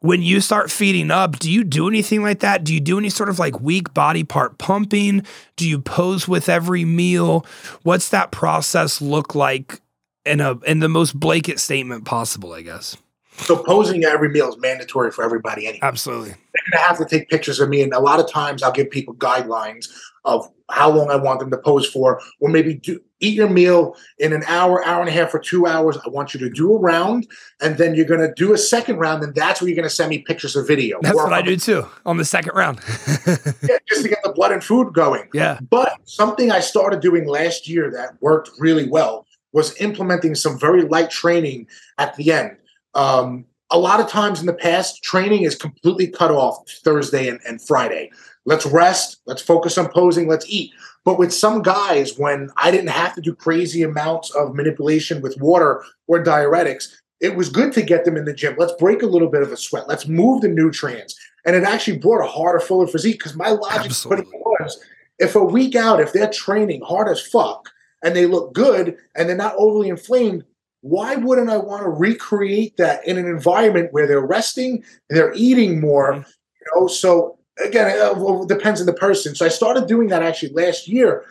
when 0.00 0.22
you 0.22 0.40
start 0.40 0.70
feeding 0.70 1.10
up, 1.10 1.38
do 1.38 1.50
you 1.50 1.62
do 1.64 1.88
anything 1.88 2.22
like 2.22 2.40
that? 2.40 2.64
Do 2.64 2.74
you 2.74 2.80
do 2.80 2.98
any 2.98 3.10
sort 3.10 3.28
of 3.28 3.38
like 3.38 3.60
weak 3.60 3.94
body 3.94 4.24
part 4.24 4.58
pumping? 4.58 5.24
Do 5.56 5.68
you 5.68 5.78
pose 5.78 6.26
with 6.26 6.48
every 6.48 6.84
meal? 6.84 7.46
What's 7.82 8.08
that 8.10 8.30
process 8.30 9.00
look 9.00 9.34
like 9.34 9.80
in 10.24 10.40
a 10.40 10.58
in 10.60 10.80
the 10.80 10.88
most 10.88 11.18
blanket 11.18 11.60
statement 11.60 12.04
possible, 12.04 12.52
I 12.52 12.62
guess? 12.62 12.96
so 13.40 13.56
posing 13.56 14.04
at 14.04 14.12
every 14.12 14.28
meal 14.28 14.48
is 14.48 14.58
mandatory 14.58 15.10
for 15.10 15.24
everybody 15.24 15.66
anyway. 15.66 15.80
Absolutely. 15.82 16.30
they're 16.30 16.72
to 16.72 16.78
have 16.78 16.98
to 16.98 17.04
take 17.04 17.28
pictures 17.28 17.60
of 17.60 17.68
me. 17.68 17.82
And 17.82 17.92
a 17.92 18.00
lot 18.00 18.20
of 18.20 18.30
times 18.30 18.62
I'll 18.62 18.72
give 18.72 18.90
people 18.90 19.14
guidelines 19.14 19.88
of 20.24 20.48
how 20.70 20.90
long 20.90 21.10
I 21.10 21.16
want 21.16 21.40
them 21.40 21.50
to 21.50 21.58
pose 21.58 21.86
for, 21.86 22.20
or 22.40 22.48
maybe 22.48 22.74
do, 22.74 23.00
eat 23.20 23.34
your 23.34 23.48
meal 23.48 23.96
in 24.18 24.32
an 24.32 24.42
hour, 24.46 24.84
hour 24.84 25.00
and 25.00 25.08
a 25.08 25.12
half, 25.12 25.34
or 25.34 25.38
two 25.38 25.66
hours. 25.66 25.98
I 26.04 26.08
want 26.08 26.32
you 26.32 26.40
to 26.40 26.50
do 26.50 26.72
a 26.72 26.78
round, 26.78 27.26
and 27.60 27.76
then 27.76 27.94
you're 27.94 28.06
going 28.06 28.20
to 28.20 28.32
do 28.34 28.52
a 28.52 28.58
second 28.58 28.98
round, 28.98 29.22
and 29.22 29.34
that's 29.34 29.60
where 29.60 29.68
you're 29.68 29.76
going 29.76 29.88
to 29.88 29.94
send 29.94 30.10
me 30.10 30.18
pictures 30.18 30.56
of 30.56 30.66
video. 30.66 30.98
That's 31.02 31.16
what 31.16 31.32
I 31.32 31.42
do 31.42 31.56
too 31.56 31.86
on 32.06 32.16
the 32.16 32.24
second 32.24 32.54
round. 32.54 32.80
yeah, 33.26 33.78
just 33.88 34.02
to 34.02 34.08
get 34.08 34.22
the 34.22 34.32
blood 34.34 34.52
and 34.52 34.62
food 34.62 34.92
going. 34.92 35.28
yeah. 35.34 35.58
But 35.68 35.96
something 36.04 36.50
I 36.50 36.60
started 36.60 37.00
doing 37.00 37.26
last 37.26 37.68
year 37.68 37.90
that 37.90 38.20
worked 38.20 38.50
really 38.58 38.88
well 38.88 39.26
was 39.52 39.78
implementing 39.80 40.34
some 40.34 40.58
very 40.58 40.82
light 40.82 41.10
training 41.10 41.66
at 41.98 42.14
the 42.16 42.32
end. 42.32 42.56
Um, 42.94 43.46
a 43.70 43.78
lot 43.78 44.00
of 44.00 44.08
times 44.08 44.40
in 44.40 44.46
the 44.46 44.54
past, 44.54 45.02
training 45.02 45.42
is 45.42 45.54
completely 45.54 46.08
cut 46.08 46.30
off 46.30 46.68
Thursday 46.84 47.28
and, 47.28 47.40
and 47.46 47.62
Friday. 47.62 48.10
Let's 48.46 48.66
rest, 48.66 49.20
let's 49.26 49.42
focus 49.42 49.76
on 49.78 49.90
posing, 49.90 50.28
let's 50.28 50.48
eat. 50.48 50.72
But 51.04 51.18
with 51.18 51.32
some 51.32 51.62
guys, 51.62 52.18
when 52.18 52.50
I 52.56 52.70
didn't 52.70 52.88
have 52.88 53.14
to 53.14 53.20
do 53.20 53.34
crazy 53.34 53.82
amounts 53.82 54.30
of 54.30 54.54
manipulation 54.54 55.20
with 55.20 55.38
water 55.40 55.84
or 56.06 56.22
diuretics, 56.22 56.88
it 57.20 57.36
was 57.36 57.50
good 57.50 57.72
to 57.74 57.82
get 57.82 58.04
them 58.04 58.16
in 58.16 58.24
the 58.24 58.32
gym. 58.32 58.54
Let's 58.58 58.72
break 58.78 59.02
a 59.02 59.06
little 59.06 59.28
bit 59.28 59.42
of 59.42 59.52
a 59.52 59.56
sweat. 59.56 59.88
Let's 59.88 60.08
move 60.08 60.40
the 60.40 60.48
nutrients. 60.48 61.18
And 61.44 61.54
it 61.54 61.64
actually 61.64 61.98
brought 61.98 62.24
a 62.24 62.28
harder, 62.28 62.60
fuller 62.60 62.86
physique 62.86 63.18
because 63.18 63.34
my 63.34 63.50
logic 63.50 63.92
was 64.04 64.82
if 65.18 65.34
a 65.34 65.44
week 65.44 65.76
out, 65.76 66.00
if 66.00 66.12
they're 66.12 66.30
training 66.30 66.80
hard 66.80 67.08
as 67.08 67.20
fuck 67.20 67.68
and 68.02 68.16
they 68.16 68.26
look 68.26 68.54
good 68.54 68.96
and 69.14 69.28
they're 69.28 69.36
not 69.36 69.54
overly 69.58 69.90
inflamed, 69.90 70.44
why 70.80 71.14
wouldn't 71.14 71.50
I 71.50 71.58
want 71.58 71.82
to 71.82 71.90
recreate 71.90 72.78
that 72.78 73.06
in 73.06 73.18
an 73.18 73.26
environment 73.26 73.92
where 73.92 74.06
they're 74.06 74.26
resting, 74.26 74.82
they're 75.10 75.34
eating 75.34 75.78
more, 75.78 76.14
Mhm. 76.14 76.26
you 76.26 76.66
know? 76.74 76.86
So 76.86 77.38
again, 77.64 77.88
it 77.90 78.00
uh, 78.00 78.44
depends 78.46 78.80
on 78.80 78.86
the 78.86 78.92
person. 78.92 79.34
So 79.34 79.44
I 79.46 79.48
started 79.48 79.86
doing 79.86 80.08
that 80.08 80.22
actually 80.22 80.52
last 80.52 80.88
year, 80.88 81.24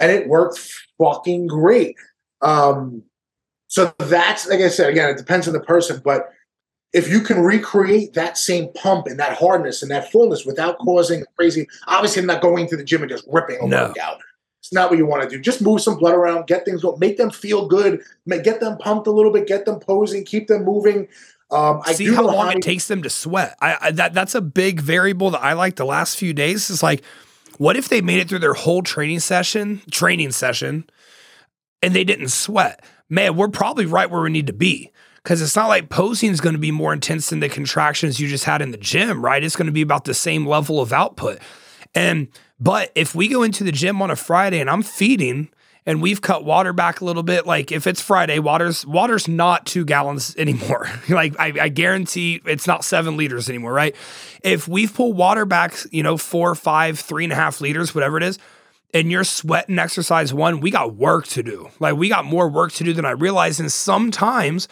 and 0.00 0.10
it 0.10 0.28
worked 0.28 0.58
fucking 0.98 1.46
great. 1.46 1.96
Um, 2.42 3.02
so 3.68 3.92
that's 3.98 4.48
like 4.48 4.60
I 4.60 4.68
said 4.68 4.90
again, 4.90 5.10
it 5.10 5.16
depends 5.16 5.46
on 5.48 5.54
the 5.54 5.60
person, 5.60 6.00
but 6.04 6.30
if 6.92 7.10
you 7.10 7.20
can 7.20 7.40
recreate 7.40 8.14
that 8.14 8.38
same 8.38 8.72
pump 8.74 9.06
and 9.06 9.18
that 9.18 9.36
hardness 9.36 9.82
and 9.82 9.90
that 9.90 10.10
fullness 10.10 10.46
without 10.46 10.78
causing 10.78 11.24
crazy, 11.36 11.66
obviously 11.86 12.20
I'm 12.20 12.26
not 12.26 12.40
going 12.40 12.68
to 12.68 12.76
the 12.76 12.84
gym 12.84 13.02
and 13.02 13.10
just 13.10 13.24
ripping 13.28 13.58
a 13.60 13.66
No. 13.66 13.88
workout. 13.88 14.20
It's 14.60 14.72
not 14.72 14.90
what 14.90 14.98
you 14.98 15.06
want 15.06 15.22
to 15.22 15.28
do. 15.28 15.40
Just 15.40 15.62
move 15.62 15.80
some 15.80 15.96
blood 15.98 16.14
around, 16.14 16.46
get 16.46 16.64
things 16.64 16.82
going, 16.82 16.98
make 16.98 17.18
them 17.18 17.30
feel 17.30 17.68
good, 17.68 18.02
get 18.42 18.60
them 18.60 18.78
pumped 18.78 19.06
a 19.06 19.10
little 19.12 19.32
bit, 19.32 19.46
get 19.46 19.64
them 19.64 19.78
posing, 19.78 20.24
keep 20.24 20.48
them 20.48 20.64
moving. 20.64 21.06
Um, 21.50 21.80
I 21.84 21.92
See 21.92 22.12
how 22.12 22.26
long 22.26 22.52
it 22.52 22.62
takes 22.62 22.88
them 22.88 23.02
to 23.02 23.10
sweat. 23.10 23.56
I, 23.60 23.76
I 23.80 23.90
that 23.92 24.14
that's 24.14 24.34
a 24.34 24.40
big 24.40 24.80
variable 24.80 25.30
that 25.30 25.42
I 25.42 25.52
like 25.52 25.76
the 25.76 25.86
last 25.86 26.16
few 26.18 26.32
days. 26.32 26.70
Is 26.70 26.82
like, 26.82 27.04
what 27.58 27.76
if 27.76 27.88
they 27.88 28.00
made 28.00 28.18
it 28.18 28.28
through 28.28 28.40
their 28.40 28.54
whole 28.54 28.82
training 28.82 29.20
session, 29.20 29.80
training 29.90 30.32
session, 30.32 30.88
and 31.82 31.94
they 31.94 32.04
didn't 32.04 32.28
sweat? 32.28 32.84
Man, 33.08 33.36
we're 33.36 33.48
probably 33.48 33.86
right 33.86 34.10
where 34.10 34.22
we 34.22 34.30
need 34.30 34.48
to 34.48 34.52
be. 34.52 34.92
Because 35.22 35.42
it's 35.42 35.56
not 35.56 35.66
like 35.66 35.88
posing 35.88 36.30
is 36.30 36.40
going 36.40 36.54
to 36.54 36.60
be 36.60 36.70
more 36.70 36.92
intense 36.92 37.30
than 37.30 37.40
the 37.40 37.48
contractions 37.48 38.20
you 38.20 38.28
just 38.28 38.44
had 38.44 38.62
in 38.62 38.70
the 38.70 38.76
gym, 38.76 39.24
right? 39.24 39.42
It's 39.42 39.56
going 39.56 39.66
to 39.66 39.72
be 39.72 39.82
about 39.82 40.04
the 40.04 40.14
same 40.14 40.46
level 40.46 40.80
of 40.80 40.92
output. 40.92 41.40
And 41.96 42.28
but 42.60 42.92
if 42.94 43.12
we 43.12 43.26
go 43.26 43.42
into 43.42 43.64
the 43.64 43.72
gym 43.72 44.00
on 44.00 44.10
a 44.10 44.16
Friday 44.16 44.60
and 44.60 44.70
I'm 44.70 44.82
feeding 44.82 45.48
and 45.86 46.02
we've 46.02 46.20
cut 46.20 46.44
water 46.44 46.72
back 46.72 47.00
a 47.00 47.04
little 47.04 47.22
bit, 47.22 47.46
like 47.46 47.70
if 47.70 47.86
it's 47.86 48.00
Friday, 48.00 48.40
water's 48.40 48.84
water's 48.84 49.28
not 49.28 49.64
two 49.64 49.84
gallons 49.84 50.34
anymore. 50.38 50.90
like 51.08 51.38
I, 51.38 51.52
I 51.60 51.68
guarantee 51.68 52.42
it's 52.44 52.66
not 52.66 52.84
seven 52.84 53.16
liters 53.16 53.48
anymore, 53.48 53.72
right? 53.72 53.94
If 54.42 54.68
we've 54.68 54.92
pulled 54.92 55.16
water 55.16 55.46
back, 55.46 55.76
you 55.92 56.02
know, 56.02 56.16
four, 56.16 56.54
five, 56.54 56.98
three 56.98 57.24
and 57.24 57.32
a 57.32 57.36
half 57.36 57.60
liters, 57.60 57.94
whatever 57.94 58.16
it 58.16 58.24
is, 58.24 58.38
and 58.92 59.10
you're 59.10 59.24
sweating 59.24 59.78
exercise 59.78 60.34
one, 60.34 60.60
we 60.60 60.70
got 60.70 60.94
work 60.94 61.26
to 61.28 61.42
do. 61.42 61.70
Like 61.78 61.96
we 61.96 62.08
got 62.08 62.24
more 62.24 62.48
work 62.48 62.72
to 62.72 62.84
do 62.84 62.92
than 62.92 63.04
I 63.04 63.10
realized. 63.12 63.60
And 63.60 63.70
sometimes 63.70 64.68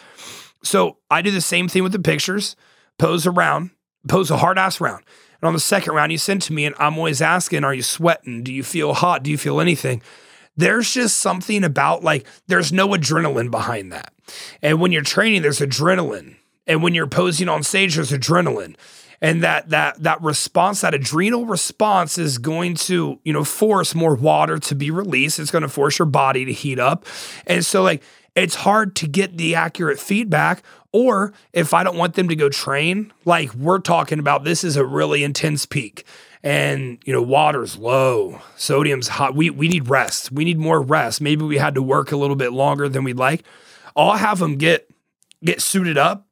So 0.63 0.97
I 1.11 1.21
do 1.21 1.31
the 1.31 1.41
same 1.41 1.67
thing 1.67 1.83
with 1.83 1.91
the 1.91 1.99
pictures, 1.99 2.55
pose 2.97 3.27
around, 3.27 3.69
pose 4.07 4.31
a 4.31 4.37
hard 4.37 4.57
ass 4.57 4.81
round. 4.81 5.03
And 5.41 5.47
on 5.47 5.53
the 5.53 5.59
second 5.59 5.93
round, 5.93 6.11
you 6.11 6.17
send 6.17 6.41
to 6.43 6.53
me, 6.53 6.65
and 6.65 6.73
I'm 6.79 6.97
always 6.97 7.21
asking, 7.21 7.63
Are 7.63 7.73
you 7.73 7.83
sweating? 7.83 8.41
Do 8.43 8.51
you 8.51 8.63
feel 8.63 8.93
hot? 8.93 9.21
Do 9.21 9.29
you 9.29 9.37
feel 9.37 9.61
anything? 9.61 10.01
There's 10.57 10.93
just 10.93 11.17
something 11.17 11.63
about 11.63 12.03
like, 12.03 12.25
there's 12.47 12.71
no 12.71 12.89
adrenaline 12.89 13.51
behind 13.51 13.91
that. 13.91 14.13
And 14.61 14.79
when 14.79 14.91
you're 14.91 15.01
training, 15.01 15.41
there's 15.41 15.59
adrenaline. 15.59 16.35
And 16.67 16.81
when 16.81 16.93
you're 16.93 17.07
posing 17.07 17.49
on 17.49 17.63
stage, 17.63 17.95
there's 17.95 18.11
adrenaline. 18.11 18.75
And 19.21 19.43
that 19.43 19.69
that 19.69 20.03
that 20.03 20.21
response, 20.21 20.81
that 20.81 20.93
adrenal 20.93 21.45
response 21.45 22.17
is 22.17 22.37
going 22.37 22.75
to, 22.75 23.19
you 23.23 23.33
know, 23.33 23.43
force 23.43 23.95
more 23.95 24.13
water 24.13 24.59
to 24.59 24.75
be 24.75 24.91
released. 24.91 25.39
It's 25.39 25.51
going 25.51 25.61
to 25.61 25.69
force 25.69 25.99
your 25.99 26.05
body 26.05 26.45
to 26.45 26.53
heat 26.53 26.79
up. 26.79 27.05
And 27.47 27.65
so 27.65 27.81
like 27.81 28.03
it's 28.35 28.55
hard 28.55 28.95
to 28.97 29.07
get 29.07 29.37
the 29.37 29.55
accurate 29.55 29.99
feedback. 29.99 30.63
Or 30.91 31.33
if 31.53 31.73
I 31.73 31.83
don't 31.83 31.97
want 31.97 32.13
them 32.15 32.29
to 32.29 32.35
go 32.35 32.49
train, 32.49 33.11
like 33.25 33.53
we're 33.53 33.79
talking 33.79 34.19
about, 34.19 34.43
this 34.43 34.63
is 34.63 34.77
a 34.77 34.85
really 34.85 35.23
intense 35.23 35.65
peak 35.65 36.05
and 36.45 36.99
you 37.03 37.11
know 37.11 37.23
water's 37.23 37.75
low. 37.75 38.39
Sodium's 38.55 39.09
hot. 39.09 39.35
We 39.35 39.49
we 39.49 39.67
need 39.67 39.89
rest. 39.89 40.31
We 40.31 40.45
need 40.45 40.59
more 40.59 40.79
rest. 40.79 41.19
Maybe 41.19 41.43
we 41.43 41.57
had 41.57 41.75
to 41.75 41.81
work 41.81 42.11
a 42.11 42.17
little 42.17 42.35
bit 42.35 42.53
longer 42.53 42.87
than 42.87 43.03
we'd 43.03 43.17
like. 43.17 43.43
I'll 43.95 44.13
have 44.13 44.39
them 44.39 44.55
get 44.55 44.89
get 45.43 45.61
suited 45.61 45.97
up 45.97 46.27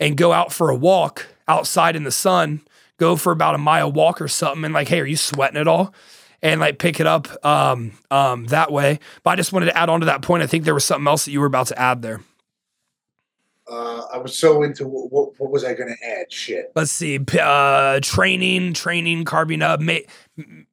and 0.00 0.16
go 0.16 0.32
out 0.32 0.52
for 0.52 0.70
a 0.70 0.74
walk 0.74 1.26
outside 1.46 1.94
in 1.94 2.04
the 2.04 2.10
sun 2.10 2.62
go 2.98 3.14
for 3.14 3.32
about 3.32 3.54
a 3.54 3.58
mile 3.58 3.90
walk 3.90 4.20
or 4.20 4.28
something 4.28 4.64
and 4.64 4.74
like 4.74 4.88
hey 4.88 5.00
are 5.00 5.06
you 5.06 5.16
sweating 5.16 5.60
at 5.60 5.68
all? 5.68 5.94
And 6.40 6.60
like 6.60 6.78
pick 6.78 7.00
it 7.00 7.06
up 7.06 7.44
um, 7.44 7.92
um, 8.12 8.46
that 8.46 8.70
way. 8.70 9.00
But 9.24 9.30
i 9.30 9.36
just 9.36 9.52
wanted 9.52 9.66
to 9.66 9.76
add 9.76 9.88
on 9.90 9.98
to 10.00 10.06
that 10.06 10.22
point. 10.22 10.44
I 10.44 10.46
think 10.46 10.62
there 10.62 10.74
was 10.74 10.84
something 10.84 11.08
else 11.08 11.24
that 11.24 11.32
you 11.32 11.40
were 11.40 11.46
about 11.46 11.66
to 11.66 11.78
add 11.78 12.00
there 12.00 12.20
uh, 13.70 14.02
I 14.12 14.18
was 14.18 14.36
so 14.38 14.62
into 14.62 14.86
what, 14.86 15.38
what 15.38 15.50
was 15.50 15.64
I 15.64 15.74
going 15.74 15.88
to 15.94 16.06
add? 16.08 16.32
Shit. 16.32 16.72
let's 16.74 16.90
see 16.92 17.18
uh 17.40 18.00
training 18.02 18.72
training 18.74 19.24
carving 19.24 19.62
up 19.62 19.80
may, 19.80 20.06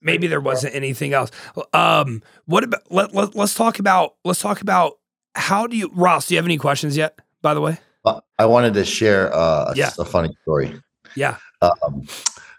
maybe 0.02 0.28
there 0.28 0.42
wasn't 0.42 0.74
anything 0.76 1.14
else 1.14 1.32
um 1.74 2.22
what 2.46 2.64
about 2.64 2.82
let, 2.92 3.14
let, 3.14 3.36
let's 3.36 3.54
talk 3.54 3.80
about 3.80 4.16
let's 4.24 4.40
talk 4.42 4.62
about 4.62 5.00
how 5.36 5.68
do 5.68 5.76
you 5.76 5.90
ross 5.94 6.28
do 6.28 6.34
you 6.34 6.38
have 6.38 6.46
any 6.46 6.58
questions 6.58 6.96
yet 6.96 7.20
by 7.42 7.54
the 7.54 7.62
way 7.62 7.78
Uh, 8.06 8.22
I 8.40 8.46
wanted 8.46 8.74
to 8.76 8.86
share 8.86 9.34
uh, 9.34 9.72
a, 9.72 9.74
Yeah. 9.76 9.92
a 10.00 10.06
funny 10.06 10.36
story. 10.44 10.80
yeah 11.16 11.38
Um, 11.62 12.04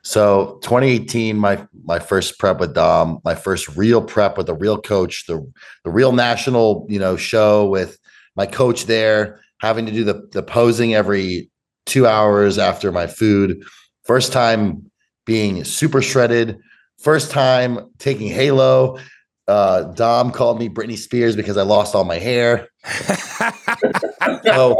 so 0.02 0.58
2018, 0.62 1.36
my 1.36 1.66
my 1.84 1.98
first 1.98 2.38
prep 2.38 2.60
with 2.60 2.74
Dom, 2.74 3.20
my 3.24 3.34
first 3.34 3.68
real 3.76 4.00
prep 4.02 4.36
with 4.38 4.48
a 4.48 4.54
real 4.54 4.78
coach, 4.80 5.26
the 5.26 5.44
the 5.84 5.90
real 5.90 6.12
national 6.12 6.86
you 6.88 6.98
know 6.98 7.16
show 7.16 7.66
with 7.68 7.98
my 8.36 8.46
coach 8.46 8.84
there, 8.86 9.40
having 9.66 9.86
to 9.86 9.92
do 9.92 10.04
the 10.04 10.28
the 10.32 10.42
posing 10.42 10.94
every 10.94 11.50
two 11.84 12.06
hours 12.06 12.58
after 12.58 12.92
my 12.92 13.06
food. 13.06 13.62
First 14.04 14.32
time 14.32 14.90
being 15.24 15.64
super 15.64 16.00
shredded. 16.00 16.58
First 16.98 17.30
time 17.30 17.90
taking 17.98 18.28
Halo. 18.28 18.98
Uh, 19.48 19.82
Dom 19.92 20.32
called 20.32 20.58
me 20.58 20.68
Britney 20.68 20.98
Spears 20.98 21.36
because 21.36 21.56
I 21.56 21.62
lost 21.62 21.94
all 21.94 22.04
my 22.04 22.18
hair. 22.18 22.68
So 24.44 24.78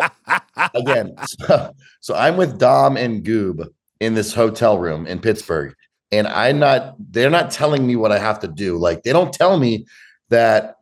again, 0.75 1.15
so, 1.25 1.73
so 2.01 2.15
I'm 2.15 2.37
with 2.37 2.59
Dom 2.59 2.97
and 2.97 3.25
Goob 3.25 3.69
in 4.01 4.15
this 4.15 4.35
hotel 4.35 4.79
room 4.79 5.07
in 5.07 5.21
Pittsburgh, 5.21 5.75
and 6.11 6.27
I'm 6.27 6.59
not. 6.59 6.95
They're 6.99 7.31
not 7.31 7.51
telling 7.51 7.87
me 7.87 7.97
what 7.97 8.13
I 8.13 8.19
have 8.19 8.41
to 8.41 8.49
do. 8.49 8.77
Like 8.79 9.03
they 9.03 9.13
don't 9.13 9.33
tell 9.33 9.59
me 9.59 9.87
that 10.31 10.77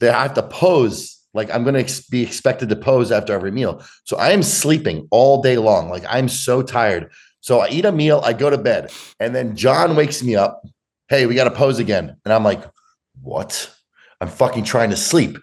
they 0.00 0.10
have 0.10 0.34
to 0.34 0.42
pose. 0.42 1.18
Like 1.34 1.50
I'm 1.54 1.62
going 1.62 1.74
to 1.74 1.80
ex- 1.80 2.06
be 2.06 2.22
expected 2.22 2.68
to 2.68 2.76
pose 2.76 3.10
after 3.10 3.32
every 3.32 3.50
meal. 3.50 3.82
So 4.04 4.16
I 4.16 4.30
am 4.30 4.42
sleeping 4.42 5.08
all 5.10 5.42
day 5.42 5.56
long. 5.56 5.88
Like 5.88 6.04
I'm 6.08 6.28
so 6.28 6.62
tired. 6.62 7.10
So 7.40 7.60
I 7.60 7.68
eat 7.70 7.84
a 7.84 7.92
meal, 7.92 8.20
I 8.24 8.34
go 8.34 8.50
to 8.50 8.58
bed, 8.58 8.92
and 9.18 9.34
then 9.34 9.56
John 9.56 9.96
wakes 9.96 10.22
me 10.22 10.36
up. 10.36 10.62
Hey, 11.08 11.26
we 11.26 11.34
got 11.34 11.44
to 11.44 11.50
pose 11.50 11.78
again, 11.80 12.16
and 12.24 12.32
I'm 12.32 12.44
like, 12.44 12.62
what? 13.20 13.68
I'm 14.20 14.28
fucking 14.28 14.62
trying 14.64 14.90
to 14.90 14.96
sleep. 14.96 15.36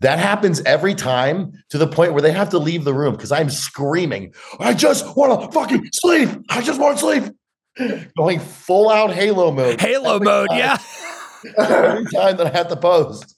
That 0.00 0.18
happens 0.20 0.60
every 0.62 0.94
time 0.94 1.52
to 1.70 1.78
the 1.78 1.86
point 1.88 2.12
where 2.12 2.22
they 2.22 2.30
have 2.32 2.50
to 2.50 2.58
leave 2.58 2.84
the 2.84 2.94
room 2.94 3.14
because 3.14 3.32
I'm 3.32 3.50
screaming, 3.50 4.34
I 4.60 4.72
just 4.74 5.16
want 5.16 5.42
to 5.42 5.52
fucking 5.52 5.88
sleep. 5.92 6.28
I 6.48 6.62
just 6.62 6.80
want 6.80 6.98
to 6.98 7.04
sleep. 7.04 8.08
Going 8.16 8.38
full 8.38 8.88
out 8.90 9.12
Halo 9.12 9.50
mode. 9.50 9.80
halo 9.80 10.20
mode 10.20 10.48
time- 10.48 10.58
yeah 10.58 10.78
Every 11.58 12.04
time 12.12 12.36
that 12.36 12.46
I 12.46 12.56
have 12.56 12.68
to 12.68 12.76
post. 12.76 13.36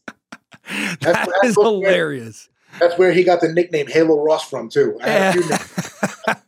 That 0.69 0.99
that's 1.03 1.45
is 1.45 1.57
what- 1.57 1.65
hilarious 1.67 2.49
That's 2.81 2.99
where 2.99 3.13
he 3.13 3.23
got 3.25 3.41
the 3.41 3.49
nickname 3.53 3.87
Halo 3.87 4.23
Ross 4.23 4.49
from 4.49 4.69
too. 4.69 4.99
I 5.03 5.09
had 5.09 5.37
a 5.37 5.43
few 5.43 5.51
nicknames. 5.51 6.43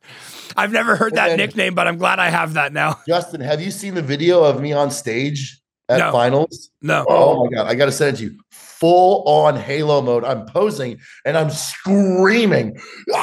i've 0.57 0.73
never 0.73 0.97
heard 0.97 1.15
that 1.17 1.31
And 1.31 1.39
then- 1.41 1.47
nickname 1.49 1.75
but 1.75 1.87
i'm 1.87 1.99
glad 1.99 2.19
i 2.19 2.31
have 2.31 2.55
that 2.55 2.73
now 2.73 2.99
Justin, 3.07 3.41
have 3.43 3.61
you 3.61 3.71
seen 3.71 3.95
the 3.95 4.03
video 4.03 4.43
of 4.43 4.61
me 4.61 4.73
on 4.73 4.91
stage 4.91 5.61
at 5.89 5.99
No. 5.99 6.11
finals? 6.13 6.71
no 6.83 7.05
Oh, 7.09 7.39
oh 7.39 7.45
my 7.45 7.51
God. 7.57 7.67
I 7.69 7.75
got 7.77 7.85
to 7.87 7.93
send 7.93 8.17
it 8.17 8.19
to 8.19 8.25
you. 8.25 8.39
Full 8.51 9.23
on 9.29 9.57
Halo 9.57 10.03
mode. 10.03 10.25
I'm 10.25 10.45
posing 10.47 10.99
and 11.25 11.39
I'm 11.39 11.49
screaming. 11.51 12.77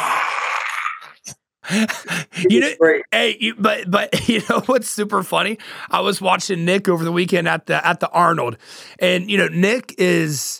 You 2.49 2.59
know 2.59 2.73
Hey, 3.11 3.37
you, 3.39 3.55
but 3.55 3.89
but 3.89 4.27
you 4.29 4.41
know 4.49 4.59
what's 4.65 4.89
super 4.89 5.23
funny? 5.23 5.57
I 5.89 6.01
was 6.01 6.21
watching 6.21 6.65
Nick 6.65 6.89
over 6.89 7.05
the 7.05 7.11
weekend 7.11 7.47
at 7.47 7.67
the 7.67 7.85
at 7.87 8.01
the 8.01 8.09
Arnold, 8.09 8.57
and 8.99 9.31
you 9.31 9.37
know 9.37 9.47
Nick 9.47 9.95
is 9.97 10.59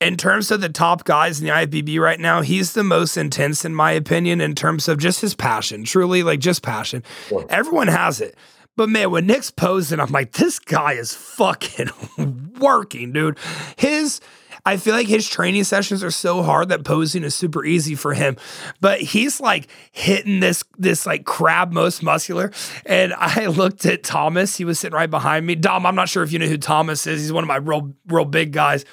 in 0.00 0.16
terms 0.16 0.50
of 0.50 0.60
the 0.60 0.68
top 0.68 1.04
guys 1.04 1.40
in 1.40 1.46
the 1.46 1.52
IFBB 1.52 1.98
right 1.98 2.20
now. 2.20 2.42
He's 2.42 2.74
the 2.74 2.84
most 2.84 3.16
intense, 3.16 3.64
in 3.64 3.74
my 3.74 3.92
opinion, 3.92 4.40
in 4.40 4.54
terms 4.54 4.88
of 4.88 4.98
just 4.98 5.20
his 5.20 5.34
passion. 5.34 5.84
Truly, 5.84 6.22
like 6.22 6.40
just 6.40 6.62
passion. 6.62 7.02
Everyone 7.48 7.88
has 7.88 8.20
it. 8.20 8.36
But 8.76 8.90
man, 8.90 9.10
when 9.10 9.26
Nick's 9.26 9.50
posing, 9.50 10.00
I'm 10.00 10.12
like, 10.12 10.32
this 10.32 10.58
guy 10.58 10.92
is 10.92 11.14
fucking 11.14 11.88
working, 12.60 13.12
dude. 13.12 13.38
His, 13.76 14.20
I 14.66 14.76
feel 14.76 14.94
like 14.94 15.06
his 15.06 15.28
training 15.28 15.62
sessions 15.62 16.02
are 16.02 16.10
so 16.10 16.42
hard 16.42 16.70
that 16.70 16.82
posing 16.82 17.22
is 17.22 17.36
super 17.36 17.64
easy 17.64 17.94
for 17.94 18.14
him. 18.14 18.36
But 18.80 19.00
he's 19.00 19.40
like 19.40 19.68
hitting 19.92 20.40
this, 20.40 20.64
this 20.76 21.06
like 21.06 21.24
crab 21.24 21.72
most 21.72 22.02
muscular. 22.02 22.50
And 22.84 23.14
I 23.16 23.46
looked 23.46 23.86
at 23.86 24.02
Thomas. 24.02 24.56
He 24.56 24.64
was 24.64 24.80
sitting 24.80 24.96
right 24.96 25.10
behind 25.10 25.46
me. 25.46 25.54
Dom, 25.54 25.86
I'm 25.86 25.94
not 25.94 26.08
sure 26.08 26.24
if 26.24 26.32
you 26.32 26.40
know 26.40 26.48
who 26.48 26.58
Thomas 26.58 27.06
is. 27.06 27.20
He's 27.20 27.32
one 27.32 27.44
of 27.44 27.48
my 27.48 27.56
real, 27.56 27.94
real 28.08 28.24
big 28.24 28.52
guys, 28.52 28.84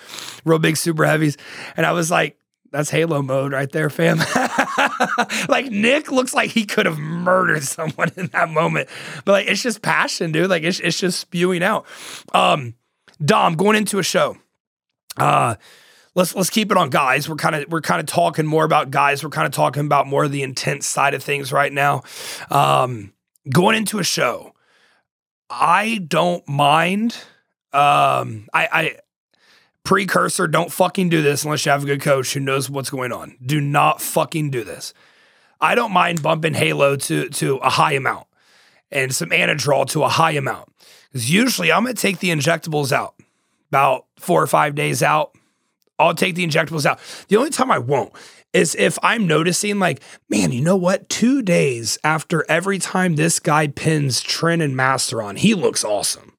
real 0.46 0.60
big 0.60 0.78
super 0.78 1.06
heavies. 1.06 1.38
And 1.76 1.88
I 1.88 1.92
was 1.92 2.12
like, 2.12 2.38
that's 2.72 2.90
Halo 2.90 3.22
mode 3.22 3.52
right 3.52 3.72
there, 3.72 3.90
fam. 3.90 4.18
like 5.48 5.68
Nick 5.72 6.12
looks 6.12 6.34
like 6.34 6.50
he 6.50 6.66
could 6.66 6.88
have 6.88 6.98
murdered 6.98 7.64
someone 7.64 8.12
in 8.18 8.28
that 8.28 8.50
moment, 8.50 8.90
but 9.26 9.34
like 9.34 9.48
it's 9.48 9.62
just 9.62 9.84
passion, 9.84 10.32
dude. 10.32 10.50
Like 10.50 10.64
it's 10.64 10.80
it's 10.80 11.00
just 11.00 11.20
spewing 11.20 11.62
out. 11.62 11.86
Um, 12.34 12.74
Dom, 13.24 13.54
going 13.54 13.78
into 13.78 14.00
a 14.00 14.04
show. 14.04 14.38
Uh, 15.18 15.56
let's 16.16 16.36
let's 16.36 16.50
keep 16.50 16.72
it 16.72 16.78
on 16.78 16.90
guys. 16.90 17.28
We're 17.30 17.36
kind 17.36 17.56
of 17.56 17.72
we're 17.72 17.82
kind 17.82 18.00
of 18.00 18.06
talking 18.06 18.46
more 18.46 18.64
about 18.64 18.92
guys. 18.92 19.24
We're 19.24 19.30
kind 19.30 19.46
of 19.46 19.54
talking 19.54 19.86
about 19.86 20.08
more 20.08 20.26
of 20.26 20.32
the 20.32 20.44
intense 20.44 20.86
side 20.86 21.14
of 21.14 21.24
things 21.24 21.52
right 21.52 21.72
now. 21.72 22.04
Um, 22.50 23.14
going 23.50 23.76
into 23.78 24.00
a 24.00 24.04
show, 24.04 24.54
I 25.50 26.00
don't 26.08 26.48
mind. 26.48 27.18
Um, 27.72 28.48
I, 28.54 28.70
I 28.72 28.98
precursor, 29.84 30.48
don't 30.48 30.72
fucking 30.72 31.10
do 31.10 31.22
this 31.22 31.44
unless 31.44 31.66
you 31.66 31.72
have 31.72 31.84
a 31.84 31.88
good 31.88 32.02
coach 32.02 32.34
who 32.34 32.40
knows 32.40 32.70
what's 32.70 32.90
going 32.90 33.12
on. 33.12 33.36
Do 33.44 33.60
not 33.60 34.02
fucking 34.02 34.52
do 34.52 34.64
this. 34.64 34.94
I 35.60 35.76
don't 35.76 35.92
mind 35.92 36.22
bumping 36.22 36.54
Halo 36.54 36.96
to 36.98 37.30
to 37.30 37.56
a 37.58 37.70
high 37.70 37.94
amount 37.94 38.28
and 38.92 39.14
some 39.14 39.30
Anadrol 39.30 39.88
to 39.90 40.04
a 40.04 40.10
high 40.10 40.32
amount. 40.32 40.70
Because 41.08 41.32
usually 41.32 41.72
I'm 41.72 41.84
gonna 41.84 41.96
take 41.96 42.20
the 42.20 42.30
injectables 42.30 42.92
out 42.92 43.16
about 43.70 44.06
four 44.24 44.42
or 44.42 44.48
five 44.48 44.76
days 44.76 45.04
out. 45.04 45.36
I'll 46.00 46.16
take 46.16 46.36
the 46.36 46.46
injectables 46.46 46.86
out. 46.86 47.00
The 47.28 47.38
only 47.38 47.50
time 47.50 47.70
I 47.70 47.78
won't 47.78 48.14
is 48.52 48.76
if 48.76 48.98
I'm 49.04 49.28
noticing, 49.28 49.80
like, 49.80 50.02
man, 50.30 50.52
you 50.52 50.62
know 50.62 50.76
what? 50.76 51.10
Two 51.10 51.42
days 51.42 51.98
after 52.04 52.46
every 52.50 52.80
time 52.80 53.16
this 53.16 53.40
guy 53.40 53.68
pins 53.68 54.24
Tren 54.24 54.64
and 54.64 54.76
Masteron, 54.76 55.38
he 55.38 55.54
looks 55.54 55.84
awesome. 55.84 56.34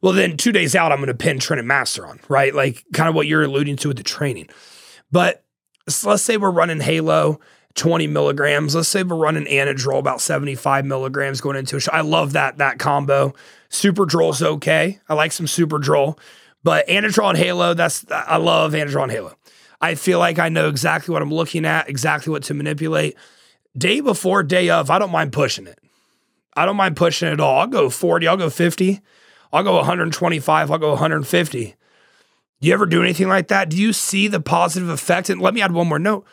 Well, 0.00 0.12
then 0.12 0.36
two 0.36 0.52
days 0.52 0.74
out, 0.74 0.90
I'm 0.90 0.98
going 0.98 1.06
to 1.08 1.14
pin 1.14 1.38
Tren 1.38 1.58
and 1.58 1.70
Masteron, 1.70 2.18
right? 2.28 2.54
Like 2.54 2.84
kind 2.92 3.08
of 3.08 3.14
what 3.14 3.26
you're 3.26 3.44
alluding 3.44 3.76
to 3.76 3.88
with 3.88 3.98
the 3.98 4.02
training. 4.02 4.48
But 5.10 5.44
so 5.88 6.10
let's 6.10 6.22
say 6.22 6.36
we're 6.36 6.50
running 6.50 6.80
Halo 6.80 7.38
20 7.74 8.06
milligrams. 8.06 8.74
Let's 8.74 8.88
say 8.88 9.02
we're 9.02 9.16
running 9.16 9.44
Anadrol 9.44 9.98
about 9.98 10.20
75 10.20 10.84
milligrams 10.84 11.40
going 11.40 11.56
into 11.56 11.76
a 11.76 11.80
show. 11.80 11.92
I 11.92 12.02
love 12.02 12.32
that 12.32 12.58
that 12.58 12.78
combo. 12.78 13.34
Super 13.68 14.04
Drol's 14.04 14.42
okay. 14.42 15.00
I 15.08 15.14
like 15.14 15.32
some 15.32 15.46
Super 15.46 15.78
Drol, 15.78 16.18
but 16.62 16.86
Anadrol 16.88 17.30
and 17.30 17.38
Halo, 17.38 17.74
that's 17.74 18.04
I 18.10 18.36
love 18.36 18.72
Anadrol 18.72 19.04
and 19.04 19.12
Halo. 19.12 19.36
I 19.80 19.96
feel 19.96 20.18
like 20.18 20.38
I 20.38 20.48
know 20.48 20.68
exactly 20.68 21.12
what 21.12 21.22
I'm 21.22 21.32
looking 21.32 21.64
at, 21.64 21.88
exactly 21.88 22.30
what 22.30 22.44
to 22.44 22.54
manipulate. 22.54 23.16
Day 23.76 24.00
before, 24.00 24.42
day 24.42 24.70
of, 24.70 24.90
I 24.90 24.98
don't 24.98 25.10
mind 25.10 25.32
pushing 25.32 25.66
it. 25.66 25.78
I 26.54 26.66
don't 26.66 26.76
mind 26.76 26.96
pushing 26.96 27.28
it 27.28 27.32
at 27.32 27.40
all. 27.40 27.60
I'll 27.60 27.66
go 27.66 27.90
40, 27.90 28.28
I'll 28.28 28.36
go 28.36 28.50
50, 28.50 29.00
I'll 29.52 29.64
go 29.64 29.76
125, 29.76 30.70
I'll 30.70 30.78
go 30.78 30.90
150. 30.90 31.74
Do 32.60 32.68
you 32.68 32.74
ever 32.74 32.86
do 32.86 33.02
anything 33.02 33.28
like 33.28 33.48
that? 33.48 33.70
Do 33.70 33.76
you 33.76 33.92
see 33.92 34.28
the 34.28 34.40
positive 34.40 34.88
effect? 34.88 35.30
And 35.30 35.40
let 35.40 35.52
me 35.52 35.62
add 35.62 35.72
one 35.72 35.88
more 35.88 35.98
note. 35.98 36.24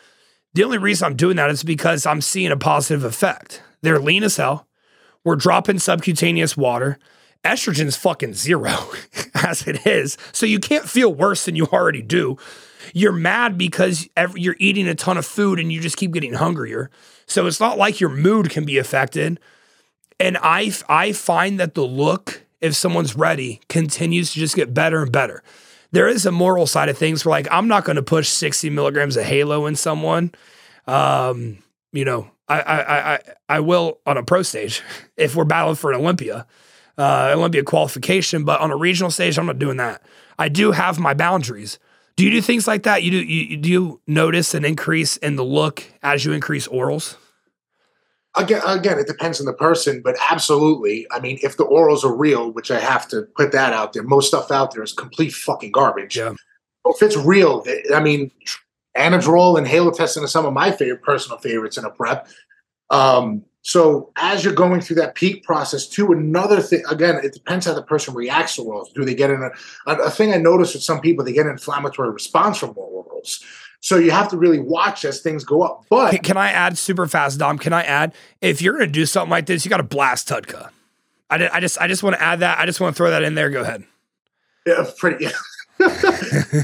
The 0.54 0.64
only 0.64 0.78
reason 0.78 1.06
I'm 1.08 1.16
doing 1.16 1.38
that 1.38 1.50
is 1.50 1.64
because 1.64 2.06
I'm 2.06 2.22
seeing 2.22 2.52
a 2.52 2.58
positive 2.58 3.04
effect. 3.04 3.64
They're 3.82 4.00
lean 4.00 4.24
as 4.24 4.38
hell. 4.38 4.68
We're 5.24 5.36
dropping 5.36 5.80
subcutaneous 5.80 6.56
water. 6.56 7.00
Estrogen's 7.44 7.96
fucking 7.96 8.34
zero 8.34 8.74
as 9.34 9.68
it 9.68 9.86
is. 9.86 10.18
So 10.32 10.46
you 10.46 10.60
can't 10.60 10.88
feel 10.88 11.14
worse 11.14 11.46
than 11.46 11.56
you 11.56 11.66
already 11.68 12.02
do. 12.02 12.38
You're 12.94 13.12
mad 13.12 13.58
because 13.58 14.08
you're 14.36 14.56
eating 14.60 14.88
a 14.88 14.96
ton 14.96 15.18
of 15.18 15.26
food 15.26 15.60
and 15.60 15.72
you 15.72 15.80
just 15.80 15.98
keep 15.98 16.12
getting 16.12 16.34
hungrier. 16.34 16.90
So 17.26 17.46
it's 17.46 17.60
not 17.60 17.78
like 17.78 18.00
your 18.00 18.10
mood 18.10 18.50
can 18.50 18.66
be 18.66 18.78
affected. 18.78 19.40
And 20.20 20.38
I, 20.42 20.74
I 20.90 21.14
find 21.14 21.60
that 21.60 21.76
the 21.76 21.86
look, 21.86 22.44
if 22.62 22.76
someone's 22.76 23.16
ready, 23.16 23.62
continues 23.70 24.34
to 24.34 24.40
just 24.40 24.56
get 24.56 24.74
better 24.74 25.02
and 25.02 25.12
better. 25.12 25.44
There 25.92 26.08
is 26.08 26.26
a 26.26 26.32
moral 26.32 26.68
side 26.68 26.90
of 26.90 26.98
things 26.98 27.26
where, 27.26 27.32
like, 27.32 27.48
I'm 27.50 27.68
not 27.68 27.84
going 27.84 27.96
to 27.96 28.04
push 28.04 28.28
60 28.30 28.70
milligrams 28.70 29.18
of 29.18 29.24
Halo 29.24 29.66
in 29.66 29.76
someone. 29.76 30.32
Um, 30.86 31.60
you 31.94 32.06
know, 32.06 32.30
I, 32.48 32.60
I, 32.62 33.14
I, 33.14 33.20
I 33.48 33.60
will 33.60 34.00
on 34.06 34.18
a 34.18 34.24
pro 34.24 34.44
stage 34.44 34.84
if 35.18 35.36
we're 35.36 35.46
battling 35.46 35.76
for 35.76 35.92
an 35.92 36.00
Olympia, 36.00 36.46
uh, 37.00 37.34
Olympia 37.36 37.64
qualification. 37.64 38.44
But 38.44 38.60
on 38.60 38.70
a 38.70 38.76
regional 38.76 39.10
stage, 39.10 39.40
I'm 39.40 39.48
not 39.48 39.58
doing 39.58 39.78
that. 39.78 40.04
I 40.38 40.50
do 40.50 40.72
have 40.72 41.00
my 41.00 41.14
boundaries. 41.14 41.80
Do 42.16 42.26
you 42.26 42.32
do 42.32 42.42
things 42.42 42.68
like 42.68 42.84
that? 42.84 43.02
You 43.02 43.12
do 43.12 43.18
you 43.18 43.58
do 43.58 43.70
you 43.70 44.02
notice 44.06 44.54
an 44.54 44.66
increase 44.66 45.16
in 45.18 45.38
the 45.38 45.46
look 45.46 45.84
as 46.04 46.26
you 46.26 46.34
increase 46.34 46.68
orals? 46.68 47.16
Again, 48.36 48.62
again, 48.66 49.00
it 49.00 49.08
depends 49.08 49.40
on 49.40 49.46
the 49.46 49.54
person, 49.54 50.02
but 50.04 50.16
absolutely. 50.30 51.08
I 51.12 51.20
mean, 51.20 51.40
if 51.42 51.58
the 51.58 51.66
orals 51.66 52.04
are 52.04 52.16
real, 52.16 52.52
which 52.52 52.70
I 52.70 52.80
have 52.80 53.08
to 53.10 53.24
put 53.36 53.52
that 53.54 53.74
out 53.74 53.94
there, 53.94 54.04
most 54.04 54.28
stuff 54.28 54.52
out 54.52 54.74
there 54.74 54.84
is 54.84 54.94
complete 54.94 55.34
fucking 55.34 55.72
garbage. 55.72 56.18
Yeah. 56.18 56.34
If 56.86 57.02
it's 57.02 57.18
real, 57.18 57.66
I 57.94 58.00
mean, 58.00 58.32
Anadrol 58.96 59.58
and 59.58 59.66
Halotestin 59.66 60.24
are 60.24 60.28
some 60.28 60.46
of 60.46 60.54
my 60.54 60.72
favorite 60.72 61.02
personal 61.02 61.38
favorites 61.40 61.78
in 61.78 61.86
a 61.86 61.90
prep. 61.90 62.28
Um, 62.90 63.46
so 63.62 64.12
as 64.16 64.44
you're 64.44 64.54
going 64.54 64.82
through 64.82 64.98
that 64.98 65.16
peak 65.16 65.44
process, 65.44 65.86
too, 65.88 66.12
another 66.12 66.62
thing 66.62 66.84
again, 66.90 67.20
it 67.24 67.34
depends 67.34 67.66
how 67.66 67.74
the 67.74 67.84
person 67.84 68.14
reacts 68.14 68.56
to 68.56 68.62
orals. 68.62 68.94
Do 68.94 69.04
they 69.04 69.14
get 69.14 69.30
in 69.30 69.44
a, 69.44 69.52
a, 69.86 70.10
thing 70.10 70.34
I 70.34 70.38
noticed 70.38 70.76
with 70.76 70.84
some 70.84 71.02
people, 71.02 71.26
they 71.26 71.34
get 71.34 71.46
an 71.46 71.52
inflammatory 71.52 72.10
response 72.10 72.58
from 72.58 72.74
orals. 72.74 73.44
So 73.82 73.98
you 73.98 74.12
have 74.12 74.30
to 74.30 74.38
really 74.38 74.60
watch 74.60 75.06
as 75.06 75.22
things 75.22 75.44
go 75.44 75.62
up. 75.62 75.86
But 75.90 76.12
can, 76.12 76.20
can 76.22 76.38
I 76.38 76.52
add 76.52 76.78
super 76.78 77.08
fast, 77.08 77.40
Dom? 77.40 77.58
Can 77.58 77.74
I 77.74 77.84
add 77.84 78.14
if 78.42 78.62
you're 78.62 78.74
going 78.74 78.88
to 78.88 78.92
do 78.92 79.06
something 79.06 79.30
like 79.30 79.46
this, 79.46 79.66
you 79.66 79.70
got 79.70 79.78
to 79.78 79.84
blast 79.84 80.28
TUDCA. 80.30 80.70
I, 81.30 81.38
did, 81.38 81.52
I 81.52 81.60
just 81.60 81.80
I 81.80 81.88
just 81.88 82.02
want 82.02 82.16
to 82.16 82.22
add 82.22 82.40
that. 82.40 82.60
I 82.60 82.66
just 82.66 82.82
want 82.82 82.96
to 82.96 82.98
throw 82.98 83.12
that 83.12 83.24
in 83.24 83.36
there. 83.36 83.50
Go 83.50 83.62
ahead. 83.62 83.84
Yeah, 84.66 84.86
pretty. 84.98 85.26
Yeah. 85.26 85.32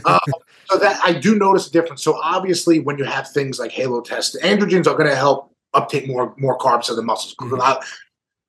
um, 0.05 0.19
so 0.65 0.77
that 0.79 0.99
I 1.03 1.13
do 1.13 1.35
notice 1.35 1.67
a 1.67 1.71
difference. 1.71 2.03
So 2.03 2.19
obviously, 2.21 2.79
when 2.79 2.97
you 2.97 3.03
have 3.05 3.29
things 3.29 3.59
like 3.59 3.71
Halotest, 3.71 4.39
androgens 4.41 4.87
are 4.87 4.97
going 4.97 5.09
to 5.09 5.15
help 5.15 5.54
uptake 5.75 6.07
more 6.07 6.33
more 6.37 6.57
carbs 6.57 6.85
to 6.85 6.95
the 6.95 7.03
muscles. 7.03 7.35
Mm-hmm. 7.35 7.83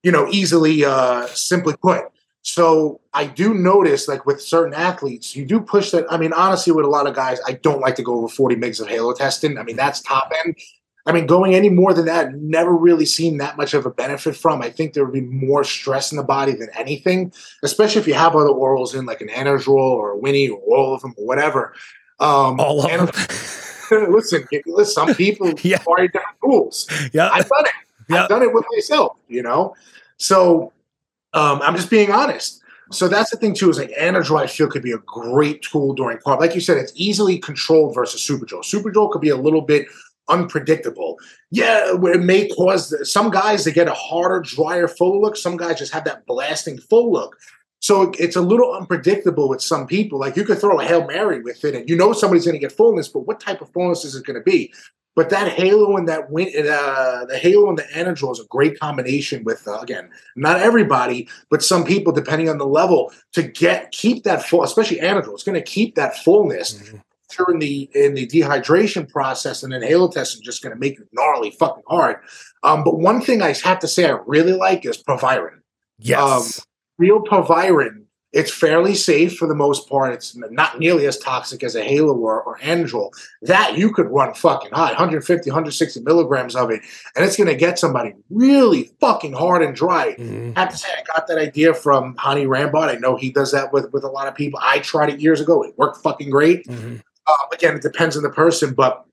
You 0.03 0.12
know, 0.12 0.29
easily 0.31 0.85
uh, 0.85 1.27
simply 1.27 1.74
put. 1.83 2.05
So 2.43 3.01
I 3.12 3.27
do 3.27 3.55
notice, 3.55 4.07
like 4.07 4.24
with 4.24 4.41
certain 4.41 4.72
athletes, 4.72 5.35
you 5.35 5.45
do 5.45 5.61
push 5.61 5.91
that. 5.91 6.07
I 6.09 6.16
mean, 6.16 6.33
honestly, 6.33 6.72
with 6.72 6.85
a 6.85 6.89
lot 6.89 7.09
of 7.09 7.14
guys, 7.16 7.41
I 7.45 7.55
don't 7.55 7.81
like 7.81 7.97
to 7.97 8.05
go 8.05 8.14
over 8.14 8.29
40 8.29 8.55
mgs 8.55 8.81
of 8.81 8.87
halotestin. 8.87 9.59
I 9.59 9.64
mean, 9.64 9.74
that's 9.74 10.01
top 10.01 10.33
end. 10.45 10.57
I 11.07 11.12
mean, 11.12 11.27
going 11.27 11.57
any 11.57 11.68
more 11.68 11.93
than 11.93 12.05
that, 12.07 12.35
never 12.35 12.77
really 12.77 13.05
seen 13.05 13.39
that 13.39 13.57
much 13.57 13.74
of 13.74 13.85
a 13.85 13.91
benefit 13.91 14.37
from. 14.37 14.62
I 14.62 14.70
think 14.70 14.93
there 14.93 15.05
would 15.05 15.12
be 15.12 15.22
more 15.22 15.64
stress 15.64 16.12
in 16.12 16.18
the 16.18 16.24
body 16.24 16.53
than 16.53 16.68
anything, 16.74 17.33
especially 17.64 18.01
if 18.01 18.07
you 18.07 18.14
have 18.14 18.37
other 18.37 18.51
orals 18.51 18.97
in, 18.97 19.07
like 19.07 19.20
an 19.20 19.29
Anadrol 19.29 19.77
or 19.77 20.11
a 20.11 20.16
Winnie 20.16 20.49
or 20.49 20.61
all 20.61 20.95
of 20.95 21.03
them 21.03 21.14
or 21.16 21.27
whatever. 21.27 21.74
Um, 22.20 22.61
all 22.61 22.85
of 22.85 22.91
them. 22.91 23.09
listen, 24.09 24.47
some 24.84 25.14
people 25.14 25.53
yeah. 25.62 25.78
require 25.78 26.09
different 26.09 26.39
tools. 26.43 26.89
Yeah, 27.12 27.30
I've 27.32 27.49
done 27.49 27.64
it. 27.64 28.14
I've 28.14 28.28
done 28.28 28.43
it 28.43 28.53
with 28.53 28.64
myself. 28.74 29.16
You 29.28 29.43
know, 29.43 29.74
so 30.16 30.72
um, 31.32 31.61
I'm 31.62 31.76
just 31.76 31.91
being 31.91 32.11
honest. 32.11 32.62
So 32.93 33.09
that's 33.09 33.30
the 33.30 33.37
thing 33.37 33.55
too. 33.55 33.68
Is 33.68 33.78
like 33.78 33.91
Anadrol, 33.91 34.41
I 34.41 34.47
feel 34.47 34.68
could 34.68 34.82
be 34.82 34.93
a 34.93 34.99
great 34.99 35.62
tool 35.62 35.93
during 35.93 36.18
carb. 36.18 36.41
Like 36.41 36.55
you 36.55 36.61
said, 36.61 36.76
it's 36.76 36.93
easily 36.95 37.39
controlled 37.39 37.95
versus 37.95 38.20
Superdrol. 38.20 38.62
Superdrol 38.64 39.11
could 39.11 39.20
be 39.22 39.30
a 39.30 39.37
little 39.37 39.61
bit 39.61 39.87
unpredictable. 40.28 41.18
Yeah, 41.51 41.95
it 41.95 42.22
may 42.22 42.49
cause 42.49 42.95
some 43.11 43.30
guys 43.30 43.64
to 43.64 43.70
get 43.70 43.89
a 43.89 43.95
harder, 43.95 44.41
drier 44.41 44.89
full 44.89 45.20
look. 45.20 45.37
Some 45.37 45.57
guys 45.57 45.78
just 45.78 45.93
have 45.93 46.05
that 46.05 46.26
blasting 46.26 46.78
full 46.78 47.12
look. 47.12 47.37
So 47.87 48.11
it's 48.18 48.34
a 48.34 48.41
little 48.41 48.74
unpredictable 48.74 49.49
with 49.49 49.62
some 49.62 49.87
people. 49.87 50.18
Like 50.18 50.34
you 50.34 50.43
could 50.43 50.59
throw 50.59 50.80
a 50.80 50.84
Hail 50.84 51.07
Mary 51.07 51.41
with 51.41 51.64
it 51.64 51.76
and 51.76 51.89
you 51.89 51.95
know 51.95 52.12
somebody's 52.12 52.45
going 52.45 52.57
to 52.57 52.59
get 52.59 52.72
fullness, 52.72 53.07
but 53.07 53.28
what 53.28 53.39
type 53.39 53.61
of 53.61 53.72
fullness 53.72 54.05
is 54.05 54.16
it 54.16 54.26
going 54.26 54.34
to 54.34 54.43
be? 54.43 54.74
But 55.14 55.30
that 55.30 55.53
Halo 55.53 55.97
and 55.97 56.09
that 56.09 56.28
win, 56.28 56.49
uh, 56.49 57.26
the 57.26 57.39
Halo 57.41 57.68
and 57.68 57.78
the 57.78 57.84
Anadrol 57.84 58.32
is 58.32 58.41
a 58.41 58.45
great 58.51 58.80
combination 58.80 59.45
with, 59.45 59.68
uh, 59.68 59.78
again, 59.78 60.11
not 60.34 60.61
everybody, 60.61 61.28
but 61.49 61.62
some 61.62 61.84
people, 61.84 62.12
depending 62.12 62.49
on 62.49 62.59
the 62.59 62.66
level, 62.66 63.12
to 63.34 63.45
get 63.45 63.93
keep 63.93 64.24
that 64.24 64.43
full, 64.43 64.64
especially 64.64 64.97
Anadrol, 64.97 65.34
it's 65.34 65.45
going 65.45 65.55
to 65.55 65.62
keep 65.62 65.95
that 65.95 66.18
fullness. 66.18 66.74
Mm-hmm 66.74 66.97
during 67.37 67.59
the 67.59 67.91
in 67.93 68.14
the 68.14 68.24
dehydration 68.24 69.09
process, 69.09 69.64
and 69.64 69.72
then 69.72 69.80
Halotest 69.80 70.34
is 70.34 70.41
just 70.41 70.62
going 70.62 70.72
to 70.72 70.78
make 70.78 71.01
it 71.01 71.09
gnarly 71.12 71.51
fucking 71.51 71.82
hard. 71.89 72.18
Um, 72.62 72.84
but 72.84 73.01
one 73.01 73.20
thing 73.20 73.43
I 73.43 73.53
have 73.64 73.80
to 73.80 73.89
say 73.89 74.09
I 74.09 74.16
really 74.26 74.53
like 74.53 74.87
is 74.87 74.97
Proviron. 74.97 75.61
Yes. 75.99 76.20
Um, 76.61 76.64
real 76.99 77.20
Proviron, 77.20 78.07
it's 78.32 78.53
fairly 78.53 78.94
safe 78.94 79.38
for 79.38 79.49
the 79.49 79.55
most 79.55 79.88
part. 79.88 80.12
It's 80.12 80.36
not 80.36 80.78
nearly 80.78 81.07
as 81.07 81.16
toxic 81.16 81.62
as 81.62 81.74
a 81.74 81.82
Halo 81.82 82.14
or, 82.14 82.42
or 82.42 82.59
Anadrol. 82.59 83.11
That 83.40 83.78
you 83.78 83.90
could 83.92 84.11
run 84.11 84.34
fucking 84.34 84.72
high, 84.72 84.88
150, 84.88 85.49
160 85.49 86.01
milligrams 86.01 86.55
of 86.55 86.70
it, 86.70 86.82
and 87.14 87.24
it's 87.24 87.36
going 87.36 87.49
to 87.49 87.55
get 87.55 87.78
somebody 87.78 88.14
really 88.28 88.90
fucking 89.01 89.32
hard 89.32 89.62
and 89.62 89.74
dry. 89.74 90.14
Mm-hmm. 90.18 90.53
I 90.55 90.61
have 90.61 90.68
to 90.70 90.76
say, 90.76 90.88
I 90.92 91.03
got 91.16 91.26
that 91.28 91.38
idea 91.38 91.72
from 91.72 92.14
Hany 92.18 92.44
Rambod. 92.44 92.88
I 92.88 92.97
know 92.97 93.16
he 93.16 93.30
does 93.30 93.53
that 93.53 93.72
with, 93.72 93.90
with 93.94 94.05
a 94.05 94.09
lot 94.11 94.28
of 94.28 94.34
people. 94.34 94.61
I 94.62 94.80
tried 94.80 95.09
it 95.09 95.20
years 95.20 95.40
ago. 95.40 95.62
It 95.62 95.72
worked 95.78 96.03
fucking 96.03 96.28
great. 96.28 96.66
Mm-hmm. 96.66 96.97
Uh, 97.26 97.36
again, 97.55 97.76
it 97.76 97.82
depends 97.82 98.18
on 98.18 98.22
the 98.22 98.30
person, 98.30 98.74
but 98.74 99.07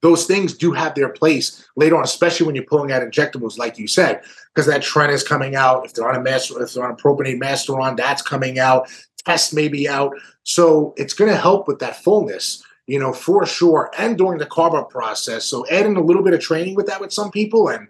those 0.00 0.26
things 0.26 0.56
do 0.56 0.72
have 0.72 0.94
their 0.94 1.08
place 1.08 1.66
later 1.76 1.96
on, 1.96 2.04
especially 2.04 2.46
when 2.46 2.54
you're 2.54 2.64
pulling 2.64 2.92
out 2.92 3.02
injectables, 3.02 3.58
like 3.58 3.78
you 3.78 3.88
said, 3.88 4.22
because 4.54 4.66
that 4.66 4.82
Tren 4.82 5.10
is 5.10 5.22
coming 5.22 5.56
out. 5.56 5.84
If 5.84 5.94
they're 5.94 6.08
on 6.08 6.16
a 6.16 6.22
master, 6.22 6.62
if 6.62 6.72
they're 6.72 6.84
on 6.84 6.92
a 6.92 6.96
propionate 6.96 7.40
Masteron, 7.40 7.96
that's 7.96 8.22
coming 8.22 8.58
out. 8.58 8.88
Test 9.24 9.52
may 9.52 9.68
be 9.68 9.88
out, 9.88 10.12
so 10.44 10.94
it's 10.96 11.12
going 11.12 11.30
to 11.30 11.36
help 11.36 11.68
with 11.68 11.80
that 11.80 12.02
fullness, 12.02 12.62
you 12.86 12.98
know, 12.98 13.12
for 13.12 13.44
sure. 13.44 13.90
And 13.98 14.16
during 14.16 14.38
the 14.38 14.46
carb 14.46 14.74
up 14.74 14.90
process, 14.90 15.44
so 15.44 15.66
adding 15.68 15.96
a 15.96 16.00
little 16.00 16.22
bit 16.22 16.32
of 16.32 16.40
training 16.40 16.76
with 16.76 16.86
that 16.86 17.00
with 17.00 17.12
some 17.12 17.30
people, 17.30 17.68
and 17.68 17.88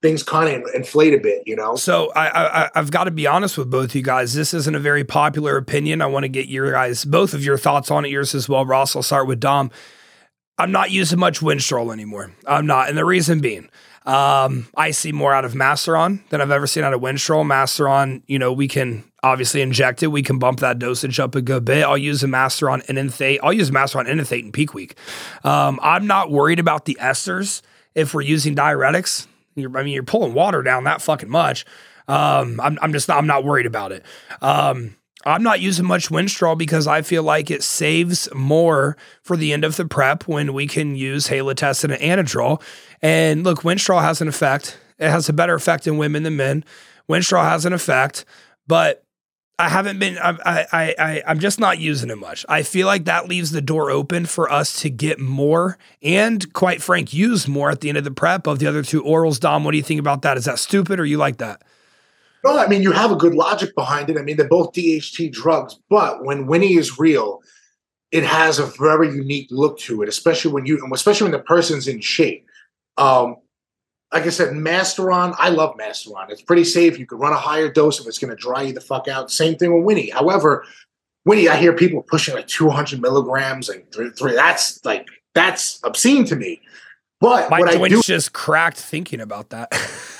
things 0.00 0.22
kind 0.22 0.64
of 0.64 0.70
inflate 0.74 1.12
a 1.14 1.18
bit, 1.18 1.42
you 1.46 1.54
know. 1.54 1.76
So 1.76 2.10
I, 2.16 2.64
I 2.64 2.70
I've 2.74 2.90
got 2.90 3.04
to 3.04 3.10
be 3.10 3.26
honest 3.26 3.58
with 3.58 3.70
both 3.70 3.94
you 3.94 4.02
guys. 4.02 4.34
This 4.34 4.54
isn't 4.54 4.74
a 4.74 4.80
very 4.80 5.04
popular 5.04 5.56
opinion. 5.56 6.00
I 6.00 6.06
want 6.06 6.24
to 6.24 6.28
get 6.28 6.48
your 6.48 6.72
guys 6.72 7.04
both 7.04 7.34
of 7.34 7.44
your 7.44 7.58
thoughts 7.58 7.90
on 7.90 8.04
it. 8.04 8.10
Yours 8.10 8.34
as 8.34 8.48
well, 8.48 8.64
Ross. 8.64 8.96
I'll 8.96 9.02
start 9.02 9.26
with 9.26 9.40
Dom. 9.40 9.70
I'm 10.58 10.72
not 10.72 10.90
using 10.90 11.18
much 11.18 11.40
Winstrol 11.40 11.92
anymore. 11.92 12.32
I'm 12.46 12.66
not. 12.66 12.88
And 12.88 12.98
the 12.98 13.04
reason 13.04 13.40
being, 13.40 13.68
um, 14.04 14.66
I 14.76 14.90
see 14.90 15.12
more 15.12 15.32
out 15.32 15.44
of 15.44 15.52
Masteron 15.52 16.26
than 16.30 16.40
I've 16.40 16.50
ever 16.50 16.66
seen 16.66 16.82
out 16.82 16.94
of 16.94 17.00
Winstrol. 17.00 17.44
Masteron, 17.46 18.22
you 18.26 18.38
know, 18.38 18.52
we 18.52 18.66
can 18.66 19.04
obviously 19.22 19.60
inject 19.60 20.02
it. 20.02 20.08
We 20.08 20.22
can 20.22 20.38
bump 20.38 20.60
that 20.60 20.78
dosage 20.78 21.20
up 21.20 21.34
a 21.34 21.42
good 21.42 21.64
bit. 21.64 21.84
I'll 21.84 21.98
use 21.98 22.24
a 22.24 22.26
Masteron 22.26 22.84
Enanthate. 22.88 23.40
I'll 23.42 23.52
use 23.52 23.70
Masteron 23.70 24.08
Enanthate 24.08 24.44
in 24.44 24.52
peak 24.52 24.74
week. 24.74 24.96
Um, 25.44 25.78
I'm 25.82 26.06
not 26.06 26.30
worried 26.30 26.58
about 26.58 26.86
the 26.86 26.96
esters 27.00 27.62
if 27.94 28.14
we're 28.14 28.22
using 28.22 28.56
diuretics. 28.56 29.26
You're, 29.54 29.76
I 29.76 29.82
mean, 29.82 29.94
you're 29.94 30.02
pulling 30.02 30.34
water 30.34 30.62
down 30.62 30.84
that 30.84 31.02
fucking 31.02 31.28
much. 31.28 31.66
Um, 32.08 32.60
I'm, 32.60 32.78
I'm 32.80 32.92
just 32.92 33.08
not, 33.08 33.18
I'm 33.18 33.26
not 33.26 33.44
worried 33.44 33.66
about 33.66 33.92
it. 33.92 34.04
Um, 34.40 34.96
I'm 35.24 35.42
not 35.42 35.60
using 35.60 35.84
much 35.84 36.10
Winstrol 36.10 36.56
because 36.56 36.86
I 36.86 37.02
feel 37.02 37.22
like 37.22 37.50
it 37.50 37.62
saves 37.62 38.28
more 38.34 38.96
for 39.22 39.36
the 39.36 39.52
end 39.52 39.64
of 39.64 39.76
the 39.76 39.84
prep 39.84 40.28
when 40.28 40.52
we 40.52 40.66
can 40.66 40.94
use 40.94 41.28
Halotest 41.28 41.84
and 41.84 41.92
Anadrol. 41.94 42.62
And 43.02 43.44
look, 43.44 43.62
Winstrol 43.62 44.00
has 44.00 44.20
an 44.20 44.28
effect. 44.28 44.78
It 44.98 45.10
has 45.10 45.28
a 45.28 45.32
better 45.32 45.54
effect 45.54 45.86
in 45.86 45.98
women 45.98 46.22
than 46.22 46.36
men. 46.36 46.64
Winstrol 47.08 47.44
has 47.44 47.64
an 47.64 47.72
effect, 47.72 48.24
but 48.66 49.04
I 49.58 49.68
haven't 49.68 49.98
been. 49.98 50.18
I, 50.18 50.66
I, 50.72 50.94
I, 50.98 51.22
I'm 51.26 51.40
just 51.40 51.58
not 51.58 51.78
using 51.78 52.10
it 52.10 52.18
much. 52.18 52.46
I 52.48 52.62
feel 52.62 52.86
like 52.86 53.06
that 53.06 53.28
leaves 53.28 53.50
the 53.50 53.60
door 53.60 53.90
open 53.90 54.24
for 54.24 54.50
us 54.50 54.80
to 54.82 54.90
get 54.90 55.18
more 55.18 55.78
and, 56.00 56.52
quite 56.52 56.80
frank, 56.80 57.12
use 57.12 57.48
more 57.48 57.70
at 57.70 57.80
the 57.80 57.88
end 57.88 57.98
of 57.98 58.04
the 58.04 58.12
prep 58.12 58.46
of 58.46 58.60
the 58.60 58.68
other 58.68 58.84
two 58.84 59.02
orals. 59.02 59.40
Dom, 59.40 59.64
what 59.64 59.72
do 59.72 59.76
you 59.76 59.82
think 59.82 59.98
about 59.98 60.22
that? 60.22 60.36
Is 60.36 60.44
that 60.44 60.60
stupid 60.60 61.00
or 61.00 61.04
you 61.04 61.16
like 61.16 61.38
that? 61.38 61.62
No, 62.44 62.58
I 62.58 62.68
mean 62.68 62.82
you 62.82 62.92
have 62.92 63.10
a 63.10 63.16
good 63.16 63.34
logic 63.34 63.74
behind 63.74 64.10
it. 64.10 64.18
I 64.18 64.22
mean 64.22 64.36
they're 64.36 64.48
both 64.48 64.72
DHT 64.72 65.32
drugs, 65.32 65.78
but 65.88 66.24
when 66.24 66.46
Winnie 66.46 66.74
is 66.74 66.98
real, 66.98 67.42
it 68.10 68.24
has 68.24 68.58
a 68.58 68.66
very 68.66 69.08
unique 69.08 69.48
look 69.50 69.78
to 69.80 70.02
it, 70.02 70.08
especially 70.08 70.52
when 70.52 70.66
you, 70.66 70.80
especially 70.92 71.26
when 71.26 71.32
the 71.32 71.44
person's 71.44 71.88
in 71.88 72.00
shape. 72.00 72.46
Um, 72.96 73.36
like 74.12 74.24
I 74.24 74.30
said, 74.30 74.54
Masteron, 74.54 75.34
I 75.38 75.50
love 75.50 75.76
Masteron. 75.76 76.30
It's 76.30 76.40
pretty 76.40 76.64
safe. 76.64 76.98
You 76.98 77.06
can 77.06 77.18
run 77.18 77.32
a 77.32 77.36
higher 77.36 77.70
dose 77.70 78.00
if 78.00 78.06
it's 78.06 78.18
going 78.18 78.34
to 78.34 78.36
dry 78.36 78.62
you 78.62 78.72
the 78.72 78.80
fuck 78.80 79.06
out. 79.06 79.30
Same 79.30 79.56
thing 79.56 79.74
with 79.74 79.84
Winnie. 79.84 80.08
However, 80.08 80.64
Winnie, 81.26 81.48
I 81.48 81.56
hear 81.56 81.74
people 81.74 82.02
pushing 82.02 82.34
like 82.34 82.46
200 82.46 83.02
milligrams 83.02 83.68
and 83.68 83.84
three, 83.92 84.10
three. 84.10 84.34
That's 84.34 84.82
like 84.84 85.06
that's 85.34 85.78
obscene 85.84 86.24
to 86.26 86.36
me. 86.36 86.62
But 87.20 87.50
My 87.50 87.60
what 87.60 87.74
I 87.74 87.88
do, 87.88 88.00
just 88.00 88.32
cracked 88.32 88.78
thinking 88.78 89.20
about 89.20 89.50
that. 89.50 89.72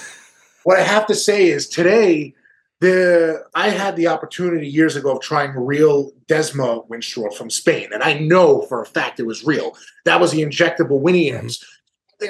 what 0.65 0.79
I 0.79 0.83
have 0.83 1.07
to 1.07 1.15
say 1.15 1.49
is 1.49 1.69
today, 1.69 2.35
the 2.81 3.45
I 3.55 3.71
had 3.71 3.97
the 3.97 4.07
opportunity 4.07 4.69
years 4.69 4.95
ago 4.95 5.17
of 5.17 5.21
trying 5.21 5.51
real 5.53 6.13
Desma 6.29 6.87
Winstrol 6.89 7.35
from 7.35 7.51
Spain, 7.51 7.89
and 7.93 8.03
I 8.03 8.19
know 8.19 8.63
for 8.63 8.81
a 8.81 8.87
fact 8.87 9.19
it 9.19 9.27
was 9.27 9.45
real. 9.45 9.77
That 10.05 10.21
was 10.21 10.31
the 10.31 10.43
injectable 10.43 11.01
Winnie 11.01 11.31
Mhm. 11.31 11.39
M's. 11.39 11.65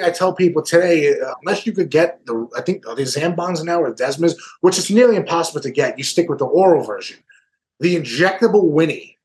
I 0.03 0.11
tell 0.11 0.33
people 0.33 0.61
today, 0.61 1.19
uh, 1.19 1.33
unless 1.41 1.65
you 1.65 1.73
could 1.73 1.89
get 1.89 2.25
the, 2.25 2.47
I 2.55 2.61
think 2.61 2.87
are 2.87 2.95
they 2.95 3.03
Zambons 3.03 3.63
now 3.63 3.81
or 3.81 3.93
Desmas, 3.93 4.35
which 4.61 4.77
is 4.77 4.89
nearly 4.89 5.15
impossible 5.15 5.61
to 5.61 5.71
get. 5.71 5.97
You 5.97 6.03
stick 6.03 6.29
with 6.29 6.39
the 6.39 6.45
oral 6.45 6.83
version. 6.83 7.17
The 7.79 7.95
injectable 7.95 8.69
Winnie, 8.69 9.17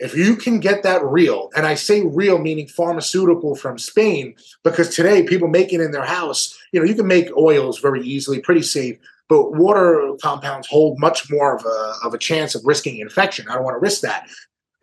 if 0.00 0.16
you 0.16 0.34
can 0.34 0.60
get 0.60 0.82
that 0.82 1.04
real, 1.04 1.50
and 1.54 1.66
I 1.66 1.74
say 1.74 2.02
real 2.02 2.38
meaning 2.38 2.66
pharmaceutical 2.66 3.54
from 3.54 3.78
Spain, 3.78 4.34
because 4.64 4.94
today 4.94 5.22
people 5.22 5.46
make 5.46 5.74
it 5.74 5.80
in 5.80 5.92
their 5.92 6.04
house. 6.04 6.58
You 6.72 6.80
know, 6.80 6.86
you 6.86 6.94
can 6.94 7.06
make 7.06 7.36
oils 7.36 7.78
very 7.78 8.02
easily, 8.02 8.40
pretty 8.40 8.62
safe, 8.62 8.98
but 9.28 9.52
water 9.52 10.14
compounds 10.22 10.66
hold 10.68 10.98
much 10.98 11.30
more 11.30 11.54
of 11.54 11.64
a, 11.66 12.06
of 12.06 12.14
a 12.14 12.18
chance 12.18 12.54
of 12.54 12.64
risking 12.64 12.98
infection. 12.98 13.46
I 13.48 13.54
don't 13.54 13.62
want 13.62 13.74
to 13.74 13.80
risk 13.80 14.00
that. 14.00 14.28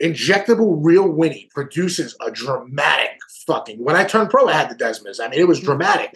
Injectable 0.01 0.77
real 0.81 1.09
Winnie 1.09 1.49
produces 1.51 2.15
a 2.23 2.29
dramatic 2.29 3.17
fucking. 3.47 3.83
When 3.83 3.95
I 3.95 4.03
turned 4.03 4.29
pro, 4.29 4.47
I 4.47 4.53
had 4.53 4.69
the 4.69 4.75
Desmas. 4.75 5.19
I 5.19 5.29
mean, 5.29 5.39
it 5.39 5.47
was 5.47 5.59
dramatic. 5.59 6.15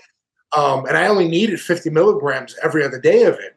Um, 0.56 0.86
and 0.86 0.96
I 0.96 1.08
only 1.08 1.28
needed 1.28 1.60
50 1.60 1.90
milligrams 1.90 2.56
every 2.62 2.84
other 2.84 3.00
day 3.00 3.24
of 3.24 3.34
it. 3.36 3.56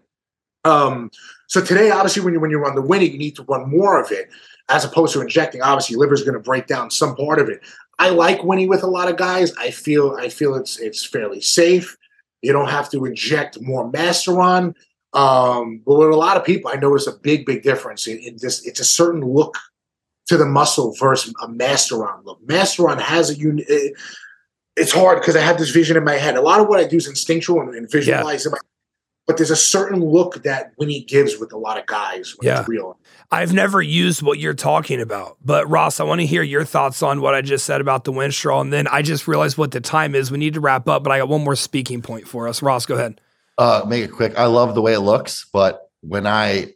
Um, 0.64 1.10
so 1.48 1.62
today, 1.62 1.90
obviously, 1.90 2.22
when 2.22 2.32
you 2.32 2.40
when 2.40 2.50
you 2.50 2.58
run 2.58 2.74
the 2.74 2.80
Winnie, 2.80 3.10
you 3.10 3.18
need 3.18 3.36
to 3.36 3.42
run 3.42 3.68
more 3.68 4.00
of 4.00 4.10
it 4.10 4.30
as 4.68 4.84
opposed 4.84 5.12
to 5.12 5.20
injecting. 5.20 5.62
Obviously, 5.62 5.94
your 5.94 6.00
liver's 6.00 6.22
going 6.22 6.34
to 6.34 6.40
break 6.40 6.66
down 6.66 6.90
some 6.90 7.14
part 7.16 7.38
of 7.38 7.48
it. 7.48 7.60
I 7.98 8.10
like 8.10 8.42
Winnie 8.42 8.66
with 8.66 8.82
a 8.82 8.88
lot 8.88 9.08
of 9.08 9.16
guys. 9.16 9.52
I 9.56 9.70
feel 9.70 10.16
I 10.18 10.28
feel 10.28 10.54
it's 10.54 10.78
it's 10.78 11.04
fairly 11.04 11.40
safe. 11.40 11.96
You 12.42 12.52
don't 12.52 12.68
have 12.68 12.90
to 12.90 13.04
inject 13.04 13.60
more 13.60 13.90
Masteron. 13.90 14.74
Um, 15.12 15.80
but 15.86 15.98
with 15.98 16.10
a 16.10 16.16
lot 16.16 16.36
of 16.36 16.44
people, 16.44 16.70
I 16.72 16.76
notice 16.76 17.06
a 17.06 17.12
big, 17.12 17.46
big 17.46 17.62
difference 17.62 18.06
in, 18.06 18.18
in 18.18 18.36
this. 18.40 18.66
It's 18.66 18.80
a 18.80 18.84
certain 18.84 19.22
look 19.22 19.56
to 20.26 20.36
the 20.36 20.46
muscle 20.46 20.94
versus 20.98 21.32
a 21.40 21.48
Masteron 21.48 22.24
look. 22.24 22.44
Masteron 22.46 23.00
has 23.00 23.30
a 23.30 23.34
unit. 23.34 23.66
It's 24.76 24.92
hard 24.92 25.20
because 25.20 25.36
I 25.36 25.40
have 25.40 25.58
this 25.58 25.70
vision 25.70 25.96
in 25.96 26.02
my 26.02 26.14
head. 26.14 26.36
A 26.36 26.40
lot 26.40 26.60
of 26.60 26.66
what 26.66 26.80
I 26.80 26.84
do 26.84 26.96
is 26.96 27.06
instinctual 27.06 27.60
and, 27.60 27.74
and 27.74 27.90
visualize 27.90 28.44
in 28.44 28.52
my 28.52 28.58
but 29.26 29.36
there's 29.36 29.50
a 29.50 29.56
certain 29.56 30.00
look 30.04 30.42
that 30.42 30.72
Winnie 30.78 31.02
gives 31.04 31.38
with 31.38 31.52
a 31.52 31.56
lot 31.56 31.78
of 31.78 31.86
guys 31.86 32.34
when 32.36 32.46
Yeah. 32.48 32.60
it's 32.60 32.68
real. 32.68 32.98
I've 33.30 33.52
never 33.52 33.80
used 33.80 34.22
what 34.22 34.38
you're 34.38 34.54
talking 34.54 35.00
about, 35.00 35.38
but 35.44 35.68
Ross, 35.68 35.98
I 35.98 36.04
want 36.04 36.20
to 36.20 36.26
hear 36.26 36.42
your 36.42 36.64
thoughts 36.64 37.02
on 37.02 37.20
what 37.20 37.34
I 37.34 37.40
just 37.40 37.64
said 37.64 37.80
about 37.80 38.04
the 38.04 38.12
Winstrol. 38.12 38.60
And 38.60 38.72
then 38.72 38.86
I 38.86 39.02
just 39.02 39.26
realized 39.26 39.56
what 39.58 39.70
the 39.70 39.80
time 39.80 40.14
is. 40.14 40.30
We 40.30 40.38
need 40.38 40.54
to 40.54 40.60
wrap 40.60 40.88
up, 40.88 41.02
but 41.02 41.10
I 41.12 41.18
got 41.18 41.28
one 41.28 41.42
more 41.42 41.56
speaking 41.56 42.02
point 42.02 42.28
for 42.28 42.46
us. 42.48 42.62
Ross, 42.62 42.84
go 42.86 42.94
ahead. 42.96 43.20
Uh, 43.56 43.84
make 43.88 44.04
it 44.04 44.12
quick. 44.12 44.38
I 44.38 44.46
love 44.46 44.74
the 44.74 44.82
way 44.82 44.92
it 44.92 45.00
looks, 45.00 45.46
but 45.52 45.88
when 46.02 46.26
I 46.26 46.72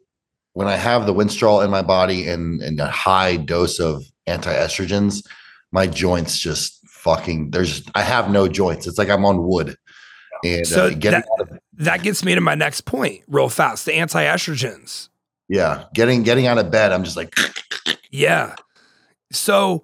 when 0.54 0.66
I 0.68 0.76
have 0.76 1.06
the 1.06 1.14
Winstrol 1.14 1.62
in 1.64 1.70
my 1.70 1.82
body 1.82 2.26
and 2.28 2.62
and 2.62 2.80
a 2.80 2.86
high 2.86 3.36
dose 3.36 3.78
of 3.78 4.04
anti-estrogens, 4.26 5.24
my 5.70 5.86
joints 5.86 6.38
just 6.38 6.80
fucking. 6.88 7.50
There's 7.50 7.82
I 7.94 8.02
have 8.02 8.30
no 8.30 8.48
joints. 8.48 8.86
It's 8.86 8.98
like 8.98 9.10
I'm 9.10 9.24
on 9.24 9.42
wood. 9.46 9.76
And 10.44 10.66
So 10.66 10.86
uh, 10.86 10.90
getting 10.90 11.20
that- 11.20 11.28
out 11.40 11.50
of, 11.52 11.58
That 11.74 12.02
gets 12.02 12.24
me 12.24 12.34
to 12.34 12.40
my 12.40 12.54
next 12.54 12.82
point 12.82 13.22
real 13.28 13.48
fast 13.48 13.84
the 13.86 13.94
anti 13.94 14.22
estrogens. 14.24 15.08
yeah, 15.48 15.84
getting 15.94 16.22
getting 16.22 16.46
out 16.46 16.58
of 16.58 16.70
bed, 16.70 16.92
I'm 16.92 17.04
just 17.04 17.16
like 17.16 17.34
Yeah. 18.10 18.54
So 19.32 19.82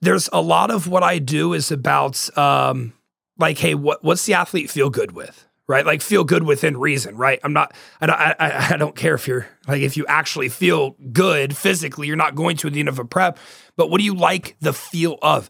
there's 0.00 0.28
a 0.32 0.40
lot 0.40 0.70
of 0.70 0.86
what 0.88 1.02
I 1.02 1.18
do 1.18 1.52
is 1.54 1.70
about 1.72 2.36
um 2.38 2.92
like, 3.38 3.58
hey, 3.58 3.74
what 3.74 4.02
what's 4.04 4.26
the 4.26 4.34
athlete 4.34 4.70
feel 4.70 4.90
good 4.90 5.12
with? 5.12 5.46
Right? 5.66 5.86
Like 5.86 6.02
feel 6.02 6.24
good 6.24 6.42
within 6.42 6.76
reason, 6.76 7.16
right? 7.16 7.40
I'm 7.42 7.52
not 7.54 7.74
I 8.00 8.06
don't 8.06 8.18
I, 8.20 8.34
I- 8.38 8.74
I 8.74 8.76
don't 8.76 8.94
care 8.96 9.14
if 9.14 9.26
you're 9.26 9.46
like 9.66 9.80
if 9.82 9.96
you 9.96 10.04
actually 10.06 10.48
feel 10.50 10.96
good 11.12 11.56
physically, 11.56 12.06
you're 12.06 12.16
not 12.16 12.34
going 12.34 12.56
to 12.58 12.66
at 12.68 12.72
the 12.74 12.80
end 12.80 12.88
of 12.88 12.98
a 12.98 13.04
prep, 13.04 13.38
but 13.76 13.88
what 13.90 13.98
do 13.98 14.04
you 14.04 14.14
like 14.14 14.56
the 14.60 14.72
feel 14.72 15.18
of? 15.22 15.48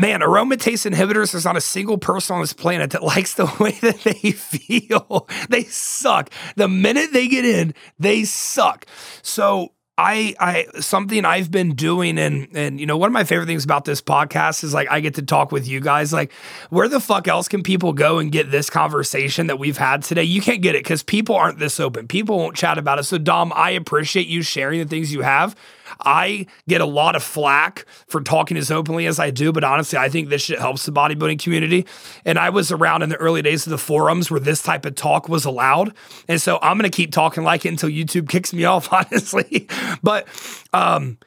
Man, 0.00 0.20
aromatase 0.20 0.88
inhibitors, 0.88 1.32
there's 1.32 1.44
not 1.44 1.56
a 1.56 1.60
single 1.60 1.98
person 1.98 2.36
on 2.36 2.42
this 2.42 2.52
planet 2.52 2.92
that 2.92 3.02
likes 3.14 3.34
the 3.34 3.52
way 3.58 3.72
that 3.82 4.00
they 4.02 4.32
feel. 4.32 5.28
They 5.48 5.64
suck. 5.64 6.30
The 6.56 6.68
minute 6.68 7.12
they 7.12 7.26
get 7.26 7.44
in, 7.44 7.74
they 7.98 8.24
suck. 8.24 8.86
So 9.22 9.72
I 9.98 10.34
I 10.38 10.66
something 10.80 11.24
I've 11.24 11.50
been 11.50 11.74
doing 11.74 12.18
and 12.18 12.48
and 12.54 12.78
you 12.78 12.86
know 12.86 12.96
one 12.96 13.08
of 13.08 13.12
my 13.12 13.24
favorite 13.24 13.46
things 13.46 13.64
about 13.64 13.84
this 13.84 14.00
podcast 14.00 14.62
is 14.62 14.72
like 14.72 14.88
I 14.90 15.00
get 15.00 15.14
to 15.16 15.22
talk 15.22 15.50
with 15.50 15.66
you 15.66 15.80
guys 15.80 16.12
like 16.12 16.32
where 16.70 16.88
the 16.88 17.00
fuck 17.00 17.26
else 17.26 17.48
can 17.48 17.64
people 17.64 17.92
go 17.92 18.18
and 18.18 18.30
get 18.30 18.50
this 18.52 18.70
conversation 18.70 19.48
that 19.48 19.58
we've 19.58 19.76
had 19.76 20.04
today 20.04 20.22
you 20.22 20.40
can't 20.40 20.62
get 20.62 20.76
it 20.76 20.84
cuz 20.84 21.02
people 21.02 21.34
aren't 21.34 21.58
this 21.58 21.80
open 21.80 22.06
people 22.06 22.38
won't 22.38 22.54
chat 22.56 22.78
about 22.78 23.00
it 23.00 23.04
so 23.04 23.18
Dom 23.18 23.52
I 23.56 23.70
appreciate 23.70 24.28
you 24.28 24.42
sharing 24.42 24.80
the 24.80 24.86
things 24.86 25.12
you 25.12 25.22
have 25.22 25.56
I 26.00 26.46
get 26.68 26.80
a 26.80 26.86
lot 26.86 27.16
of 27.16 27.22
flack 27.22 27.86
for 28.06 28.20
talking 28.20 28.56
as 28.56 28.70
openly 28.70 29.06
as 29.06 29.18
I 29.18 29.30
do, 29.30 29.52
but 29.52 29.64
honestly, 29.64 29.98
I 29.98 30.08
think 30.08 30.28
this 30.28 30.42
shit 30.42 30.58
helps 30.58 30.86
the 30.86 30.92
bodybuilding 30.92 31.42
community. 31.42 31.86
And 32.24 32.38
I 32.38 32.50
was 32.50 32.70
around 32.70 33.02
in 33.02 33.08
the 33.08 33.16
early 33.16 33.42
days 33.42 33.66
of 33.66 33.70
the 33.70 33.78
forums 33.78 34.30
where 34.30 34.40
this 34.40 34.62
type 34.62 34.84
of 34.84 34.94
talk 34.94 35.28
was 35.28 35.44
allowed. 35.44 35.94
And 36.28 36.40
so 36.40 36.58
I'm 36.62 36.78
going 36.78 36.90
to 36.90 36.96
keep 36.96 37.12
talking 37.12 37.42
like 37.42 37.64
it 37.64 37.68
until 37.68 37.90
YouTube 37.90 38.28
kicks 38.28 38.52
me 38.52 38.64
off, 38.66 38.92
honestly. 38.92 39.68
But 40.02 40.26
um, 40.72 41.18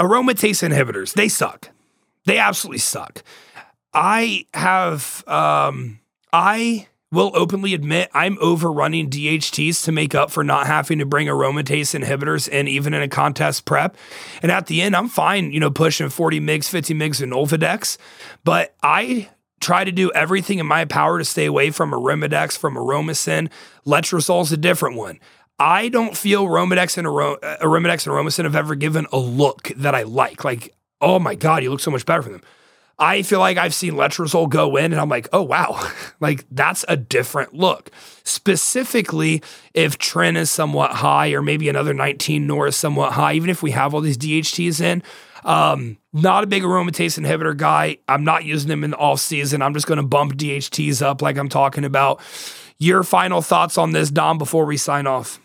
aromatase 0.00 0.68
inhibitors, 0.68 1.14
they 1.14 1.28
suck. 1.28 1.70
They 2.24 2.38
absolutely 2.38 2.78
suck. 2.78 3.22
I 3.94 4.46
have, 4.54 5.24
um, 5.26 6.00
I 6.32 6.86
will 7.12 7.30
openly 7.34 7.74
admit 7.74 8.10
I'm 8.12 8.38
overrunning 8.40 9.10
DHTs 9.10 9.84
to 9.84 9.92
make 9.92 10.14
up 10.14 10.30
for 10.30 10.42
not 10.42 10.66
having 10.66 10.98
to 10.98 11.06
bring 11.06 11.28
aromatase 11.28 11.98
inhibitors 11.98 12.48
in 12.48 12.66
even 12.66 12.94
in 12.94 13.02
a 13.02 13.08
contest 13.08 13.66
prep. 13.66 13.96
And 14.42 14.50
at 14.50 14.66
the 14.66 14.82
end, 14.82 14.96
I'm 14.96 15.08
fine, 15.08 15.52
you 15.52 15.60
know, 15.60 15.70
pushing 15.70 16.08
40 16.08 16.40
mgs, 16.40 16.68
50 16.68 16.94
mgs 16.94 17.22
in 17.22 17.30
Olvadex, 17.30 17.98
but 18.42 18.74
I 18.82 19.28
try 19.60 19.84
to 19.84 19.92
do 19.92 20.10
everything 20.12 20.58
in 20.58 20.66
my 20.66 20.84
power 20.86 21.18
to 21.18 21.24
stay 21.24 21.44
away 21.44 21.70
from 21.70 21.92
Arimidex, 21.92 22.58
from 22.58 22.74
Aromasin. 22.74 23.48
Letrozole's 23.86 24.50
a 24.50 24.56
different 24.56 24.96
one. 24.96 25.20
I 25.58 25.88
don't 25.90 26.16
feel 26.16 26.46
Romidex 26.46 26.98
and 26.98 27.06
Aro- 27.06 27.38
uh, 27.40 27.58
Arimidex 27.58 28.06
and 28.06 28.14
Aromasin 28.14 28.44
have 28.44 28.56
ever 28.56 28.74
given 28.74 29.06
a 29.12 29.18
look 29.18 29.68
that 29.76 29.94
I 29.94 30.02
like. 30.02 30.44
Like, 30.44 30.74
oh 31.00 31.20
my 31.20 31.36
God, 31.36 31.62
you 31.62 31.70
look 31.70 31.78
so 31.78 31.90
much 31.90 32.04
better 32.04 32.22
from 32.22 32.32
them. 32.32 32.42
I 33.02 33.22
feel 33.22 33.40
like 33.40 33.58
I've 33.58 33.74
seen 33.74 33.94
Letrozole 33.94 34.48
go 34.48 34.76
in 34.76 34.92
and 34.92 35.00
I'm 35.00 35.08
like, 35.08 35.28
oh 35.32 35.42
wow, 35.42 35.90
like 36.20 36.44
that's 36.52 36.84
a 36.86 36.96
different 36.96 37.52
look. 37.52 37.90
Specifically, 38.22 39.42
if 39.74 39.98
Tren 39.98 40.36
is 40.36 40.52
somewhat 40.52 40.92
high 40.92 41.32
or 41.32 41.42
maybe 41.42 41.68
another 41.68 41.92
19 41.92 42.46
Nor 42.46 42.68
is 42.68 42.76
somewhat 42.76 43.14
high, 43.14 43.32
even 43.32 43.50
if 43.50 43.60
we 43.60 43.72
have 43.72 43.92
all 43.92 44.00
these 44.00 44.16
DHTs 44.16 44.80
in, 44.80 45.02
um, 45.44 45.98
not 46.12 46.44
a 46.44 46.46
big 46.46 46.62
aromatase 46.62 47.18
inhibitor 47.18 47.56
guy. 47.56 47.98
I'm 48.06 48.22
not 48.22 48.44
using 48.44 48.68
them 48.68 48.84
in 48.84 48.92
the 48.92 48.98
off 48.98 49.18
season. 49.18 49.62
I'm 49.62 49.74
just 49.74 49.88
going 49.88 49.96
to 49.96 50.06
bump 50.06 50.34
DHTs 50.34 51.02
up 51.02 51.20
like 51.22 51.36
I'm 51.36 51.48
talking 51.48 51.84
about. 51.84 52.20
Your 52.78 53.02
final 53.02 53.42
thoughts 53.42 53.78
on 53.78 53.90
this, 53.90 54.12
Dom, 54.12 54.38
before 54.38 54.64
we 54.64 54.76
sign 54.76 55.08
off? 55.08 55.40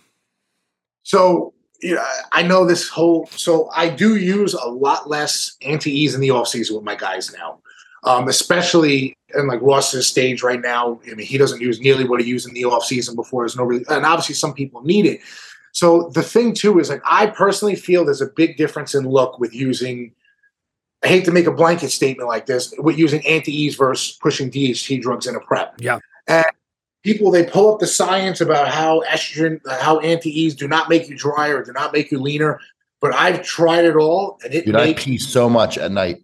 So 1.01 1.55
you 1.82 1.95
know, 1.95 2.05
I 2.32 2.43
know 2.43 2.65
this 2.65 2.89
whole. 2.89 3.27
So 3.27 3.69
I 3.76 3.89
do 3.89 4.15
use 4.15 4.53
a 4.53 4.68
lot 4.68 5.10
less 5.10 5.57
anti 5.61 5.91
E's 5.91 6.15
in 6.15 6.22
the 6.22 6.31
off 6.31 6.47
season 6.47 6.76
with 6.76 6.85
my 6.85 6.95
guys 6.95 7.34
now, 7.34 7.60
um, 8.03 8.27
especially 8.27 9.15
in 9.35 9.47
like 9.47 9.61
Ross's 9.61 10.07
stage 10.07 10.43
right 10.43 10.61
now. 10.61 10.99
I 11.06 11.14
mean, 11.14 11.26
he 11.26 11.38
doesn't 11.38 11.61
use 11.61 11.80
nearly 11.80 12.06
what 12.06 12.22
he 12.22 12.27
used 12.27 12.47
in 12.47 12.53
the 12.53 12.65
off 12.65 12.85
season 12.85 13.15
before. 13.15 13.43
There's 13.43 13.56
no 13.56 13.64
really, 13.64 13.85
and 13.89 14.06
obviously 14.06 14.35
some 14.35 14.53
people 14.53 14.81
need 14.84 15.06
it. 15.06 15.22
So 15.72 16.10
the 16.10 16.23
thing 16.23 16.53
too 16.53 16.80
is 16.80 16.89
like 16.89 17.01
I 17.06 17.27
personally 17.27 17.76
feel 17.76 18.03
there's 18.03 18.22
a 18.22 18.30
big 18.35 18.57
difference 18.57 18.95
in 18.95 19.07
look 19.07 19.39
with 19.39 19.53
using. 19.53 20.14
I 21.03 21.10
hate 21.10 21.26
to 21.26 21.31
make 21.31 21.45
a 21.45 21.51
blanket 21.51 21.91
statement 21.91 22.27
like 22.27 22.47
this 22.47 22.73
with 22.80 22.97
using 22.97 23.26
anti 23.27 23.53
E's 23.53 23.76
versus 23.76 24.18
pushing 24.19 24.49
DHT 24.49 24.99
drugs 25.01 25.27
in 25.27 25.35
a 25.35 25.39
prep. 25.39 25.76
Yeah. 25.80 25.99
And 26.27 26.45
people 27.07 27.31
they 27.31 27.45
pull 27.45 27.73
up 27.73 27.79
the 27.79 27.88
science 27.88 28.41
about 28.41 28.67
how 28.67 29.01
estrogen, 29.07 29.61
how 29.79 29.99
anti 29.99 30.29
E's 30.29 30.53
do 30.53 30.67
not 30.67 30.89
make 30.89 31.07
you 31.07 31.15
drier, 31.17 31.63
do 31.63 31.71
not 31.71 31.93
make 31.93 32.11
you 32.11 32.19
leaner. 32.19 32.59
But 32.99 33.13
I've 33.13 33.43
tried 33.43 33.85
it 33.85 33.95
all, 33.95 34.39
and 34.43 34.53
it 34.53 34.65
dude, 34.65 34.75
I 34.75 34.85
makes 34.85 35.05
pee 35.05 35.17
so 35.17 35.49
much 35.49 35.77
at 35.77 35.91
night. 35.91 36.23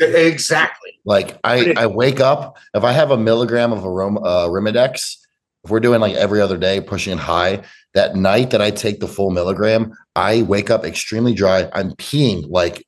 exactly. 0.00 0.90
Like 1.04 1.38
I, 1.44 1.72
I 1.76 1.86
wake 1.86 2.20
up 2.20 2.58
if 2.74 2.84
I 2.84 2.92
have 2.92 3.10
a 3.10 3.16
milligram 3.16 3.72
of 3.72 3.86
aroma, 3.86 4.20
uh, 4.20 4.48
Rimidex. 4.48 5.16
If 5.64 5.70
we're 5.70 5.80
doing 5.80 6.00
like 6.00 6.14
every 6.16 6.40
other 6.40 6.58
day, 6.58 6.80
pushing 6.80 7.12
it 7.12 7.20
high, 7.20 7.62
that 7.94 8.16
night 8.16 8.50
that 8.50 8.60
I 8.60 8.72
take 8.72 8.98
the 8.98 9.06
full 9.06 9.30
milligram, 9.30 9.92
I 10.16 10.42
wake 10.42 10.70
up 10.70 10.84
extremely 10.84 11.34
dry. 11.34 11.70
I'm 11.72 11.92
peeing 11.92 12.50
like 12.50 12.84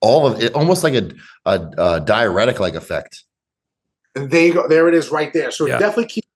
all 0.00 0.26
of 0.28 0.40
it, 0.40 0.54
almost 0.54 0.84
like 0.84 0.94
a, 0.94 1.10
a, 1.44 1.70
a 1.76 2.00
diuretic 2.00 2.60
like 2.60 2.74
effect. 2.74 3.24
And 4.14 4.30
there 4.30 4.46
you 4.46 4.54
go. 4.54 4.68
There 4.68 4.86
it 4.88 4.94
is, 4.94 5.10
right 5.10 5.32
there. 5.32 5.50
So 5.50 5.66
Yeah. 5.66 5.78
definitely 5.78 6.06
keeps 6.06 6.27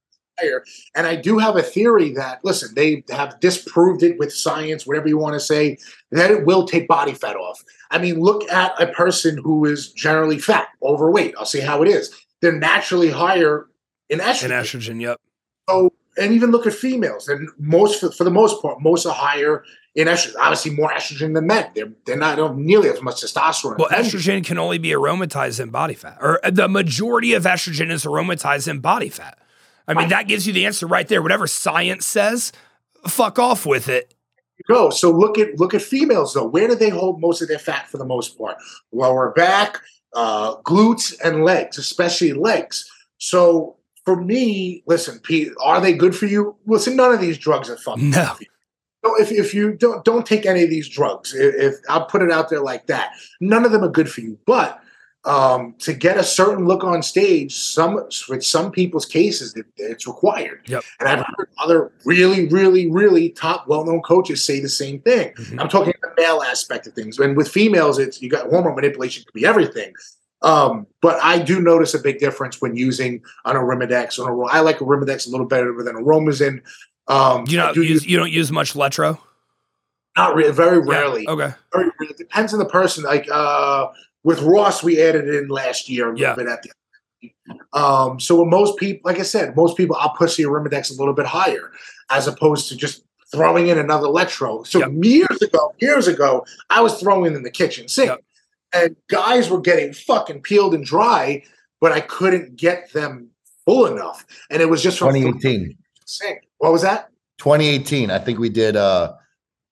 higher. 0.42 0.64
And 0.94 1.06
I 1.06 1.16
do 1.16 1.38
have 1.38 1.56
a 1.56 1.62
theory 1.62 2.12
that, 2.14 2.44
listen, 2.44 2.74
they 2.74 3.04
have 3.10 3.38
disproved 3.40 4.02
it 4.02 4.18
with 4.18 4.32
science, 4.32 4.86
whatever 4.86 5.08
you 5.08 5.18
want 5.18 5.34
to 5.34 5.40
say, 5.40 5.78
that 6.10 6.30
it 6.30 6.44
will 6.44 6.66
take 6.66 6.88
body 6.88 7.14
fat 7.14 7.36
off. 7.36 7.62
I 7.90 7.98
mean, 7.98 8.20
look 8.20 8.48
at 8.50 8.80
a 8.80 8.86
person 8.88 9.38
who 9.38 9.64
is 9.64 9.92
generally 9.92 10.38
fat, 10.38 10.68
overweight. 10.82 11.34
I'll 11.38 11.46
see 11.46 11.60
how 11.60 11.82
it 11.82 11.88
is. 11.88 12.12
They're 12.40 12.52
naturally 12.58 13.10
higher 13.10 13.66
in 14.08 14.18
estrogen. 14.18 14.44
In 14.44 14.50
estrogen, 14.50 15.00
yep. 15.00 15.20
So, 15.68 15.92
and 16.16 16.32
even 16.32 16.50
look 16.50 16.66
at 16.66 16.74
females. 16.74 17.28
And 17.28 17.48
most, 17.58 18.00
for, 18.00 18.10
for 18.10 18.24
the 18.24 18.30
most 18.30 18.60
part, 18.60 18.82
most 18.82 19.06
are 19.06 19.14
higher 19.14 19.64
in 19.94 20.08
estrogen. 20.08 20.34
Obviously, 20.38 20.72
more 20.72 20.90
estrogen 20.90 21.34
than 21.34 21.46
men. 21.46 21.70
They're 21.74 21.92
they're 22.04 22.16
not 22.16 22.36
don't 22.36 22.58
nearly 22.58 22.88
as 22.88 23.00
much 23.02 23.22
testosterone. 23.22 23.78
Well, 23.78 23.88
estrogen 23.88 24.44
can 24.44 24.58
only 24.58 24.78
be 24.78 24.90
aromatized 24.90 25.60
in 25.60 25.70
body 25.70 25.94
fat, 25.94 26.18
or 26.20 26.44
uh, 26.44 26.50
the 26.50 26.68
majority 26.68 27.34
of 27.34 27.44
estrogen 27.44 27.90
is 27.90 28.04
aromatized 28.04 28.68
in 28.68 28.80
body 28.80 29.08
fat. 29.08 29.38
I 29.88 29.94
mean, 29.94 30.08
that 30.08 30.28
gives 30.28 30.46
you 30.46 30.52
the 30.52 30.66
answer 30.66 30.86
right 30.86 31.06
there. 31.08 31.22
Whatever 31.22 31.46
science 31.46 32.06
says, 32.06 32.52
fuck 33.06 33.38
off 33.38 33.66
with 33.66 33.88
it. 33.88 34.14
Go. 34.68 34.90
So 34.90 35.10
look 35.10 35.38
at 35.38 35.58
look 35.58 35.74
at 35.74 35.82
females 35.82 36.34
though. 36.34 36.46
Where 36.46 36.68
do 36.68 36.76
they 36.76 36.88
hold 36.88 37.20
most 37.20 37.42
of 37.42 37.48
their 37.48 37.58
fat 37.58 37.88
for 37.88 37.98
the 37.98 38.04
most 38.04 38.38
part? 38.38 38.56
Lower 38.92 39.32
back, 39.32 39.80
uh, 40.14 40.56
glutes, 40.58 41.14
and 41.24 41.44
legs, 41.44 41.78
especially 41.78 42.32
legs. 42.32 42.88
So 43.18 43.76
for 44.04 44.22
me, 44.22 44.82
listen, 44.86 45.18
Pete, 45.18 45.52
are 45.62 45.80
they 45.80 45.92
good 45.92 46.14
for 46.14 46.26
you? 46.26 46.56
Listen, 46.66 46.96
none 46.96 47.12
of 47.12 47.20
these 47.20 47.38
drugs 47.38 47.68
are 47.70 47.76
fucking 47.76 48.10
no. 48.10 48.36
So 49.04 49.20
if, 49.20 49.32
if 49.32 49.52
you 49.52 49.72
don't 49.72 50.04
don't 50.04 50.24
take 50.24 50.46
any 50.46 50.62
of 50.62 50.70
these 50.70 50.88
drugs, 50.88 51.34
if, 51.34 51.54
if, 51.56 51.74
I'll 51.88 52.06
put 52.06 52.22
it 52.22 52.30
out 52.30 52.48
there 52.48 52.60
like 52.60 52.86
that, 52.86 53.12
none 53.40 53.64
of 53.64 53.72
them 53.72 53.82
are 53.82 53.88
good 53.88 54.08
for 54.08 54.20
you. 54.20 54.38
But 54.46 54.80
um, 55.24 55.74
to 55.78 55.92
get 55.92 56.16
a 56.16 56.24
certain 56.24 56.66
look 56.66 56.82
on 56.84 57.02
stage, 57.02 57.54
some 57.54 57.94
with 58.28 58.44
some 58.44 58.72
people's 58.72 59.06
cases, 59.06 59.54
it, 59.56 59.66
it's 59.76 60.06
required. 60.06 60.60
Yep. 60.66 60.84
And 61.00 61.08
I've 61.08 61.24
heard 61.36 61.48
other 61.58 61.92
really, 62.04 62.48
really, 62.48 62.90
really 62.90 63.30
top 63.30 63.68
well-known 63.68 64.02
coaches 64.02 64.44
say 64.44 64.60
the 64.60 64.68
same 64.68 65.00
thing. 65.00 65.32
Mm-hmm. 65.34 65.60
I'm 65.60 65.68
talking 65.68 65.92
the 66.02 66.10
male 66.16 66.42
aspect 66.42 66.86
of 66.86 66.94
things, 66.94 67.18
and 67.18 67.36
with 67.36 67.48
females, 67.48 67.98
it's 67.98 68.20
you 68.20 68.28
got 68.28 68.50
hormone 68.50 68.74
manipulation 68.74 69.24
could 69.24 69.34
be 69.34 69.46
everything. 69.46 69.92
Um, 70.42 70.88
but 71.00 71.20
I 71.22 71.38
do 71.38 71.60
notice 71.60 71.94
a 71.94 72.00
big 72.00 72.18
difference 72.18 72.60
when 72.60 72.74
using 72.74 73.22
an 73.44 73.54
Arimidex. 73.54 74.18
On 74.18 74.28
a, 74.28 74.42
I 74.46 74.58
like 74.58 74.78
Arimidex 74.78 75.28
a 75.28 75.30
little 75.30 75.46
better 75.46 75.72
than 75.84 75.94
Aromasin. 75.94 76.62
Um, 77.06 77.44
you 77.46 77.56
know, 77.56 77.72
do 77.72 77.82
use, 77.82 78.04
you 78.04 78.16
don't 78.16 78.32
use 78.32 78.50
much 78.50 78.74
Letro. 78.74 79.20
Not 80.16 80.34
really, 80.34 80.52
very 80.52 80.80
rarely. 80.80 81.24
Yeah, 81.24 81.30
okay. 81.30 81.54
Very, 81.72 81.90
it 82.00 82.18
depends 82.18 82.52
on 82.52 82.58
the 82.58 82.66
person. 82.66 83.04
Like 83.04 83.28
uh, 83.30 83.86
with 84.24 84.40
Ross, 84.42 84.82
we 84.82 85.00
added 85.02 85.28
it 85.28 85.34
in 85.34 85.48
last 85.48 85.88
year 85.88 86.08
a 86.08 86.12
little 86.12 86.20
yeah. 86.20 86.34
bit 86.34 86.46
at 86.46 86.62
the 86.62 86.70
um, 87.72 88.20
so 88.20 88.40
with 88.40 88.48
most 88.48 88.78
people, 88.78 89.08
like 89.10 89.18
I 89.18 89.22
said, 89.22 89.56
most 89.56 89.76
people 89.76 89.96
I'll 89.96 90.14
push 90.14 90.36
the 90.36 90.44
Arimidex 90.44 90.90
a 90.90 90.98
little 90.98 91.14
bit 91.14 91.26
higher 91.26 91.70
as 92.10 92.26
opposed 92.26 92.68
to 92.68 92.76
just 92.76 93.04
throwing 93.32 93.68
in 93.68 93.78
another 93.78 94.08
Letro. 94.08 94.66
So 94.66 94.80
yep. 94.80 94.90
years 94.92 95.42
ago, 95.42 95.74
years 95.78 96.08
ago, 96.08 96.44
I 96.68 96.80
was 96.80 97.00
throwing 97.00 97.34
in 97.34 97.42
the 97.42 97.50
kitchen 97.50 97.88
sink. 97.88 98.10
Yep. 98.10 98.24
And 98.74 98.96
guys 99.08 99.50
were 99.50 99.60
getting 99.60 99.92
fucking 99.92 100.42
peeled 100.42 100.74
and 100.74 100.84
dry, 100.84 101.42
but 101.80 101.92
I 101.92 102.00
couldn't 102.00 102.56
get 102.56 102.92
them 102.92 103.28
full 103.64 103.86
enough. 103.86 104.24
And 104.50 104.62
it 104.62 104.66
was 104.66 104.82
just 104.82 104.98
from 104.98 105.14
2018. 105.14 105.76
Sink. 106.06 106.48
What 106.58 106.72
was 106.72 106.82
that? 106.82 107.10
2018. 107.38 108.10
I 108.10 108.18
think 108.18 108.38
we 108.38 108.48
did 108.48 108.76
uh 108.76 109.14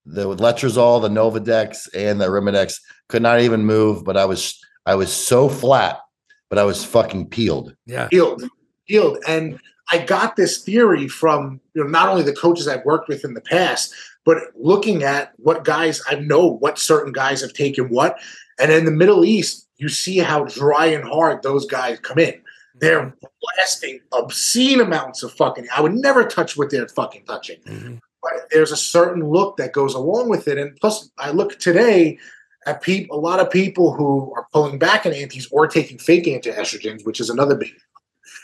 the 0.06 0.28
with 0.28 0.40
Letrozole, 0.40 1.02
the 1.02 1.08
Novadex, 1.08 1.88
and 1.94 2.20
the 2.20 2.26
Arimidex. 2.26 2.80
Could 3.08 3.22
not 3.22 3.40
even 3.40 3.64
move, 3.64 4.04
but 4.04 4.16
I 4.16 4.24
was 4.24 4.58
I 4.86 4.94
was 4.94 5.12
so 5.12 5.48
flat, 5.48 6.00
but 6.48 6.58
I 6.58 6.64
was 6.64 6.84
fucking 6.84 7.28
peeled. 7.28 7.74
Yeah, 7.86 8.08
peeled, 8.08 8.42
peeled, 8.88 9.18
and 9.26 9.58
I 9.92 9.98
got 9.98 10.36
this 10.36 10.62
theory 10.62 11.08
from 11.08 11.60
you 11.74 11.82
know 11.82 11.90
not 11.90 12.08
only 12.08 12.22
the 12.22 12.34
coaches 12.34 12.68
I've 12.68 12.84
worked 12.84 13.08
with 13.08 13.24
in 13.24 13.34
the 13.34 13.40
past, 13.40 13.94
but 14.24 14.38
looking 14.54 15.02
at 15.02 15.32
what 15.36 15.64
guys 15.64 16.02
I 16.08 16.16
know 16.16 16.46
what 16.46 16.78
certain 16.78 17.12
guys 17.12 17.40
have 17.40 17.52
taken 17.52 17.88
what, 17.88 18.18
and 18.58 18.70
in 18.70 18.84
the 18.84 18.90
Middle 18.90 19.24
East, 19.24 19.68
you 19.76 19.88
see 19.88 20.18
how 20.18 20.44
dry 20.44 20.86
and 20.86 21.04
hard 21.04 21.42
those 21.42 21.66
guys 21.66 21.98
come 22.00 22.18
in. 22.18 22.40
They're 22.80 23.14
blasting 23.42 24.00
obscene 24.12 24.80
amounts 24.80 25.22
of 25.22 25.32
fucking. 25.32 25.66
I 25.74 25.82
would 25.82 25.94
never 25.94 26.24
touch 26.24 26.56
what 26.56 26.70
they're 26.70 26.88
fucking 26.88 27.24
touching. 27.26 27.60
Mm-hmm. 27.66 27.96
But 28.22 28.48
there's 28.50 28.72
a 28.72 28.76
certain 28.76 29.28
look 29.28 29.56
that 29.56 29.72
goes 29.72 29.94
along 29.94 30.28
with 30.28 30.46
it. 30.48 30.58
And 30.58 30.76
plus, 30.80 31.10
I 31.18 31.30
look 31.30 31.58
today 31.58 32.18
at 32.66 32.82
people, 32.82 33.18
a 33.18 33.20
lot 33.20 33.40
of 33.40 33.50
people 33.50 33.94
who 33.94 34.32
are 34.36 34.46
pulling 34.52 34.78
back 34.78 35.06
in 35.06 35.12
antis 35.14 35.48
or 35.50 35.66
taking 35.66 35.98
fake 35.98 36.28
anti-estrogens, 36.28 37.06
which 37.06 37.20
is 37.20 37.30
another 37.30 37.54
big, 37.54 37.72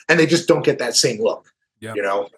and 0.09 0.19
they 0.19 0.27
just 0.27 0.49
don't 0.49 0.65
get 0.65 0.79
that 0.79 0.97
same 0.97 1.23
look. 1.23 1.53
Yeah. 1.81 1.93
You 1.95 2.03
know, 2.03 2.29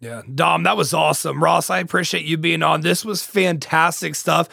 yeah, 0.00 0.22
Dom, 0.32 0.62
that 0.62 0.76
was 0.76 0.94
awesome. 0.94 1.42
Ross, 1.42 1.70
I 1.70 1.80
appreciate 1.80 2.24
you 2.24 2.36
being 2.36 2.62
on. 2.62 2.82
This 2.82 3.04
was 3.04 3.24
fantastic 3.24 4.14
stuff. 4.14 4.48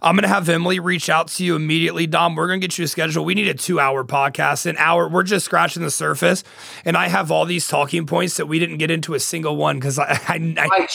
I'm 0.00 0.14
gonna 0.16 0.28
have 0.28 0.48
Emily 0.48 0.80
reach 0.80 1.10
out 1.10 1.28
to 1.28 1.44
you 1.44 1.54
immediately. 1.54 2.06
Dom, 2.06 2.34
we're 2.34 2.46
gonna 2.46 2.60
get 2.60 2.78
you 2.78 2.84
a 2.86 2.88
schedule. 2.88 3.22
We 3.22 3.34
need 3.34 3.48
a 3.48 3.54
two-hour 3.54 4.04
podcast. 4.04 4.64
An 4.64 4.76
hour, 4.78 5.06
we're 5.06 5.22
just 5.22 5.44
scratching 5.44 5.82
the 5.82 5.90
surface, 5.90 6.44
and 6.86 6.96
I 6.96 7.08
have 7.08 7.30
all 7.30 7.44
these 7.44 7.68
talking 7.68 8.06
points 8.06 8.38
that 8.38 8.46
we 8.46 8.58
didn't 8.58 8.78
get 8.78 8.90
into 8.90 9.12
a 9.12 9.20
single 9.20 9.56
one 9.56 9.78
because 9.78 9.98
I, 9.98 10.18
I, 10.28 10.54
I, 10.56 10.88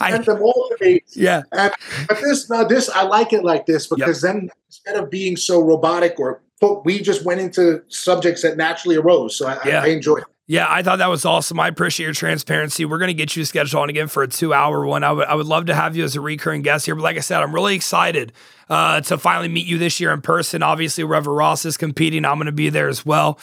I, 0.00 0.14
I 0.14 0.18
them 0.18 0.42
all 0.42 0.70
to 0.70 0.84
me. 0.84 1.02
Yeah, 1.12 1.42
and, 1.52 1.72
but 2.08 2.20
this, 2.20 2.50
now 2.50 2.64
this, 2.64 2.88
I 2.88 3.02
like 3.04 3.32
it 3.32 3.44
like 3.44 3.66
this 3.66 3.86
because 3.86 4.24
yep. 4.24 4.34
then 4.34 4.50
instead 4.66 4.96
of 4.96 5.10
being 5.10 5.36
so 5.36 5.60
robotic 5.60 6.18
or 6.18 6.40
we 6.84 7.00
just 7.00 7.24
went 7.24 7.40
into 7.40 7.82
subjects 7.88 8.42
that 8.42 8.56
naturally 8.56 8.96
arose. 8.96 9.36
So 9.36 9.46
I, 9.46 9.58
yeah. 9.64 9.82
I 9.82 9.88
enjoy 9.88 10.16
it. 10.16 10.24
Yeah, 10.46 10.66
I 10.68 10.82
thought 10.82 10.98
that 10.98 11.08
was 11.08 11.24
awesome. 11.24 11.58
I 11.58 11.68
appreciate 11.68 12.04
your 12.04 12.12
transparency. 12.12 12.84
We're 12.84 12.98
going 12.98 13.08
to 13.08 13.14
get 13.14 13.34
you 13.34 13.46
scheduled 13.46 13.82
on 13.82 13.88
again 13.88 14.08
for 14.08 14.22
a 14.22 14.28
two 14.28 14.52
hour 14.52 14.84
one. 14.84 15.02
I 15.02 15.10
would, 15.10 15.26
I 15.26 15.34
would 15.34 15.46
love 15.46 15.66
to 15.66 15.74
have 15.74 15.96
you 15.96 16.04
as 16.04 16.16
a 16.16 16.20
recurring 16.20 16.60
guest 16.60 16.84
here. 16.84 16.94
But 16.94 17.00
like 17.00 17.16
I 17.16 17.20
said, 17.20 17.42
I'm 17.42 17.54
really 17.54 17.74
excited 17.74 18.34
uh, 18.68 19.00
to 19.00 19.16
finally 19.16 19.48
meet 19.48 19.66
you 19.66 19.78
this 19.78 20.00
year 20.00 20.12
in 20.12 20.20
person. 20.20 20.62
Obviously, 20.62 21.02
Rever 21.02 21.32
Ross 21.32 21.64
is 21.64 21.78
competing. 21.78 22.26
I'm 22.26 22.36
going 22.36 22.44
to 22.44 22.52
be 22.52 22.68
there 22.68 22.88
as 22.88 23.06
well. 23.06 23.38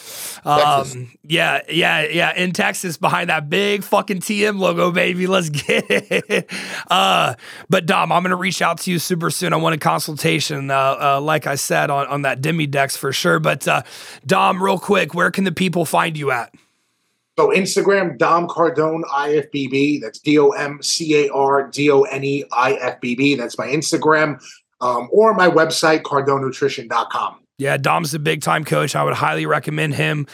Um, 0.46 1.12
yeah, 1.24 1.62
yeah, 1.68 2.04
yeah. 2.04 2.36
In 2.36 2.52
Texas, 2.52 2.98
behind 2.98 3.32
that 3.32 3.50
big 3.50 3.84
fucking 3.84 4.20
TM 4.20 4.60
logo, 4.60 4.92
baby. 4.92 5.26
Let's 5.26 5.50
get 5.50 5.86
it. 5.90 6.52
Uh, 6.88 7.34
but 7.68 7.88
Dom, 7.88 8.12
I'm 8.12 8.22
going 8.22 8.30
to 8.30 8.36
reach 8.36 8.62
out 8.62 8.78
to 8.82 8.92
you 8.92 9.00
super 9.00 9.32
soon. 9.32 9.54
I 9.54 9.56
want 9.56 9.74
a 9.74 9.80
consultation, 9.80 10.70
uh, 10.70 10.98
uh 11.00 11.22
like 11.22 11.48
I 11.48 11.56
said, 11.56 11.90
on, 11.90 12.06
on 12.06 12.22
that 12.22 12.42
Demadex 12.42 12.96
for 12.96 13.12
sure. 13.12 13.40
But 13.40 13.68
uh, 13.68 13.82
Dom, 14.24 14.62
real 14.62 14.78
quick, 14.78 15.16
where 15.16 15.32
can 15.32 15.46
the 15.46 15.52
people 15.52 15.84
find 15.84 16.16
you 16.16 16.30
at? 16.30 16.54
So 17.38 17.50
Instagram, 17.50 18.18
Dom 18.18 18.48
Cardone 18.48 19.04
IFBB. 19.04 20.02
That's 20.02 20.20
D 20.20 20.38
O 20.38 20.50
M 20.50 20.82
C 20.82 21.26
A 21.26 21.34
R 21.34 21.68
D 21.70 21.90
O 21.90 22.04
N 22.04 22.24
E 22.24 22.44
I 22.52 22.74
F 22.74 23.00
B 23.00 23.16
B. 23.16 23.36
That's 23.36 23.58
my 23.58 23.68
Instagram. 23.68 24.42
Um, 24.82 25.10
or 25.12 25.34
my 25.34 25.48
website, 25.48 26.02
cardonenutrition.com. 26.02 27.38
Yeah, 27.62 27.78
Dom's 27.78 28.12
a 28.16 28.20
big 28.20 28.42
time 28.42 28.66
coach. 28.66 28.96
I 28.96 29.04
would 29.04 29.14
highly 29.14 29.46
recommend 29.46 29.94
him 29.94 30.26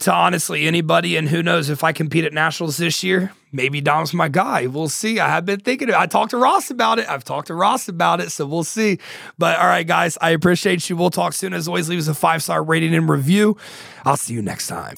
to 0.00 0.12
honestly 0.12 0.66
anybody. 0.66 1.16
And 1.16 1.26
who 1.26 1.42
knows 1.42 1.70
if 1.70 1.82
I 1.82 1.92
compete 1.92 2.26
at 2.26 2.34
nationals 2.34 2.76
this 2.76 3.02
year, 3.02 3.32
maybe 3.52 3.80
Dom's 3.80 4.12
my 4.12 4.28
guy. 4.28 4.66
We'll 4.66 4.90
see. 4.90 5.18
I 5.18 5.28
have 5.28 5.46
been 5.46 5.60
thinking. 5.60 5.94
I 5.94 6.04
talked 6.04 6.32
to 6.32 6.36
Ross 6.36 6.70
about 6.70 6.98
it. 6.98 7.08
I've 7.08 7.24
talked 7.24 7.46
to 7.46 7.54
Ross 7.54 7.88
about 7.88 8.20
it, 8.20 8.32
so 8.32 8.44
we'll 8.44 8.64
see. 8.64 8.98
But 9.38 9.58
all 9.58 9.66
right, 9.66 9.86
guys, 9.86 10.18
I 10.20 10.30
appreciate 10.30 10.90
you. 10.90 10.96
We'll 10.96 11.08
talk 11.08 11.32
soon. 11.32 11.54
As 11.54 11.68
always, 11.68 11.88
leave 11.88 12.00
us 12.00 12.08
a 12.08 12.14
five 12.14 12.42
star 12.42 12.62
rating 12.62 12.94
and 12.94 13.08
review. 13.08 13.56
I'll 14.04 14.18
see 14.18 14.34
you 14.34 14.42
next 14.42 14.66
time. 14.66 14.96